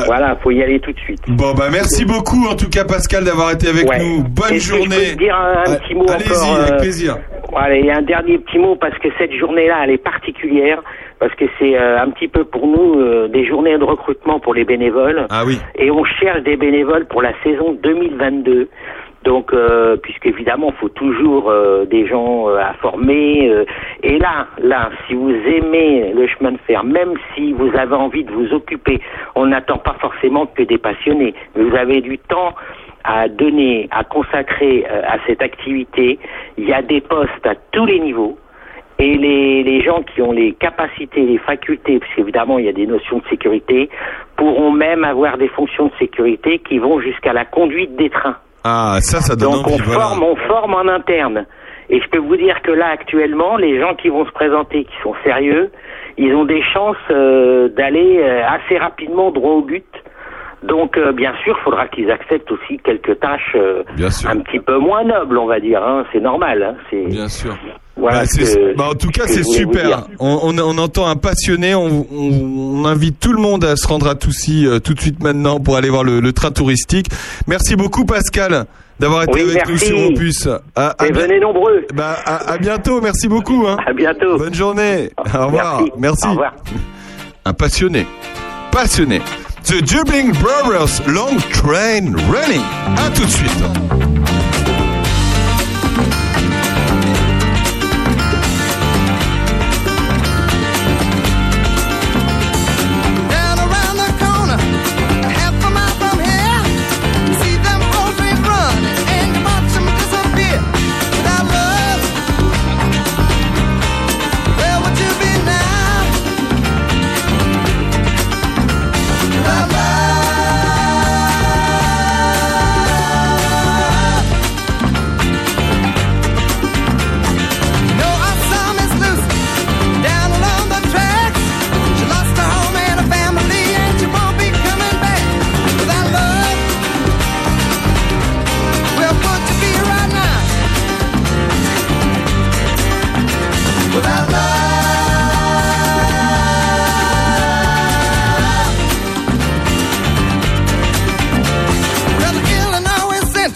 Voilà, 0.06 0.36
faut 0.42 0.50
y 0.50 0.62
aller 0.62 0.80
tout 0.80 0.92
de 0.92 0.98
suite. 1.00 1.20
Bon, 1.28 1.52
bah 1.54 1.68
merci 1.70 2.04
beaucoup 2.04 2.46
en 2.46 2.54
tout 2.56 2.68
cas 2.70 2.84
Pascal 2.84 3.24
d'avoir 3.24 3.52
été 3.52 3.68
avec 3.68 3.88
Ouais. 3.88 3.98
nous. 3.98 4.22
Bonne 4.24 4.54
je 4.58 4.70
peux 4.72 4.78
journée. 4.78 5.14
dire 5.16 5.36
un, 5.36 5.70
un 5.70 5.76
petit 5.76 5.94
mot 5.94 6.06
Allez-y, 6.08 6.60
avec 6.60 6.72
euh, 6.72 6.78
plaisir. 6.78 7.16
Un 7.54 8.02
dernier 8.02 8.38
petit 8.38 8.58
mot 8.58 8.76
parce 8.76 8.96
que 8.98 9.08
cette 9.18 9.32
journée-là, 9.34 9.80
elle 9.84 9.90
est 9.90 9.98
particulière 10.02 10.82
parce 11.18 11.34
que 11.34 11.44
c'est 11.58 11.76
euh, 11.78 12.00
un 12.00 12.10
petit 12.10 12.26
peu 12.28 12.44
pour 12.44 12.66
nous 12.66 12.98
euh, 12.98 13.28
des 13.28 13.46
journées 13.46 13.76
de 13.78 13.84
recrutement 13.84 14.40
pour 14.40 14.54
les 14.54 14.64
bénévoles. 14.64 15.26
Ah 15.30 15.42
oui. 15.46 15.58
Et 15.76 15.90
on 15.90 16.04
cherche 16.04 16.42
des 16.42 16.56
bénévoles 16.56 17.06
pour 17.06 17.20
la 17.22 17.32
saison 17.44 17.76
2022. 17.82 18.68
Donc, 19.24 19.52
euh, 19.52 19.96
puisque 19.96 20.26
évidemment, 20.26 20.68
il 20.70 20.80
faut 20.80 20.88
toujours 20.88 21.48
euh, 21.48 21.84
des 21.84 22.06
gens 22.06 22.48
euh, 22.48 22.56
à 22.56 22.72
former. 22.74 23.48
euh, 23.48 23.64
et 24.02 24.18
là, 24.18 24.48
là, 24.58 24.90
si 25.06 25.14
vous 25.14 25.30
aimez 25.30 26.12
le 26.12 26.26
chemin 26.26 26.52
de 26.52 26.58
fer, 26.66 26.82
même 26.82 27.14
si 27.34 27.52
vous 27.52 27.70
avez 27.76 27.94
envie 27.94 28.24
de 28.24 28.32
vous 28.32 28.52
occuper, 28.52 29.00
on 29.34 29.46
n'attend 29.46 29.78
pas 29.78 29.94
forcément 30.00 30.46
que 30.46 30.62
des 30.62 30.78
passionnés. 30.78 31.34
Vous 31.54 31.74
avez 31.76 32.00
du 32.00 32.18
temps 32.18 32.54
à 33.04 33.28
donner, 33.28 33.88
à 33.90 34.04
consacrer 34.04 34.84
euh, 34.90 35.02
à 35.06 35.18
cette 35.26 35.42
activité. 35.42 36.18
Il 36.56 36.68
y 36.68 36.72
a 36.72 36.82
des 36.82 37.00
postes 37.00 37.46
à 37.46 37.54
tous 37.72 37.86
les 37.86 38.00
niveaux. 38.00 38.38
Et 38.98 39.16
les, 39.16 39.64
les 39.64 39.82
gens 39.82 40.02
qui 40.02 40.22
ont 40.22 40.32
les 40.32 40.52
capacités, 40.52 41.22
les 41.22 41.38
facultés, 41.38 41.98
parce 41.98 42.12
qu'évidemment 42.14 42.58
il 42.58 42.66
y 42.66 42.68
a 42.68 42.72
des 42.72 42.86
notions 42.86 43.18
de 43.18 43.24
sécurité, 43.30 43.88
pourront 44.36 44.70
même 44.70 45.02
avoir 45.02 45.38
des 45.38 45.48
fonctions 45.48 45.86
de 45.86 45.92
sécurité 45.98 46.58
qui 46.60 46.78
vont 46.78 47.00
jusqu'à 47.00 47.32
la 47.32 47.44
conduite 47.44 47.96
des 47.96 48.10
trains. 48.10 48.36
Ah, 48.64 48.98
ça, 49.00 49.20
ça 49.20 49.34
donne 49.36 49.52
Donc 49.52 49.66
envie. 49.66 49.80
on 49.80 49.84
voilà. 49.84 50.00
forme, 50.00 50.22
on 50.22 50.36
forme 50.48 50.74
en 50.74 50.88
interne. 50.88 51.46
Et 51.90 52.00
je 52.00 52.08
peux 52.08 52.18
vous 52.18 52.36
dire 52.36 52.62
que 52.62 52.70
là 52.70 52.86
actuellement, 52.92 53.56
les 53.56 53.80
gens 53.80 53.94
qui 53.94 54.08
vont 54.08 54.24
se 54.24 54.30
présenter, 54.30 54.84
qui 54.84 54.94
sont 55.02 55.14
sérieux, 55.24 55.70
ils 56.16 56.34
ont 56.34 56.44
des 56.44 56.62
chances 56.72 56.96
euh, 57.10 57.68
d'aller 57.68 58.18
euh, 58.20 58.42
assez 58.46 58.78
rapidement 58.78 59.30
droit 59.30 59.52
au 59.54 59.62
but. 59.62 59.84
Donc 60.62 60.96
euh, 60.96 61.12
bien 61.12 61.32
sûr, 61.42 61.56
il 61.60 61.64
faudra 61.64 61.88
qu'ils 61.88 62.10
acceptent 62.10 62.50
aussi 62.52 62.78
quelques 62.78 63.18
tâches 63.18 63.56
euh, 63.56 63.82
un 64.26 64.38
petit 64.38 64.60
peu 64.60 64.78
moins 64.78 65.02
nobles, 65.04 65.36
on 65.36 65.46
va 65.46 65.58
dire. 65.58 65.82
Hein. 65.84 66.04
C'est 66.12 66.20
normal. 66.20 66.62
Hein. 66.62 66.76
C'est 66.88 67.04
Bien 67.06 67.28
sûr. 67.28 67.54
Voilà 68.02 68.20
Bah, 68.20 68.26
que- 68.26 68.76
bah, 68.76 68.88
en 68.90 68.94
tout 68.94 69.08
cas, 69.08 69.22
c'est 69.26 69.44
super. 69.44 70.06
On, 70.18 70.40
on, 70.42 70.58
on 70.58 70.76
entend 70.78 71.06
un 71.06 71.16
passionné. 71.16 71.74
On, 71.74 72.84
invite 72.84 73.18
tout 73.20 73.32
le 73.32 73.40
monde 73.40 73.64
à 73.64 73.76
se 73.76 73.86
rendre 73.86 74.08
à 74.08 74.14
Toussy 74.16 74.66
euh, 74.66 74.78
tout 74.80 74.92
de 74.92 75.00
suite 75.00 75.22
maintenant 75.22 75.60
pour 75.60 75.76
aller 75.76 75.88
voir 75.88 76.04
le, 76.04 76.20
le 76.20 76.32
train 76.32 76.50
touristique. 76.50 77.06
Merci 77.46 77.76
beaucoup, 77.76 78.04
Pascal, 78.04 78.66
d'avoir 79.00 79.22
été 79.22 79.42
Oui, 79.44 79.50
avec 79.52 79.68
nous 79.68 79.78
sur 79.78 79.98
Opus. 80.10 80.48
À, 80.74 80.88
à 80.98 81.06
Et 81.06 81.12
venez 81.12 81.38
nombreux. 81.40 81.86
Bah, 81.94 82.16
à, 82.26 82.52
à 82.52 82.58
bientôt. 82.58 83.00
Merci 83.00 83.28
beaucoup. 83.28 83.64
Hein. 83.66 83.76
À 83.86 83.92
bientôt. 83.92 84.36
Bonne 84.36 84.54
journée. 84.54 85.10
Au 85.34 85.46
revoir. 85.46 85.78
Merci. 85.80 85.92
Merci. 85.98 86.26
Au 86.26 86.30
revoir. 86.30 86.54
Un 87.44 87.52
passionné. 87.54 88.06
Passionné. 88.72 89.20
The 89.64 89.80
Dribbling 89.80 90.32
Brothers 90.32 91.06
Long 91.06 91.36
Train 91.52 92.12
Running. 92.30 92.62
À 92.96 93.10
tout 93.10 93.24
de 93.24 93.30
suite. 93.30 94.21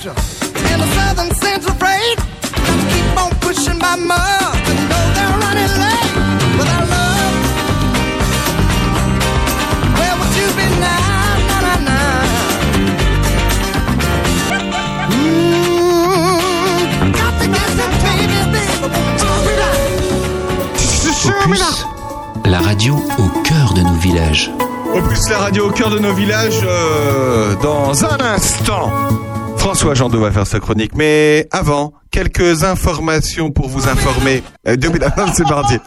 Illinois 0.07 0.15
Central 0.15 0.71
and 0.71 0.79
the 0.83 0.89
Southern 0.95 1.31
Central 1.35 1.75
freight 1.77 2.19
keep 2.93 3.17
on 3.19 3.31
pushing 3.41 3.79
my 3.79 3.97
mud. 3.97 4.57
You 4.69 4.75
know 4.91 5.05
they're 5.17 5.37
running 5.43 5.73
late 5.83 6.13
without 6.59 6.87
love. 6.95 7.35
Where 9.99 10.15
would 10.19 10.33
you 10.39 10.49
be 10.59 10.67
now? 10.79 11.39
Na, 11.49 11.57
na, 11.67 11.75
na. 11.89 11.99
Mm, 15.11 17.11
got 17.13 17.33
to 17.41 17.47
get 17.49 17.69
some 17.79 17.95
baby, 18.07 18.39
baby. 18.55 18.89
Show 19.19 19.37
me 19.47 19.53
that. 19.61 19.79
Show 21.23 21.41
me 21.49 21.57
that. 21.59 21.79
La 22.47 22.61
radio 22.61 22.95
au 22.95 23.29
cœur 23.43 23.75
de 23.75 23.83
nos 23.83 23.95
villages. 23.99 24.51
Opus, 24.95 25.29
la 25.31 25.39
radio 25.39 25.67
au 25.69 25.73
cœur 25.73 25.91
de 25.91 25.99
nos 25.99 26.13
villages, 26.15 26.61
euh, 26.63 27.57
dans 27.57 28.05
un 28.05 28.21
instant. 28.21 28.91
François 29.59 29.95
Jandot 29.95 30.21
va 30.21 30.31
faire 30.31 30.47
sa 30.47 30.61
chronique, 30.61 30.93
mais 30.95 31.49
avant, 31.51 31.93
quelques 32.11 32.65
informations 32.65 33.51
pour 33.51 33.69
vous 33.69 33.89
informer. 33.89 34.43
Euh, 34.69 34.77
2020, 34.77 35.11
c'est 35.35 35.49
mardi. 35.49 35.79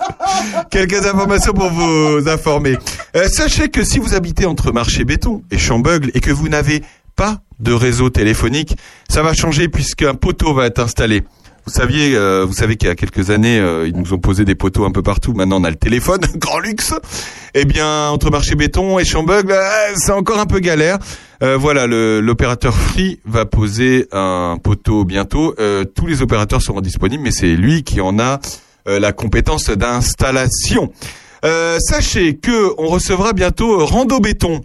quelques 0.70 1.06
informations 1.06 1.54
pour 1.54 1.70
vous 1.70 2.28
informer. 2.28 2.78
Euh, 3.16 3.28
sachez 3.28 3.70
que 3.70 3.84
si 3.84 4.00
vous 4.00 4.14
habitez 4.14 4.46
entre 4.46 4.72
Marché 4.72 5.06
Béton 5.06 5.44
et 5.52 5.58
Chambeugle 5.58 6.12
et 6.14 6.20
que 6.20 6.32
vous 6.32 6.50
n'avez 6.50 6.84
pas 7.16 7.40
de 7.60 7.74
réseau 7.74 8.10
téléphonique, 8.10 8.76
ça 9.10 9.22
va 9.24 9.34
changer 9.34 9.68
puisqu'un 9.68 10.14
poteau 10.14 10.54
va 10.54 10.66
être 10.66 10.80
installé. 10.80 11.24
Vous 11.70 11.76
saviez, 11.76 12.16
euh, 12.16 12.46
vous 12.48 12.54
savez 12.54 12.78
qu'il 12.78 12.88
y 12.88 12.92
a 12.92 12.96
quelques 12.96 13.30
années, 13.30 13.60
euh, 13.60 13.88
ils 13.88 13.96
nous 13.96 14.14
ont 14.14 14.18
posé 14.18 14.44
des 14.44 14.56
poteaux 14.56 14.86
un 14.86 14.92
peu 14.92 15.04
partout. 15.04 15.34
Maintenant, 15.34 15.62
on 15.62 15.64
a 15.64 15.70
le 15.70 15.76
téléphone, 15.76 16.20
grand 16.38 16.58
luxe. 16.58 16.96
Eh 17.54 17.64
bien, 17.64 18.10
entre 18.10 18.32
marché 18.32 18.56
béton 18.56 18.98
et 18.98 19.06
Chambug, 19.06 19.46
bah, 19.46 19.70
c'est 19.96 20.12
encore 20.12 20.40
un 20.40 20.48
peu 20.48 20.58
galère. 20.62 20.98
Euh, 21.44 21.58
voilà, 21.58 21.86
l'opérateur 21.86 22.74
Free 22.74 23.20
va 23.24 23.46
poser 23.46 24.08
un 24.12 24.58
poteau 24.62 25.06
bientôt. 25.06 25.54
Tous 25.94 26.08
les 26.08 26.24
opérateurs 26.24 26.64
seront 26.64 26.82
disponibles, 26.82 27.22
mais 27.22 27.32
c'est 27.32 27.56
lui 27.56 27.84
qui 27.84 28.02
en 28.02 28.18
a 28.18 28.40
la 28.88 29.12
compétence 29.12 29.70
d'installation. 29.70 30.92
Sachez 31.78 32.38
que 32.38 32.74
on 32.80 32.88
recevra 32.88 33.34
bientôt 33.34 33.86
Rando 33.86 34.20
Béton. 34.20 34.62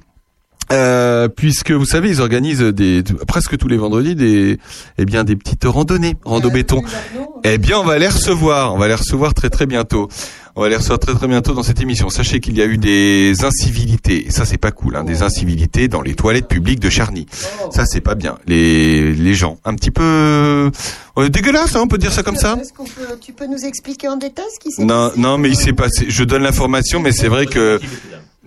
Euh, 0.72 1.28
puisque 1.28 1.70
vous 1.70 1.84
savez, 1.84 2.08
ils 2.08 2.20
organisent 2.20 2.60
des 2.60 3.02
presque 3.26 3.56
tous 3.58 3.68
les 3.68 3.76
vendredis 3.76 4.14
des 4.14 4.58
eh 4.98 5.04
bien 5.04 5.24
des 5.24 5.36
petites 5.36 5.64
randonnées, 5.64 6.16
rando 6.24 6.50
béton. 6.50 6.82
Eh 7.44 7.58
bien, 7.58 7.78
on 7.78 7.84
va 7.84 7.98
les 7.98 8.08
recevoir, 8.08 8.74
on 8.74 8.78
va 8.78 8.88
les 8.88 8.94
recevoir 8.94 9.34
très 9.34 9.50
très 9.50 9.66
bientôt. 9.66 10.08
On 10.56 10.62
va 10.62 10.68
les 10.68 10.76
recevoir 10.76 11.00
très 11.00 11.14
très 11.14 11.26
bientôt 11.26 11.52
dans 11.52 11.64
cette 11.64 11.80
émission. 11.80 12.08
Sachez 12.08 12.38
qu'il 12.38 12.56
y 12.56 12.62
a 12.62 12.64
eu 12.64 12.78
des 12.78 13.44
incivilités, 13.44 14.28
et 14.28 14.30
ça 14.30 14.44
c'est 14.44 14.56
pas 14.56 14.70
cool, 14.70 14.94
hein, 14.94 15.02
des 15.02 15.22
incivilités 15.22 15.88
dans 15.88 16.00
les 16.00 16.14
toilettes 16.14 16.46
publiques 16.46 16.78
de 16.78 16.90
Charny. 16.90 17.26
Ça 17.70 17.86
c'est 17.86 18.00
pas 18.00 18.14
bien. 18.14 18.38
Les 18.46 19.12
les 19.12 19.34
gens 19.34 19.58
un 19.64 19.74
petit 19.74 19.90
peu 19.90 20.70
euh, 21.18 21.28
dégueulasses, 21.28 21.74
hein, 21.74 21.80
on 21.82 21.88
peut 21.88 21.98
dire 21.98 22.12
ça 22.12 22.22
comme 22.22 22.36
ça. 22.36 22.56
Est-ce 22.60 22.72
qu'on 22.72 22.84
peut, 22.84 23.18
tu 23.20 23.32
peux 23.32 23.46
nous 23.46 23.64
expliquer 23.64 24.08
en 24.08 24.16
détail 24.16 24.46
ce 24.54 24.60
qui 24.60 24.70
s'est 24.70 24.84
Non, 24.84 25.10
non, 25.16 25.38
mais 25.38 25.48
il 25.48 25.56
s'est 25.56 25.72
passé. 25.72 26.06
Je 26.08 26.24
donne 26.24 26.42
l'information, 26.44 27.00
mais 27.00 27.12
c'est 27.12 27.28
vrai 27.28 27.46
que 27.46 27.80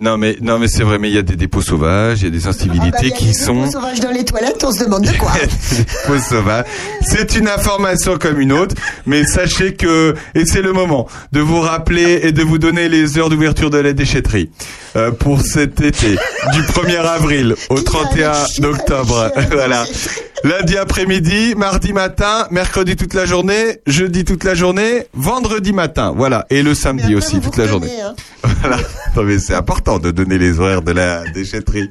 non, 0.00 0.16
mais 0.16 0.36
non, 0.40 0.60
mais 0.60 0.68
c'est 0.68 0.84
vrai, 0.84 0.98
mais 0.98 1.08
il 1.08 1.14
y 1.14 1.18
a 1.18 1.22
des 1.22 1.34
dépôts 1.34 1.60
sauvages, 1.60 2.20
il 2.20 2.24
y 2.24 2.28
a 2.28 2.30
des 2.30 2.46
incivilités 2.46 3.10
qui 3.10 3.34
sont 3.34 3.68
sauvage 3.68 3.98
dans 3.98 4.12
les 4.12 4.24
toilettes, 4.24 4.62
on 4.62 4.70
se 4.70 4.84
demande 4.84 5.04
de 5.04 5.16
quoi. 5.18 5.32
dépôts 5.76 6.20
sauvages. 6.20 6.66
C'est 7.02 7.34
une 7.34 7.48
information 7.48 8.16
comme 8.16 8.40
une 8.40 8.52
autre, 8.52 8.76
mais 9.06 9.24
sachez 9.24 9.74
que 9.74 10.14
et 10.36 10.44
c'est 10.44 10.62
le 10.62 10.72
moment 10.72 11.08
de 11.32 11.40
vous 11.40 11.60
rappeler 11.60 12.20
et 12.22 12.32
de 12.32 12.42
vous 12.42 12.58
donner 12.58 12.88
les 12.88 13.18
heures 13.18 13.28
d'ouverture 13.28 13.70
de 13.70 13.78
la 13.78 13.92
déchetterie 13.92 14.50
euh, 14.94 15.10
pour 15.10 15.40
cet 15.40 15.80
été 15.80 16.10
du 16.52 16.62
1er 16.62 16.98
avril 16.98 17.56
au 17.68 17.80
31 17.80 18.32
octobre. 18.62 19.32
voilà. 19.50 19.84
Lundi 20.44 20.76
après-midi, 20.76 21.54
mardi 21.56 21.92
matin, 21.92 22.46
mercredi 22.50 22.94
toute 22.96 23.12
la 23.14 23.24
journée, 23.26 23.78
jeudi 23.86 24.24
toute 24.24 24.44
la 24.44 24.54
journée, 24.54 25.04
vendredi 25.12 25.72
matin. 25.72 26.12
Voilà. 26.16 26.46
Et 26.50 26.62
le 26.62 26.74
samedi 26.74 27.14
aussi 27.16 27.40
toute 27.40 27.56
la 27.56 27.66
journée. 27.66 27.88
hein. 28.00 28.14
Voilà. 28.60 28.78
Non, 29.16 29.22
mais 29.24 29.38
c'est 29.38 29.54
important 29.54 29.98
de 29.98 30.10
donner 30.10 30.38
les 30.38 30.58
horaires 30.60 30.82
de 30.82 30.92
la 30.92 31.24
déchetterie. 31.32 31.90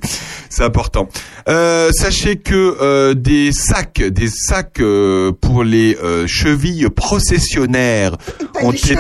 C'est 0.50 0.64
important. 0.64 1.08
Euh, 1.50 1.92
sachez 1.92 2.38
que 2.38 2.78
euh, 2.82 3.14
des 3.14 3.52
sacs, 3.52 4.02
des 4.02 4.28
sacs 4.30 4.80
euh, 4.80 5.32
pour 5.40 5.64
les 5.64 5.98
euh, 6.04 6.26
chevilles 6.26 6.90
processionnaires 6.90 8.18
ont 8.62 8.72
été 8.72 8.96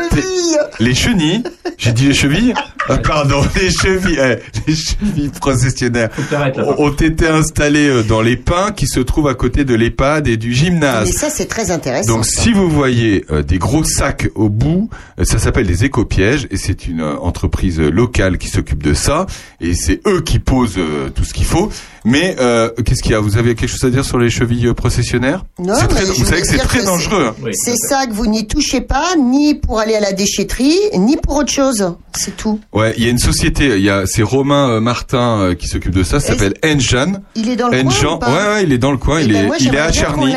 les 0.80 0.94
chenilles. 0.94 1.44
J'ai 1.78 1.94
dit 1.94 2.07
les 2.07 2.14
chevilles. 2.14 2.53
Ah, 2.90 2.99
pardon, 2.99 3.41
les 3.60 3.69
chevilles, 3.69 4.18
eh, 4.18 4.38
les 4.65 4.74
chevilles 4.74 5.28
processionnaires 5.41 6.07
ont, 6.56 6.86
ont 6.86 6.90
été 6.94 7.28
installées 7.28 7.90
euh, 7.90 8.02
dans 8.02 8.22
les 8.22 8.38
pins 8.38 8.72
qui 8.72 8.88
se 8.88 9.02
trouvent 9.02 9.28
à 9.28 9.34
côté 9.38 9.64
de 9.64 9.74
l'EHPAD 9.74 10.28
et 10.28 10.36
du 10.36 10.54
gymnase. 10.54 11.08
Mais 11.08 11.14
ça, 11.14 11.30
c'est 11.30 11.46
très 11.46 11.72
intéressant. 11.72 12.16
Donc 12.16 12.26
ça. 12.26 12.42
si 12.42 12.52
vous 12.52 12.70
voyez 12.70 13.26
euh, 13.32 13.42
des 13.42 13.58
gros 13.58 13.86
sacs 13.86 14.30
au 14.36 14.50
bout, 14.50 14.90
euh, 15.20 15.24
ça 15.24 15.40
s'appelle 15.40 15.68
des 15.68 15.86
éco-pièges 15.86 16.48
et 16.52 16.58
c'est 16.58 16.88
une 16.88 17.02
euh, 17.02 17.18
entreprise 17.18 17.80
locale 17.80 18.38
qui 18.38 18.50
s'occupe 18.50 18.84
de 18.84 18.94
ça 18.94 19.26
et 19.62 19.74
c'est 19.74 20.02
eux 20.06 20.22
qui 20.22 20.40
posent 20.40 20.80
tout 21.16 21.24
ce 21.24 21.34
qu'il 21.34 21.46
faut. 21.46 21.72
Mais 22.10 22.38
euh, 22.40 22.70
qu'est-ce 22.86 23.04
qu'il 23.04 23.12
y 23.12 23.16
a? 23.16 23.20
Vous 23.20 23.38
avez 23.38 23.54
quelque 23.56 23.70
chose 23.70 23.84
à 23.84 23.90
dire 23.90 24.06
sur 24.06 24.18
les 24.18 24.30
chevilles 24.30 24.74
processionnaires? 24.74 25.44
Non, 25.60 25.74
très- 25.90 26.06
Vous 26.06 26.24
savez 26.26 26.42
que 26.42 26.48
c'est 26.48 26.58
très 26.58 26.80
que 26.80 26.86
dangereux. 26.86 27.34
C'est 27.52 27.76
ça 27.76 28.08
que 28.08 28.14
vous 28.14 28.28
n'y 28.28 28.48
touchez 28.48 28.80
pas, 28.80 29.16
ni 29.20 29.56
pour 29.56 29.80
aller 29.80 29.96
à 29.96 30.00
la 30.00 30.14
déchetterie, 30.14 30.78
ni 30.98 31.18
pour 31.18 31.36
autre 31.36 31.52
chose. 31.52 31.96
C'est 32.18 32.36
tout. 32.38 32.60
Ouais, 32.74 32.94
il 32.98 33.04
y 33.04 33.08
a 33.08 33.10
une 33.12 33.20
société, 33.20 33.76
il 33.78 33.84
y 33.84 33.90
a 33.90 34.06
c'est 34.08 34.24
Romain 34.24 34.70
euh, 34.70 34.80
Martin 34.80 35.40
euh, 35.42 35.54
qui 35.56 35.68
s'occupe 35.68 35.94
de 35.94 36.04
ça, 36.04 36.20
ça 36.20 36.30
s'appelle 36.30 36.54
Enjan. 36.66 37.22
Il 37.36 37.50
est 37.50 37.56
dans 37.58 37.68
le 37.68 37.78
Enjan, 37.80 38.02
coin 38.02 38.16
ou 38.16 38.20
pas? 38.20 38.32
Ouais, 38.32 38.54
ouais, 38.56 38.64
il 38.64 38.72
est 38.72 38.78
dans 38.78 38.92
le 38.92 38.98
coin, 38.98 39.20
Eh 39.20 39.24
il 39.26 39.34
ben, 39.34 39.44
est 39.44 39.48
moi, 39.48 39.56
il 39.60 39.76
est 39.76 39.78
à 39.78 39.92
Charny. 39.92 40.34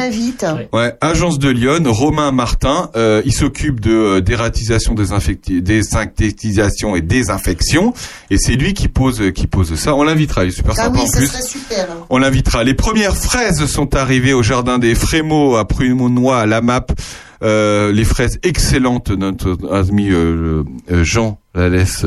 Ouais, 0.73 0.95
agence 1.01 1.39
de 1.39 1.49
Lyon, 1.49 1.83
Romain 1.87 2.33
Martin, 2.33 2.91
euh, 2.97 3.23
il 3.25 3.33
s'occupe 3.33 3.81
de 3.81 3.93
euh, 3.93 4.21
dératisation, 4.21 4.95
désynthétisation 4.95 6.97
et 6.97 7.01
désinfection, 7.01 7.95
et 8.31 8.37
c'est 8.39 8.57
lui 8.57 8.75
qui 8.75 8.89
pose 8.89 9.23
qui 9.35 9.47
pose 9.47 9.75
ça. 9.77 9.95
On 9.95 10.03
l'invitera, 10.03 10.45
il 10.45 10.49
est 10.49 10.53
super 10.53 10.73
Ah 10.77 10.85
sympa 10.85 10.99
oui, 10.99 11.05
en 11.05 11.07
ça 11.07 11.19
plus. 11.19 11.60
Super. 11.69 11.87
On 12.11 12.19
l'invitera. 12.19 12.65
Les 12.65 12.75
premières 12.75 13.17
fraises 13.17 13.65
sont 13.67 13.95
arrivées 13.95 14.33
au 14.33 14.43
jardin 14.43 14.79
des 14.79 14.95
Frémaux 14.95 15.57
à 15.57 15.67
Prunois 15.67 16.41
à 16.41 16.47
la 16.47 16.61
map. 16.61 16.87
Euh, 17.43 17.91
les 17.91 18.05
fraises 18.05 18.39
excellentes 18.43 19.09
notre 19.11 19.57
ami 19.73 20.11
euh, 20.11 20.63
euh, 20.93 21.05
Jean 21.05 21.39
Lalès. 21.55 22.05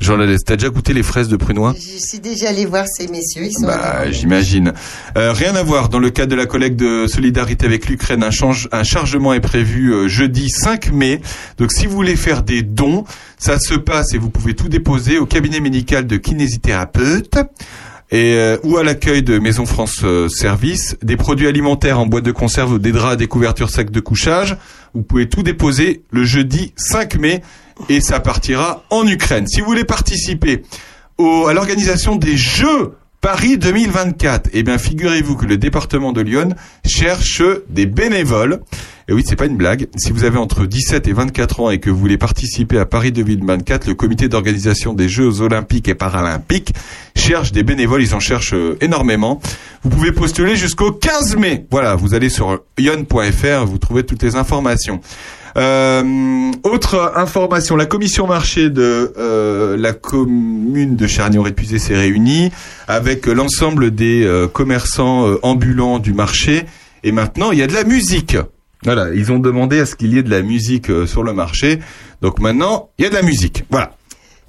Jean 0.00 0.16
Lalès, 0.16 0.40
t'as 0.44 0.56
déjà 0.56 0.70
goûté 0.70 0.92
les 0.92 1.04
fraises 1.04 1.28
de 1.28 1.36
Prunois? 1.36 1.72
Je 1.76 2.04
suis 2.04 2.18
déjà 2.18 2.48
allé 2.48 2.66
voir 2.66 2.84
ces 2.92 3.06
messieurs. 3.06 3.44
Ils 3.44 3.52
sont 3.52 3.68
bah, 3.68 4.10
j'imagine. 4.10 4.72
Rien 5.14 5.54
à 5.54 5.62
voir. 5.62 5.88
Dans 5.88 6.00
le 6.00 6.10
cadre 6.10 6.32
de 6.32 6.36
la 6.36 6.46
collecte 6.46 6.74
de 6.80 7.06
solidarité 7.06 7.64
avec 7.64 7.86
l'Ukraine, 7.88 8.24
un, 8.24 8.32
change- 8.32 8.68
un 8.72 8.82
chargement 8.82 9.32
est 9.32 9.40
prévu 9.40 10.08
jeudi 10.08 10.50
5 10.50 10.90
mai. 10.92 11.20
Donc, 11.58 11.70
si 11.70 11.86
vous 11.86 11.94
voulez 11.94 12.16
faire 12.16 12.42
des 12.42 12.62
dons, 12.62 13.04
ça 13.38 13.60
se 13.60 13.74
passe 13.74 14.14
et 14.14 14.18
vous 14.18 14.30
pouvez 14.30 14.54
tout 14.54 14.68
déposer 14.68 15.18
au 15.18 15.26
cabinet 15.26 15.60
médical 15.60 16.08
de 16.08 16.16
kinésithérapeute. 16.16 17.38
Euh, 18.12 18.58
ou 18.62 18.76
à 18.76 18.84
l'accueil 18.84 19.22
de 19.22 19.38
Maison 19.38 19.64
France 19.64 20.00
euh, 20.04 20.28
Service, 20.28 20.96
des 21.02 21.16
produits 21.16 21.46
alimentaires 21.46 21.98
en 21.98 22.06
boîte 22.06 22.24
de 22.24 22.32
conserve, 22.32 22.78
des 22.78 22.92
draps, 22.92 23.16
des 23.16 23.26
couvertures, 23.26 23.70
sacs 23.70 23.90
de 23.90 24.00
couchage. 24.00 24.58
Vous 24.92 25.02
pouvez 25.02 25.30
tout 25.30 25.42
déposer 25.42 26.02
le 26.10 26.22
jeudi 26.22 26.74
5 26.76 27.14
mai 27.16 27.42
et 27.88 28.02
ça 28.02 28.20
partira 28.20 28.84
en 28.90 29.06
Ukraine. 29.06 29.46
Si 29.46 29.60
vous 29.60 29.66
voulez 29.66 29.84
participer 29.84 30.62
à 31.18 31.52
l'organisation 31.54 32.16
des 32.16 32.36
Jeux 32.36 32.96
Paris 33.22 33.56
2024, 33.56 34.50
eh 34.52 34.64
bien 34.64 34.78
figurez-vous 34.78 35.36
que 35.36 35.46
le 35.46 35.56
département 35.56 36.12
de 36.12 36.20
Lyon 36.20 36.48
cherche 36.84 37.40
des 37.70 37.86
bénévoles. 37.86 38.62
Et 39.06 39.12
oui, 39.12 39.22
c'est 39.24 39.36
pas 39.36 39.46
une 39.46 39.56
blague. 39.56 39.86
Si 39.96 40.10
vous 40.10 40.24
avez 40.24 40.38
entre 40.38 40.66
17 40.66 41.06
et 41.06 41.12
24 41.12 41.60
ans 41.60 41.70
et 41.70 41.78
que 41.78 41.88
vous 41.88 41.98
voulez 41.98 42.18
participer 42.18 42.80
à 42.80 42.84
Paris 42.84 43.12
2024, 43.12 43.86
le 43.86 43.94
comité 43.94 44.28
d'organisation 44.28 44.92
des 44.92 45.08
Jeux 45.08 45.40
Olympiques 45.40 45.86
et 45.86 45.94
Paralympiques 45.94 46.74
cherche 47.14 47.52
des 47.52 47.62
bénévoles. 47.62 48.02
Ils 48.02 48.16
en 48.16 48.20
cherchent 48.20 48.54
euh, 48.54 48.76
énormément. 48.80 49.40
Vous 49.84 49.90
pouvez 49.90 50.10
postuler 50.10 50.56
jusqu'au 50.56 50.90
15 50.90 51.36
mai. 51.36 51.64
Voilà, 51.70 51.94
vous 51.94 52.14
allez 52.14 52.28
sur 52.28 52.60
ion.fr, 52.76 53.66
vous 53.66 53.78
trouvez 53.78 54.02
toutes 54.02 54.24
les 54.24 54.34
informations. 54.34 55.00
Euh, 55.56 56.50
autre 56.62 57.12
information, 57.14 57.76
la 57.76 57.86
commission 57.86 58.26
marché 58.26 58.70
de 58.70 59.12
euh, 59.18 59.76
la 59.76 59.92
commune 59.92 60.96
de 60.96 61.06
Charny-en-Répuisé 61.06 61.78
s'est 61.78 61.96
réunie 61.96 62.50
avec 62.88 63.26
l'ensemble 63.26 63.90
des 63.90 64.24
euh, 64.24 64.48
commerçants 64.48 65.28
euh, 65.28 65.38
ambulants 65.42 65.98
du 65.98 66.14
marché 66.14 66.64
et 67.04 67.12
maintenant 67.12 67.52
il 67.52 67.58
y 67.58 67.62
a 67.62 67.66
de 67.66 67.74
la 67.74 67.84
musique. 67.84 68.36
Voilà, 68.84 69.14
ils 69.14 69.30
ont 69.30 69.38
demandé 69.38 69.78
à 69.78 69.86
ce 69.86 69.94
qu'il 69.94 70.12
y 70.14 70.18
ait 70.18 70.22
de 70.22 70.30
la 70.30 70.42
musique 70.42 70.90
euh, 70.90 71.06
sur 71.06 71.22
le 71.22 71.32
marché. 71.32 71.78
Donc 72.20 72.40
maintenant, 72.40 72.90
il 72.98 73.04
y 73.04 73.06
a 73.06 73.10
de 73.10 73.14
la 73.14 73.22
musique. 73.22 73.64
Voilà. 73.70 73.94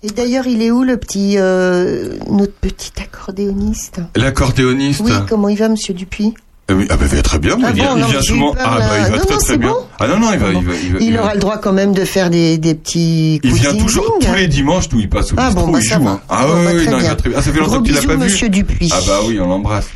Et 0.01 0.07
d'ailleurs, 0.07 0.47
il 0.47 0.61
est 0.61 0.71
où 0.71 0.83
le 0.83 0.97
petit, 0.97 1.35
euh, 1.37 2.17
notre 2.29 2.53
petit 2.53 2.91
accordéoniste? 3.01 4.01
L'accordéoniste? 4.15 5.01
Oui, 5.05 5.11
comment 5.29 5.49
il 5.49 5.57
va, 5.57 5.69
Monsieur 5.69 5.93
Dupuis? 5.93 6.33
Oui, 6.71 6.87
ah 6.89 6.95
bah, 6.95 7.05
il 7.11 7.15
va 7.17 7.21
très 7.21 7.39
bien. 7.39 7.57
Ah 7.63 7.69
il 7.69 7.75
vient, 7.75 7.91
bon, 7.93 7.97
il 7.97 8.03
vient 8.05 8.07
j'ai 8.13 8.17
eu 8.19 8.23
souvent. 8.23 8.55
Ah 8.57 8.77
bah 8.79 8.85
il 8.99 9.11
va 9.11 9.17
Non, 9.17 9.23
très 9.25 9.33
non, 9.33 9.39
très 9.41 9.57
bien. 9.57 9.69
bon. 9.69 9.75
Ah 9.99 10.07
non 10.07 10.19
non, 10.19 10.31
il 10.33 10.39
va, 10.39 10.47
il 10.49 10.53
va, 10.53 10.59
il 10.61 10.93
va- 10.93 10.99
Il 11.01 11.07
il 11.07 11.17
aura 11.19 11.33
le 11.33 11.39
droit 11.41 11.57
quand 11.57 11.73
même 11.73 11.93
de 11.93 12.05
faire 12.05 12.29
des, 12.29 12.57
des 12.57 12.73
petits. 12.73 13.41
Il 13.43 13.49
coups 13.51 13.61
vient 13.61 13.73
de 13.73 13.79
toujours 13.79 14.17
tous 14.21 14.33
les 14.33 14.47
dimanches, 14.47 14.89
nous 14.93 14.99
il 15.01 15.09
passe 15.09 15.33
au 15.33 15.35
Ah 15.37 15.47
bistrot, 15.47 15.65
bon, 15.65 15.71
bah, 15.73 15.79
il 15.83 15.89
joue. 15.89 16.07
hein. 16.07 16.21
Ah 16.29 16.45
Bon, 16.47 16.53
oui, 16.57 16.65
bah, 16.65 16.71
oui, 16.75 16.87
non, 16.89 16.97
il 16.99 17.03
va 17.05 17.15
très 17.15 17.29
bien. 17.29 17.37
Ah, 17.39 17.41
ça 17.41 17.51
fait 17.51 17.59
longtemps 17.59 17.71
Gros 17.73 17.81
que 17.81 17.87
tu 17.87 17.93
l'as 17.93 17.99
bisous, 17.99 18.07
pas 18.07 18.15
vu. 18.15 18.23
Monsieur 18.23 18.49
Dupuis. 18.49 18.89
Ah 18.93 18.99
bah 19.05 19.19
oui, 19.27 19.39
on 19.41 19.47
l'embrasse. 19.47 19.87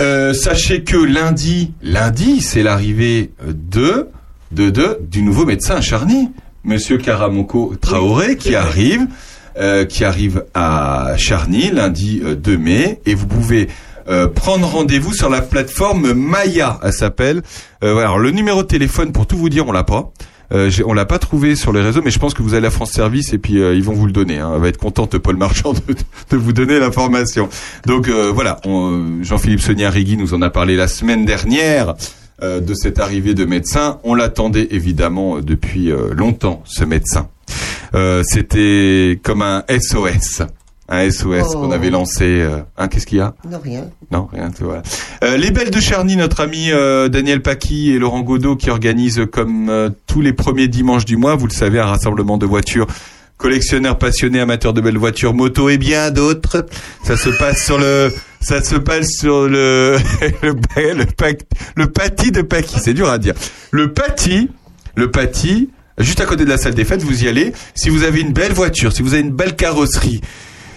Euh, 0.00 0.32
sachez 0.32 0.84
que 0.84 0.96
lundi, 0.96 1.72
lundi, 1.82 2.40
c'est 2.40 2.62
l'arrivée 2.62 3.30
de, 3.44 4.08
de, 4.52 4.70
de, 4.70 4.98
du 5.10 5.22
nouveau 5.22 5.44
médecin 5.46 5.76
à 5.76 5.80
Charny, 5.80 6.28
Monsieur 6.64 6.98
Karamoko 6.98 7.74
Traoré, 7.80 8.36
qui 8.36 8.54
arrive, 8.54 9.06
euh, 9.58 9.84
qui 9.86 10.04
arrive 10.04 10.44
à 10.54 11.14
Charny 11.16 11.70
lundi 11.70 12.20
euh, 12.24 12.34
2 12.34 12.58
mai, 12.58 13.00
et 13.06 13.14
vous 13.14 13.26
pouvez 13.26 13.68
euh, 14.08 14.28
prendre 14.28 14.66
rendez-vous 14.66 15.12
sur 15.12 15.28
la 15.28 15.40
plateforme 15.40 16.12
Maya, 16.12 16.80
elle 16.82 16.92
s'appelle. 16.92 17.42
Euh, 17.84 17.98
alors 17.98 18.18
le 18.18 18.30
numéro 18.30 18.62
de 18.62 18.68
téléphone, 18.68 19.12
pour 19.12 19.26
tout 19.26 19.36
vous 19.36 19.48
dire, 19.48 19.66
on 19.66 19.72
l'a 19.72 19.84
pas. 19.84 20.12
Euh, 20.52 20.70
on 20.84 20.92
l'a 20.92 21.04
pas 21.04 21.18
trouvé 21.18 21.56
sur 21.56 21.72
les 21.72 21.80
réseaux, 21.80 22.02
mais 22.04 22.10
je 22.10 22.18
pense 22.18 22.34
que 22.34 22.42
vous 22.42 22.54
allez 22.54 22.66
à 22.66 22.70
France 22.70 22.92
Service 22.92 23.32
et 23.32 23.38
puis 23.38 23.60
euh, 23.60 23.74
ils 23.74 23.82
vont 23.82 23.94
vous 23.94 24.06
le 24.06 24.12
donner. 24.12 24.38
Hein. 24.38 24.58
Va 24.58 24.68
être 24.68 24.78
contente, 24.78 25.18
Paul 25.18 25.36
Marchand, 25.36 25.72
de, 25.88 25.94
de 26.30 26.36
vous 26.36 26.52
donner 26.52 26.78
l'information. 26.78 27.48
Donc 27.86 28.08
euh, 28.08 28.30
voilà, 28.32 28.60
euh, 28.66 29.22
Jean-Philippe 29.22 29.60
Sonia-Rigui 29.60 30.16
nous 30.16 30.34
en 30.34 30.42
a 30.42 30.50
parlé 30.50 30.76
la 30.76 30.88
semaine 30.88 31.24
dernière 31.24 31.94
euh, 32.42 32.60
de 32.60 32.74
cette 32.74 33.00
arrivée 33.00 33.34
de 33.34 33.44
médecin. 33.44 33.98
On 34.04 34.14
l'attendait 34.14 34.68
évidemment 34.70 35.40
depuis 35.40 35.90
longtemps, 36.12 36.62
ce 36.64 36.84
médecin. 36.84 37.28
C'était 38.24 39.18
comme 39.22 39.40
un 39.40 39.64
SOS. 39.70 40.42
Un 40.88 41.10
SOS 41.10 41.42
Oh. 41.54 41.60
qu'on 41.60 41.70
avait 41.72 41.90
lancé. 41.90 42.24
euh, 42.24 42.58
hein, 42.76 42.88
qu'est-ce 42.88 43.06
qu'il 43.06 43.18
y 43.18 43.20
a? 43.20 43.34
Non, 43.50 43.58
rien. 43.62 43.86
Non, 44.12 44.28
rien. 44.32 44.50
Euh, 45.24 45.36
les 45.36 45.50
Belles 45.50 45.70
de 45.70 45.80
Charny, 45.80 46.16
notre 46.16 46.40
ami 46.40 46.70
euh, 46.70 47.08
Daniel 47.08 47.42
Paqui 47.42 47.90
et 47.90 47.98
Laurent 47.98 48.20
Godot 48.22 48.54
qui 48.56 48.70
organisent 48.70 49.22
comme 49.32 49.92
tous 50.06 50.20
les 50.20 50.32
premiers 50.32 50.68
dimanches 50.68 51.04
du 51.04 51.16
mois, 51.16 51.34
vous 51.34 51.46
le 51.46 51.52
savez, 51.52 51.80
un 51.80 51.86
rassemblement 51.86 52.38
de 52.38 52.46
voitures. 52.46 52.86
Collectionneurs 53.38 53.98
passionnés, 53.98 54.40
amateurs 54.40 54.72
de 54.72 54.80
belles 54.80 54.96
voitures, 54.96 55.34
motos 55.34 55.68
et 55.68 55.76
bien 55.76 56.10
d'autres. 56.10 56.64
Ça 57.02 57.16
se 57.18 57.28
passe 57.28 57.62
sur 57.64 57.76
le, 57.78 58.10
ça 58.40 58.62
se 58.62 58.76
passe 58.76 59.08
sur 59.10 59.46
le, 59.46 59.98
le, 60.42 60.52
le, 60.94 61.04
pac- 61.04 61.42
le 61.74 61.86
pâtis 61.88 62.32
de 62.32 62.40
Paqui. 62.40 62.76
C'est 62.82 62.94
dur 62.94 63.10
à 63.10 63.18
dire. 63.18 63.34
Le 63.72 63.92
pâtis, 63.92 64.48
le 64.94 65.10
pâtis, 65.10 65.68
juste 65.98 66.20
à 66.22 66.24
côté 66.24 66.44
de 66.46 66.48
la 66.48 66.56
salle 66.56 66.74
des 66.74 66.86
fêtes, 66.86 67.02
vous 67.02 67.24
y 67.24 67.28
allez. 67.28 67.52
Si 67.74 67.90
vous 67.90 68.04
avez 68.04 68.20
une 68.22 68.32
belle 68.32 68.52
voiture, 68.52 68.90
si 68.94 69.02
vous 69.02 69.12
avez 69.12 69.22
une 69.22 69.32
belle 69.32 69.54
carrosserie, 69.54 70.22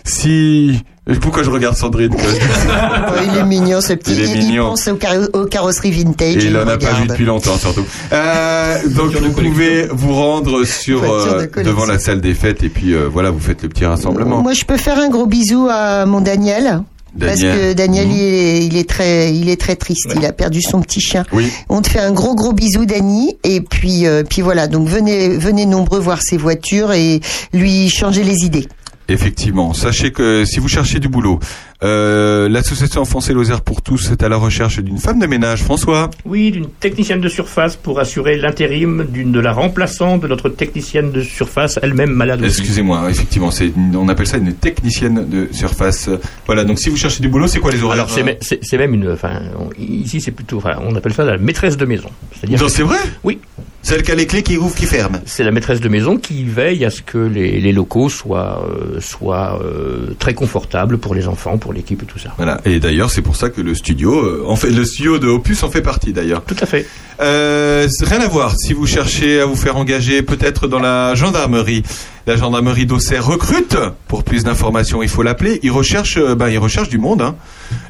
si, 0.10 0.82
pourquoi 1.22 1.44
je 1.44 1.50
regarde 1.50 1.76
Sandrine? 1.76 2.10
quoi 2.10 2.24
il 3.32 3.38
est 3.38 3.44
mignon 3.44 3.82
ce 3.82 3.94
petit. 3.94 4.14
Il 4.14 4.22
est 4.22 4.36
mignon. 4.38 4.70
pense 4.70 4.88
aux, 4.88 5.38
aux 5.40 5.46
carrosseries 5.46 5.92
vintage. 5.92 6.44
Et 6.44 6.48
il 6.48 6.58
en 6.58 6.68
a 6.68 6.78
pas 6.78 6.94
vu 6.94 7.08
depuis 7.08 7.26
longtemps 7.26 7.58
surtout. 7.58 7.86
Euh, 8.12 8.78
donc 8.90 9.12
vous 9.16 9.32
pouvez 9.32 9.88
vous 9.92 10.14
rendre 10.14 10.64
sur 10.66 11.02
de 11.02 11.08
euh, 11.08 11.64
devant 11.64 11.86
la 11.86 12.00
salle 12.00 12.22
des 12.22 12.34
fêtes 12.34 12.64
et 12.64 12.70
puis 12.70 12.94
euh, 12.94 13.08
voilà 13.12 13.32
vous 13.32 13.40
faites 13.40 13.64
le 13.64 13.70
petit 13.70 13.86
rassemblement. 13.86 14.42
Moi, 14.42 14.54
je 14.54 14.66
peux 14.66 14.78
faire 14.78 15.00
un 15.00 15.10
gros 15.10 15.26
bisou 15.26 15.68
à 15.70 16.06
mon 16.06 16.22
Daniel. 16.22 16.82
Parce 17.20 17.40
Daniel. 17.40 17.58
que 17.60 17.74
Daniel, 17.74 18.06
Mhm. 18.08 18.14
il, 18.14 18.22
est, 18.24 18.66
il 18.68 18.78
est 18.78 18.88
très, 18.88 19.34
il 19.34 19.50
est 19.50 19.60
très 19.60 19.76
triste. 19.76 20.14
Il 20.16 20.24
a 20.28 20.32
perdu 20.32 20.62
son 20.62 20.80
petit 20.80 21.02
chien. 21.02 21.24
Oui. 21.34 21.52
On 21.68 21.82
te 21.82 21.90
fait 21.90 22.00
un 22.00 22.12
gros 22.12 22.36
gros 22.36 22.54
bisou, 22.54 22.86
Dani. 22.86 23.36
Et 23.44 23.62
puis, 23.62 24.06
euh, 24.06 24.22
puis 24.24 24.44
voilà. 24.44 24.68
Donc 24.68 24.88
venez, 24.88 25.30
venez 25.30 25.66
nombreux 25.66 26.00
voir 26.00 26.22
ses 26.22 26.38
voitures 26.38 26.92
et 26.92 27.20
lui 27.52 27.90
changer 27.90 28.24
les 28.24 28.46
idées. 28.46 28.68
Effectivement. 29.10 29.74
Sachez 29.74 30.12
que 30.12 30.46
si 30.46 30.60
vous 30.60 30.68
cherchez 30.68 31.00
du 31.00 31.08
boulot, 31.10 31.40
euh, 31.84 32.48
l'association 32.50 33.02
Enfoncer 33.02 33.34
Lozère 33.34 33.62
pour 33.62 33.82
tous 33.82 34.12
est 34.12 34.22
à 34.24 34.30
la 34.30 34.38
recherche 34.38 34.80
d'une 34.80 34.98
femme 35.00 35.20
de 35.20 35.26
ménage. 35.26 35.64
François. 35.64 36.10
Oui, 36.26 36.52
d'une 36.52 36.70
technicienne 36.70 37.20
de 37.22 37.30
surface 37.30 37.76
pour 37.76 38.00
assurer 38.00 38.38
l'intérim 38.38 39.06
d'une 39.10 39.32
de 39.32 39.40
la 39.40 39.52
remplaçante 39.54 40.22
de 40.22 40.28
notre 40.28 40.50
technicienne 40.50 41.12
de 41.12 41.22
surface, 41.22 41.80
elle-même 41.82 42.12
malade. 42.12 42.44
Excusez-moi, 42.44 43.10
effectivement, 43.10 43.52
c'est 43.52 43.72
on 43.96 44.08
appelle 44.10 44.28
ça 44.28 44.38
une 44.38 44.54
technicienne 44.54 45.28
de 45.28 45.48
surface. 45.52 46.10
Voilà, 46.46 46.64
donc 46.64 46.80
si 46.80 46.90
vous 46.90 46.98
cherchez 46.98 47.22
du 47.22 47.30
boulot, 47.30 47.48
c'est 47.48 47.60
quoi 47.60 47.72
les 47.72 47.82
horaires 47.82 47.94
Alors 48.06 48.10
c'est 48.42 48.60
c'est 48.62 48.78
même 48.78 48.94
une, 48.94 49.12
enfin 49.12 49.42
on- 49.58 49.70
ici 49.82 50.22
c'est 50.22 50.32
plutôt, 50.32 50.58
enfin, 50.58 50.76
on 50.82 50.96
appelle 50.96 51.14
ça 51.14 51.24
la 51.24 51.38
maîtresse 51.38 51.78
de 51.78 51.86
maison. 51.86 52.10
C'est-à-dire 52.40 52.70
c'est 52.70 52.84
vrai? 52.84 52.98
Oui. 53.24 53.40
Celle 53.82 54.04
qui 54.04 54.12
a 54.12 54.16
les 54.16 54.28
clés 54.28 54.44
qui 54.44 54.58
ouvre, 54.58 54.76
qui 54.76 54.86
ferme. 54.86 55.22
C'est 55.26 55.44
la 55.44 55.52
maîtresse 55.52 55.80
de 55.80 55.90
maison 55.90 56.18
qui 56.18 56.44
veille 56.44 56.84
à 56.86 56.90
ce 56.90 57.02
que 57.02 57.18
les, 57.18 57.60
les 57.62 57.72
locaux 57.72 58.10
soient, 58.10 58.66
euh, 58.68 59.00
soient 59.00 59.62
euh, 59.64 60.14
très 60.20 60.34
confortables 60.34 60.98
pour 60.98 61.16
les 61.16 61.28
enfants, 61.28 61.58
pour 61.58 61.74
l'équipe 61.74 62.04
et 62.04 62.06
tout 62.06 62.20
ça. 62.20 62.34
Voilà. 62.38 62.60
Et 62.66 62.80
d'ailleurs, 62.80 63.10
c'est 63.10 63.22
pour 63.22 63.36
ça 63.36 63.50
que 63.50 63.62
le 63.62 63.74
studio, 63.74 64.14
euh, 64.14 64.44
en 64.48 64.56
fait, 64.56 64.70
le 64.70 64.84
studio 64.84 65.18
de 65.18 65.28
Opus 65.28 65.64
en 65.64 65.70
fait 65.70 65.82
partie 65.82 66.14
d'ailleurs. 66.14 66.44
Tout 66.44 66.58
à 66.60 66.66
fait. 66.66 66.86
Euh, 67.22 67.88
rien 68.02 68.22
à 68.22 68.28
voir. 68.28 68.56
Si 68.58 68.74
vous 68.74 68.86
cherchez 68.88 69.42
à 69.42 69.46
vous 69.46 69.56
faire 69.56 69.76
engager, 69.78 70.22
peut-être 70.22 70.68
dans 70.68 70.80
la 70.80 71.16
gendarmerie, 71.16 71.84
la 72.28 72.38
gendarmerie 72.38 72.86
d'Auxerre 72.86 73.26
recrute. 73.26 73.76
Pour 74.08 74.24
plus 74.24 74.44
d'informations, 74.44 75.04
il 75.04 75.10
faut 75.10 75.24
l'appeler. 75.24 75.60
Il 75.64 75.72
recherche, 75.72 76.18
euh, 76.18 76.36
ben, 76.36 76.48
il 76.50 76.58
recherche 76.60 76.88
du 76.90 76.98
monde. 76.98 77.22
Hein. 77.22 77.36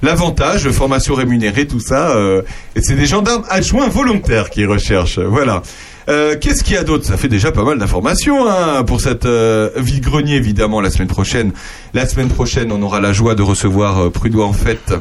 L'avantage, 0.01 0.69
formation 0.71 1.13
rémunérée, 1.13 1.67
tout 1.67 1.79
ça. 1.79 2.11
euh, 2.15 2.41
et 2.75 2.81
c'est 2.81 2.95
des 2.95 3.05
gendarmes 3.05 3.43
adjoints 3.49 3.87
volontaires 3.87 4.49
qui 4.49 4.65
recherchent. 4.65 5.19
Voilà. 5.19 5.61
Qu'est-ce 6.41 6.63
qu'il 6.63 6.73
y 6.73 6.77
a 6.77 6.83
d'autre? 6.83 7.05
Ça 7.05 7.17
fait 7.17 7.27
déjà 7.27 7.51
pas 7.51 7.63
mal 7.63 7.77
d'informations 7.77 8.49
hein, 8.49 8.83
pour 8.83 8.99
cette 8.99 9.27
euh, 9.27 9.69
vide-grenier, 9.75 10.37
évidemment, 10.37 10.81
la 10.81 10.89
semaine 10.89 11.07
prochaine. 11.07 11.51
La 11.93 12.07
semaine 12.07 12.29
prochaine, 12.29 12.71
on 12.71 12.81
aura 12.81 12.99
la 12.99 13.13
joie 13.13 13.35
de 13.35 13.43
recevoir 13.43 14.09
Prunois 14.09 14.47
en 14.47 14.53
fête, 14.53 14.95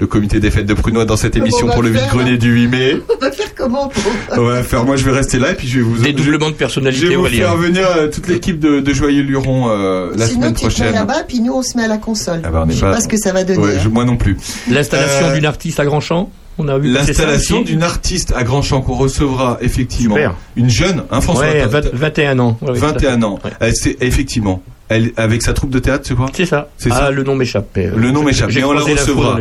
le 0.00 0.06
comité 0.06 0.40
des 0.40 0.50
fêtes 0.50 0.66
de 0.66 0.74
Prunois 0.74 1.04
dans 1.04 1.16
cette 1.16 1.36
émission 1.36 1.68
pour 1.68 1.82
le 1.82 1.90
vide-grenier 1.90 2.38
du 2.38 2.50
8 2.52 2.66
mai. 2.68 2.96
On 3.08 3.18
va 3.24 3.30
faire 3.30 3.54
comment 3.54 3.88
pour... 3.88 4.12
On 4.38 4.42
va 4.44 4.62
faire, 4.62 4.84
moi 4.84 4.96
je 4.96 5.04
vais 5.04 5.12
rester 5.12 5.38
là 5.38 5.50
et 5.52 5.54
puis 5.54 5.68
je 5.68 5.78
vais 5.78 5.84
vous... 5.84 5.98
Dédoublement 5.98 6.48
de 6.48 6.54
Je 6.54 6.58
personnalité, 6.58 7.08
vais 7.08 7.16
vous 7.16 7.26
faire 7.26 7.56
venir 7.56 7.86
euh, 7.96 8.08
toute 8.08 8.26
l'équipe 8.28 8.58
de, 8.58 8.80
de 8.80 8.94
Joyeux 8.94 9.22
Luron 9.22 9.68
euh, 9.68 10.10
la 10.16 10.26
Sinon, 10.26 10.40
semaine 10.40 10.54
tu 10.54 10.60
prochaine. 10.60 10.94
là-bas, 10.94 11.24
puis 11.28 11.40
nous, 11.40 11.52
on 11.52 11.62
se 11.62 11.76
met 11.76 11.84
à 11.84 11.88
la 11.88 11.98
console. 11.98 12.40
Ah 12.44 12.50
bah, 12.50 12.64
Je 12.68 12.74
sais 12.74 12.80
pas- 12.80 12.92
pas 12.94 13.00
ce 13.00 13.08
que 13.08 13.18
ça 13.18 13.32
va 13.32 13.44
donner. 13.44 13.58
Ouais, 13.62 13.72
je- 13.82 13.86
hein. 13.88 13.90
moi 13.92 14.04
non 14.06 14.16
plus. 14.16 14.36
L'installation 14.70 15.26
Euh, 15.28 15.34
d'une 15.34 15.44
artiste 15.46 15.78
à 15.80 15.84
Grandchamp, 15.84 16.30
on 16.58 16.68
a 16.68 16.78
vu 16.78 16.92
passer 16.94 17.12
ça 17.12 17.22
L'installation 17.24 17.60
d'une 17.62 17.82
artiste 17.82 18.32
à 18.34 18.42
Grandchamp 18.42 18.80
qu'on 18.80 18.94
recevra 18.94 19.58
effectivement. 19.60 20.14
Super. 20.16 20.34
Une 20.56 20.70
jeune, 20.70 21.02
hein, 21.10 21.20
François 21.20 21.44
Ouais, 21.44 21.60
t'as- 21.60 21.66
20 21.66 21.90
21 21.92 22.38
ans. 22.38 22.58
Ouais, 22.62 22.70
ouais, 22.72 22.78
tout 22.78 22.84
à 22.86 22.88
fait. 22.88 22.94
21 23.06 23.22
ans. 23.22 23.38
Elle, 23.60 23.74
c'est 23.74 23.96
effectivement. 24.00 24.62
Elle, 24.88 25.12
avec 25.16 25.42
sa 25.42 25.52
troupe 25.52 25.70
de 25.70 25.78
théâtre, 25.78 26.04
c'est 26.08 26.14
quoi 26.16 26.26
C'est 26.34 26.46
ça. 26.46 26.68
C'est 26.76 26.90
ah, 26.90 26.96
ça. 26.96 27.10
le 27.12 27.22
nom 27.22 27.36
m'échappe. 27.36 27.76
Le 27.76 28.10
nom 28.10 28.22
m'échappe, 28.24 28.50
mais 28.54 28.64
on 28.64 28.72
la 28.72 28.80
recevra. 28.80 29.38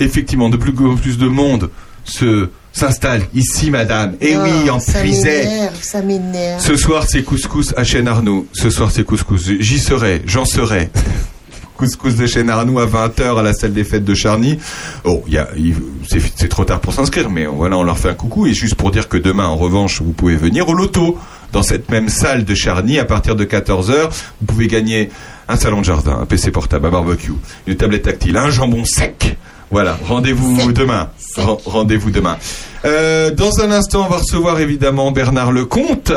Effectivement, 0.00 0.48
de 0.48 0.56
plus 0.56 0.72
en 0.86 0.96
plus 0.96 1.18
de 1.18 1.26
monde 1.26 1.70
se 2.04 2.50
s'installe 2.72 3.22
ici, 3.34 3.70
madame. 3.70 4.16
Et 4.20 4.34
Ah, 4.34 4.42
oui, 4.44 4.70
en 4.70 4.78
ça 4.78 5.02
m'énerve, 5.02 5.74
ça 5.80 6.02
m'énerve. 6.02 6.60
Ce 6.60 6.76
soir, 6.76 7.04
c'est 7.08 7.22
couscous 7.22 7.72
à 7.76 7.84
Chêne 7.84 8.06
Arnaud. 8.06 8.46
Ce 8.52 8.68
soir, 8.68 8.90
c'est 8.90 9.04
couscous. 9.04 9.50
J'y 9.58 9.78
serai, 9.78 10.22
j'en 10.26 10.44
serai. 10.44 10.90
couscous 11.76 12.16
de 12.16 12.26
Chêne 12.26 12.50
Arnaud 12.50 12.78
à 12.78 12.86
20h 12.86 13.38
à 13.38 13.42
la 13.42 13.52
salle 13.52 13.72
des 13.72 13.84
fêtes 13.84 14.04
de 14.04 14.14
Charny. 14.14 14.58
Oh, 15.04 15.22
y 15.28 15.38
a, 15.38 15.48
c'est 16.36 16.48
trop 16.48 16.64
tard 16.64 16.80
pour 16.80 16.92
s'inscrire, 16.94 17.28
mais 17.30 17.46
voilà, 17.46 17.76
on 17.78 17.82
leur 17.82 17.98
fait 17.98 18.08
un 18.10 18.14
coucou. 18.14 18.46
Et 18.46 18.54
juste 18.54 18.74
pour 18.76 18.90
dire 18.90 19.08
que 19.08 19.16
demain, 19.16 19.46
en 19.46 19.56
revanche, 19.56 20.00
vous 20.02 20.12
pouvez 20.12 20.36
venir 20.36 20.68
au 20.68 20.74
loto. 20.74 21.18
Dans 21.52 21.62
cette 21.62 21.90
même 21.90 22.08
salle 22.08 22.44
de 22.44 22.54
Charny, 22.54 22.98
à 22.98 23.04
partir 23.04 23.36
de 23.36 23.44
14h, 23.44 24.10
vous 24.40 24.46
pouvez 24.46 24.66
gagner 24.66 25.10
un 25.48 25.56
salon 25.56 25.80
de 25.80 25.84
jardin, 25.84 26.18
un 26.20 26.26
PC 26.26 26.50
portable, 26.50 26.86
un 26.86 26.90
barbecue, 26.90 27.32
une 27.66 27.76
tablette 27.76 28.02
tactile, 28.02 28.36
un 28.36 28.50
jambon 28.50 28.84
sec. 28.84 29.36
Voilà, 29.70 29.98
rendez-vous 30.04 30.72
demain. 30.72 31.08
Ren- 31.36 31.58
rendez-vous 31.64 32.10
demain. 32.10 32.36
Euh, 32.84 33.30
dans 33.32 33.60
un 33.60 33.70
instant, 33.72 34.04
on 34.06 34.08
va 34.10 34.18
recevoir 34.18 34.60
évidemment 34.60 35.10
Bernard 35.10 35.50
Lecomte. 35.52 36.12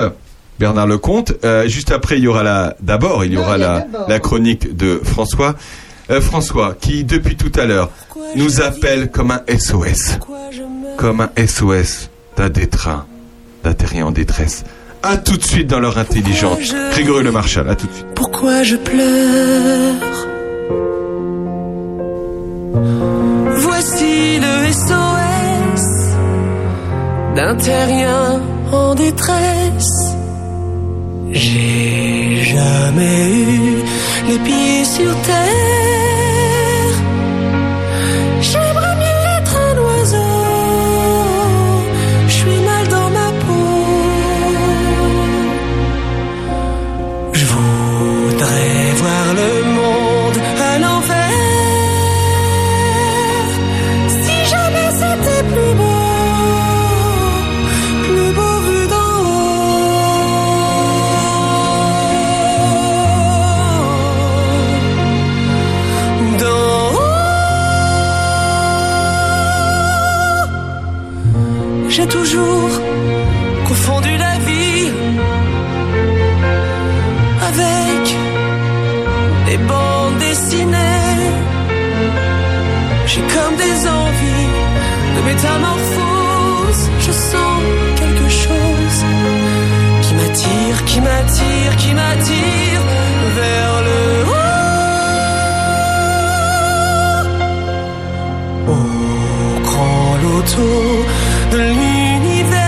Bernard 0.60 0.88
Lecomte. 0.88 1.34
Euh, 1.44 1.68
juste 1.68 1.92
après, 1.92 2.18
il 2.18 2.24
y 2.24 2.28
aura 2.28 2.44
la. 2.44 2.76
D'abord, 2.82 3.26
il 3.26 3.34
y 3.34 3.38
aura 3.38 3.58
la, 3.58 4.20
chronique 4.20 4.76
de 4.76 5.02
François. 5.04 5.56
Euh, 6.12 6.22
François, 6.22 6.76
qui 6.80 7.04
depuis 7.04 7.36
tout 7.36 7.52
à 7.60 7.66
l'heure 7.66 7.90
nous 8.36 8.62
appelle 8.62 9.10
comme 9.10 9.32
un 9.32 9.42
SOS, 9.48 10.20
comme 10.98 11.22
un 11.22 11.30
SOS 11.48 12.10
d'un 12.38 12.50
détrain, 12.50 13.06
d'un 13.64 13.74
terrien 13.74 14.08
en 14.08 14.12
détresse. 14.12 14.64
À 15.02 15.18
tout 15.18 15.38
de 15.38 15.44
suite 15.44 15.68
dans 15.68 15.80
leur 15.80 15.98
intelligente. 15.98 16.60
je- 16.62 16.92
Grégory 16.92 17.24
Le 17.24 17.32
Marchal, 17.32 17.70
à 17.70 17.76
tout 17.76 17.88
de 17.88 17.94
suite. 17.94 18.06
Pourquoi 18.16 18.64
je 18.64 18.76
pleure? 18.76 19.96
Voici 23.82 24.40
le 24.42 24.74
SOS 24.74 25.86
d'un 27.34 27.56
terrien 27.56 28.42
en 28.74 28.94
détresse. 28.94 30.16
J'ai 31.32 32.44
jamais 32.44 33.30
eu 33.40 33.84
les 34.28 34.40
pieds 34.40 34.84
sur 34.84 35.16
terre. 35.22 36.19
J'ai 72.00 72.08
toujours 72.08 72.70
confondu 73.68 74.16
la 74.16 74.36
vie 74.48 74.88
avec 77.50 78.04
des 79.48 79.58
bandes 79.58 80.18
dessinées. 80.18 81.28
J'ai 83.06 83.24
comme 83.34 83.56
des 83.58 83.78
envies 84.00 84.52
de 85.16 85.22
métamorphose. 85.30 86.84
Je 87.02 87.12
sens 87.12 87.62
quelque 87.98 88.30
chose 88.30 89.00
qui 90.04 90.14
m'attire, 90.14 90.78
qui 90.86 91.02
m'attire, 91.02 91.76
qui 91.82 91.94
m'attire 91.94 92.82
vers 93.40 93.76
le 93.88 94.02
haut. 94.30 94.48
Au 98.72 99.60
grand 99.68 100.12
loto 100.24 100.70
de 101.52 101.58
l'univers. 101.58 102.60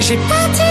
J'ai 0.00 0.16
pas 0.16 0.63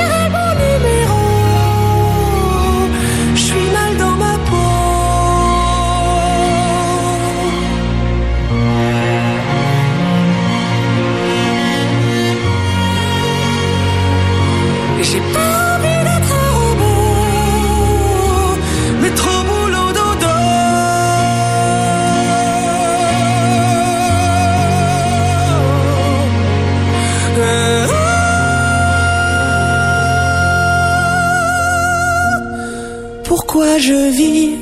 Pourquoi 33.54 33.78
je 33.78 34.10
vis? 34.10 34.56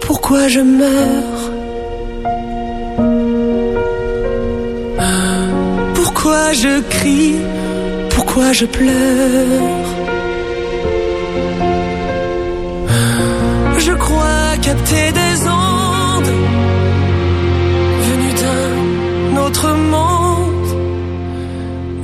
Pourquoi 0.00 0.48
je 0.48 0.60
meurs? 0.60 1.42
Pourquoi 5.94 6.52
je 6.54 6.80
crie? 6.94 7.34
Pourquoi 8.08 8.54
je 8.54 8.64
pleure? 8.64 9.86
Je 13.86 13.92
crois 14.04 14.56
capter 14.62 15.08
des 15.20 15.34
ondes 15.66 16.34
venues 18.06 18.36
d'un 18.44 19.42
autre 19.44 19.68
monde. 19.92 20.70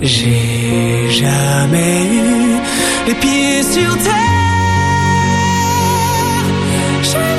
J'ai 0.02 1.08
jamais 1.08 1.94
eu 2.20 3.06
les 3.06 3.14
pieds 3.14 3.62
sur 3.62 3.96
terre. 4.04 4.37
J'aimerais 7.00 7.37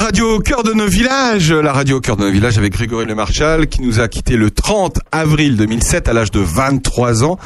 radio 0.00 0.36
au 0.36 0.38
cœur 0.38 0.62
de 0.62 0.72
nos 0.72 0.86
villages, 0.86 1.52
la 1.52 1.74
radio 1.74 1.98
au 1.98 2.00
cœur 2.00 2.16
de 2.16 2.22
nos 2.22 2.30
villages 2.30 2.56
avec 2.56 2.72
Grégory 2.72 3.04
Le 3.04 3.14
Marchal 3.14 3.66
qui 3.66 3.82
nous 3.82 4.00
a 4.00 4.08
quitté 4.08 4.36
le 4.36 4.50
30 4.50 4.98
avril 5.12 5.58
2007 5.58 6.08
à 6.08 6.14
l'âge 6.14 6.30
de 6.30 6.40
23 6.40 7.22
ans. 7.22 7.38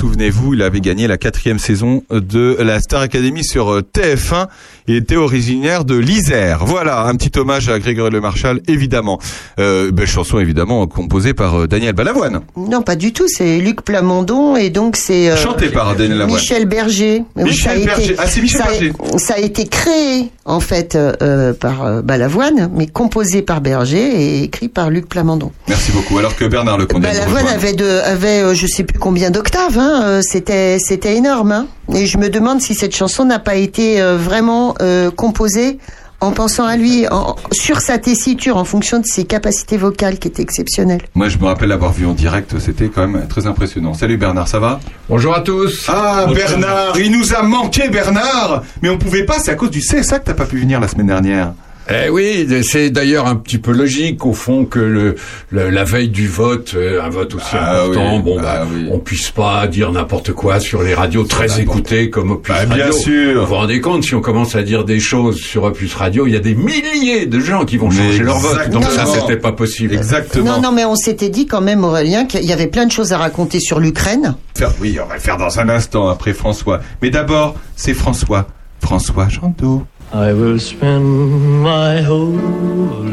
Souvenez-vous, 0.00 0.54
il 0.54 0.62
avait 0.62 0.80
gagné 0.80 1.06
la 1.06 1.18
quatrième 1.18 1.58
saison 1.58 2.02
de 2.10 2.56
la 2.60 2.80
Star 2.80 3.02
Academy 3.02 3.44
sur 3.44 3.70
euh, 3.70 3.82
TF1. 3.82 4.46
Il 4.88 4.94
était 4.96 5.16
originaire 5.16 5.84
de 5.84 5.94
l'Isère. 5.94 6.64
Voilà, 6.64 7.02
un 7.04 7.14
petit 7.16 7.38
hommage 7.38 7.68
à 7.68 7.78
Grégory 7.78 8.10
Le 8.10 8.22
Marchal, 8.22 8.60
évidemment. 8.66 9.18
Euh, 9.58 9.90
belle 9.90 10.06
chanson, 10.06 10.38
évidemment, 10.38 10.86
composée 10.86 11.34
par 11.34 11.54
euh, 11.60 11.66
Daniel 11.68 11.92
Balavoine. 11.92 12.40
Non, 12.56 12.80
pas 12.80 12.96
du 12.96 13.12
tout. 13.12 13.26
C'est 13.28 13.58
Luc 13.58 13.82
Plamondon 13.82 14.56
et 14.56 14.70
donc 14.70 14.96
c'est 14.96 15.30
euh, 15.30 15.36
Chanté 15.36 15.68
par 15.68 15.94
Daniel 15.94 16.16
Lavoine. 16.16 16.38
Michel 16.40 16.64
Berger. 16.64 17.22
Oui, 17.36 17.44
Michel 17.44 17.84
Berger. 17.84 18.16
Ah, 18.18 18.26
c'est 18.26 18.40
Michel 18.40 18.60
ça 18.62 18.66
a- 18.68 18.70
Berger. 18.70 18.92
ça 19.18 19.34
a 19.34 19.38
été 19.38 19.66
créé 19.66 20.30
en 20.46 20.60
fait 20.60 20.96
euh, 20.96 21.52
par 21.52 22.02
Balavoine, 22.02 22.70
mais 22.74 22.86
composé 22.86 23.42
par 23.42 23.60
Berger 23.60 24.00
et 24.00 24.42
écrit 24.44 24.68
par 24.68 24.88
Luc 24.88 25.10
Plamondon. 25.10 25.52
Merci 25.68 25.92
beaucoup. 25.92 26.16
Alors 26.16 26.34
que 26.36 26.46
Bernard 26.46 26.78
Lecondé 26.78 27.06
Balavoine 27.06 27.46
avait 27.48 27.74
de, 27.74 27.84
avait 28.00 28.54
je 28.54 28.66
sais 28.66 28.82
plus 28.84 28.98
combien 28.98 29.30
d'octaves. 29.30 29.78
Hein, 29.78 29.89
euh, 30.02 30.20
c'était 30.22 30.78
c'était 30.78 31.16
énorme. 31.16 31.52
Hein, 31.52 31.66
et 31.94 32.06
je 32.06 32.18
me 32.18 32.28
demande 32.28 32.60
si 32.60 32.74
cette 32.74 32.94
chanson 32.94 33.24
n'a 33.24 33.38
pas 33.38 33.56
été 33.56 34.00
euh, 34.00 34.16
vraiment 34.16 34.74
euh, 34.80 35.10
composée 35.10 35.78
en 36.22 36.32
pensant 36.32 36.66
à 36.66 36.76
lui, 36.76 37.08
en- 37.10 37.34
sur 37.50 37.80
sa 37.80 37.96
tessiture, 37.96 38.58
en 38.58 38.64
fonction 38.64 38.98
de 38.98 39.06
ses 39.06 39.24
capacités 39.24 39.78
vocales 39.78 40.18
qui 40.18 40.28
étaient 40.28 40.42
exceptionnelles. 40.42 41.00
Moi, 41.14 41.30
je 41.30 41.38
me 41.38 41.46
rappelle 41.46 41.70
l'avoir 41.70 41.92
vu 41.94 42.04
en 42.04 42.12
direct, 42.12 42.58
c'était 42.58 42.88
quand 42.88 43.08
même 43.08 43.26
très 43.26 43.46
impressionnant. 43.46 43.94
Salut 43.94 44.18
Bernard, 44.18 44.46
ça 44.46 44.58
va? 44.58 44.80
Bonjour 45.08 45.34
à 45.34 45.40
tous. 45.40 45.86
Ah, 45.88 46.26
Bernard, 46.34 46.98
il 46.98 47.10
nous 47.10 47.34
a 47.34 47.42
manqué, 47.42 47.88
Bernard 47.88 48.62
Mais 48.82 48.90
on 48.90 48.98
pouvait 48.98 49.24
pas, 49.24 49.38
c'est 49.38 49.50
à 49.50 49.54
cause 49.54 49.70
du 49.70 49.80
CSA 49.80 50.18
que 50.18 50.26
t'as 50.26 50.34
pas 50.34 50.44
pu 50.44 50.58
venir 50.58 50.78
la 50.78 50.88
semaine 50.88 51.06
dernière. 51.06 51.54
Eh 51.92 52.08
oui, 52.08 52.46
c'est 52.62 52.90
d'ailleurs 52.90 53.26
un 53.26 53.36
petit 53.36 53.58
peu 53.58 53.72
logique 53.72 54.24
au 54.26 54.32
fond 54.32 54.64
que 54.64 54.78
le, 54.78 55.16
le- 55.50 55.70
la 55.70 55.84
veille 55.84 56.08
du 56.08 56.28
vote, 56.28 56.72
euh, 56.76 57.02
un 57.02 57.08
vote 57.08 57.34
aussi 57.34 57.46
Ah 57.52 57.82
important, 57.82 58.16
oui, 58.16 58.22
bon, 58.22 58.36
ah 58.38 58.42
bah, 58.42 58.66
oui. 58.72 58.88
on 58.90 58.98
puisse 58.98 59.30
pas 59.30 59.66
dire 59.66 59.90
n'importe 59.92 60.32
quoi 60.32 60.60
sur 60.60 60.82
les 60.82 60.94
radios 60.94 61.24
très 61.24 61.60
écoutées 61.60 62.10
comme 62.10 62.30
Opus 62.30 62.54
Bah, 62.54 62.64
bien 62.66 62.84
Radio. 62.86 62.92
sûr. 62.98 63.40
Vous 63.42 63.46
vous 63.48 63.54
rendez 63.54 63.80
compte, 63.80 64.04
si 64.04 64.14
on 64.14 64.20
commence 64.20 64.54
à 64.54 64.62
dire 64.62 64.84
des 64.84 65.00
choses 65.00 65.36
sur 65.36 65.64
Opus 65.64 65.94
Radio, 65.94 66.26
il 66.26 66.32
y 66.32 66.36
a 66.36 66.40
des 66.40 66.54
milliers 66.54 67.26
de 67.26 67.40
gens 67.40 67.64
qui 67.64 67.76
vont 67.76 67.90
changer 67.90 68.22
leur 68.22 68.38
vote. 68.38 68.70
Donc 68.70 68.84
ça, 68.84 69.06
c'était 69.06 69.36
pas 69.36 69.52
possible. 69.52 69.94
Exactement. 69.94 70.56
Non, 70.56 70.60
non, 70.60 70.72
mais 70.72 70.84
on 70.84 70.96
s'était 70.96 71.28
dit 71.30 71.46
quand 71.46 71.60
même, 71.60 71.84
Aurélien, 71.84 72.24
qu'il 72.26 72.44
y 72.44 72.52
avait 72.52 72.66
plein 72.68 72.86
de 72.86 72.92
choses 72.92 73.12
à 73.12 73.18
raconter 73.18 73.58
sur 73.60 73.80
l'Ukraine. 73.80 74.34
Oui, 74.80 74.98
on 75.02 75.06
va 75.08 75.14
le 75.14 75.20
faire 75.20 75.36
dans 75.38 75.58
un 75.58 75.68
instant 75.68 76.08
après 76.08 76.34
François. 76.34 76.80
Mais 77.02 77.10
d'abord, 77.10 77.54
c'est 77.76 77.94
François. 77.94 78.46
François 78.82 79.28
Jandot. 79.28 79.82
I 80.12 80.32
will 80.32 80.58
spend 80.58 81.62
my 81.62 82.00
whole 82.02 82.34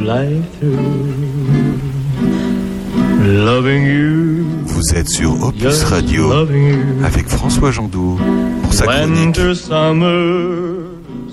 life 0.02 0.60
through 0.60 1.80
loving 3.24 3.86
you. 3.86 4.46
Vous 4.66 4.96
êtes 4.96 5.10
sur 5.10 5.44
Opus 5.44 5.84
Radio 5.84 6.32
avec 7.04 7.28
François 7.28 7.72
Jandot 7.72 8.18
pour 8.64 8.74
sa 8.74 8.86
chronique. 8.88 9.38
Winter, 9.38 9.54
summer, 9.54 10.86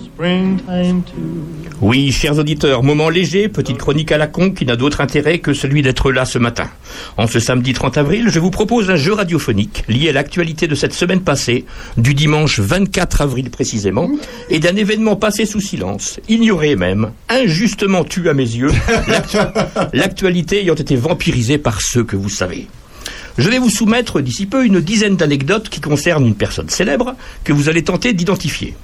springtime 0.04 1.02
too. 1.02 1.63
Oui, 1.80 2.12
chers 2.12 2.38
auditeurs, 2.38 2.82
moment 2.82 3.10
léger, 3.10 3.48
petite 3.48 3.78
chronique 3.78 4.12
à 4.12 4.16
la 4.16 4.26
con 4.26 4.52
qui 4.52 4.64
n'a 4.64 4.76
d'autre 4.76 5.00
intérêt 5.00 5.40
que 5.40 5.52
celui 5.52 5.82
d'être 5.82 6.12
là 6.12 6.24
ce 6.24 6.38
matin. 6.38 6.70
En 7.16 7.26
ce 7.26 7.40
samedi 7.40 7.72
30 7.72 7.98
avril, 7.98 8.28
je 8.30 8.38
vous 8.38 8.50
propose 8.50 8.90
un 8.90 8.96
jeu 8.96 9.12
radiophonique 9.12 9.82
lié 9.88 10.08
à 10.08 10.12
l'actualité 10.12 10.66
de 10.66 10.74
cette 10.74 10.94
semaine 10.94 11.20
passée, 11.20 11.64
du 11.98 12.14
dimanche 12.14 12.60
24 12.60 13.22
avril 13.22 13.50
précisément, 13.50 14.08
et 14.50 14.60
d'un 14.60 14.76
événement 14.76 15.16
passé 15.16 15.46
sous 15.46 15.60
silence, 15.60 16.20
ignoré 16.28 16.76
même, 16.76 17.10
injustement 17.28 18.04
tu 18.04 18.28
à 18.28 18.34
mes 18.34 18.42
yeux, 18.44 18.70
l'actu- 19.08 19.36
l'actualité 19.92 20.62
ayant 20.62 20.74
été 20.76 20.96
vampirisée 20.96 21.58
par 21.58 21.82
ceux 21.82 22.04
que 22.04 22.16
vous 22.16 22.30
savez. 22.30 22.66
Je 23.36 23.50
vais 23.50 23.58
vous 23.58 23.68
soumettre 23.70 24.20
d'ici 24.20 24.46
peu 24.46 24.64
une 24.64 24.80
dizaine 24.80 25.16
d'anecdotes 25.16 25.68
qui 25.68 25.80
concernent 25.80 26.24
une 26.26 26.36
personne 26.36 26.68
célèbre 26.70 27.14
que 27.42 27.52
vous 27.52 27.68
allez 27.68 27.82
tenter 27.82 28.12
d'identifier. 28.12 28.74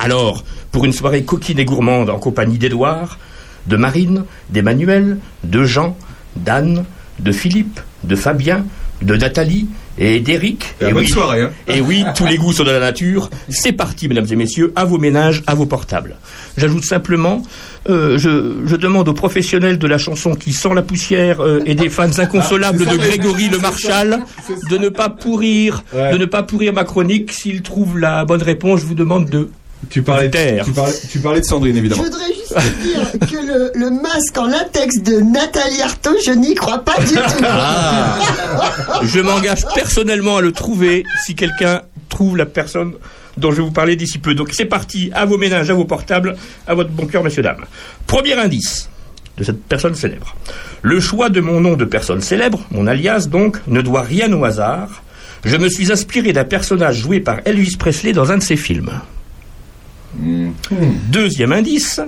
Alors, 0.00 0.42
pour 0.72 0.84
une 0.84 0.92
soirée 0.92 1.22
coquine 1.22 1.58
et 1.60 1.64
gourmande 1.64 2.10
en 2.10 2.18
compagnie 2.18 2.58
d'Édouard, 2.58 3.18
de 3.66 3.76
Marine, 3.76 4.24
d'Emmanuel, 4.50 5.18
de 5.44 5.64
Jean, 5.64 5.96
d'Anne, 6.36 6.84
de 7.18 7.32
Philippe, 7.32 7.80
de 8.04 8.16
Fabien, 8.16 8.64
de 9.02 9.16
Nathalie 9.16 9.68
et 9.98 10.20
d'Éric. 10.20 10.74
Et 10.80 11.06
soirée, 11.06 11.42
hein. 11.42 11.50
Et 11.68 11.80
oui, 11.80 12.04
tous 12.14 12.24
les 12.26 12.36
goûts 12.36 12.52
sont 12.52 12.64
de 12.64 12.70
la 12.70 12.80
nature. 12.80 13.28
C'est 13.48 13.72
parti, 13.72 14.08
mesdames 14.08 14.26
et 14.30 14.36
messieurs, 14.36 14.72
à 14.74 14.84
vos 14.84 14.98
ménages, 14.98 15.42
à 15.46 15.54
vos 15.54 15.66
portables. 15.66 16.16
J'ajoute 16.56 16.84
simplement, 16.84 17.42
euh, 17.90 18.16
je, 18.18 18.62
je 18.64 18.76
demande 18.76 19.08
aux 19.08 19.14
professionnels 19.14 19.78
de 19.78 19.86
la 19.86 19.98
chanson 19.98 20.34
qui 20.34 20.52
sent 20.52 20.72
la 20.74 20.82
poussière 20.82 21.40
euh, 21.40 21.60
et 21.66 21.74
des 21.74 21.90
fans 21.90 22.18
inconsolables 22.18 22.86
de 22.86 22.96
Grégory 22.96 23.48
Le 23.48 23.58
Marchal 23.58 24.20
de 24.70 24.78
ne 24.78 24.88
pas 24.88 25.10
pourrir, 25.10 25.84
de 25.92 26.16
ne 26.16 26.24
pas 26.24 26.42
pourrir 26.42 26.72
ma 26.72 26.84
chronique. 26.84 27.32
S'ils 27.32 27.62
trouvent 27.62 27.98
la 27.98 28.24
bonne 28.24 28.42
réponse, 28.42 28.80
je 28.80 28.86
vous 28.86 28.94
demande 28.94 29.28
de 29.28 29.50
Tu 29.90 30.02
parlais, 30.02 30.30
taire. 30.30 30.64
tu, 30.64 30.72
parlais, 30.72 30.94
tu 31.10 31.18
parlais 31.18 31.40
de 31.40 31.44
Sandrine, 31.44 31.74
Je 31.74 31.78
évidemment. 31.80 32.02
voudrais 32.04 32.26
juste 32.28 32.56
dire 32.82 33.28
que 33.28 33.36
le, 33.46 33.72
le 33.74 33.90
masque 33.90 34.36
en 34.38 34.46
latex 34.46 35.02
de 35.02 35.20
Nathalie 35.20 35.82
Arthaud, 35.82 36.14
je 36.24 36.30
n'y 36.32 36.54
crois 36.54 36.78
pas 36.78 36.98
du 37.00 37.14
tout. 37.14 37.44
Je 39.02 39.20
m'engage 39.20 39.64
personnellement 39.74 40.38
à 40.38 40.40
le 40.40 40.52
trouver 40.52 41.04
si 41.24 41.34
quelqu'un 41.34 41.82
trouve 42.08 42.36
la 42.36 42.46
personne 42.46 42.92
dont 43.36 43.50
je 43.50 43.56
vais 43.56 43.62
vous 43.62 43.70
parler 43.70 43.96
d'ici 43.96 44.18
peu. 44.18 44.34
Donc 44.34 44.50
c'est 44.52 44.64
parti, 44.66 45.10
à 45.14 45.24
vos 45.24 45.38
ménages, 45.38 45.70
à 45.70 45.74
vos 45.74 45.84
portables, 45.84 46.36
à 46.66 46.74
votre 46.74 46.90
bon 46.90 47.06
cœur, 47.06 47.24
messieurs, 47.24 47.42
dames. 47.42 47.64
Premier 48.06 48.34
indice 48.34 48.88
de 49.38 49.44
cette 49.44 49.62
personne 49.64 49.94
célèbre. 49.94 50.36
Le 50.82 51.00
choix 51.00 51.28
de 51.30 51.40
mon 51.40 51.60
nom 51.60 51.74
de 51.74 51.84
personne 51.84 52.20
célèbre, 52.20 52.60
mon 52.70 52.86
alias 52.86 53.26
donc, 53.30 53.58
ne 53.66 53.80
doit 53.80 54.02
rien 54.02 54.30
au 54.32 54.44
hasard. 54.44 55.02
Je 55.44 55.56
me 55.56 55.68
suis 55.68 55.90
inspiré 55.90 56.32
d'un 56.32 56.44
personnage 56.44 56.96
joué 56.98 57.20
par 57.20 57.38
Elvis 57.46 57.76
Presley 57.78 58.12
dans 58.12 58.30
un 58.30 58.38
de 58.38 58.42
ses 58.42 58.56
films. 58.56 58.90
Deuxième 60.14 61.52
indice, 61.52 62.00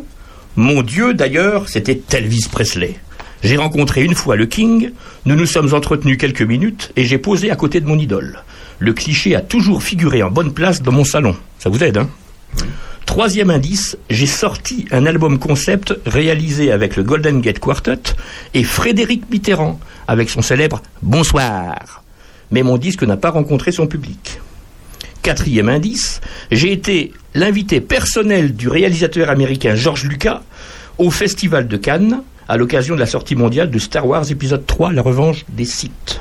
mon 0.57 0.83
Dieu 0.83 1.15
d'ailleurs, 1.15 1.69
c'était 1.69 2.01
Elvis 2.13 2.47
Presley. 2.51 2.97
J'ai 3.43 3.57
rencontré 3.57 4.03
une 4.03 4.15
fois 4.15 4.37
le 4.37 4.47
King, 4.47 4.93
nous 5.27 5.37
nous 5.37 5.47
sommes 5.47 5.75
entretenus 5.75 6.17
quelques 6.17 6.43
minutes 6.43 6.93
et 6.97 7.05
j'ai 7.05 7.19
posé 7.19 7.51
à 7.51 7.57
côté 7.57 7.81
de 7.81 7.87
mon 7.87 7.99
idole. 7.99 8.39
Le 8.79 8.93
cliché 8.93 9.35
a 9.35 9.41
toujours 9.41 9.83
figuré 9.83 10.23
en 10.23 10.31
bonne 10.31 10.53
place 10.53 10.83
dans 10.83 10.93
mon 10.93 11.05
salon. 11.05 11.37
Ça 11.59 11.69
vous 11.69 11.83
aide, 11.83 11.99
hein? 11.99 12.09
Troisième 13.07 13.51
indice, 13.51 13.97
j'ai 14.11 14.27
sorti 14.27 14.87
un 14.91 15.07
album 15.07 15.39
concept 15.39 15.95
réalisé 16.07 16.73
avec 16.73 16.97
le 16.97 17.03
Golden 17.03 17.41
Gate 17.41 17.59
Quartet 17.59 18.15
et 18.55 18.65
Frédéric 18.65 19.31
Mitterrand 19.31 19.79
avec 20.09 20.31
son 20.31 20.43
célèbre 20.43 20.81
Bonsoir. 21.03 22.03
Mais 22.51 22.63
mon 22.63 22.79
disque 22.79 23.03
n'a 23.03 23.17
pas 23.17 23.31
rencontré 23.31 23.73
son 23.73 23.87
public. 23.87 24.41
Quatrième 25.25 25.71
indice, 25.71 26.21
j'ai 26.51 26.71
été 26.71 27.15
l'invité 27.35 27.81
personnel 27.81 28.55
du 28.55 28.69
réalisateur 28.69 29.31
américain 29.31 29.75
George 29.75 30.05
Lucas 30.05 30.43
au 30.99 31.11
Festival 31.11 31.67
de 31.67 31.79
Cannes 31.79 32.21
à 32.47 32.59
l'occasion 32.59 32.95
de 32.95 33.01
la 33.01 33.07
sortie 33.07 33.35
mondiale 33.35 33.71
de 33.71 33.79
Star 33.79 34.07
Wars 34.07 34.31
épisode 34.31 34.67
3, 34.67 34.93
La 34.93 35.01
revanche 35.01 35.47
des 35.49 35.65
Sith. 35.65 36.21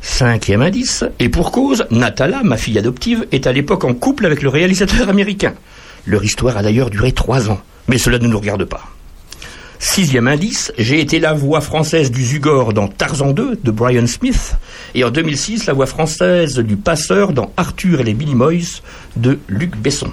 Cinquième 0.00 0.62
indice, 0.62 1.04
et 1.20 1.28
pour 1.28 1.52
cause, 1.52 1.86
Natala, 1.92 2.42
ma 2.42 2.56
fille 2.56 2.80
adoptive, 2.80 3.28
est 3.30 3.46
à 3.46 3.52
l'époque 3.52 3.84
en 3.84 3.94
couple 3.94 4.26
avec 4.26 4.42
le 4.42 4.48
réalisateur 4.48 5.08
américain. 5.08 5.54
Leur 6.04 6.24
histoire 6.24 6.56
a 6.56 6.64
d'ailleurs 6.64 6.90
duré 6.90 7.12
trois 7.12 7.48
ans, 7.48 7.60
mais 7.86 7.98
cela 7.98 8.18
ne 8.18 8.26
nous 8.26 8.40
regarde 8.40 8.64
pas. 8.64 8.93
Sixième 9.78 10.28
indice, 10.28 10.72
j'ai 10.78 11.00
été 11.00 11.18
la 11.18 11.32
voix 11.32 11.60
française 11.60 12.10
du 12.10 12.24
Zugor 12.24 12.72
dans 12.72 12.88
Tarzan 12.88 13.32
2 13.32 13.60
de 13.62 13.70
Brian 13.70 14.06
Smith, 14.06 14.56
et 14.94 15.04
en 15.04 15.10
2006 15.10 15.66
la 15.66 15.72
voix 15.72 15.86
française 15.86 16.58
du 16.58 16.76
passeur 16.76 17.32
dans 17.32 17.52
Arthur 17.56 18.00
et 18.00 18.04
les 18.04 18.14
Billy 18.14 18.34
Moys 18.34 18.80
de 19.16 19.38
Luc 19.48 19.76
Besson. 19.76 20.10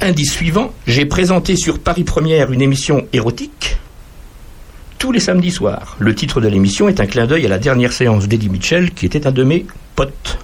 Indice 0.00 0.32
suivant, 0.32 0.72
j'ai 0.86 1.06
présenté 1.06 1.56
sur 1.56 1.78
Paris 1.78 2.04
Première 2.04 2.52
une 2.52 2.62
émission 2.62 3.06
érotique 3.12 3.78
tous 5.04 5.12
les 5.12 5.20
samedis 5.20 5.50
soirs. 5.50 5.96
Le 5.98 6.14
titre 6.14 6.40
de 6.40 6.48
l'émission 6.48 6.88
est 6.88 6.98
un 6.98 7.04
clin 7.04 7.26
d'œil 7.26 7.44
à 7.44 7.48
la 7.50 7.58
dernière 7.58 7.92
séance 7.92 8.26
d'Eddie 8.26 8.48
Mitchell, 8.48 8.90
qui 8.92 9.04
était 9.04 9.26
un 9.26 9.32
de 9.32 9.44
mes 9.44 9.66
potes. 9.96 10.38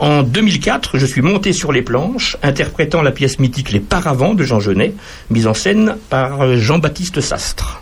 En 0.00 0.22
2004, 0.22 0.96
je 0.96 1.04
suis 1.04 1.20
monté 1.20 1.52
sur 1.52 1.72
les 1.72 1.82
planches, 1.82 2.38
interprétant 2.42 3.02
la 3.02 3.12
pièce 3.12 3.38
mythique 3.38 3.70
Les 3.70 3.80
Paravents 3.80 4.32
de 4.32 4.44
Jean 4.44 4.58
Genet, 4.58 4.94
mise 5.28 5.46
en 5.46 5.52
scène 5.52 5.96
par 6.08 6.56
Jean-Baptiste 6.56 7.20
Sastre. 7.20 7.79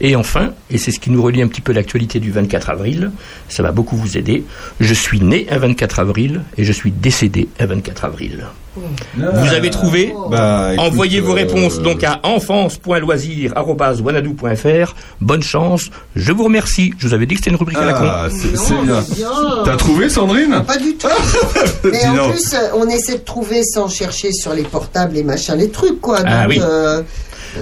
Et 0.00 0.16
enfin, 0.16 0.52
et 0.70 0.78
c'est 0.78 0.92
ce 0.92 0.98
qui 1.00 1.10
nous 1.10 1.22
relie 1.22 1.42
un 1.42 1.48
petit 1.48 1.60
peu 1.60 1.72
l'actualité 1.72 2.20
du 2.20 2.30
24 2.30 2.70
avril, 2.70 3.10
ça 3.48 3.62
va 3.62 3.72
beaucoup 3.72 3.96
vous 3.96 4.16
aider, 4.16 4.44
je 4.80 4.94
suis 4.94 5.20
né 5.20 5.46
un 5.50 5.58
24 5.58 5.98
avril 6.00 6.40
et 6.56 6.64
je 6.64 6.72
suis 6.72 6.90
décédé 6.90 7.48
un 7.58 7.66
24 7.66 8.04
avril. 8.06 8.46
Vous 9.16 9.52
avez 9.52 9.68
trouvé 9.68 10.14
Bah, 10.30 10.70
écoute, 10.72 10.86
Envoyez 10.86 11.20
vos 11.20 11.32
euh, 11.32 11.34
réponses 11.34 11.80
donc 11.80 12.04
à 12.04 12.20
enfance.loisir.wanadoo.fr. 12.22 14.94
Bonne 15.20 15.42
chance. 15.42 15.90
Je 16.14 16.30
vous 16.32 16.44
remercie. 16.44 16.94
Je 16.98 17.08
vous 17.08 17.14
avais 17.14 17.26
dit 17.26 17.34
que 17.34 17.40
c'était 17.40 17.50
une 17.50 17.56
rubrique 17.56 17.78
à 17.78 17.84
la 17.84 17.92
con. 17.94 18.04
Ah, 18.04 18.28
c'est 18.30 18.56
c'est 18.56 18.80
bien. 18.82 19.02
T'as 19.64 19.76
trouvé, 19.76 20.08
Sandrine 20.08 20.62
Pas 20.66 20.76
du 20.78 20.94
tout. 20.94 21.08
Mais 21.84 22.06
en 22.06 22.30
plus, 22.30 22.54
euh, 22.54 22.68
on 22.76 22.88
essaie 22.88 23.18
de 23.18 23.24
trouver 23.24 23.62
sans 23.64 23.88
chercher 23.88 24.32
sur 24.32 24.54
les 24.54 24.62
portables, 24.62 25.14
les 25.14 25.24
machins, 25.24 25.56
les 25.56 25.70
trucs, 25.70 26.00
quoi. 26.00 26.20
Ah 26.24 26.46
oui. 26.48 26.60
euh, 26.62 27.02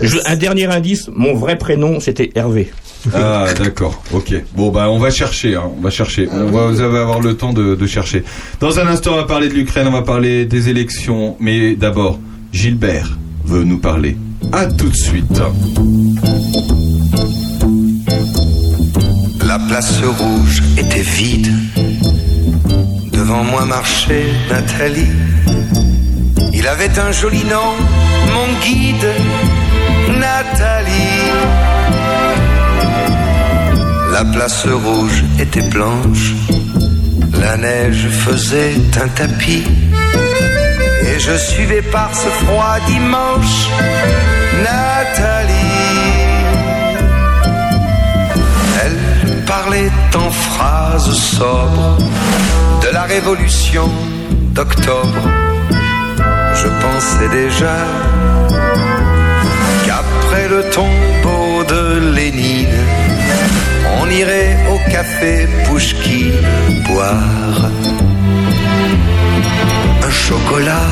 Je- 0.03 0.19
un 0.27 0.37
dernier 0.37 0.67
indice, 0.67 1.09
mon 1.15 1.35
vrai 1.35 1.57
prénom 1.59 2.01
c'était 2.01 2.31
Hervé. 2.35 2.71
Ah, 3.15 3.47
d'accord. 3.57 4.03
Ok. 4.13 4.35
Bon, 4.57 4.71
bah, 4.71 4.91
on 4.91 4.99
va 4.99 5.11
chercher. 5.11 5.55
hein, 5.55 5.71
On 5.79 5.81
va 5.81 5.91
chercher. 5.91 6.29
On 6.33 6.47
va, 6.51 6.67
vous 6.67 6.81
allez 6.81 6.97
avoir 6.99 7.21
le 7.21 7.35
temps 7.37 7.53
de, 7.53 7.75
de 7.77 7.87
chercher. 7.87 8.25
Dans 8.61 8.81
un 8.81 8.87
instant, 8.89 9.13
on 9.13 9.17
va 9.17 9.25
parler 9.25 9.49
de 9.49 9.55
l'Ukraine. 9.55 9.87
On 9.87 9.93
va 9.93 10.03
parler 10.03 10.47
des 10.47 10.69
élections. 10.69 11.37
Mais 11.39 11.77
d'abord, 11.77 12.19
Gilbert 12.53 13.17
veut 13.45 13.63
nous 13.63 13.79
parler. 13.79 14.17
À 14.53 14.67
tout 14.67 14.89
de 14.89 14.97
suite. 14.97 15.41
La 19.47 19.59
place 19.59 20.01
rouge 20.03 20.63
était 20.77 21.01
vide. 21.03 21.49
Devant 23.13 23.45
moi 23.45 23.65
marchait 23.65 24.27
Nathalie. 24.51 25.07
Il 26.53 26.67
avait 26.67 26.99
un 26.99 27.13
joli 27.13 27.45
nom, 27.45 27.71
mon 28.35 28.61
guide, 28.65 29.07
Nathalie. 30.53 31.33
La 34.13 34.25
place 34.25 34.67
rouge 34.67 35.25
était 35.39 35.63
blanche. 35.63 36.33
La 37.41 37.57
neige 37.57 38.09
faisait 38.09 38.75
un 39.03 39.09
tapis. 39.09 39.65
Et 41.07 41.19
je 41.19 41.37
suivais 41.37 41.83
par 41.83 42.11
ce 42.15 42.29
froid 42.29 42.77
dimanche 42.87 43.69
Nathalie. 44.63 45.55
Elle 48.85 49.45
parlait 49.45 49.93
en 50.15 50.31
phrases 50.31 51.13
sobres 51.13 51.99
de 52.83 52.89
la 52.93 53.03
révolution 53.03 53.89
d'octobre. 54.55 55.25
Je 56.55 56.69
pensais 56.69 57.29
déjà 57.29 57.77
qu'après 60.29 60.49
le 60.49 60.63
tombeau 60.71 61.65
de 61.65 62.15
Lénine, 62.15 62.69
on 64.01 64.11
irait 64.11 64.57
au 64.71 64.91
café 64.91 65.49
Pouchki 65.67 66.33
boire 66.87 67.71
un 70.03 70.11
chocolat. 70.11 70.89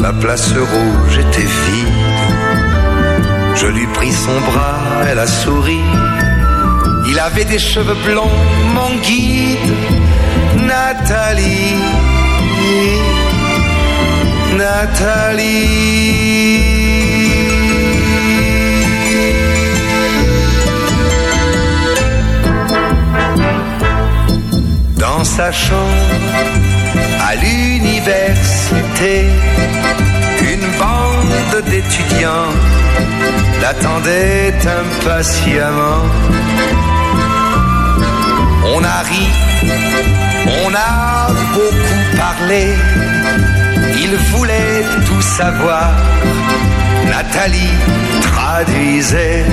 La 0.00 0.12
place 0.12 0.52
rouge 0.52 1.18
était 1.18 1.40
vide. 1.40 1.88
Je 3.54 3.66
lui 3.66 3.86
pris 3.88 4.12
son 4.12 4.40
bras, 4.50 5.04
elle 5.10 5.18
a 5.18 5.26
souri. 5.26 5.80
Il 7.08 7.18
avait 7.18 7.44
des 7.44 7.58
cheveux 7.58 7.96
blonds, 8.06 8.38
mon 8.74 8.96
guide, 9.02 9.74
Nathalie. 10.66 11.76
Nathalie. 14.56 16.10
Dans 24.96 25.24
sa 25.24 25.52
chambre, 25.52 25.80
à 27.28 27.34
l'université, 27.36 29.26
une 30.42 30.66
bande 30.78 31.64
d'étudiants 31.70 32.52
l'attendait 33.60 34.54
impatiemment. 34.80 36.04
On 38.74 38.84
a 38.84 39.02
ri, 39.10 39.26
on 40.64 40.74
a 40.74 41.28
beaucoup 41.32 41.76
parlé, 42.16 42.74
il 44.02 44.16
voulait 44.32 44.82
tout 45.06 45.22
savoir. 45.22 45.90
Nathalie 47.08 47.76
traduisait 48.22 49.44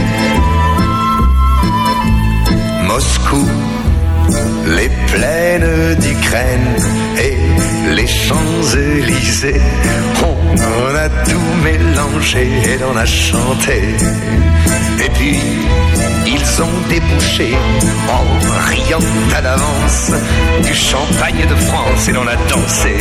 Moscou, 2.88 3.45
les 4.65 4.89
plaines 5.11 5.95
d'Ukraine 5.95 6.75
et 7.19 7.93
les 7.93 8.07
Champs-Élysées. 8.07 9.61
On 10.23 10.95
a 10.95 11.09
tout 11.29 11.63
mélangé 11.63 12.47
et 12.65 12.77
l'on 12.77 12.95
a 12.95 13.05
chanté. 13.05 13.81
Et 15.05 15.09
puis, 15.09 15.37
ils 16.25 16.61
ont 16.61 16.89
débouché 16.89 17.53
en 18.09 18.69
riant 18.69 18.99
à 19.35 19.41
l'avance 19.41 20.11
du 20.63 20.73
champagne 20.73 21.45
de 21.49 21.55
France 21.55 22.07
et 22.09 22.11
l'on 22.11 22.27
a 22.27 22.35
dansé. 22.49 22.97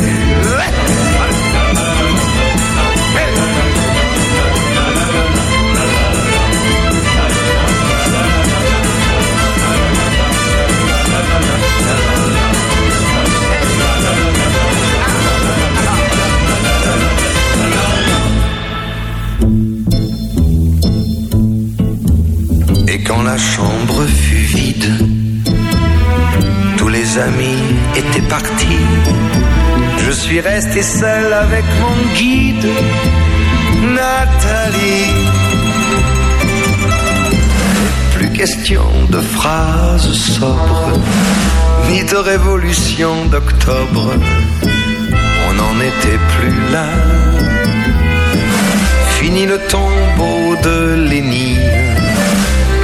La 23.36 23.42
chambre 23.42 24.02
fut 24.06 24.46
vide, 24.56 24.92
tous 26.78 26.88
les 26.88 27.18
amis 27.18 27.64
étaient 27.94 28.28
partis. 28.36 28.84
Je 30.04 30.10
suis 30.10 30.40
resté 30.40 30.82
seul 30.82 31.30
avec 31.34 31.64
mon 31.82 31.96
guide, 32.14 32.68
Nathalie. 33.98 35.12
Plus 38.14 38.30
question 38.30 38.86
de 39.10 39.20
phrases 39.20 40.12
sobres, 40.12 40.98
ni 41.90 42.04
de 42.04 42.16
révolution 42.16 43.26
d'octobre. 43.26 44.14
On 45.46 45.52
n'en 45.60 45.76
était 45.90 46.20
plus 46.34 46.56
là. 46.72 46.88
Fini 49.18 49.44
le 49.44 49.58
tombeau 49.74 50.56
de 50.68 50.76
Lénine, 51.10 51.96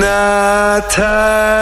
Nathalie. 0.00 1.58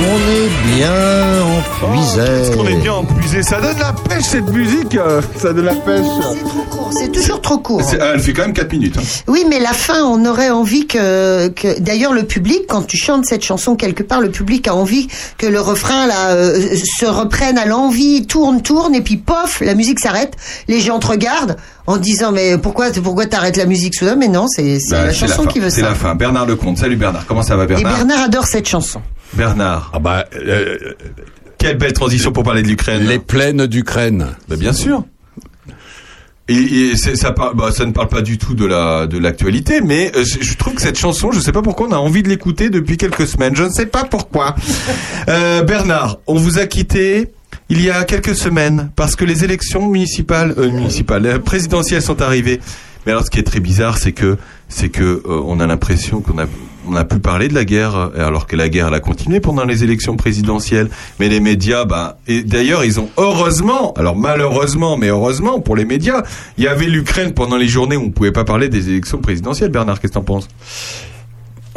On 0.00 0.18
est 0.30 0.50
bien 0.74 1.42
en 1.42 1.60
Est-ce 2.18 2.47
Ça 3.42 3.60
donne 3.60 3.78
la 3.78 3.92
pêche 3.92 4.24
cette 4.24 4.48
musique 4.50 4.94
euh, 4.96 5.20
Ça 5.36 5.52
donne 5.52 5.66
la 5.66 5.74
pêche 5.74 6.04
C'est 6.98 7.12
toujours 7.12 7.40
trop 7.42 7.58
court. 7.58 7.82
C'est- 7.82 7.98
Elle 8.00 8.20
fait 8.20 8.32
quand 8.32 8.42
même 8.42 8.52
4 8.54 8.72
minutes. 8.72 8.96
hein. 8.98 9.02
Oui, 9.26 9.44
mais 9.48 9.60
la 9.60 9.72
fin, 9.74 10.02
on 10.04 10.24
aurait 10.24 10.48
envie 10.50 10.86
que, 10.86 11.48
que 11.48 11.78
d'ailleurs 11.78 12.12
le 12.14 12.22
public, 12.24 12.62
quand 12.68 12.82
tu 12.86 12.96
chantes 12.96 13.26
cette 13.26 13.44
chanson 13.44 13.76
quelque 13.76 14.02
part, 14.02 14.20
le 14.22 14.30
public 14.30 14.66
a 14.66 14.74
envie 14.74 15.08
que 15.36 15.46
le 15.46 15.60
refrain 15.60 16.06
là 16.06 16.30
euh, 16.30 16.74
se 16.98 17.04
reprenne 17.06 17.58
à 17.58 17.66
l'envie, 17.66 18.26
tourne, 18.26 18.62
tourne, 18.62 18.94
et 18.94 19.02
puis 19.02 19.18
pof, 19.18 19.60
la 19.60 19.74
musique 19.74 20.00
s'arrête. 20.00 20.32
Les 20.66 20.80
gens 20.80 20.98
te 20.98 21.06
regardent 21.08 21.56
en 21.86 21.98
disant 21.98 22.32
mais 22.32 22.56
pourquoi 22.58 22.86
pourquoi 23.02 23.26
t'arrêtes 23.26 23.56
la 23.58 23.66
musique 23.66 23.94
soudain 23.94 24.16
Mais 24.16 24.28
non, 24.28 24.46
c'est 24.48 24.78
c'est 24.80 24.94
Bah, 24.94 25.04
la 25.04 25.12
c'est 25.12 25.26
chanson 25.28 25.42
fin. 25.42 25.48
qui 25.50 25.60
veut 25.60 25.70
C'est 25.70 25.82
ça. 25.82 25.88
la 25.90 25.94
fin. 25.94 26.14
Bernard 26.14 26.46
Lecomte. 26.46 26.78
Salut 26.78 26.96
Bernard. 26.96 27.26
Comment 27.26 27.42
ça 27.42 27.56
va 27.56 27.64
Et 27.64 27.66
Bernard? 27.66 27.94
Bernard 27.96 28.22
adore 28.24 28.46
cette 28.46 28.66
chanson. 28.68 29.00
Bernard. 29.34 29.90
Ah 29.92 29.98
bah, 29.98 30.24
Quelle 31.58 31.76
belle 31.76 31.92
transition 31.92 32.32
pour 32.32 32.44
parler 32.44 32.62
de 32.62 32.68
l'Ukraine. 32.68 33.04
Les 33.04 33.18
plaines 33.18 33.66
d'Ukraine. 33.66 34.28
Bien 34.48 34.72
sûr. 34.72 35.04
Et, 36.50 36.96
ça, 36.96 37.32
bah, 37.32 37.70
ça 37.72 37.84
ne 37.84 37.92
parle 37.92 38.08
pas 38.08 38.22
du 38.22 38.38
tout 38.38 38.54
de 38.54 38.64
la 38.64 39.06
de 39.06 39.18
l'actualité, 39.18 39.82
mais 39.82 40.10
euh, 40.16 40.24
je 40.24 40.56
trouve 40.56 40.74
que 40.74 40.80
cette 40.80 40.98
chanson, 40.98 41.30
je 41.30 41.40
sais 41.40 41.52
pas 41.52 41.60
pourquoi, 41.60 41.88
on 41.88 41.92
a 41.92 41.98
envie 41.98 42.22
de 42.22 42.28
l'écouter 42.30 42.70
depuis 42.70 42.96
quelques 42.96 43.26
semaines. 43.26 43.54
Je 43.54 43.64
ne 43.64 43.70
sais 43.70 43.86
pas 43.86 44.04
pourquoi. 44.04 44.54
Euh, 45.28 45.62
Bernard, 45.62 46.20
on 46.26 46.36
vous 46.36 46.58
a 46.58 46.64
quitté 46.64 47.32
il 47.68 47.82
y 47.82 47.90
a 47.90 48.04
quelques 48.04 48.34
semaines 48.34 48.90
parce 48.96 49.14
que 49.14 49.26
les 49.26 49.44
élections 49.44 49.86
municipales, 49.86 50.54
euh, 50.56 50.70
municipales, 50.70 51.40
présidentielles 51.42 52.00
sont 52.00 52.22
arrivées. 52.22 52.60
Mais 53.04 53.12
alors, 53.12 53.26
ce 53.26 53.30
qui 53.30 53.38
est 53.38 53.42
très 53.42 53.60
bizarre, 53.60 53.98
c'est 53.98 54.12
que 54.12 54.38
c'est 54.68 54.88
que 54.88 55.02
euh, 55.02 55.42
on 55.46 55.60
a 55.60 55.66
l'impression 55.66 56.20
qu'on 56.20 56.38
a 56.38 56.46
on 56.90 56.94
a 56.96 57.04
pu 57.04 57.18
parler 57.18 57.48
de 57.48 57.54
la 57.54 57.64
guerre, 57.64 57.96
euh, 57.96 58.26
alors 58.26 58.46
que 58.46 58.56
la 58.56 58.68
guerre 58.68 58.88
elle 58.88 58.94
a 58.94 59.00
continué 59.00 59.40
pendant 59.40 59.64
les 59.64 59.84
élections 59.84 60.16
présidentielles. 60.16 60.88
Mais 61.20 61.28
les 61.28 61.40
médias, 61.40 61.84
bah, 61.84 62.18
et 62.26 62.42
d'ailleurs 62.42 62.84
ils 62.84 62.98
ont 62.98 63.10
heureusement, 63.16 63.92
alors 63.94 64.16
malheureusement, 64.16 64.96
mais 64.96 65.08
heureusement 65.08 65.60
pour 65.60 65.76
les 65.76 65.84
médias, 65.84 66.22
il 66.56 66.64
y 66.64 66.68
avait 66.68 66.86
l'Ukraine 66.86 67.32
pendant 67.32 67.56
les 67.56 67.68
journées 67.68 67.96
où 67.96 68.04
on 68.04 68.10
pouvait 68.10 68.32
pas 68.32 68.44
parler 68.44 68.68
des 68.68 68.88
élections 68.88 69.18
présidentielles. 69.18 69.70
Bernard, 69.70 70.00
qu'est-ce 70.00 70.12
que 70.12 70.18
t'en 70.18 70.24
penses? 70.24 70.48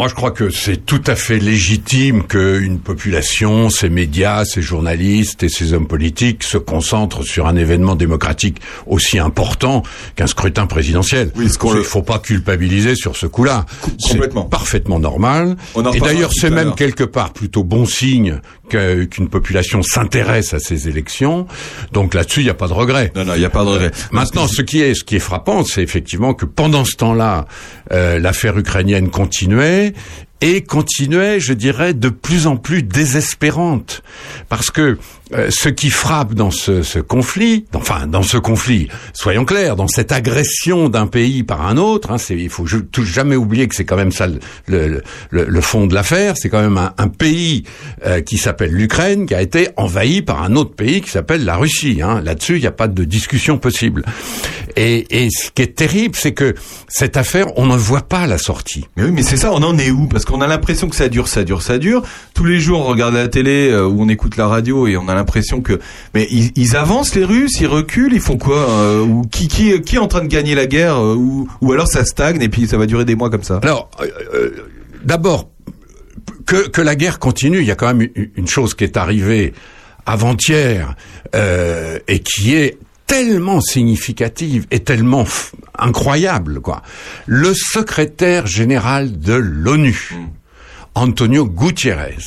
Moi, 0.02 0.07
je 0.07 0.15
crois 0.15 0.32
que 0.32 0.49
c'est 0.49 0.84
tout 0.84 1.03
à 1.06 1.14
fait 1.14 1.38
légitime 1.38 2.23
qu'une 2.23 2.80
population, 2.80 3.69
ses 3.69 3.88
médias, 3.88 4.45
ses 4.45 4.64
journalistes 4.64 5.44
et 5.44 5.48
ses 5.48 5.73
hommes 5.73 5.86
politiques 5.86 6.41
se 6.41 6.57
concentrent 6.57 7.22
sur 7.22 7.45
un 7.45 7.56
événement 7.56 7.95
démocratique 7.95 8.61
aussi 8.88 9.19
important 9.19 9.84
qu'un 10.15 10.26
scrutin 10.26 10.65
présidentiel. 10.65 11.32
Il 11.36 11.44
ne 11.44 11.84
faut 11.84 12.02
pas 12.02 12.18
culpabiliser 12.18 12.95
sur 12.95 13.15
ce 13.15 13.28
coup-là. 13.28 13.68
C'est 13.99 14.18
parfaitement 14.49 14.98
normal. 14.98 15.56
On 15.76 15.86
en 15.86 15.91
Et 15.91 15.99
d'ailleurs, 15.99 16.32
c'est 16.34 16.49
même 16.49 16.73
quelque 16.73 17.03
part 17.03 17.32
plutôt 17.32 17.64
bon 17.64 17.86
signe 17.86 18.41
qu'une 18.72 19.30
population 19.30 19.84
s'intéresse 19.84 20.53
à 20.53 20.60
ces 20.60 20.88
élections. 20.88 21.48
Donc 21.91 22.14
là-dessus, 22.14 22.41
il 22.41 22.45
n'y 22.45 22.49
a 22.49 22.56
pas 22.56 22.68
de 22.68 22.73
regret. 22.73 23.11
Non, 23.15 23.26
non, 23.26 23.35
il 23.35 23.39
n'y 23.39 23.45
a 23.45 23.49
pas 23.49 23.64
de 23.64 23.69
regret. 23.69 23.91
Maintenant, 24.11 24.48
ce 24.48 24.61
qui 24.61 24.81
est, 24.81 24.93
ce 24.93 25.03
qui 25.03 25.15
est 25.15 25.19
frappant, 25.19 25.64
c'est 25.64 25.84
effectivement 25.84 26.34
que 26.34 26.45
pendant 26.45 26.85
ce 26.85 26.95
temps-là, 26.95 27.45
euh, 27.91 28.19
l'affaire 28.19 28.57
ukrainienne 28.57 29.10
continuait 29.10 29.93
et 30.41 30.64
continuait, 30.64 31.39
je 31.39 31.53
dirais, 31.53 31.93
de 31.93 32.10
plus 32.10 32.48
en 32.48 32.57
plus 32.57 32.81
désespérante, 32.81 34.02
parce 34.49 34.72
que 34.72 34.98
euh, 35.33 35.47
ce 35.49 35.69
qui 35.69 35.89
frappe 35.89 36.33
dans 36.33 36.51
ce, 36.51 36.83
ce 36.83 36.99
conflit, 36.99 37.65
enfin 37.73 38.07
dans 38.07 38.23
ce 38.23 38.37
conflit, 38.37 38.87
soyons 39.13 39.45
clairs, 39.45 39.75
dans 39.75 39.87
cette 39.87 40.11
agression 40.11 40.89
d'un 40.89 41.07
pays 41.07 41.43
par 41.43 41.65
un 41.65 41.77
autre, 41.77 42.11
hein, 42.11 42.17
il 42.29 42.49
faut 42.49 42.65
tout- 42.91 43.03
jamais 43.05 43.35
oublier 43.35 43.67
que 43.67 43.75
c'est 43.75 43.85
quand 43.85 43.95
même 43.97 44.11
ça 44.11 44.27
le, 44.27 44.39
le, 44.67 45.01
le- 45.29 45.45
le 45.45 45.61
fond 45.61 45.87
de 45.87 45.93
l'affaire, 45.93 46.35
c'est 46.37 46.49
quand 46.49 46.61
même 46.61 46.77
un, 46.77 46.93
un 46.97 47.07
pays 47.07 47.63
euh, 48.05 48.21
qui 48.21 48.37
s'appelle 48.37 48.71
l'Ukraine 48.71 49.25
qui 49.25 49.35
a 49.35 49.41
été 49.41 49.69
envahi 49.77 50.21
par 50.21 50.43
un 50.43 50.55
autre 50.55 50.75
pays 50.75 51.01
qui 51.01 51.09
s'appelle 51.09 51.45
la 51.45 51.57
Russie. 51.57 52.01
Hein. 52.03 52.21
Là-dessus, 52.23 52.55
il 52.57 52.61
n'y 52.61 52.67
a 52.67 52.71
pas 52.71 52.87
de 52.87 53.03
discussion 53.03 53.57
possible. 53.57 54.03
Et, 54.77 55.23
et 55.25 55.29
ce 55.29 55.51
qui 55.51 55.61
est 55.63 55.75
terrible, 55.75 56.15
c'est 56.15 56.31
que 56.33 56.55
cette 56.87 57.17
affaire, 57.17 57.47
on 57.57 57.65
ne 57.65 57.75
voit 57.75 58.01
pas 58.07 58.25
la 58.27 58.37
sortie. 58.37 58.87
Mais 58.95 59.03
oui, 59.03 59.11
mais 59.11 59.23
c'est 59.23 59.35
ça, 59.37 59.51
on 59.51 59.61
en 59.63 59.77
est 59.77 59.91
où? 59.91 60.07
Parce 60.07 60.23
qu'on 60.23 60.39
a 60.41 60.47
l'impression 60.47 60.87
que 60.87 60.95
ça 60.95 61.09
dure, 61.09 61.27
ça 61.27 61.43
dure, 61.43 61.61
ça 61.61 61.77
dure. 61.77 62.03
Tous 62.33 62.45
les 62.45 62.59
jours, 62.59 62.79
on 62.81 62.83
regarde 62.89 63.13
la 63.15 63.27
télé 63.27 63.69
euh, 63.69 63.85
ou 63.85 64.01
on 64.01 64.07
écoute 64.09 64.37
la 64.37 64.47
radio 64.47 64.87
et 64.87 64.95
on 64.95 65.07
a 65.09 65.13
l'impression 65.22 65.61
que... 65.61 65.80
Mais 66.14 66.27
ils, 66.30 66.52
ils 66.56 66.76
avancent, 66.76 67.15
les 67.15 67.23
Russes, 67.26 67.60
ils 67.60 67.68
reculent, 67.68 68.14
ils 68.14 68.19
font 68.22 68.38
quoi 68.38 68.69
euh, 68.69 69.02
Ou 69.02 69.22
qui, 69.23 69.48
qui, 69.48 69.80
qui 69.81 69.95
est 69.95 69.99
en 69.99 70.07
train 70.07 70.22
de 70.22 70.27
gagner 70.27 70.53
la 70.56 70.65
guerre 70.68 70.98
euh, 70.98 71.15
ou, 71.15 71.48
ou 71.61 71.72
alors 71.72 71.88
ça 71.88 72.03
stagne 72.06 72.41
et 72.41 72.49
puis 72.49 72.68
ça 72.68 72.77
va 72.77 72.85
durer 72.85 73.06
des 73.06 73.15
mois 73.15 73.30
comme 73.30 73.43
ça? 73.43 73.60
Alors, 73.64 73.89
euh, 74.34 74.52
d'abord, 75.03 75.49
que, 76.45 76.68
que 76.68 76.81
la 76.81 76.95
guerre 76.95 77.19
continue, 77.19 77.60
il 77.60 77.65
y 77.65 77.72
a 77.72 77.76
quand 77.76 77.93
même 77.93 78.10
une- 78.35 78.48
chose 78.48 78.73
qui 78.73 78.84
est 78.84 78.98
arrivée 78.98 79.53
avant-hier 80.06 80.95
et 81.34 82.19
qui 82.19 82.56
est 82.56 82.77
tellement 83.07 83.61
significative 83.61 84.65
et 84.72 84.80
tellement 84.80 85.26
incroyable, 85.77 86.60
quoi. 86.61 86.81
Le 87.26 87.53
secrétaire 87.53 88.48
général 88.48 89.19
de 89.19 89.34
l'ONU, 89.34 90.14
Antonio 90.95 91.45
Gutiérrez, 91.45 92.18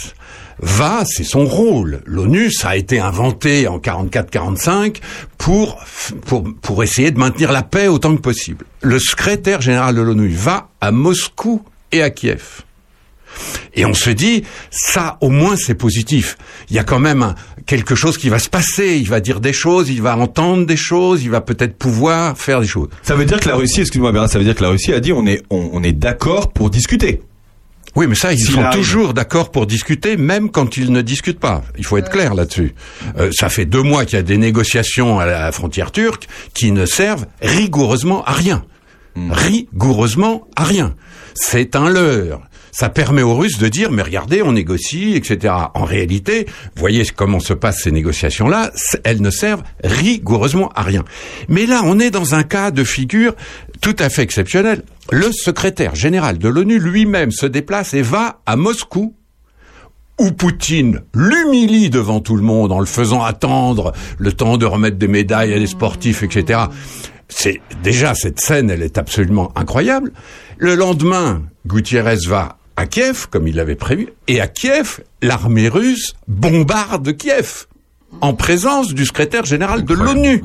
va, 0.64 1.04
c'est 1.04 1.24
son 1.24 1.44
rôle. 1.44 2.00
L'ONU, 2.06 2.50
ça 2.50 2.70
a 2.70 2.76
été 2.76 2.98
inventé 2.98 3.68
en 3.68 3.78
44-45 3.78 4.96
pour, 5.38 5.78
pour, 6.26 6.44
pour 6.62 6.82
essayer 6.82 7.10
de 7.10 7.18
maintenir 7.18 7.52
la 7.52 7.62
paix 7.62 7.88
autant 7.88 8.16
que 8.16 8.20
possible. 8.20 8.64
Le 8.80 8.98
secrétaire 8.98 9.60
général 9.60 9.94
de 9.94 10.00
l'ONU 10.00 10.28
va 10.28 10.70
à 10.80 10.90
Moscou 10.90 11.62
et 11.92 12.02
à 12.02 12.10
Kiev. 12.10 12.62
Et 13.74 13.84
on 13.84 13.94
se 13.94 14.10
dit, 14.10 14.44
ça, 14.70 15.18
au 15.20 15.28
moins, 15.28 15.56
c'est 15.56 15.74
positif. 15.74 16.36
Il 16.70 16.76
y 16.76 16.78
a 16.78 16.84
quand 16.84 17.00
même 17.00 17.34
quelque 17.66 17.96
chose 17.96 18.16
qui 18.16 18.28
va 18.28 18.38
se 18.38 18.48
passer. 18.48 18.96
Il 18.96 19.08
va 19.08 19.20
dire 19.20 19.40
des 19.40 19.52
choses, 19.52 19.90
il 19.90 20.00
va 20.00 20.16
entendre 20.16 20.66
des 20.66 20.76
choses, 20.76 21.24
il 21.24 21.30
va 21.30 21.40
peut-être 21.40 21.76
pouvoir 21.76 22.38
faire 22.38 22.60
des 22.60 22.66
choses. 22.66 22.88
Ça 23.02 23.16
veut 23.16 23.24
dire 23.24 23.40
que 23.40 23.48
la 23.48 23.56
Russie, 23.56 23.80
excuse-moi 23.80 24.28
ça 24.28 24.38
veut 24.38 24.44
dire 24.44 24.54
que 24.54 24.62
la 24.62 24.68
Russie 24.68 24.92
a 24.92 25.00
dit 25.00 25.12
on 25.12 25.26
est, 25.26 25.42
on 25.50 25.82
est 25.82 25.92
d'accord 25.92 26.52
pour 26.52 26.70
discuter. 26.70 27.20
Oui, 27.96 28.06
mais 28.08 28.14
ça, 28.14 28.32
ils 28.32 28.40
sont 28.40 28.64
toujours 28.72 29.14
d'accord 29.14 29.50
pour 29.50 29.66
discuter, 29.66 30.16
même 30.16 30.50
quand 30.50 30.76
ils 30.76 30.90
ne 30.90 31.00
discutent 31.00 31.38
pas. 31.38 31.62
Il 31.78 31.84
faut 31.84 31.96
être 31.96 32.10
clair 32.10 32.34
là-dessus. 32.34 32.74
Euh, 33.18 33.30
ça 33.32 33.48
fait 33.48 33.66
deux 33.66 33.82
mois 33.82 34.04
qu'il 34.04 34.16
y 34.16 34.18
a 34.18 34.22
des 34.22 34.36
négociations 34.38 35.20
à 35.20 35.26
la 35.26 35.52
frontière 35.52 35.92
turque 35.92 36.26
qui 36.54 36.72
ne 36.72 36.86
servent 36.86 37.26
rigoureusement 37.40 38.24
à 38.24 38.32
rien. 38.32 38.64
Rigoureusement 39.30 40.48
à 40.56 40.64
rien. 40.64 40.94
C'est 41.34 41.76
un 41.76 41.88
leurre. 41.88 42.40
Ça 42.72 42.88
permet 42.88 43.22
aux 43.22 43.36
Russes 43.36 43.58
de 43.58 43.68
dire, 43.68 43.92
mais 43.92 44.02
regardez, 44.02 44.42
on 44.42 44.50
négocie, 44.50 45.14
etc. 45.14 45.54
En 45.74 45.84
réalité, 45.84 46.46
voyez 46.74 47.04
comment 47.14 47.38
se 47.38 47.54
passent 47.54 47.82
ces 47.84 47.92
négociations-là, 47.92 48.72
elles 49.04 49.22
ne 49.22 49.30
servent 49.30 49.62
rigoureusement 49.84 50.70
à 50.74 50.82
rien. 50.82 51.04
Mais 51.48 51.66
là, 51.66 51.82
on 51.84 52.00
est 52.00 52.10
dans 52.10 52.34
un 52.34 52.42
cas 52.42 52.72
de 52.72 52.82
figure 52.82 53.34
tout 53.80 53.94
à 54.00 54.08
fait 54.08 54.22
exceptionnel. 54.22 54.82
Le 55.10 55.32
secrétaire 55.32 55.94
général 55.94 56.38
de 56.38 56.48
l'ONU 56.48 56.78
lui-même 56.78 57.30
se 57.30 57.46
déplace 57.46 57.94
et 57.94 58.02
va 58.02 58.40
à 58.46 58.56
Moscou 58.56 59.14
où 60.18 60.30
Poutine 60.30 61.00
l'humilie 61.12 61.90
devant 61.90 62.20
tout 62.20 62.36
le 62.36 62.42
monde 62.42 62.72
en 62.72 62.78
le 62.78 62.86
faisant 62.86 63.22
attendre 63.22 63.92
le 64.18 64.32
temps 64.32 64.56
de 64.56 64.66
remettre 64.66 64.96
des 64.96 65.08
médailles 65.08 65.52
à 65.52 65.58
des 65.58 65.66
sportifs, 65.66 66.22
etc. 66.22 66.60
C'est 67.28 67.60
déjà 67.82 68.14
cette 68.14 68.40
scène, 68.40 68.70
elle 68.70 68.82
est 68.82 68.96
absolument 68.96 69.52
incroyable. 69.56 70.12
Le 70.58 70.76
lendemain, 70.76 71.42
Gutiérrez 71.66 72.18
va 72.28 72.58
à 72.76 72.86
Kiev, 72.86 73.26
comme 73.28 73.48
il 73.48 73.56
l'avait 73.56 73.74
prévu, 73.74 74.08
et 74.28 74.40
à 74.40 74.46
Kiev, 74.46 75.00
l'armée 75.20 75.68
russe 75.68 76.14
bombarde 76.28 77.16
Kiev 77.16 77.66
en 78.20 78.34
présence 78.34 78.94
du 78.94 79.04
secrétaire 79.04 79.44
général 79.44 79.84
de 79.84 79.94
l'ONU. 79.94 80.42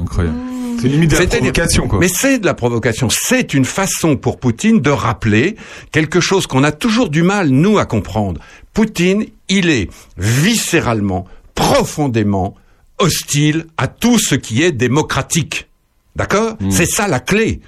C'est 0.81 0.87
limite 0.87 1.11
de 1.11 1.17
la 1.17 1.27
provocation, 1.27 1.87
quoi. 1.87 1.99
Mais 1.99 2.07
c'est 2.07 2.39
de 2.39 2.45
la 2.45 2.53
provocation. 2.53 3.07
C'est 3.09 3.53
une 3.53 3.65
façon 3.65 4.15
pour 4.15 4.39
Poutine 4.39 4.81
de 4.81 4.89
rappeler 4.89 5.55
quelque 5.91 6.19
chose 6.19 6.47
qu'on 6.47 6.63
a 6.63 6.71
toujours 6.71 7.09
du 7.09 7.23
mal, 7.23 7.49
nous, 7.49 7.77
à 7.77 7.85
comprendre. 7.85 8.39
Poutine, 8.73 9.25
il 9.49 9.69
est 9.69 9.89
viscéralement, 10.17 11.25
profondément 11.55 12.55
hostile 12.97 13.65
à 13.77 13.87
tout 13.87 14.19
ce 14.19 14.35
qui 14.35 14.63
est 14.63 14.71
démocratique. 14.71 15.67
D'accord? 16.15 16.57
C'est 16.69 16.85
ça 16.85 17.07
la 17.07 17.19
clé. 17.19 17.61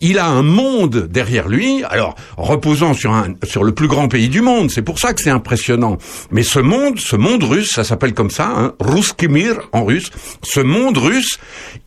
Il 0.00 0.18
a 0.18 0.26
un 0.26 0.42
monde 0.42 1.08
derrière 1.10 1.48
lui, 1.48 1.82
alors 1.84 2.14
reposant 2.36 2.94
sur 2.94 3.12
un 3.12 3.34
sur 3.44 3.64
le 3.64 3.72
plus 3.72 3.88
grand 3.88 4.08
pays 4.08 4.28
du 4.28 4.40
monde. 4.42 4.70
C'est 4.70 4.82
pour 4.82 4.98
ça 4.98 5.12
que 5.12 5.20
c'est 5.22 5.30
impressionnant. 5.30 5.98
Mais 6.30 6.42
ce 6.42 6.58
monde, 6.58 6.98
ce 6.98 7.16
monde 7.16 7.42
russe, 7.44 7.70
ça 7.72 7.84
s'appelle 7.84 8.14
comme 8.14 8.30
ça, 8.30 8.46
hein, 8.54 8.72
Ruski 8.80 9.28
Mir 9.28 9.56
en 9.72 9.84
russe. 9.84 10.10
Ce 10.42 10.60
monde 10.60 10.98
russe, 10.98 11.38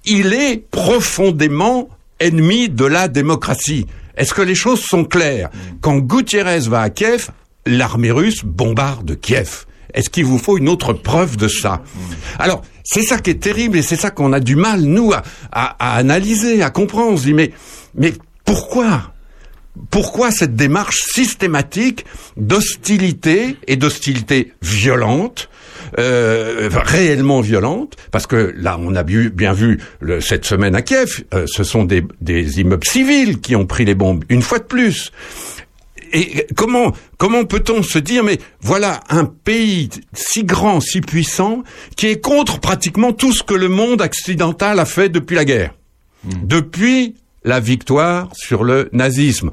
il 0.06 0.34
est 0.34 0.58
profondément 0.72 1.90
ennemi 2.20 2.70
de 2.70 2.86
la 2.86 3.08
démocratie. 3.08 3.86
Est-ce 4.18 4.34
que 4.34 4.42
les 4.42 4.56
choses 4.56 4.82
sont 4.82 5.06
claires? 5.06 5.50
Quand 5.82 5.98
Gutiérrez 5.98 6.60
va 6.68 6.82
à 6.82 6.90
Kiev, 6.90 7.30
l'armée 7.66 8.12
russe 8.12 8.44
bombarde 8.44 9.18
Kiev. 9.20 9.66
Est-ce 9.94 10.10
qu'il 10.10 10.26
vous 10.26 10.38
faut 10.38 10.58
une 10.58 10.70
autre 10.70 10.94
preuve 10.94 11.38
de 11.38 11.48
ça? 11.48 11.82
Alors, 12.38 12.62
c'est 12.84 13.02
ça 13.02 13.18
qui 13.18 13.30
est 13.32 13.42
terrible 13.42 13.78
et 13.78 13.82
c'est 13.82 13.96
ça 13.96 14.12
qu'on 14.12 14.34
a 14.34 14.40
du 14.40 14.56
mal, 14.56 14.82
nous, 14.82 15.14
à, 15.14 15.24
à- 15.52 15.76
à 15.80 15.96
analyser, 15.98 16.62
à 16.62 16.70
comprendre. 16.70 17.14
On 17.14 17.18
se 17.18 17.24
dit, 17.24 17.34
mais, 17.34 17.52
mais 17.96 18.14
pourquoi 18.46 19.14
pourquoi 19.92 20.30
cette 20.32 20.56
démarche 20.58 21.04
systématique 21.14 22.04
d'hostilité 22.36 23.56
et 23.68 23.78
d'hostilité 23.78 24.52
violente, 24.62 25.50
euh, 26.00 26.70
réellement 26.74 27.40
violente, 27.40 27.96
parce 28.12 28.28
que 28.28 28.54
là, 28.58 28.78
on 28.82 28.94
a 28.96 29.04
bien 29.04 29.54
vu 29.54 29.80
le- 30.02 30.20
cette 30.20 30.44
semaine 30.44 30.76
à 30.76 30.82
Kiev, 30.82 31.24
euh, 31.34 31.46
ce 31.48 31.64
sont 31.64 31.86
des, 31.86 32.04
des 32.20 32.60
immeubles 32.60 32.86
civils 32.86 33.40
qui 33.40 33.56
ont 33.56 33.66
pris 33.66 33.86
les 33.86 33.96
bombes, 33.96 34.26
une 34.28 34.42
fois 34.42 34.60
de 34.60 34.66
plus. 34.66 35.12
Et 36.12 36.46
comment 36.58 36.92
comment 37.18 37.46
peut-on 37.46 37.82
se 37.84 38.00
dire 38.00 38.24
mais 38.24 38.40
voilà 38.62 39.00
un 39.10 39.26
pays 39.26 39.90
si 40.12 40.44
grand, 40.44 40.82
si 40.82 41.00
puissant 41.02 41.64
qui 41.96 42.08
est 42.08 42.20
contre 42.20 42.60
pratiquement 42.60 43.14
tout 43.14 43.32
ce 43.32 43.44
que 43.44 43.54
le 43.54 43.70
monde 43.70 44.02
occidental 44.02 44.80
a 44.80 44.86
fait 44.86 45.08
depuis 45.10 45.36
la 45.36 45.46
guerre, 45.46 45.74
depuis 46.44 47.16
la 47.44 47.60
victoire 47.60 48.30
sur 48.34 48.64
le 48.64 48.90
nazisme. 48.92 49.52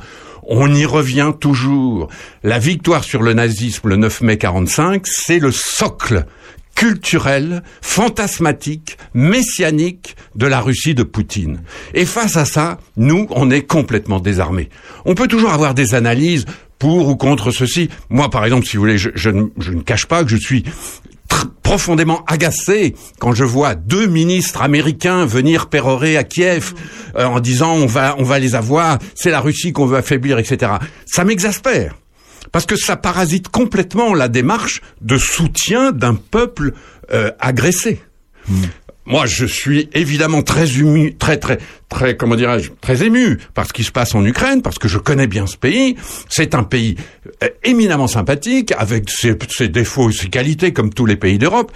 On 0.49 0.73
y 0.73 0.85
revient 0.85 1.33
toujours. 1.39 2.09
La 2.45 2.59
victoire 2.59 3.03
sur 3.03 3.23
le 3.23 3.33
nazisme 3.33 3.89
le 3.89 3.97
9 3.97 4.21
mai 4.21 4.39
45, 4.39 5.07
c'est 5.07 5.39
le 5.39 5.51
socle 5.51 6.25
culturel, 6.77 7.63
fantasmatique, 7.81 8.99
messianique 9.15 10.15
de 10.37 10.47
la 10.47 10.61
Russie 10.61 10.95
de 10.95 11.03
Poutine. 11.03 11.63
Et 11.95 12.05
face 12.05 12.37
à 12.37 12.45
ça, 12.45 12.79
nous, 12.97 13.27
on 13.31 13.51
est 13.51 13.63
complètement 13.63 14.21
désarmés. 14.21 14.69
On 15.05 15.15
peut 15.15 15.27
toujours 15.27 15.53
avoir 15.53 15.75
des 15.75 15.95
analyses 15.95 16.45
pour 16.79 17.09
ou 17.09 17.17
contre 17.17 17.51
ceci. 17.51 17.89
Moi, 18.11 18.31
par 18.31 18.45
exemple, 18.45 18.67
si 18.67 18.77
vous 18.77 18.83
voulez, 18.83 18.99
je, 18.99 19.31
ne, 19.31 19.81
cache 19.81 20.07
pas 20.07 20.23
que 20.23 20.31
je 20.31 20.37
suis 20.37 20.65
profondément 21.63 22.25
agacé 22.27 22.95
quand 23.19 23.33
je 23.33 23.45
vois 23.45 23.75
deux 23.75 24.07
ministres 24.07 24.63
américains 24.63 25.27
venir 25.27 25.69
pérorer 25.69 26.17
à 26.17 26.25
Kiev 26.25 26.75
euh, 27.17 27.25
en 27.25 27.41
disant 27.41 27.75
on 27.75 27.87
va 27.87 28.39
les 28.39 28.55
avoir, 28.55 28.99
c'est 29.15 29.31
la 29.31 29.41
Russie 29.41 29.73
qu'on 29.73 29.87
veut 29.87 29.99
affaiblir, 29.99 30.39
etc. 30.39 30.73
Ça 31.07 31.25
m'exaspère 31.25 31.95
parce 32.53 32.67
que 32.67 32.77
ça 32.77 32.97
parasite 32.97 33.49
complètement 33.49 34.15
la 34.15 34.29
démarche 34.29 34.81
de 35.01 35.19
soutien 35.19 35.93
d'un 35.93 36.15
peuple 36.15 36.73
euh, 37.13 37.31
agressé. 37.41 38.01
Moi, 39.07 39.27
je 39.27 39.47
suis 39.47 39.89
évidemment 39.95 40.43
très 40.43 40.79
ému, 40.79 41.15
très 41.15 41.37
très 41.39 41.59
très 41.89 42.17
comment 42.17 42.35
dirais-je, 42.35 42.71
très 42.81 43.05
ému 43.05 43.39
par 43.55 43.67
ce 43.67 43.73
qui 43.73 43.85
se 43.85 43.93
passe 43.93 44.15
en 44.15 44.25
Ukraine, 44.25 44.63
parce 44.63 44.79
que 44.79 44.89
je 44.89 44.99
connais 44.99 45.27
bien 45.27 45.47
ce 45.47 45.57
pays. 45.57 45.97
C'est 46.29 46.55
un 46.55 46.65
pays 46.65 46.97
euh, 47.43 47.49
éminemment 47.63 48.09
sympathique, 48.09 48.73
avec 48.77 49.09
ses, 49.09 49.37
ses 49.49 49.69
défauts 49.69 50.11
et 50.11 50.13
ses 50.13 50.29
qualités, 50.29 50.73
comme 50.73 50.93
tous 50.93 51.07
les 51.07 51.17
pays 51.17 51.39
d'Europe. 51.39 51.71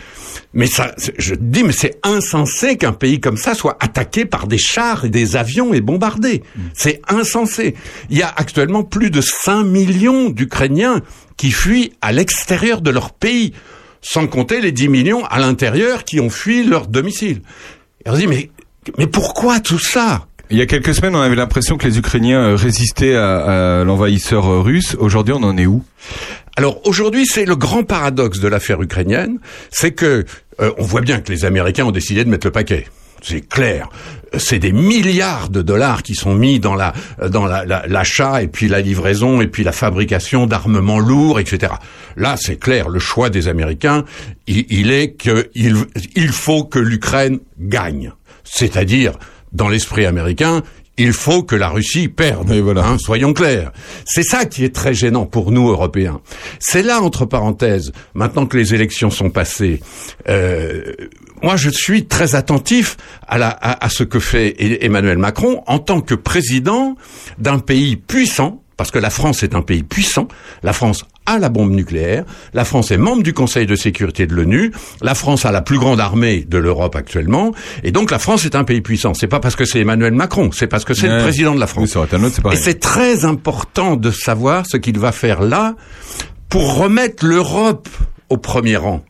Mais 0.52 0.66
ça, 0.66 0.94
je 1.18 1.34
dis, 1.36 1.62
mais 1.62 1.72
c'est 1.72 1.98
insensé 2.02 2.76
qu'un 2.76 2.92
pays 2.92 3.20
comme 3.20 3.36
ça 3.36 3.54
soit 3.54 3.76
attaqué 3.80 4.24
par 4.24 4.46
des 4.48 4.58
chars 4.58 5.04
et 5.04 5.10
des 5.10 5.36
avions 5.36 5.72
et 5.72 5.80
bombardé. 5.80 6.42
C'est 6.74 7.00
insensé. 7.08 7.74
Il 8.10 8.18
y 8.18 8.22
a 8.22 8.32
actuellement 8.36 8.82
plus 8.82 9.10
de 9.10 9.20
5 9.20 9.62
millions 9.62 10.30
d'Ukrainiens 10.30 11.02
qui 11.36 11.52
fuient 11.52 11.92
à 12.02 12.12
l'extérieur 12.12 12.82
de 12.82 12.90
leur 12.90 13.12
pays 13.12 13.54
sans 14.02 14.26
compter 14.26 14.60
les 14.60 14.72
10 14.72 14.88
millions 14.88 15.24
à 15.26 15.38
l'intérieur 15.38 16.04
qui 16.04 16.20
ont 16.20 16.30
fui 16.30 16.64
leur 16.64 16.86
domicile. 16.86 17.42
Et 18.06 18.10
on 18.10 18.14
se 18.14 18.20
dit, 18.20 18.26
mais, 18.26 18.50
mais 18.98 19.06
pourquoi 19.06 19.60
tout 19.60 19.78
ça? 19.78 20.26
Il 20.52 20.58
y 20.58 20.62
a 20.62 20.66
quelques 20.66 20.94
semaines, 20.94 21.14
on 21.14 21.20
avait 21.20 21.36
l'impression 21.36 21.76
que 21.76 21.86
les 21.86 21.98
Ukrainiens 21.98 22.40
euh, 22.40 22.56
résistaient 22.56 23.14
à, 23.14 23.80
à 23.80 23.84
l'envahisseur 23.84 24.46
euh, 24.48 24.60
russe. 24.60 24.96
Aujourd'hui, 24.98 25.32
on 25.36 25.42
en 25.44 25.56
est 25.56 25.66
où? 25.66 25.84
Alors 26.56 26.80
aujourd'hui, 26.86 27.24
c'est 27.24 27.44
le 27.44 27.54
grand 27.54 27.84
paradoxe 27.84 28.40
de 28.40 28.48
l'affaire 28.48 28.82
ukrainienne, 28.82 29.38
c'est 29.70 29.92
que 29.92 30.24
euh, 30.60 30.72
on 30.78 30.82
voit 30.84 31.02
bien 31.02 31.20
que 31.20 31.30
les 31.32 31.44
Américains 31.44 31.84
ont 31.84 31.92
décidé 31.92 32.24
de 32.24 32.28
mettre 32.30 32.46
le 32.46 32.50
paquet. 32.50 32.86
C'est 33.22 33.46
clair. 33.48 33.88
C'est 34.38 34.58
des 34.58 34.72
milliards 34.72 35.50
de 35.50 35.60
dollars 35.62 36.02
qui 36.02 36.14
sont 36.14 36.34
mis 36.34 36.58
dans 36.58 36.74
la 36.74 36.94
dans 37.28 37.44
la- 37.46 37.64
la- 37.66 37.86
l'achat 37.86 38.42
et 38.42 38.48
puis 38.48 38.66
la 38.66 38.80
livraison 38.80 39.40
et 39.42 39.46
puis 39.46 39.62
la 39.62 39.72
fabrication 39.72 40.46
d'armements 40.46 40.98
lourds, 40.98 41.38
etc. 41.38 41.74
Là, 42.16 42.36
c'est 42.38 42.56
clair. 42.56 42.88
Le 42.88 42.98
choix 42.98 43.30
des 43.30 43.48
Américains, 43.48 44.04
il, 44.46 44.66
il 44.70 44.90
est 44.90 45.12
que 45.12 45.50
il, 45.54 45.76
faut 46.28 46.64
que 46.64 46.78
l'Ukraine 46.78 47.40
gagne. 47.58 48.12
C'est-à-dire, 48.44 49.12
dans 49.52 49.68
l'esprit 49.68 50.06
américain, 50.06 50.62
il 50.98 51.12
faut 51.14 51.42
que 51.42 51.56
la 51.56 51.68
Russie 51.68 52.08
perde. 52.08 52.50
hein, 52.50 52.96
soyons 52.98 53.32
clairs. 53.32 53.72
C'est 54.04 54.22
ça 54.22 54.44
qui 54.44 54.64
est 54.64 54.74
très 54.74 54.92
gênant 54.92 55.24
pour 55.24 55.50
nous, 55.50 55.68
Européens. 55.70 56.20
C'est 56.58 56.82
là, 56.82 57.00
entre 57.00 57.24
parenthèses, 57.24 57.92
maintenant 58.14 58.46
que 58.46 58.56
les 58.58 58.74
élections 58.74 59.08
sont 59.10 59.30
passées, 59.30 59.80
euh, 60.28 60.92
moi 61.42 61.56
je 61.56 61.70
suis 61.70 62.04
très 62.06 62.34
attentif 62.34 62.98
à, 63.26 63.38
la, 63.38 63.48
à, 63.48 63.82
à 63.84 63.88
ce 63.88 64.04
que 64.04 64.20
fait 64.20 64.54
E- 64.60 64.84
Emmanuel 64.84 65.16
Macron 65.16 65.62
en 65.66 65.78
tant 65.78 66.02
que 66.02 66.14
président 66.14 66.96
d'un 67.38 67.60
pays 67.60 67.96
puissant, 67.96 68.62
parce 68.80 68.90
que 68.90 68.98
la 68.98 69.10
France 69.10 69.42
est 69.42 69.54
un 69.54 69.60
pays 69.60 69.82
puissant, 69.82 70.26
la 70.62 70.72
France 70.72 71.04
a 71.26 71.38
la 71.38 71.50
bombe 71.50 71.70
nucléaire, 71.70 72.24
la 72.54 72.64
France 72.64 72.90
est 72.90 72.96
membre 72.96 73.22
du 73.22 73.34
Conseil 73.34 73.66
de 73.66 73.76
sécurité 73.76 74.26
de 74.26 74.34
l'ONU, 74.34 74.72
la 75.02 75.14
France 75.14 75.44
a 75.44 75.52
la 75.52 75.60
plus 75.60 75.78
grande 75.78 76.00
armée 76.00 76.46
de 76.48 76.56
l'Europe 76.56 76.96
actuellement, 76.96 77.52
et 77.84 77.92
donc 77.92 78.10
la 78.10 78.18
France 78.18 78.46
est 78.46 78.54
un 78.54 78.64
pays 78.64 78.80
puissant. 78.80 79.12
C'est 79.12 79.26
pas 79.26 79.38
parce 79.38 79.54
que 79.54 79.66
c'est 79.66 79.80
Emmanuel 79.80 80.14
Macron, 80.14 80.50
c'est 80.50 80.66
parce 80.66 80.86
que 80.86 80.94
c'est 80.94 81.08
le 81.08 81.22
président 81.24 81.54
de 81.54 81.60
la 81.60 81.66
France. 81.66 81.94
Oui, 81.94 82.00
autre, 82.00 82.10
c'est 82.32 82.40
et 82.54 82.56
c'est 82.56 82.80
très 82.80 83.26
important 83.26 83.96
de 83.96 84.10
savoir 84.10 84.64
ce 84.66 84.78
qu'il 84.78 84.98
va 84.98 85.12
faire 85.12 85.42
là 85.42 85.74
pour 86.48 86.76
remettre 86.78 87.26
l'Europe 87.26 87.86
au 88.30 88.38
premier 88.38 88.76
rang 88.78 89.04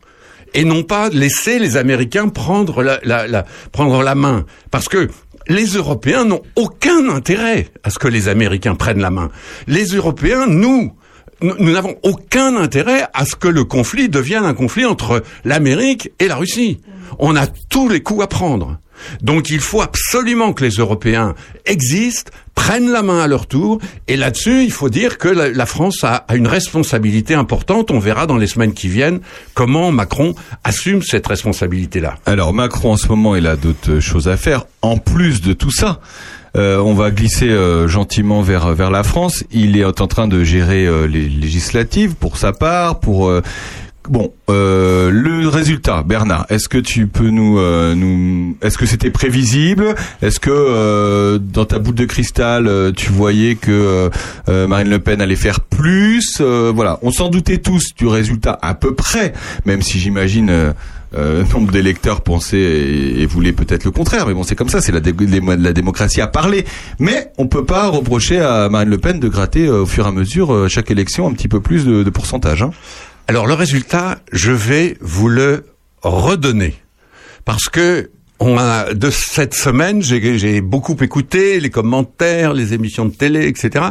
et 0.53 0.65
non 0.65 0.83
pas 0.83 1.07
laisser 1.07 1.59
les 1.59 1.77
Américains 1.77 2.27
prendre 2.27 2.83
la, 2.83 2.99
la- 3.03 3.25
la- 3.25 3.45
prendre 3.71 4.03
la 4.03 4.15
main. 4.15 4.43
Parce 4.69 4.89
que 4.89 5.07
les 5.47 5.65
Européens 5.65 6.25
n'ont 6.25 6.41
aucun 6.55 7.09
intérêt 7.09 7.67
à 7.83 7.89
ce 7.89 7.99
que 7.99 8.07
les 8.07 8.27
Américains 8.27 8.75
prennent 8.75 9.01
la 9.01 9.11
main. 9.11 9.29
Les 9.67 9.85
Européens, 9.85 10.47
nous, 10.47 10.93
nous 11.41 11.71
n'avons 11.71 11.95
aucun 12.03 12.55
intérêt 12.55 13.05
à 13.13 13.25
ce 13.25 13.35
que 13.35 13.47
le 13.47 13.63
conflit 13.63 14.09
devienne 14.09 14.45
un 14.45 14.53
conflit 14.53 14.85
entre 14.85 15.23
l'Amérique 15.43 16.11
et 16.19 16.27
la 16.27 16.35
Russie. 16.35 16.79
On 17.19 17.35
a 17.35 17.47
tous 17.47 17.89
les 17.89 18.01
coups 18.01 18.23
à 18.23 18.27
prendre. 18.27 18.77
Donc 19.21 19.49
il 19.49 19.59
faut 19.59 19.81
absolument 19.81 20.53
que 20.53 20.63
les 20.63 20.75
Européens 20.75 21.33
existent, 21.65 22.31
prennent 22.55 22.91
la 22.91 23.01
main 23.01 23.21
à 23.21 23.27
leur 23.27 23.47
tour, 23.47 23.79
et 24.07 24.15
là-dessus, 24.17 24.63
il 24.63 24.71
faut 24.71 24.89
dire 24.89 25.17
que 25.17 25.27
la, 25.27 25.65
France 25.65 26.03
a, 26.03 26.25
une 26.33 26.47
responsabilité 26.47 27.33
importante. 27.33 27.91
On 27.91 27.99
verra 27.99 28.27
dans 28.27 28.37
les 28.37 28.47
semaines 28.47 28.73
qui 28.73 28.87
viennent 28.87 29.19
comment 29.53 29.91
Macron 29.91 30.35
assume 30.63 31.01
cette 31.01 31.27
responsabilité-là. 31.27 32.17
Alors 32.25 32.53
Macron 32.53 32.93
en 32.93 32.97
ce 32.97 33.07
moment 33.07 33.35
il 33.35 33.47
a 33.47 33.55
d'autres 33.55 33.99
choses 33.99 34.27
à 34.27 34.37
faire 34.37 34.65
en 34.81 34.97
plus 34.97 35.41
de 35.41 35.53
tout 35.53 35.71
ça. 35.71 35.99
Euh, 36.57 36.79
on 36.79 36.93
va 36.93 37.11
glisser 37.11 37.49
euh, 37.49 37.87
gentiment 37.87 38.41
vers 38.41 38.73
vers 38.73 38.91
la 38.91 39.03
France. 39.03 39.45
Il 39.51 39.77
est 39.77 40.01
en 40.01 40.07
train 40.07 40.27
de 40.27 40.43
gérer 40.43 40.85
euh, 40.85 41.05
les 41.05 41.29
législatives 41.29 42.15
pour 42.15 42.37
sa 42.37 42.51
part. 42.51 42.99
Pour 42.99 43.31
bon, 44.09 44.33
euh, 44.49 45.09
le 45.11 45.47
résultat, 45.47 46.03
Bernard, 46.03 46.45
est-ce 46.49 46.67
que 46.67 46.77
tu 46.77 47.07
peux 47.07 47.29
nous, 47.29 47.59
euh, 47.59 47.95
nous, 47.95 48.57
est-ce 48.61 48.77
que 48.77 48.85
c'était 48.85 49.11
prévisible? 49.11 49.95
Est-ce 50.21 50.39
que 50.39 50.49
euh, 50.51 51.37
dans 51.37 51.65
ta 51.65 51.79
boule 51.79 51.95
de 51.95 52.05
cristal, 52.05 52.67
euh, 52.67 52.91
tu 52.91 53.11
voyais 53.11 53.55
que 53.55 53.71
euh, 53.71 54.09
euh, 54.49 54.67
Marine 54.67 54.89
Le 54.89 54.99
Pen 54.99 55.21
allait 55.21 55.35
faire 55.35 55.61
plus? 55.61 56.41
Voilà, 56.41 56.99
on 57.01 57.11
s'en 57.11 57.29
doutait 57.29 57.59
tous 57.59 57.93
du 57.95 58.07
résultat 58.07 58.57
à 58.61 58.73
peu 58.73 58.95
près, 58.95 59.33
même 59.65 59.81
si 59.81 59.99
j'imagine. 59.99 60.73
Euh, 61.13 61.43
nombre 61.53 61.73
d'électeurs 61.73 62.21
pensaient 62.21 62.57
et, 62.57 63.25
voulaient 63.25 63.51
peut-être 63.51 63.83
le 63.83 63.91
contraire, 63.91 64.27
mais 64.27 64.33
bon, 64.33 64.43
c'est 64.43 64.55
comme 64.55 64.69
ça, 64.69 64.79
c'est 64.79 64.93
la, 64.93 65.01
démocratie 65.73 66.21
à 66.21 66.27
parler. 66.27 66.63
Mais 66.99 67.33
on 67.37 67.47
peut 67.47 67.65
pas 67.65 67.89
reprocher 67.89 68.39
à 68.39 68.69
Marine 68.69 68.89
Le 68.89 68.97
Pen 68.97 69.19
de 69.19 69.27
gratter 69.27 69.67
euh, 69.67 69.81
au 69.81 69.85
fur 69.85 70.05
et 70.05 70.07
à 70.07 70.11
mesure 70.13 70.69
chaque 70.69 70.89
élection 70.89 71.27
un 71.27 71.33
petit 71.33 71.49
peu 71.49 71.59
plus 71.59 71.83
de, 71.83 72.03
de 72.03 72.09
pourcentage. 72.09 72.63
Hein. 72.63 72.71
Alors 73.31 73.47
le 73.47 73.53
résultat, 73.53 74.19
je 74.33 74.51
vais 74.51 74.97
vous 74.99 75.29
le 75.29 75.63
redonner 76.01 76.75
parce 77.45 77.69
que 77.69 78.11
on 78.41 78.57
a 78.57 78.93
de 78.93 79.09
cette 79.09 79.53
semaine, 79.53 80.01
j'ai 80.01 80.37
j'ai 80.37 80.59
beaucoup 80.59 80.97
écouté 80.99 81.61
les 81.61 81.69
commentaires, 81.69 82.51
les 82.51 82.73
émissions 82.73 83.05
de 83.05 83.13
télé, 83.13 83.47
etc. 83.47 83.85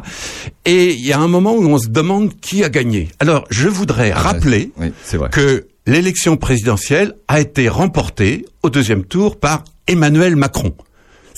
Et 0.67 0.93
il 0.93 1.07
y 1.07 1.15
a 1.15 1.19
un 1.19 1.27
moment 1.27 1.55
où 1.55 1.65
on 1.65 1.79
se 1.79 1.89
demande 1.89 2.39
qui 2.39 2.65
a 2.65 2.69
gagné. 2.69 3.09
Alors 3.19 3.47
je 3.49 3.69
voudrais 3.69 4.13
rappeler 4.13 4.73
que 5.33 5.69
l'élection 5.87 6.37
présidentielle 6.37 7.15
a 7.27 7.41
été 7.41 7.71
remportée 7.71 8.45
au 8.63 8.69
deuxième 8.69 9.07
tour 9.07 9.41
par 9.41 9.65
Emmanuel 9.87 10.37
Macron. 10.37 10.75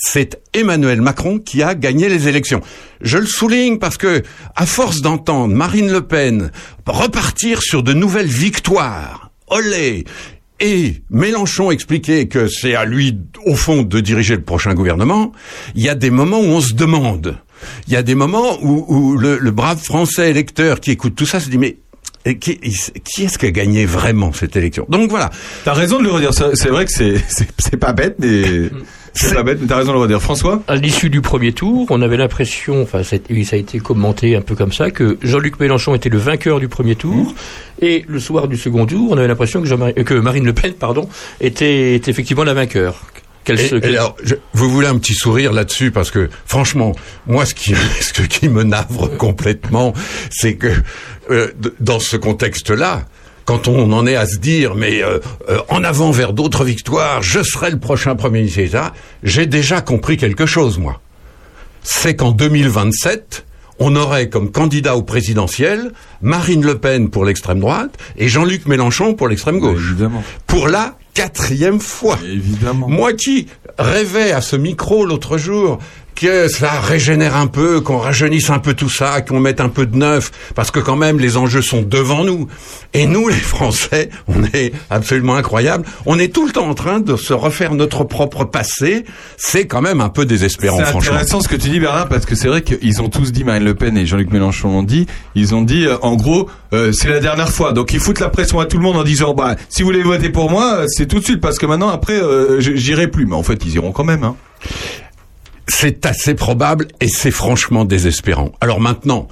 C'est 0.05 0.41
Emmanuel 0.53 1.01
Macron 1.01 1.39
qui 1.39 1.63
a 1.63 1.75
gagné 1.75 2.09
les 2.09 2.27
élections. 2.27 2.59
Je 2.99 3.17
le 3.17 3.25
souligne 3.25 3.79
parce 3.79 3.95
que, 3.95 4.21
à 4.53 4.65
force 4.65 4.99
d'entendre 4.99 5.55
Marine 5.55 5.89
Le 5.89 6.01
Pen 6.01 6.51
repartir 6.85 7.61
sur 7.61 7.83
de 7.83 7.93
nouvelles 7.93 8.27
victoires, 8.27 9.31
olé, 9.47 10.03
et 10.59 11.01
Mélenchon 11.09 11.71
expliquer 11.71 12.27
que 12.27 12.47
c'est 12.47 12.75
à 12.75 12.83
lui, 12.83 13.17
au 13.45 13.55
fond, 13.55 13.83
de 13.83 14.01
diriger 14.01 14.35
le 14.35 14.41
prochain 14.41 14.73
gouvernement, 14.73 15.31
il 15.73 15.81
y 15.81 15.89
a 15.89 15.95
des 15.95 16.09
moments 16.09 16.41
où 16.41 16.47
on 16.47 16.59
se 16.59 16.73
demande. 16.73 17.37
Il 17.87 17.93
y 17.93 17.95
a 17.95 18.03
des 18.03 18.15
moments 18.15 18.57
où, 18.61 18.85
où 18.89 19.17
le, 19.17 19.37
le 19.37 19.51
brave 19.51 19.81
Français 19.81 20.29
électeur 20.29 20.81
qui 20.81 20.91
écoute 20.91 21.15
tout 21.15 21.25
ça 21.25 21.39
se 21.39 21.49
dit 21.49 21.57
mais 21.57 21.77
et 22.25 22.37
qui, 22.37 22.57
qui 22.57 23.23
est-ce 23.23 23.37
qui 23.37 23.45
a 23.45 23.51
gagné 23.51 23.85
vraiment 23.85 24.33
cette 24.33 24.55
élection? 24.57 24.85
Donc 24.89 25.09
voilà. 25.09 25.29
T'as 25.63 25.73
raison 25.73 25.99
de 25.99 26.03
le 26.03 26.11
redire. 26.11 26.33
C'est 26.33 26.69
vrai 26.69 26.85
que 26.85 26.91
c'est 26.91 27.77
pas 27.77 27.93
bête, 27.93 28.15
mais 28.19 28.69
c'est 29.13 29.33
pas 29.35 29.43
bête. 29.43 29.59
Mais 29.61 29.67
t'as 29.67 29.77
raison 29.77 29.89
de 29.91 29.97
le 29.97 30.01
redire. 30.01 30.21
François? 30.21 30.61
À 30.67 30.75
l'issue 30.75 31.09
du 31.09 31.21
premier 31.21 31.51
tour, 31.53 31.85
on 31.89 32.01
avait 32.01 32.17
l'impression, 32.17 32.81
enfin 32.81 33.03
ça 33.03 33.15
a 33.15 33.55
été- 33.57 33.79
commenté 33.79 34.35
un 34.35 34.41
peu 34.41 34.55
comme 34.55 34.71
ça, 34.73 34.91
que 34.91 35.17
Jean-Luc 35.21 35.59
Mélenchon 35.59 35.95
était 35.95 36.09
le 36.09 36.17
vainqueur 36.17 36.59
du 36.59 36.67
premier 36.67 36.95
tour, 36.95 37.33
et 37.81 38.05
le 38.07 38.19
soir 38.19 38.47
du 38.47 38.57
second 38.57 38.85
tour, 38.85 39.11
on 39.11 39.17
avait 39.17 39.27
l'impression 39.27 39.61
que, 39.61 39.69
euh, 39.71 40.03
que 40.03 40.13
Marine 40.15 40.45
Le 40.45 40.53
Pen, 40.53 40.73
pardon, 40.73 41.07
était, 41.41 41.95
était 41.95 42.11
effectivement 42.11 42.43
la 42.43 42.53
vainqueur. 42.53 43.01
Et- 43.49 43.53
et 43.91 43.97
alors, 43.97 44.15
je- 44.23 44.35
vous 44.53 44.69
voulez 44.69 44.87
un 44.87 44.97
petit 44.97 45.13
sourire 45.15 45.51
là-dessus 45.51 45.91
parce 45.91 46.11
que 46.11 46.29
franchement, 46.45 46.93
moi, 47.27 47.45
ce 47.45 47.53
qui, 47.53 47.73
ce 47.99 48.21
qui 48.21 48.47
me 48.47 48.63
navre 48.63 49.09
complètement, 49.17 49.93
c'est 50.31 50.55
que 50.55 50.67
euh, 51.29 51.49
dans 51.81 51.99
ce 51.99 52.15
contexte-là, 52.15 53.03
quand 53.45 53.67
on 53.67 53.91
en 53.91 54.07
est 54.07 54.15
à 54.15 54.25
se 54.25 54.37
dire, 54.37 54.75
mais 54.75 55.03
euh, 55.03 55.19
euh, 55.49 55.59
en 55.69 55.83
avant 55.83 56.11
vers 56.11 56.33
d'autres 56.33 56.63
victoires, 56.63 57.21
je 57.21 57.43
serai 57.43 57.71
le 57.71 57.79
prochain 57.79 58.15
premier 58.15 58.39
ministre, 58.39 58.91
j'ai 59.23 59.45
déjà 59.45 59.81
compris 59.81 60.17
quelque 60.17 60.45
chose, 60.45 60.77
moi. 60.77 61.01
C'est 61.83 62.15
qu'en 62.15 62.31
2027, 62.31 63.45
on 63.79 63.95
aurait 63.95 64.29
comme 64.29 64.51
candidat 64.51 64.95
au 64.95 65.01
présidentiel 65.01 65.91
Marine 66.21 66.63
Le 66.63 66.77
Pen 66.77 67.09
pour 67.09 67.25
l'extrême 67.25 67.59
droite 67.59 67.97
et 68.17 68.29
Jean-Luc 68.29 68.65
Mélenchon 68.65 69.13
pour 69.13 69.27
l'extrême 69.27 69.59
gauche. 69.59 69.81
évidemment. 69.91 70.23
Pour 70.47 70.67
la 70.67 70.95
quatrième 71.13 71.79
fois. 71.79 72.17
Évidemment. 72.23 72.87
Moi 72.87 73.13
qui 73.13 73.47
rêvais 73.77 74.31
à 74.31 74.41
ce 74.41 74.55
micro 74.55 75.05
l'autre 75.05 75.37
jour 75.37 75.79
que 76.15 76.47
ça 76.47 76.71
régénère 76.79 77.35
un 77.35 77.47
peu, 77.47 77.81
qu'on 77.81 77.97
rajeunisse 77.97 78.49
un 78.49 78.59
peu 78.59 78.73
tout 78.73 78.89
ça, 78.89 79.21
qu'on 79.21 79.39
mette 79.39 79.61
un 79.61 79.69
peu 79.69 79.85
de 79.85 79.95
neuf, 79.97 80.31
parce 80.55 80.71
que 80.71 80.79
quand 80.79 80.95
même 80.95 81.19
les 81.19 81.37
enjeux 81.37 81.61
sont 81.61 81.81
devant 81.81 82.23
nous. 82.23 82.47
Et 82.93 83.05
nous, 83.05 83.27
les 83.27 83.35
Français, 83.35 84.09
on 84.27 84.43
est 84.53 84.71
absolument 84.89 85.35
incroyables. 85.35 85.85
On 86.05 86.19
est 86.19 86.33
tout 86.33 86.45
le 86.45 86.51
temps 86.51 86.67
en 86.69 86.73
train 86.75 86.99
de 86.99 87.15
se 87.15 87.33
refaire 87.33 87.73
notre 87.73 88.03
propre 88.03 88.43
passé. 88.45 89.05
C'est 89.37 89.65
quand 89.67 89.81
même 89.81 90.01
un 90.01 90.09
peu 90.09 90.25
désespérant, 90.25 90.77
C'est 90.77 90.85
franchement. 90.85 91.13
intéressant 91.13 91.41
ce 91.41 91.47
que 91.47 91.55
tu 91.55 91.69
dis 91.69 91.79
Bernard 91.79 92.09
parce 92.09 92.25
que 92.25 92.35
c'est 92.35 92.47
vrai 92.47 92.61
qu'ils 92.61 93.01
ont 93.01 93.09
tous 93.09 93.31
dit 93.31 93.43
Marine 93.43 93.63
Le 93.63 93.73
Pen 93.75 93.97
et 93.97 94.05
Jean-Luc 94.05 94.31
Mélenchon 94.31 94.69
l'ont 94.69 94.83
dit. 94.83 95.07
Ils 95.35 95.55
ont 95.55 95.61
dit 95.61 95.85
euh, 95.87 95.97
en 96.01 96.15
gros 96.15 96.49
euh, 96.73 96.91
c'est 96.91 97.09
la 97.09 97.19
dernière 97.19 97.49
fois. 97.49 97.71
Donc 97.71 97.93
ils 97.93 97.99
foutent 97.99 98.19
la 98.19 98.29
pression 98.29 98.59
à 98.59 98.65
tout 98.65 98.77
le 98.77 98.83
monde 98.83 98.97
en 98.97 99.03
disant 99.03 99.33
bah 99.33 99.55
si 99.69 99.81
vous 99.81 99.87
voulez 99.87 100.03
voter 100.03 100.29
pour 100.29 100.49
moi 100.49 100.73
euh, 100.79 100.85
c'est 100.87 101.07
tout 101.07 101.19
de 101.19 101.23
suite 101.23 101.41
parce 101.41 101.57
que 101.57 101.65
maintenant 101.65 101.89
après 101.89 102.21
euh, 102.21 102.59
j'irai 102.59 103.07
plus. 103.07 103.25
Mais 103.25 103.35
en 103.35 103.43
fait 103.43 103.63
ils 103.65 103.73
iront 103.75 103.91
quand 103.91 104.03
même. 104.03 104.23
Hein. 104.23 104.35
C'est 105.67 106.05
assez 106.05 106.33
probable 106.33 106.87
et 106.99 107.07
c'est 107.07 107.31
franchement 107.31 107.85
désespérant. 107.85 108.51
Alors 108.59 108.79
maintenant, 108.81 109.27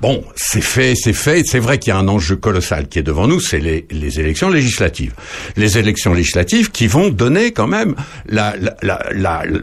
bon, 0.00 0.24
c'est 0.34 0.62
fait, 0.62 0.94
c'est 0.96 1.12
fait. 1.12 1.42
C'est 1.44 1.58
vrai 1.58 1.78
qu'il 1.78 1.90
y 1.90 1.92
a 1.92 1.98
un 1.98 2.08
enjeu 2.08 2.36
colossal 2.36 2.88
qui 2.88 2.98
est 2.98 3.02
devant 3.02 3.28
nous, 3.28 3.40
c'est 3.40 3.58
les, 3.58 3.86
élections 4.20 4.48
législatives. 4.48 5.14
Les 5.56 5.78
élections 5.78 6.14
législatives 6.14 6.70
qui 6.70 6.86
vont 6.86 7.10
donner 7.10 7.52
quand 7.52 7.66
même 7.66 7.94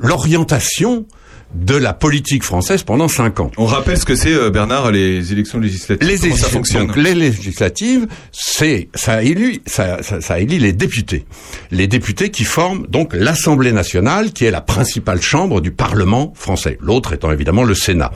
l'orientation 0.02 1.06
de 1.54 1.76
la 1.76 1.94
politique 1.94 2.44
française 2.44 2.84
pendant 2.84 3.08
cinq 3.08 3.40
ans. 3.40 3.52
On 3.58 3.66
rappelle 3.66 3.98
ce 3.98 4.06
que 4.06 4.16
c'est 4.16 4.34
euh, 4.34 4.50
Bernard 4.50 4.92
les 4.92 5.32
élections 5.32 5.60
législatives. 5.60 6.08
Les, 6.08 6.16
Comment 6.18 6.22
ça 6.22 6.28
élections- 6.28 6.50
fonctionne 6.50 6.88
donc, 6.88 6.96
les 6.98 7.14
législatives, 7.14 8.08
c'est 8.32 8.90
ça 8.96 9.22
élit, 9.24 9.62
ça, 9.66 10.02
ça, 10.04 10.20
ça 10.22 10.40
élit 10.40 10.60
les 10.60 10.74
députés, 10.74 11.26
les 11.72 11.88
députés 11.88 12.30
qui 12.32 12.44
forment 12.44 12.86
donc 12.88 13.14
l'Assemblée 13.14 13.72
nationale, 13.72 14.32
qui 14.34 14.46
est 14.46 14.52
la 14.52 14.62
principale 14.62 15.22
chambre 15.22 15.62
du 15.62 15.72
Parlement 15.72 16.34
français. 16.36 16.78
L'autre 16.82 17.14
étant 17.14 17.32
évidemment 17.32 17.64
le 17.64 17.76
Sénat. 17.76 18.12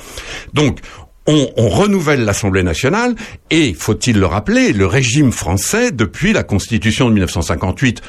Donc 0.54 0.80
on, 1.28 1.50
on 1.58 1.70
renouvelle 1.70 2.24
l'Assemblée 2.26 2.64
nationale 2.64 3.14
et, 3.52 3.74
faut-il 3.74 4.18
le 4.18 4.26
rappeler, 4.26 4.72
le 4.74 4.86
régime 4.88 5.32
français 5.32 5.92
depuis 5.92 6.34
la 6.34 6.44
Constitution 6.44 7.08
de 7.10 7.14
1958 7.14 8.02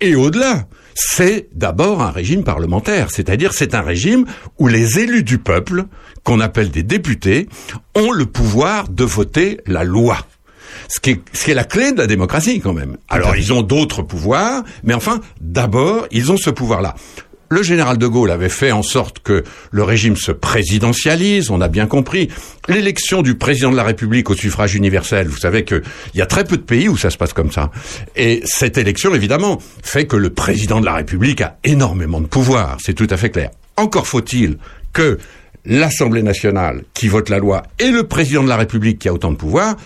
et 0.00 0.14
au-delà, 0.16 0.64
c'est 0.94 1.48
d'abord 1.52 2.02
un 2.02 2.10
régime 2.10 2.44
parlementaire, 2.44 3.10
c'est-à-dire 3.10 3.52
c'est 3.52 3.74
un 3.74 3.82
régime 3.82 4.26
où 4.58 4.68
les 4.68 4.98
élus 4.98 5.22
du 5.24 5.38
peuple, 5.38 5.84
qu'on 6.24 6.40
appelle 6.40 6.70
des 6.70 6.82
députés, 6.82 7.48
ont 7.94 8.12
le 8.12 8.26
pouvoir 8.26 8.88
de 8.88 9.04
voter 9.04 9.60
la 9.66 9.84
loi. 9.84 10.18
Ce 10.88 11.00
qui, 11.00 11.10
est, 11.10 11.20
ce 11.32 11.44
qui 11.44 11.50
est 11.50 11.54
la 11.54 11.64
clé 11.64 11.92
de 11.92 11.98
la 11.98 12.06
démocratie 12.06 12.60
quand 12.60 12.72
même. 12.72 12.96
Alors 13.08 13.36
ils 13.36 13.52
ont 13.52 13.62
d'autres 13.62 14.02
pouvoirs, 14.02 14.62
mais 14.84 14.94
enfin, 14.94 15.20
d'abord, 15.40 16.06
ils 16.10 16.32
ont 16.32 16.36
ce 16.36 16.50
pouvoir-là. 16.50 16.94
Le 17.52 17.62
général 17.62 17.98
de 17.98 18.06
Gaulle 18.06 18.30
avait 18.30 18.48
fait 18.48 18.72
en 18.72 18.82
sorte 18.82 19.18
que 19.18 19.44
le 19.72 19.82
régime 19.82 20.16
se 20.16 20.32
présidentialise, 20.32 21.50
on 21.50 21.60
a 21.60 21.68
bien 21.68 21.86
compris. 21.86 22.30
L'élection 22.66 23.20
du 23.20 23.34
président 23.34 23.70
de 23.70 23.76
la 23.76 23.84
République 23.84 24.30
au 24.30 24.34
suffrage 24.34 24.74
universel, 24.74 25.28
vous 25.28 25.36
savez 25.36 25.62
qu'il 25.62 25.82
y 26.14 26.22
a 26.22 26.26
très 26.26 26.44
peu 26.44 26.56
de 26.56 26.62
pays 26.62 26.88
où 26.88 26.96
ça 26.96 27.10
se 27.10 27.18
passe 27.18 27.34
comme 27.34 27.52
ça. 27.52 27.70
Et 28.16 28.40
cette 28.46 28.78
élection, 28.78 29.14
évidemment, 29.14 29.58
fait 29.82 30.06
que 30.06 30.16
le 30.16 30.30
président 30.30 30.80
de 30.80 30.86
la 30.86 30.94
République 30.94 31.42
a 31.42 31.58
énormément 31.62 32.22
de 32.22 32.26
pouvoir, 32.26 32.78
c'est 32.82 32.94
tout 32.94 33.08
à 33.10 33.18
fait 33.18 33.28
clair. 33.28 33.50
Encore 33.76 34.06
faut-il 34.06 34.56
que 34.94 35.18
l'Assemblée 35.64 36.22
nationale 36.22 36.82
qui 36.94 37.08
vote 37.08 37.28
la 37.28 37.38
loi 37.38 37.62
et 37.78 37.90
le 37.90 38.04
président 38.04 38.42
de 38.42 38.48
la 38.48 38.56
République 38.56 38.98
qui 38.98 39.08
a 39.08 39.12
autant 39.12 39.30
de 39.30 39.36
pouvoir 39.36 39.76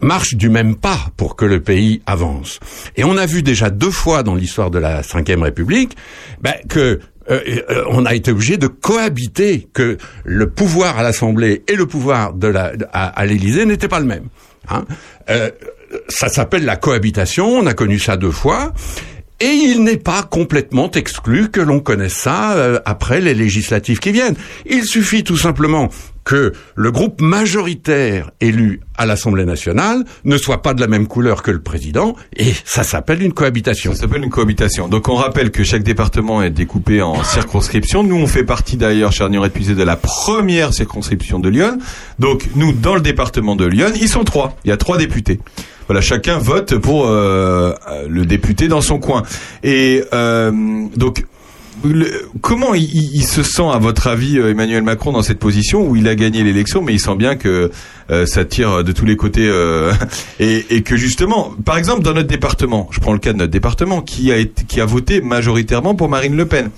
marchent 0.00 0.34
du 0.34 0.48
même 0.48 0.76
pas 0.76 0.98
pour 1.16 1.36
que 1.36 1.44
le 1.44 1.60
pays 1.60 2.02
avance. 2.06 2.60
Et 2.96 3.04
on 3.04 3.16
a 3.16 3.26
vu 3.26 3.42
déjà 3.42 3.70
deux 3.70 3.90
fois 3.90 4.22
dans 4.22 4.34
l'histoire 4.34 4.70
de 4.70 4.78
la 4.78 5.00
Ve 5.02 5.42
République 5.42 5.96
ben, 6.40 6.54
que 6.68 7.00
euh, 7.30 7.40
euh, 7.70 7.84
on 7.88 8.06
a 8.06 8.14
été 8.14 8.30
obligé 8.32 8.56
de 8.56 8.66
cohabiter, 8.66 9.68
que 9.72 9.98
le 10.24 10.50
pouvoir 10.50 10.98
à 10.98 11.02
l'Assemblée 11.02 11.62
et 11.68 11.76
le 11.76 11.86
pouvoir 11.86 12.32
de 12.32 12.48
la, 12.48 12.72
à, 12.92 13.08
à 13.08 13.26
l'Élysée 13.26 13.66
n'étaient 13.66 13.88
pas 13.88 14.00
le 14.00 14.06
même. 14.06 14.28
Hein. 14.68 14.84
Euh, 15.28 15.50
ça 16.08 16.28
s'appelle 16.28 16.64
la 16.64 16.76
cohabitation, 16.76 17.46
on 17.46 17.66
a 17.66 17.74
connu 17.74 17.98
ça 17.98 18.16
deux 18.16 18.30
fois. 18.30 18.72
Et 19.40 19.46
il 19.46 19.84
n'est 19.84 19.96
pas 19.96 20.22
complètement 20.22 20.90
exclu 20.90 21.50
que 21.50 21.62
l'on 21.62 21.80
connaisse 21.80 22.12
ça 22.12 22.52
euh, 22.52 22.78
après 22.84 23.22
les 23.22 23.32
législatives 23.32 23.98
qui 23.98 24.12
viennent. 24.12 24.36
Il 24.66 24.84
suffit 24.84 25.24
tout 25.24 25.38
simplement 25.38 25.88
que 26.24 26.52
le 26.74 26.90
groupe 26.92 27.20
majoritaire 27.22 28.30
élu 28.40 28.80
à 28.96 29.06
l'Assemblée 29.06 29.46
nationale 29.46 30.04
ne 30.24 30.36
soit 30.36 30.60
pas 30.60 30.74
de 30.74 30.80
la 30.80 30.86
même 30.86 31.06
couleur 31.06 31.42
que 31.42 31.50
le 31.50 31.62
président, 31.62 32.14
et 32.36 32.52
ça 32.64 32.82
s'appelle 32.82 33.22
une 33.22 33.32
cohabitation. 33.32 33.94
Ça 33.94 34.02
s'appelle 34.02 34.22
une 34.22 34.30
cohabitation. 34.30 34.88
Donc 34.88 35.08
on 35.08 35.14
rappelle 35.14 35.50
que 35.50 35.64
chaque 35.64 35.82
département 35.82 36.42
est 36.42 36.50
découpé 36.50 37.00
en 37.00 37.24
circonscriptions. 37.24 38.02
Nous 38.02 38.16
on 38.16 38.26
fait 38.26 38.44
partie 38.44 38.76
d'ailleurs, 38.76 39.12
cher 39.12 39.30
Nure 39.30 39.46
épuisé, 39.46 39.74
de 39.74 39.82
la 39.82 39.96
première 39.96 40.74
circonscription 40.74 41.40
de 41.40 41.48
Lyon. 41.48 41.78
Donc 42.18 42.48
nous, 42.54 42.72
dans 42.72 42.94
le 42.94 43.00
département 43.00 43.56
de 43.56 43.64
Lyon, 43.64 43.92
ils 43.98 44.08
sont 44.08 44.24
trois. 44.24 44.56
Il 44.64 44.68
y 44.68 44.72
a 44.72 44.76
trois 44.76 44.98
députés. 44.98 45.40
Voilà, 45.90 46.02
chacun 46.02 46.38
vote 46.38 46.76
pour 46.78 47.08
euh, 47.08 47.72
euh, 47.90 48.06
le 48.08 48.24
député 48.24 48.68
dans 48.68 48.80
son 48.80 49.00
coin. 49.00 49.24
Et 49.64 50.04
euh, 50.12 50.52
donc 50.94 51.24
le- 51.82 52.28
comment 52.42 52.74
il, 52.74 53.24
se 53.24 53.42
sent, 53.42 53.64
à 53.74 53.78
votre 53.78 54.06
avis, 54.06 54.38
euh, 54.38 54.52
Emmanuel 54.52 54.84
Macron, 54.84 55.10
dans 55.10 55.22
cette 55.22 55.40
position 55.40 55.84
où 55.84 55.96
il 55.96 56.06
a 56.06 56.14
gagné 56.14 56.44
l'élection, 56.44 56.80
mais 56.80 56.92
il 56.94 57.00
sent 57.00 57.16
bien 57.16 57.34
que 57.34 57.72
euh, 58.12 58.24
ça 58.24 58.44
tire 58.44 58.84
de 58.84 58.92
tous 58.92 59.04
les 59.04 59.16
côtés 59.16 59.48
euh, 59.48 59.92
et, 60.38 60.64
et 60.70 60.82
que 60.82 60.96
justement, 60.96 61.52
par 61.64 61.76
exemple, 61.76 62.02
dans 62.04 62.12
notre 62.14 62.28
département, 62.28 62.88
je 62.92 63.00
prends 63.00 63.12
le 63.12 63.18
cas 63.18 63.32
de 63.32 63.38
notre 63.38 63.50
département, 63.50 64.00
qui 64.00 64.30
a 64.30 64.36
été, 64.36 64.62
qui 64.62 64.80
a 64.80 64.84
voté 64.86 65.20
majoritairement 65.20 65.96
pour 65.96 66.08
Marine 66.08 66.36
Le 66.36 66.46
Pen. 66.46 66.70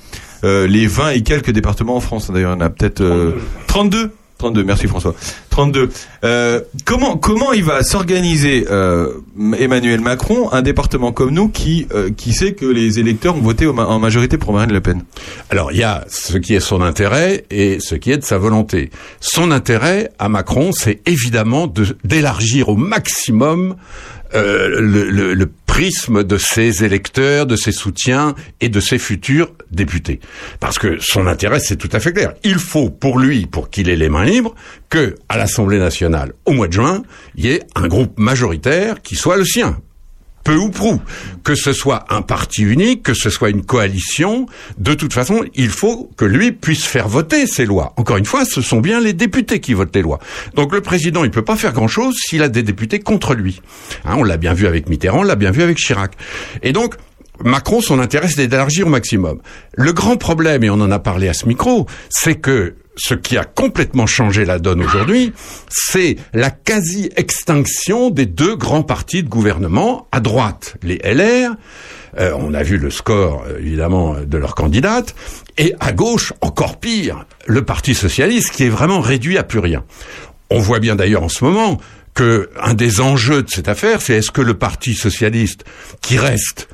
Euh, 0.44 0.66
les 0.66 0.86
20 0.86 1.10
et 1.10 1.20
quelques 1.20 1.50
départements 1.50 1.96
en 1.96 2.00
France, 2.00 2.30
d'ailleurs, 2.30 2.52
il 2.56 2.60
y 2.60 2.62
en 2.62 2.66
a 2.66 2.70
peut-être 2.70 3.02
euh, 3.02 3.32
32. 3.66 4.10
32, 4.42 4.64
merci 4.64 4.88
François. 4.88 5.14
32. 5.50 5.88
Euh, 6.24 6.60
comment 6.84 7.16
comment 7.16 7.52
il 7.52 7.62
va 7.62 7.84
s'organiser 7.84 8.66
euh, 8.68 9.08
Emmanuel 9.56 10.00
Macron, 10.00 10.50
un 10.50 10.62
département 10.62 11.12
comme 11.12 11.30
nous 11.30 11.48
qui 11.48 11.86
euh, 11.94 12.10
qui 12.16 12.32
sait 12.32 12.54
que 12.54 12.66
les 12.66 12.98
électeurs 12.98 13.36
ont 13.36 13.40
voté 13.40 13.68
en 13.68 13.98
majorité 14.00 14.38
pour 14.38 14.52
Marine 14.52 14.72
Le 14.72 14.80
Pen? 14.80 15.04
Alors, 15.50 15.70
il 15.70 15.78
y 15.78 15.84
a 15.84 16.04
ce 16.08 16.38
qui 16.38 16.54
est 16.56 16.60
son 16.60 16.82
intérêt 16.82 17.44
et 17.50 17.78
ce 17.78 17.94
qui 17.94 18.10
est 18.10 18.18
de 18.18 18.24
sa 18.24 18.36
volonté. 18.38 18.90
Son 19.20 19.52
intérêt 19.52 20.10
à 20.18 20.28
Macron, 20.28 20.72
c'est 20.72 21.00
évidemment 21.06 21.68
de- 21.68 21.96
d'élargir 22.02 22.68
au 22.68 22.74
maximum 22.76 23.76
euh, 24.34 24.80
le, 24.80 25.10
le- 25.10 25.34
le 25.34 25.50
prisme 25.66 26.22
de 26.22 26.36
ses 26.36 26.84
électeurs, 26.84 27.46
de 27.46 27.56
ses 27.56 27.72
soutiens 27.72 28.34
et 28.60 28.68
de 28.68 28.78
ses 28.78 28.98
futurs 28.98 29.52
députés. 29.70 30.20
Parce 30.60 30.78
que 30.78 30.98
son 31.00 31.26
intérêt, 31.26 31.60
c'est 31.60 31.76
tout 31.76 31.88
à 31.92 32.00
fait 32.00 32.12
clair. 32.12 32.34
Il 32.44 32.56
faut 32.58 32.90
pour 32.90 33.18
lui, 33.18 33.46
pour 33.46 33.70
qu'il 33.70 33.88
ait 33.88 33.96
les 33.96 34.10
mains 34.10 34.24
libres, 34.24 34.54
que 34.90 35.14
à 35.30 35.38
l'Assemblée 35.38 35.78
nationale, 35.78 36.32
au 36.44 36.52
mois 36.52 36.68
de 36.68 36.74
juin, 36.74 37.02
il 37.36 37.46
y 37.46 37.52
ait 37.52 37.62
un 37.74 37.88
groupe 37.88 38.18
majoritaire 38.18 39.00
qui 39.00 39.14
soit 39.16 39.38
le 39.38 39.44
sien 39.46 39.78
peu 40.44 40.56
ou 40.56 40.70
prou, 40.70 41.00
que 41.44 41.54
ce 41.54 41.72
soit 41.72 42.04
un 42.10 42.22
parti 42.22 42.62
unique, 42.62 43.02
que 43.02 43.14
ce 43.14 43.30
soit 43.30 43.50
une 43.50 43.64
coalition, 43.64 44.46
de 44.78 44.94
toute 44.94 45.12
façon, 45.12 45.44
il 45.54 45.68
faut 45.68 46.10
que 46.16 46.24
lui 46.24 46.52
puisse 46.52 46.84
faire 46.84 47.08
voter 47.08 47.46
ces 47.46 47.64
lois. 47.64 47.92
Encore 47.96 48.16
une 48.16 48.24
fois, 48.24 48.44
ce 48.44 48.60
sont 48.60 48.80
bien 48.80 49.00
les 49.00 49.12
députés 49.12 49.60
qui 49.60 49.74
votent 49.74 49.94
les 49.94 50.02
lois. 50.02 50.18
Donc 50.54 50.72
le 50.72 50.80
président, 50.80 51.24
il 51.24 51.30
peut 51.30 51.44
pas 51.44 51.56
faire 51.56 51.72
grand-chose 51.72 52.16
s'il 52.18 52.42
a 52.42 52.48
des 52.48 52.62
députés 52.62 53.00
contre 53.00 53.34
lui. 53.34 53.60
Hein, 54.04 54.14
on 54.18 54.24
l'a 54.24 54.36
bien 54.36 54.54
vu 54.54 54.66
avec 54.66 54.88
Mitterrand, 54.88 55.20
on 55.20 55.24
l'a 55.24 55.36
bien 55.36 55.50
vu 55.50 55.62
avec 55.62 55.78
Chirac. 55.78 56.12
Et 56.62 56.72
donc, 56.72 56.96
Macron, 57.44 57.80
son 57.80 57.98
intérêt, 57.98 58.28
c'est 58.28 58.46
d'élargir 58.46 58.86
au 58.86 58.90
maximum. 58.90 59.40
Le 59.74 59.92
grand 59.92 60.16
problème, 60.16 60.62
et 60.64 60.70
on 60.70 60.74
en 60.74 60.90
a 60.90 60.98
parlé 60.98 61.28
à 61.28 61.34
ce 61.34 61.46
micro, 61.46 61.86
c'est 62.08 62.36
que 62.36 62.76
ce 62.96 63.14
qui 63.14 63.36
a 63.36 63.44
complètement 63.44 64.06
changé 64.06 64.44
la 64.44 64.58
donne 64.58 64.82
aujourd'hui, 64.82 65.32
c'est 65.68 66.16
la 66.34 66.50
quasi-extinction 66.50 68.10
des 68.10 68.26
deux 68.26 68.56
grands 68.56 68.82
partis 68.82 69.22
de 69.22 69.28
gouvernement. 69.28 70.08
À 70.12 70.20
droite, 70.20 70.76
les 70.82 70.98
LR, 70.98 71.54
euh, 72.18 72.32
on 72.36 72.52
a 72.54 72.62
vu 72.62 72.76
le 72.76 72.90
score, 72.90 73.44
euh, 73.48 73.58
évidemment, 73.58 74.16
de 74.20 74.38
leur 74.38 74.54
candidate, 74.54 75.14
et 75.58 75.74
à 75.80 75.92
gauche, 75.92 76.32
encore 76.40 76.78
pire, 76.78 77.24
le 77.46 77.64
Parti 77.64 77.94
socialiste, 77.94 78.50
qui 78.50 78.64
est 78.64 78.68
vraiment 78.68 79.00
réduit 79.00 79.38
à 79.38 79.42
plus 79.42 79.60
rien. 79.60 79.84
On 80.50 80.58
voit 80.58 80.80
bien 80.80 80.96
d'ailleurs 80.96 81.22
en 81.22 81.28
ce 81.28 81.44
moment 81.44 81.80
que 82.14 82.50
un 82.60 82.74
des 82.74 83.00
enjeux 83.00 83.42
de 83.42 83.48
cette 83.48 83.68
affaire, 83.68 84.02
c'est 84.02 84.14
est-ce 84.16 84.30
que 84.30 84.42
le 84.42 84.54
Parti 84.54 84.94
socialiste, 84.94 85.64
qui 86.02 86.18
reste 86.18 86.68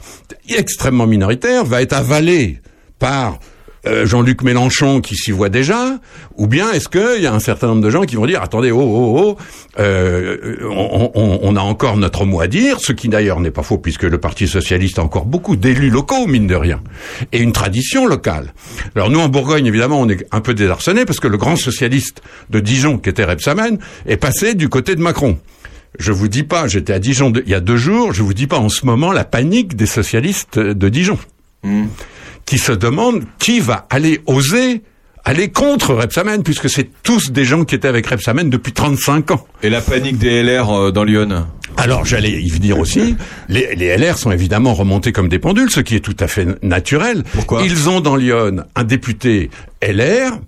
extrêmement 0.49 1.07
minoritaire, 1.07 1.65
va 1.65 1.81
être 1.83 1.93
avalé 1.93 2.61
par 2.99 3.39
euh, 3.87 4.07
Jean-Luc 4.07 4.43
Mélenchon 4.43 5.01
qui 5.01 5.15
s'y 5.15 5.31
voit 5.31 5.49
déjà, 5.49 5.99
ou 6.37 6.47
bien 6.47 6.71
est-ce 6.73 6.89
qu'il 6.89 7.23
y 7.23 7.27
a 7.27 7.33
un 7.35 7.39
certain 7.41 7.69
nombre 7.69 7.83
de 7.83 7.91
gens 7.91 8.03
qui 8.03 8.17
vont 8.17 8.27
dire 8.27 8.43
attendez 8.43 8.71
oh 8.71 8.81
oh 8.81 9.17
oh 9.19 9.37
euh, 9.79 10.57
on, 10.69 11.11
on- 11.15 11.39
on 11.43 11.57
a 11.57 11.61
encore 11.61 11.97
notre 11.97 12.25
mot 12.25 12.41
à 12.41 12.47
dire, 12.49 12.81
ce 12.81 12.93
qui 12.93 13.09
d'ailleurs 13.09 13.41
n'est 13.41 13.51
pas 13.51 13.63
faux 13.63 13.79
puisque 13.79 14.03
le 14.03 14.19
Parti 14.19 14.49
socialiste 14.49 14.99
a 14.99 15.03
encore 15.03 15.25
beaucoup 15.27 15.57
d'élus 15.57 15.91
locaux 15.91 16.27
mine 16.27 16.47
de 16.47 16.55
rien 16.55 16.81
et 17.33 17.39
une 17.39 17.53
tradition 17.53 18.07
locale. 18.07 18.53
Alors 18.97 19.11
nous 19.11 19.21
en 19.21 19.29
Bourgogne 19.29 19.67
évidemment 19.67 20.01
on 20.01 20.09
est 20.09 20.27
un 20.33 20.41
peu 20.41 20.55
désarçonnés 20.55 21.05
parce 21.05 21.21
que 21.21 21.29
le 21.29 21.37
grand 21.39 21.57
socialiste 21.57 22.23
de 22.51 22.61
Dijon 22.61 22.99
qui 22.99 23.09
était 23.11 23.25
Rebsamen 23.25 23.79
est 24.07 24.17
passé 24.17 24.55
du 24.55 24.69
côté 24.69 24.97
de 24.97 25.01
Macron. 25.01 25.39
Je 25.99 26.13
vous 26.13 26.29
dis 26.29 26.43
pas, 26.43 26.69
j'étais 26.69 26.93
à 26.93 26.99
Dijon 26.99 27.33
il 27.35 27.51
y 27.51 27.55
a 27.55 27.61
deux 27.61 27.77
jours, 27.79 28.13
je 28.13 28.23
vous 28.23 28.35
dis 28.35 28.47
pas 28.47 28.59
en 28.59 28.69
ce 28.69 28.85
moment 28.85 29.11
la 29.13 29.25
panique 29.25 29.75
des 29.77 29.87
socialistes 29.87 30.59
de 30.59 30.89
Dijon 30.89 31.19
qui 32.49 32.57
se 32.57 32.73
demandent 32.73 33.25
qui 33.39 33.61
va 33.61 33.87
aller 33.91 34.21
oser 34.25 34.83
aller 35.25 35.51
contre 35.51 35.93
Repsamen, 35.93 36.43
puisque 36.43 36.71
c'est 36.71 36.89
tous 37.03 37.31
des 37.31 37.45
gens 37.45 37.65
qui 37.65 37.75
étaient 37.75 37.89
avec 37.89 38.07
Repsamen 38.07 38.49
depuis 38.49 38.73
35 38.73 39.33
ans. 39.33 39.47
Et 39.63 39.69
la 39.69 39.83
panique 39.83 40.17
des 40.17 40.43
LR 40.43 40.71
euh, 40.71 40.91
dans 40.91 41.05
Lyon 41.05 41.47
Alors 41.77 42.07
j'allais 42.07 42.41
y 42.41 42.49
venir 42.49 42.79
aussi. 42.79 43.17
Les, 43.51 43.75
les 43.75 43.95
LR 43.99 44.17
sont 44.17 44.31
évidemment 44.31 44.73
remontés 44.73 45.13
comme 45.13 45.29
des 45.29 45.39
pendules, 45.39 45.71
ce 45.71 45.81
qui 45.81 45.97
est 45.97 46.01
tout 46.01 46.17
à 46.21 46.27
fait 46.27 46.47
naturel. 46.63 47.23
Pourquoi? 47.35 47.63
Ils 47.63 47.91
ont 47.91 48.01
dans 48.01 48.17
Lyon 48.17 48.65
un 48.75 48.85
député 48.85 49.51
LR, 49.83 50.39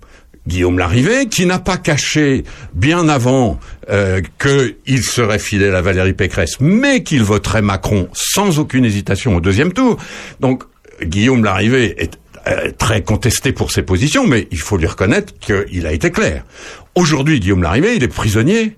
Guillaume 0.47 0.79
Larrivé, 0.79 1.27
qui 1.27 1.45
n'a 1.45 1.59
pas 1.59 1.77
caché 1.77 2.43
bien 2.73 3.07
avant 3.09 3.59
euh, 3.91 4.21
qu'il 4.39 5.03
serait 5.03 5.37
fidèle 5.37 5.75
à 5.75 5.83
Valérie 5.83 6.13
Pécresse, 6.13 6.57
mais 6.59 7.03
qu'il 7.03 7.21
voterait 7.21 7.61
Macron 7.61 8.07
sans 8.13 8.57
aucune 8.57 8.85
hésitation 8.85 9.35
au 9.35 9.41
deuxième 9.41 9.73
tour. 9.73 9.97
Donc 10.39 10.63
Guillaume 11.03 11.43
Larrivé 11.43 12.01
est 12.01 12.17
euh, 12.47 12.71
très 12.77 13.03
contesté 13.03 13.51
pour 13.51 13.71
ses 13.71 13.83
positions, 13.83 14.25
mais 14.25 14.47
il 14.51 14.57
faut 14.57 14.77
lui 14.77 14.87
reconnaître 14.87 15.33
qu'il 15.39 15.85
a 15.85 15.91
été 15.91 16.09
clair. 16.09 16.43
Aujourd'hui, 16.95 17.39
Guillaume 17.39 17.61
Larrivé, 17.61 17.95
il 17.95 18.03
est 18.03 18.07
prisonnier 18.07 18.77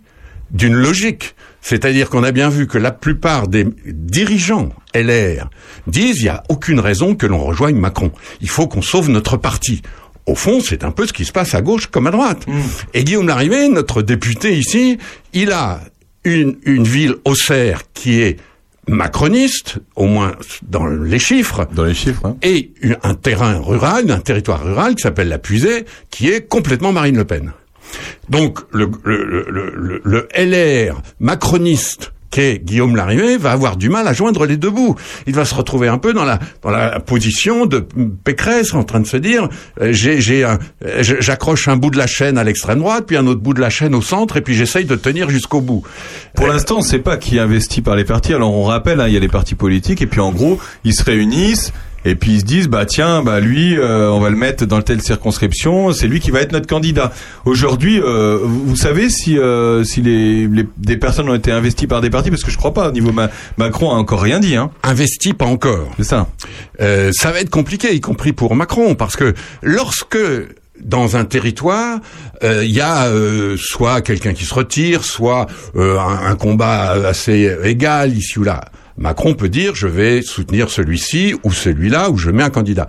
d'une 0.51 0.75
logique. 0.75 1.35
C'est-à-dire 1.61 2.09
qu'on 2.09 2.23
a 2.23 2.33
bien 2.33 2.49
vu 2.49 2.67
que 2.67 2.77
la 2.77 2.91
plupart 2.91 3.47
des 3.47 3.65
dirigeants 3.85 4.69
LR 4.93 5.49
disent 5.87 6.19
il 6.19 6.23
n'y 6.23 6.29
a 6.29 6.43
aucune 6.49 6.81
raison 6.81 7.15
que 7.15 7.25
l'on 7.25 7.39
rejoigne 7.39 7.77
Macron. 7.77 8.11
Il 8.41 8.49
faut 8.49 8.67
qu'on 8.67 8.81
sauve 8.81 9.09
notre 9.09 9.37
parti. 9.37 9.81
Au 10.25 10.35
fond, 10.35 10.59
c'est 10.59 10.83
un 10.83 10.91
peu 10.91 11.07
ce 11.07 11.13
qui 11.13 11.23
se 11.23 11.31
passe 11.31 11.55
à 11.55 11.61
gauche 11.61 11.87
comme 11.87 12.07
à 12.07 12.11
droite. 12.11 12.45
Et 12.93 13.05
Guillaume 13.05 13.27
Larrivé, 13.27 13.69
notre 13.69 14.01
député 14.01 14.57
ici, 14.57 14.97
il 15.31 15.51
a 15.51 15.79
une, 16.25 16.57
une 16.63 16.83
ville 16.83 17.15
Auxerre 17.23 17.83
qui 17.93 18.21
est 18.21 18.37
macroniste, 18.87 19.77
au 19.95 20.05
moins 20.05 20.33
dans 20.63 20.85
les 20.85 21.19
chiffres. 21.19 21.67
Dans 21.73 21.85
les 21.85 21.93
chiffres. 21.93 22.25
hein. 22.25 22.37
Et 22.41 22.71
un 23.03 23.15
terrain 23.15 23.59
rural, 23.59 24.09
un 24.11 24.19
territoire 24.19 24.63
rural 24.63 24.95
qui 24.95 25.01
s'appelle 25.03 25.29
la 25.29 25.39
Puisée, 25.39 25.85
qui 26.09 26.29
est 26.29 26.47
complètement 26.47 26.91
Marine 26.91 27.17
Le 27.17 27.25
Pen. 27.25 27.51
Donc 28.29 28.59
le, 28.71 28.89
le, 29.03 29.45
le, 29.49 29.73
le, 29.75 30.01
le 30.03 30.27
LR 30.35 31.01
macroniste 31.19 32.12
qu'est 32.33 32.65
Guillaume 32.65 32.95
Larrivé 32.95 33.37
va 33.37 33.51
avoir 33.51 33.77
du 33.77 33.89
mal 33.89 34.07
à 34.07 34.13
joindre 34.13 34.47
les 34.47 34.57
deux 34.57 34.71
bouts. 34.71 34.95
Il 35.27 35.35
va 35.35 35.45
se 35.45 35.53
retrouver 35.53 35.87
un 35.87 35.99
peu 35.99 36.13
dans 36.13 36.25
la 36.25 36.39
dans 36.63 36.71
la 36.71 36.99
position 36.99 37.67
de 37.67 37.85
Pécresse 38.23 38.73
en 38.73 38.83
train 38.83 38.99
de 38.99 39.05
se 39.05 39.17
dire 39.17 39.47
euh, 39.79 39.93
euh, 39.93 40.57
j'accroche 41.01 41.67
un 41.67 41.77
bout 41.77 41.91
de 41.91 41.97
la 41.97 42.07
chaîne 42.07 42.39
à 42.39 42.43
l'extrême 42.43 42.79
droite 42.79 43.05
puis 43.05 43.17
un 43.17 43.27
autre 43.27 43.41
bout 43.41 43.53
de 43.53 43.61
la 43.61 43.69
chaîne 43.69 43.93
au 43.93 44.01
centre 44.01 44.37
et 44.37 44.41
puis 44.41 44.55
j'essaye 44.55 44.85
de 44.85 44.95
tenir 44.95 45.29
jusqu'au 45.29 45.61
bout. 45.61 45.83
Pour 46.35 46.47
l'instant, 46.47 46.77
on 46.77 46.79
ne 46.79 46.85
sait 46.85 46.99
pas 46.99 47.17
qui 47.17 47.37
investit 47.37 47.81
par 47.81 47.95
les 47.95 48.03
partis. 48.03 48.33
Alors 48.33 48.51
on 48.51 48.63
rappelle, 48.63 48.99
hein, 48.99 49.07
il 49.07 49.13
y 49.13 49.17
a 49.17 49.19
les 49.19 49.27
partis 49.27 49.55
politiques 49.55 50.01
et 50.01 50.07
puis 50.07 50.19
en 50.19 50.31
gros, 50.31 50.59
ils 50.83 50.95
se 50.95 51.03
réunissent 51.03 51.71
et 52.05 52.15
puis 52.15 52.33
ils 52.33 52.39
se 52.41 52.45
disent 52.45 52.67
bah 52.67 52.85
tiens, 52.85 53.21
bah 53.23 53.39
lui, 53.39 53.77
euh, 53.77 54.09
on 54.11 54.19
va 54.19 54.29
le 54.29 54.35
mettre 54.35 54.65
dans 54.65 54.81
telle 54.81 55.01
circonscription, 55.01 55.91
c'est 55.93 56.07
lui 56.07 56.19
qui 56.19 56.31
va 56.31 56.41
être 56.41 56.51
notre 56.51 56.67
candidat. 56.67 57.11
Aujourd'hui, 57.45 57.99
euh, 58.01 58.39
vous 58.41 58.75
savez 58.75 59.09
si 59.09 59.37
euh, 59.37 59.83
si 59.83 60.01
les, 60.01 60.47
les- 60.47 60.67
des 60.77 60.97
personnes 60.97 61.29
ont 61.29 61.35
été 61.35 61.51
investies 61.51 61.87
par 61.87 62.01
des 62.01 62.09
partis? 62.09 62.29
Parce 62.29 62.43
que 62.43 62.51
je 62.51 62.57
crois 62.57 62.73
pas. 62.73 62.89
Au 62.89 62.91
niveau 62.91 63.11
Ma- 63.11 63.29
Macron 63.57 63.91
a 63.91 63.95
encore 63.95 64.21
rien 64.21 64.39
dit. 64.39 64.55
Hein. 64.55 64.71
Investi 64.83 65.33
pas 65.33 65.45
encore. 65.45 65.89
C'est 65.97 66.03
ça. 66.03 66.27
Euh, 66.81 67.11
ça 67.13 67.31
va 67.31 67.39
être 67.39 67.49
compliqué, 67.49 67.93
y 67.93 68.01
compris 68.01 68.33
pour 68.33 68.55
Macron, 68.55 68.95
parce 68.95 69.15
que 69.15 69.33
lorsque 69.61 70.17
dans 70.83 71.15
un 71.15 71.23
territoire, 71.23 71.99
euh, 72.43 72.65
il 72.65 72.71
y 72.71 72.81
a 72.81 73.05
euh, 73.05 73.55
soit 73.57 74.01
quelqu'un 74.01 74.33
qui 74.33 74.43
se 74.43 74.53
retire, 74.53 75.03
soit 75.05 75.45
euh, 75.75 75.97
un, 75.99 76.25
un 76.31 76.35
combat 76.35 76.89
assez 77.07 77.55
égal 77.63 78.17
ici 78.17 78.39
ou 78.39 78.43
là. 78.43 78.65
Macron 78.97 79.33
peut 79.33 79.49
dire 79.49 79.75
je 79.75 79.87
vais 79.87 80.21
soutenir 80.21 80.69
celui-ci 80.69 81.35
ou 81.43 81.51
celui-là 81.51 82.09
ou 82.09 82.17
je 82.17 82.29
mets 82.29 82.43
un 82.43 82.49
candidat. 82.49 82.87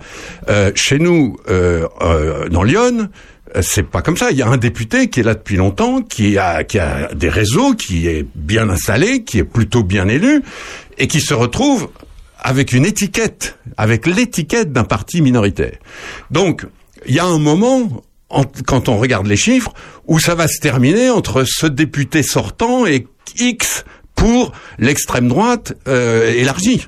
Euh, 0.49 0.71
chez 0.75 0.99
nous, 0.99 1.37
euh, 1.49 1.87
euh, 2.01 2.47
dans 2.49 2.63
Lyon, 2.63 3.09
euh, 3.55 3.61
c'est 3.61 3.83
pas 3.83 4.01
comme 4.01 4.17
ça. 4.17 4.31
Il 4.31 4.37
y 4.37 4.41
a 4.41 4.47
un 4.47 4.57
député 4.57 5.09
qui 5.09 5.19
est 5.21 5.23
là 5.23 5.33
depuis 5.33 5.55
longtemps, 5.57 6.01
qui 6.01 6.37
a, 6.37 6.63
qui 6.63 6.77
a 6.79 7.09
des 7.13 7.29
réseaux, 7.29 7.73
qui 7.73 8.07
est 8.07 8.25
bien 8.35 8.69
installé, 8.69 9.23
qui 9.23 9.39
est 9.39 9.43
plutôt 9.43 9.83
bien 9.83 10.07
élu, 10.07 10.43
et 10.97 11.07
qui 11.07 11.21
se 11.21 11.33
retrouve 11.33 11.89
avec 12.39 12.73
une 12.73 12.85
étiquette, 12.85 13.57
avec 13.77 14.05
l'étiquette 14.05 14.71
d'un 14.71 14.83
parti 14.83 15.21
minoritaire. 15.21 15.77
Donc, 16.29 16.65
il 17.07 17.15
y 17.15 17.19
a 17.19 17.25
un 17.25 17.39
moment, 17.39 18.03
en- 18.29 18.43
quand 18.67 18.89
on 18.89 18.97
regarde 18.97 19.25
les 19.25 19.37
chiffres, 19.37 19.73
où 20.05 20.19
ça 20.19 20.35
va 20.35 20.47
se 20.47 20.59
terminer 20.59 21.09
entre 21.09 21.43
ce 21.47 21.65
député 21.65 22.21
sortant 22.21 22.85
et 22.85 23.07
X 23.39 23.83
pour 24.25 24.53
l'extrême 24.79 25.27
droite 25.27 25.73
euh, 25.87 26.33
élargie. 26.33 26.87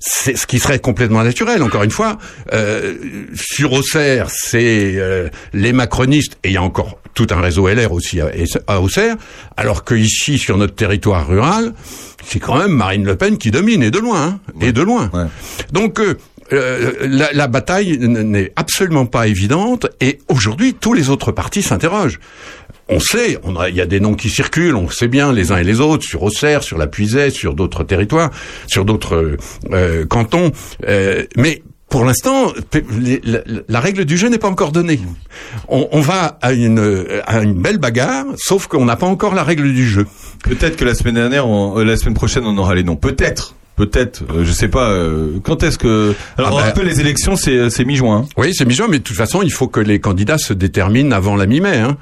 C'est 0.00 0.36
ce 0.36 0.46
qui 0.46 0.58
serait 0.58 0.78
complètement 0.78 1.22
naturel. 1.22 1.62
Encore 1.62 1.82
une 1.82 1.90
fois, 1.90 2.16
euh, 2.54 2.94
sur 3.34 3.74
Auxerre, 3.74 4.28
c'est 4.30 4.94
euh, 4.96 5.28
les 5.52 5.74
macronistes 5.74 6.38
et 6.42 6.48
il 6.48 6.54
y 6.54 6.56
a 6.56 6.62
encore 6.62 6.98
tout 7.12 7.26
un 7.30 7.42
réseau 7.42 7.68
LR 7.68 7.92
aussi 7.92 8.22
à, 8.22 8.30
à 8.66 8.80
Auxerre, 8.80 9.16
alors 9.58 9.84
que 9.84 9.94
ici, 9.94 10.38
sur 10.38 10.56
notre 10.56 10.74
territoire 10.74 11.28
rural, 11.28 11.74
c'est 12.24 12.40
quand 12.40 12.56
même 12.56 12.72
Marine 12.72 13.04
Le 13.04 13.16
Pen 13.16 13.36
qui 13.36 13.50
domine 13.50 13.82
et 13.82 13.90
de 13.90 13.98
loin, 13.98 14.22
hein, 14.22 14.40
et 14.62 14.72
de 14.72 14.80
loin. 14.80 15.10
Donc 15.72 16.00
euh, 16.00 16.14
euh, 16.52 16.92
la, 17.02 17.32
la 17.32 17.46
bataille 17.46 17.98
n'est 17.98 18.52
absolument 18.56 19.06
pas 19.06 19.26
évidente 19.26 19.86
et 20.00 20.18
aujourd'hui 20.28 20.74
tous 20.74 20.92
les 20.92 21.08
autres 21.08 21.32
partis 21.32 21.62
s'interrogent. 21.62 22.18
On 22.92 23.00
sait, 23.00 23.38
il 23.68 23.74
y 23.74 23.80
a 23.80 23.86
des 23.86 24.00
noms 24.00 24.14
qui 24.14 24.28
circulent, 24.28 24.76
on 24.76 24.88
sait 24.88 25.08
bien 25.08 25.32
les 25.32 25.50
uns 25.50 25.56
et 25.56 25.64
les 25.64 25.80
autres 25.80 26.04
sur 26.04 26.22
Auxerre, 26.22 26.62
sur 26.62 26.78
la 26.78 26.86
Puisaye, 26.86 27.30
sur 27.30 27.54
d'autres 27.54 27.84
territoires, 27.84 28.30
sur 28.66 28.84
d'autres 28.84 29.36
euh, 29.72 30.06
cantons, 30.06 30.52
euh, 30.86 31.24
mais 31.36 31.62
pour 31.88 32.06
l'instant, 32.06 32.52
la, 33.68 33.80
règle 33.80 34.06
du 34.06 34.16
jeu 34.16 34.28
n'est 34.28 34.38
pas 34.38 34.48
encore 34.48 34.72
donnée. 34.72 34.98
On, 35.68 36.00
va 36.00 36.38
à 36.40 36.52
une, 36.52 36.80
belle 37.54 37.76
bagarre, 37.76 38.24
sauf 38.36 38.66
qu'on 38.66 38.86
n'a 38.86 38.96
pas 38.96 39.06
encore 39.06 39.34
la 39.34 39.44
règle 39.44 39.70
du 39.74 39.86
jeu. 39.86 40.06
Peut-être 40.42 40.76
que 40.76 40.86
la 40.86 40.94
semaine 40.94 41.16
dernière, 41.16 41.44
euh, 41.46 41.84
la 41.84 41.98
semaine 41.98 42.14
prochaine, 42.14 42.44
on 42.46 42.56
aura 42.56 42.74
les 42.74 42.82
noms. 42.82 42.96
Peut-être. 42.96 43.54
Peut-être. 43.76 44.22
Euh, 44.34 44.44
je 44.44 44.52
sais 44.52 44.68
pas. 44.68 44.90
euh, 44.90 45.38
quand 45.42 45.62
est-ce 45.62 45.78
que. 45.78 46.14
Alors, 46.36 46.50
Ah 46.50 46.54
on 46.54 46.56
bah- 46.58 46.64
rappelle 46.64 46.86
les 46.86 47.00
élections, 47.00 47.36
c'est 47.36 47.70
c'est 47.70 47.84
mi-juin. 47.84 48.24
hein. 48.24 48.28
Oui, 48.36 48.54
c'est 48.54 48.64
mi-juin, 48.66 48.86
mais 48.88 48.98
de 48.98 49.02
toute 49.04 49.16
façon, 49.16 49.40
il 49.42 49.50
faut 49.52 49.66
que 49.68 49.80
les 49.80 49.98
candidats 49.98 50.38
se 50.38 50.52
déterminent 50.52 51.10
avant 51.16 51.36
la 51.36 51.46
mi-mai. 51.46 51.78
Hein. 51.78 51.96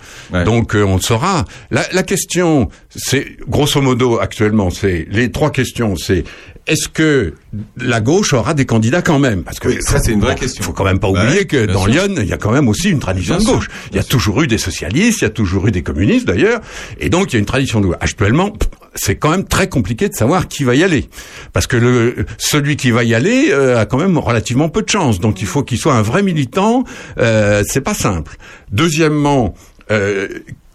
Donc, 0.44 0.74
euh, 0.74 0.82
on 0.84 0.96
le 0.96 1.00
saura. 1.00 1.44
La, 1.70 1.84
la 1.92 2.02
question, 2.02 2.68
c'est 2.94 3.36
grosso 3.48 3.80
modo 3.80 4.18
actuellement, 4.18 4.70
c'est 4.70 5.06
les 5.10 5.30
trois 5.30 5.50
questions. 5.50 5.94
C'est 5.96 6.24
est-ce 6.66 6.88
que 6.88 7.34
la 7.78 8.00
gauche 8.00 8.32
aura 8.32 8.54
des 8.54 8.66
candidats 8.66 9.02
quand 9.02 9.18
même? 9.18 9.42
Parce 9.42 9.58
que 9.58 9.80
ça, 9.80 9.98
c'est 9.98 10.12
une 10.12 10.20
vraie 10.20 10.34
bon, 10.34 10.40
question. 10.40 10.62
Il 10.62 10.64
faut 10.66 10.72
quand 10.72 10.84
même 10.84 10.98
pas 11.00 11.10
Bah 11.10 11.22
oublier 11.22 11.40
ouais, 11.40 11.44
que 11.46 11.66
dans 11.66 11.84
sûr. 11.84 11.92
Lyon, 12.06 12.14
il 12.18 12.26
y 12.26 12.32
a 12.32 12.36
quand 12.36 12.52
même 12.52 12.68
aussi 12.68 12.90
une 12.90 13.00
tradition 13.00 13.34
Bien 13.36 13.42
de 13.44 13.48
sûr, 13.48 13.54
gauche. 13.58 13.68
Il 13.90 13.96
y 13.96 13.98
a 14.00 14.04
toujours 14.04 14.42
eu 14.42 14.46
des 14.46 14.58
socialistes, 14.58 15.20
il 15.20 15.24
y 15.24 15.26
a 15.26 15.30
toujours 15.30 15.66
eu 15.68 15.70
des 15.70 15.82
communistes 15.82 16.26
d'ailleurs, 16.26 16.60
et 17.00 17.08
donc 17.10 17.32
il 17.32 17.34
y 17.34 17.36
a 17.36 17.38
une 17.40 17.46
tradition 17.46 17.80
de 17.80 17.86
gauche. 17.86 17.96
Actuellement, 18.00 18.52
c'est 18.94 19.16
quand 19.16 19.30
même 19.30 19.44
très 19.44 19.68
compliqué 19.68 20.08
de 20.08 20.14
savoir 20.14 20.46
qui 20.48 20.62
va 20.64 20.74
y 20.76 20.84
aller, 20.84 21.08
parce 21.52 21.59
que 21.66 21.76
le 21.76 22.26
celui 22.38 22.76
qui 22.76 22.90
va 22.90 23.04
y 23.04 23.14
aller 23.14 23.50
euh, 23.50 23.78
a 23.78 23.86
quand 23.86 23.98
même 23.98 24.18
relativement 24.18 24.68
peu 24.68 24.82
de 24.82 24.88
chance. 24.88 25.20
Donc 25.20 25.40
il 25.40 25.46
faut 25.46 25.62
qu'il 25.62 25.78
soit 25.78 25.94
un 25.94 26.02
vrai 26.02 26.22
militant. 26.22 26.84
Euh, 27.18 27.62
c'est 27.66 27.80
pas 27.80 27.94
simple. 27.94 28.36
Deuxièmement, 28.70 29.54
euh, 29.90 30.28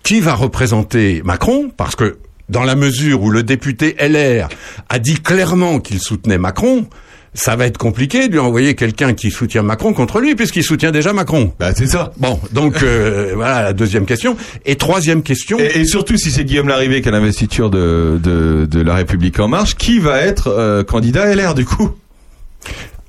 qui 0.03 0.19
va 0.19 0.35
représenter 0.35 1.21
Macron? 1.23 1.71
Parce 1.75 1.95
que 1.95 2.17
dans 2.49 2.63
la 2.63 2.75
mesure 2.75 3.23
où 3.23 3.31
le 3.31 3.43
député 3.43 3.95
LR 3.99 4.49
a 4.89 4.99
dit 4.99 5.19
clairement 5.19 5.79
qu'il 5.79 5.99
soutenait 5.99 6.37
Macron, 6.37 6.87
ça 7.35 7.55
va 7.55 7.67
être 7.67 7.77
compliqué 7.77 8.27
de 8.27 8.31
lui 8.33 8.39
envoyer 8.39 8.73
quelqu'un 8.75 9.13
qui 9.13 9.29
soutient 9.29 9.61
Macron 9.61 9.93
contre 9.93 10.19
lui, 10.19 10.33
puisqu'il 10.35 10.63
soutient 10.63 10.91
déjà 10.91 11.13
Macron. 11.13 11.53
Bah, 11.59 11.73
c'est 11.75 11.85
ça. 11.87 12.11
Bon, 12.17 12.39
donc 12.53 12.81
euh, 12.81 13.33
voilà 13.35 13.61
la 13.61 13.73
deuxième 13.73 14.05
question. 14.05 14.35
Et 14.65 14.75
troisième 14.77 15.21
question. 15.21 15.59
Et, 15.59 15.81
et 15.81 15.85
surtout, 15.85 16.17
si 16.17 16.31
c'est 16.31 16.43
Guillaume 16.45 16.67
Larrivé 16.69 17.01
qui 17.01 17.09
a 17.09 17.11
l'investiture 17.11 17.69
de, 17.69 18.19
de, 18.23 18.65
de 18.65 18.81
La 18.81 18.95
République 18.95 19.39
En 19.39 19.47
Marche, 19.47 19.75
qui 19.75 19.99
va 19.99 20.19
être 20.21 20.47
euh, 20.47 20.83
candidat 20.83 21.33
LR 21.35 21.53
du 21.53 21.65
coup? 21.65 21.91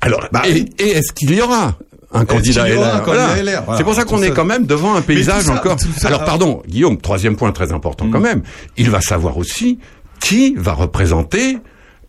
Alors, 0.01 0.29
et, 0.47 0.65
et 0.79 0.89
est-ce 0.91 1.13
qu'il 1.13 1.35
y 1.35 1.41
aura 1.41 1.75
un 2.13 2.25
candidat 2.25 2.69
LR 2.69 3.03
Voilà. 3.05 3.37
LR 3.43 3.63
Voilà. 3.65 3.79
C'est 3.79 3.85
pour 3.85 3.95
ça 3.95 4.05
qu'on 4.05 4.23
est 4.23 4.29
ça. 4.29 4.35
quand 4.35 4.45
même 4.45 4.67
devant 4.67 4.95
un 4.95 5.01
paysage 5.03 5.45
ça- 5.45 5.53
encore. 5.55 5.79
ça- 5.81 6.09
Alors 6.09 6.25
pardon, 6.25 6.63
Guillaume, 6.69 6.99
troisième 6.99 7.37
point 7.37 7.53
très 7.53 7.73
important 7.73 8.09
quand 8.11 8.21
même. 8.21 8.43
Il 8.77 8.91
va 8.91 9.01
savoir 9.01 9.39
aussi 9.39 9.79
qui 10.21 10.55
va 10.57 10.73
représenter 10.73 11.59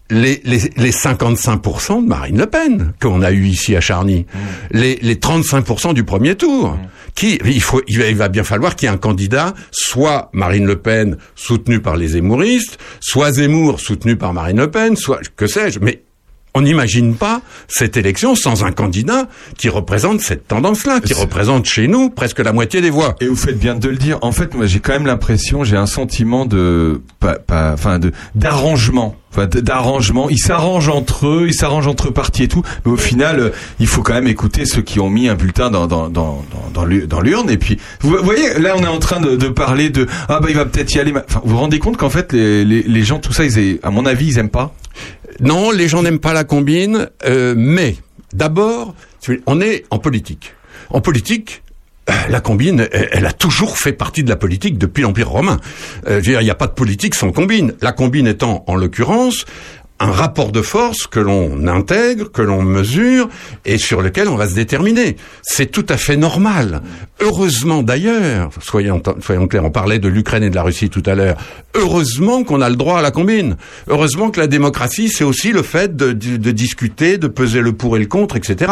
les, 0.09 0.41
les, 0.43 0.59
les 0.77 0.91
55% 0.91 2.03
de 2.03 2.07
Marine 2.07 2.37
Le 2.37 2.45
Pen 2.45 2.93
qu'on 3.01 3.21
a 3.21 3.31
eu 3.31 3.45
ici 3.45 3.75
à 3.75 3.81
Charny, 3.81 4.25
les, 4.71 4.97
les 5.01 5.15
35% 5.15 5.93
du 5.93 6.03
premier 6.03 6.35
tour. 6.35 6.77
Qui, 7.15 7.39
il, 7.45 7.61
faut, 7.61 7.81
il, 7.87 7.97
va, 7.97 8.07
il 8.09 8.15
va 8.15 8.29
bien 8.29 8.43
falloir 8.43 8.75
qu'il 8.75 8.87
y 8.87 8.91
ait 8.91 8.93
un 8.93 8.99
candidat, 8.99 9.55
soit 9.71 10.29
Marine 10.33 10.67
Le 10.67 10.77
Pen 10.77 11.17
soutenu 11.35 11.79
par 11.79 11.97
les 11.97 12.09
Zémouristes, 12.09 12.77
soit 12.99 13.31
Zemmour 13.31 13.79
soutenu 13.79 14.17
par 14.17 14.33
Marine 14.33 14.57
Le 14.57 14.69
Pen, 14.69 14.95
soit 14.95 15.19
que 15.35 15.47
sais-je. 15.47 15.79
Mais 15.79 16.03
on 16.57 16.61
n'imagine 16.61 17.15
pas 17.15 17.41
cette 17.67 17.97
élection 17.97 18.35
sans 18.35 18.63
un 18.63 18.71
candidat 18.71 19.27
qui 19.57 19.69
représente 19.69 20.21
cette 20.21 20.47
tendance-là, 20.47 21.01
qui 21.01 21.13
représente 21.13 21.65
chez 21.65 21.87
nous 21.87 22.09
presque 22.09 22.39
la 22.39 22.51
moitié 22.51 22.81
des 22.81 22.89
voix. 22.89 23.15
Et 23.21 23.27
vous 23.27 23.35
faites 23.35 23.59
bien 23.59 23.75
de 23.75 23.87
le 23.87 23.95
dire. 23.95 24.17
En 24.21 24.31
fait, 24.31 24.55
moi, 24.55 24.65
j'ai 24.65 24.79
quand 24.79 24.93
même 24.93 25.05
l'impression, 25.05 25.63
j'ai 25.63 25.77
un 25.77 25.85
sentiment 25.85 26.45
de, 26.45 27.01
pas, 27.19 27.35
pas, 27.35 27.73
enfin, 27.73 27.99
de 27.99 28.11
d'arrangement, 28.33 29.15
enfin, 29.31 29.45
d'arrangement. 29.47 30.29
Ils 30.29 30.37
s'arrangent 30.39 30.89
entre 30.89 31.27
eux, 31.27 31.45
ils 31.47 31.53
s'arrangent 31.53 31.87
entre 31.87 32.09
partis 32.11 32.43
et 32.43 32.47
tout. 32.47 32.63
Mais 32.85 32.91
au 32.91 32.97
final, 32.97 33.39
euh, 33.39 33.49
il 33.79 33.87
faut 33.87 34.01
quand 34.01 34.13
même 34.13 34.27
écouter 34.27 34.65
ceux 34.65 34.81
qui 34.81 34.99
ont 34.99 35.09
mis 35.09 35.27
un 35.29 35.35
bulletin 35.35 35.69
dans 35.69 35.87
dans 35.87 36.09
dans 36.09 36.43
dans, 36.51 36.69
dans 36.73 36.85
l'u- 36.85 37.07
dans 37.07 37.21
l'urne. 37.21 37.49
Et 37.49 37.57
puis, 37.57 37.77
vous 38.01 38.15
voyez, 38.23 38.59
là, 38.59 38.73
on 38.77 38.83
est 38.83 38.87
en 38.87 38.99
train 38.99 39.19
de, 39.19 39.35
de 39.35 39.47
parler 39.49 39.89
de, 39.89 40.07
ah 40.29 40.39
bah, 40.39 40.47
il 40.49 40.55
va 40.55 40.65
peut-être 40.65 40.93
y 40.95 40.99
aller. 40.99 41.13
Enfin, 41.27 41.41
vous 41.43 41.51
vous 41.51 41.57
rendez 41.57 41.79
compte 41.79 41.97
qu'en 41.97 42.09
fait, 42.09 42.33
les, 42.33 42.63
les 42.65 43.03
gens, 43.03 43.19
tout 43.19 43.33
ça, 43.33 43.43
ils, 43.45 43.79
à 43.83 43.89
mon 43.91 44.05
avis, 44.05 44.27
ils 44.27 44.37
aiment 44.39 44.49
pas. 44.49 44.73
Non, 45.39 45.71
les 45.71 45.87
gens 45.87 46.01
n'aiment 46.01 46.19
pas 46.19 46.33
la 46.33 46.43
combine, 46.43 47.09
euh, 47.25 47.53
mais 47.55 47.95
d'abord, 48.33 48.95
on 49.45 49.61
est 49.61 49.85
en 49.91 49.99
politique. 49.99 50.53
En 50.89 51.01
politique, 51.01 51.61
la 52.29 52.39
combine, 52.39 52.87
elle, 52.91 53.09
elle 53.11 53.25
a 53.25 53.31
toujours 53.31 53.77
fait 53.77 53.93
partie 53.93 54.23
de 54.23 54.29
la 54.29 54.35
politique 54.35 54.77
depuis 54.77 55.01
l'Empire 55.01 55.29
romain. 55.29 55.59
Euh, 56.07 56.21
il 56.23 56.39
n'y 56.39 56.49
a 56.49 56.55
pas 56.55 56.67
de 56.67 56.73
politique 56.73 57.15
sans 57.15 57.31
combine. 57.31 57.73
La 57.81 57.91
combine 57.91 58.27
étant, 58.27 58.63
en 58.67 58.75
l'occurrence, 58.75 59.45
un 59.99 60.11
rapport 60.11 60.51
de 60.51 60.61
force 60.61 61.07
que 61.07 61.19
l'on 61.19 61.65
intègre, 61.67 62.31
que 62.31 62.41
l'on 62.43 62.61
mesure 62.61 63.29
et 63.65 63.77
sur 63.77 64.01
lequel 64.01 64.27
on 64.27 64.35
va 64.35 64.47
se 64.47 64.53
déterminer. 64.53 65.15
C'est 65.41 65.71
tout 65.71 65.85
à 65.89 65.97
fait 65.97 66.17
normal. 66.17 66.81
Heureusement 67.19 67.81
d'ailleurs, 67.81 68.51
soyons, 68.61 69.01
soyons 69.21 69.47
clairs, 69.47 69.65
on 69.65 69.71
parlait 69.71 69.97
de 69.99 70.07
l'Ukraine 70.07 70.43
et 70.43 70.49
de 70.51 70.55
la 70.55 70.61
Russie 70.63 70.89
tout 70.89 71.01
à 71.07 71.15
l'heure. 71.15 71.35
Heureusement 71.73 72.43
qu'on 72.43 72.61
a 72.61 72.69
le 72.69 72.75
droit 72.75 72.99
à 72.99 73.01
la 73.01 73.11
combine. 73.11 73.57
Heureusement 73.87 74.29
que 74.29 74.39
la 74.39 74.47
démocratie, 74.47 75.09
c'est 75.09 75.23
aussi 75.23 75.51
le 75.51 75.63
fait 75.63 75.95
de, 75.95 76.13
de- 76.13 76.37
de 76.37 76.51
discuter, 76.51 77.17
de 77.17 77.27
peser 77.27 77.61
le 77.61 77.73
pour 77.73 77.97
et 77.97 77.99
le 77.99 78.05
contre, 78.05 78.35
etc. 78.35 78.71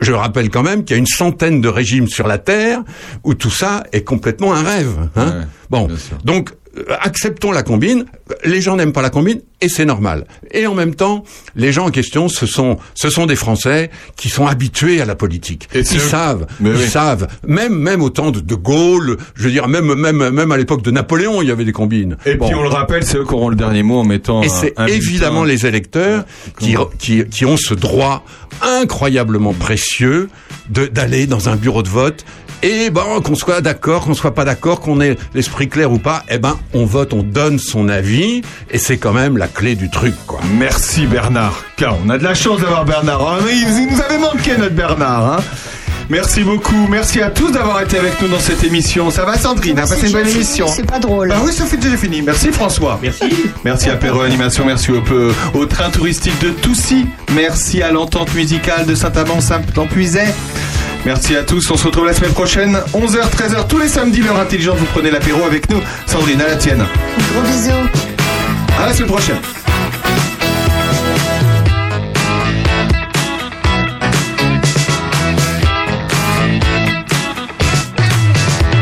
Je 0.00 0.12
rappelle 0.12 0.48
quand 0.50 0.62
même 0.62 0.84
qu'il 0.84 0.94
y 0.94 0.96
a 0.96 0.98
une 0.98 1.06
centaine 1.06 1.60
de 1.60 1.68
régimes 1.68 2.08
sur 2.08 2.26
la 2.26 2.38
Terre 2.38 2.82
où 3.22 3.34
tout 3.34 3.50
ça 3.50 3.84
est 3.92 4.02
complètement 4.02 4.54
un 4.54 4.62
rêve. 4.62 4.92
Hein 5.16 5.42
bon, 5.70 5.88
donc 6.24 6.50
acceptons 7.00 7.52
la 7.52 7.62
combine. 7.62 8.04
Les 8.44 8.60
gens 8.60 8.76
n'aiment 8.76 8.92
pas 8.92 9.02
la 9.02 9.10
combine 9.10 9.40
et 9.60 9.68
c'est 9.68 9.84
normal. 9.84 10.26
Et 10.50 10.66
en 10.66 10.74
même 10.74 10.94
temps, 10.94 11.24
les 11.56 11.72
gens 11.72 11.86
en 11.86 11.90
question, 11.90 12.28
ce 12.28 12.46
sont 12.46 12.78
ce 12.94 13.10
sont 13.10 13.26
des 13.26 13.36
Français 13.36 13.90
qui 14.16 14.28
sont 14.28 14.46
habitués 14.46 15.00
à 15.00 15.04
la 15.04 15.14
politique. 15.14 15.68
ils 15.74 15.84
c'est- 15.86 15.98
savent, 15.98 16.46
Mais 16.60 16.70
ils 16.70 16.76
oui. 16.76 16.86
savent. 16.88 17.28
Même 17.46 17.74
même 17.74 18.02
au 18.02 18.10
temps 18.10 18.30
de 18.30 18.40
De 18.40 18.54
Gaulle, 18.54 19.16
je 19.34 19.44
veux 19.44 19.50
dire 19.50 19.68
même 19.68 19.94
même 19.94 20.28
même 20.30 20.52
à 20.52 20.56
l'époque 20.56 20.82
de 20.82 20.90
Napoléon, 20.90 21.42
il 21.42 21.48
y 21.48 21.50
avait 21.50 21.64
des 21.64 21.72
combines. 21.72 22.16
Et 22.26 22.36
puis 22.36 22.54
on 22.54 22.62
le 22.62 22.68
rappelle, 22.68 23.04
c'est 23.04 23.18
eux 23.18 23.24
qui 23.24 23.34
auront 23.34 23.48
le 23.48 23.56
dernier 23.56 23.82
mot 23.82 23.98
en 24.00 24.04
mettant. 24.04 24.42
Et 24.42 24.48
c'est 24.48 24.74
évidemment 24.88 25.44
les 25.44 25.66
électeurs 25.66 26.24
qui, 26.58 26.74
qui, 26.98 27.24
qui 27.26 27.44
ont 27.46 27.56
ce 27.56 27.74
droit 27.74 28.24
incroyablement 28.62 29.52
précieux 29.52 30.28
d'aller 30.70 31.26
dans 31.26 31.48
un 31.48 31.56
bureau 31.56 31.82
de 31.82 31.88
vote 31.88 32.24
et 32.64 32.90
ben 32.90 33.02
qu'on 33.22 33.34
soit 33.34 33.60
d'accord, 33.60 34.06
qu'on 34.06 34.14
soit 34.14 34.34
pas 34.34 34.44
d'accord, 34.44 34.80
qu'on 34.80 35.00
ait 35.00 35.16
l'esprit 35.34 35.68
clair 35.68 35.92
ou 35.92 35.98
pas, 35.98 36.24
eh 36.30 36.38
ben 36.38 36.56
on 36.72 36.84
vote, 36.86 37.12
on 37.12 37.22
donne 37.22 37.58
son 37.58 37.88
avis 37.88 38.42
et 38.70 38.78
c'est 38.78 38.96
quand 38.96 39.12
même 39.12 39.36
la 39.36 39.46
clé 39.48 39.74
du 39.76 39.90
truc 39.90 40.14
quoi. 40.26 40.40
Merci 40.58 41.06
Bernard. 41.06 41.62
Car 41.76 41.96
on 42.04 42.08
a 42.08 42.18
de 42.18 42.24
la 42.24 42.34
chance 42.34 42.60
d'avoir 42.60 42.84
Bernard. 42.84 43.20
hein. 43.22 43.38
Il 43.50 43.54
il 43.84 43.94
nous 43.94 44.00
avait 44.02 44.18
manqué 44.18 44.56
notre 44.58 44.74
Bernard. 44.74 45.32
hein. 45.34 45.36
Merci 46.10 46.42
beaucoup. 46.42 46.86
Merci 46.90 47.22
à 47.22 47.30
tous 47.30 47.50
d'avoir 47.50 47.80
été 47.80 47.98
avec 47.98 48.20
nous 48.20 48.28
dans 48.28 48.38
cette 48.38 48.62
émission. 48.62 49.10
Ça 49.10 49.24
va 49.24 49.38
Sandrine 49.38 49.78
A 49.78 49.82
passé 49.86 50.06
une 50.08 50.12
bonne 50.12 50.28
émission. 50.28 50.66
C'est 50.68 50.84
pas 50.86 50.98
drôle. 50.98 51.28
Bah 51.28 51.36
oui, 51.44 51.50
ça 51.52 51.64
fait 51.64 51.78
déjà 51.78 51.96
fini. 51.96 52.20
Merci 52.20 52.52
François. 52.52 52.98
Merci. 53.02 53.24
Merci 53.64 53.88
à 53.88 53.96
Perro 53.96 54.20
Animation. 54.20 54.66
Merci 54.66 54.90
au, 54.92 55.00
peu- 55.00 55.32
au 55.54 55.64
train 55.64 55.88
touristique 55.90 56.38
de 56.40 56.50
Toussy. 56.50 57.06
Merci 57.34 57.82
à 57.82 57.90
l'entente 57.90 58.34
musicale 58.34 58.84
de 58.84 58.94
Saint-Amand, 58.94 59.40
Saint-Ampuiset. 59.40 60.26
Merci 61.04 61.36
à 61.36 61.42
tous. 61.42 61.70
On 61.70 61.76
se 61.76 61.84
retrouve 61.86 62.06
la 62.06 62.14
semaine 62.14 62.32
prochaine, 62.32 62.78
11h, 62.94 63.30
13h, 63.30 63.66
tous 63.68 63.78
les 63.78 63.88
samedis, 63.88 64.22
l'heure 64.22 64.38
intelligente. 64.38 64.78
Vous 64.78 64.86
prenez 64.86 65.10
l'apéro 65.10 65.44
avec 65.44 65.68
nous. 65.68 65.80
Sandrine, 66.06 66.40
à 66.40 66.48
la 66.48 66.56
tienne. 66.56 66.84
Gros 67.32 67.42
bisous. 67.42 67.70
À 68.80 68.86
la 68.86 68.92
semaine 68.94 69.08
prochaine. 69.10 69.36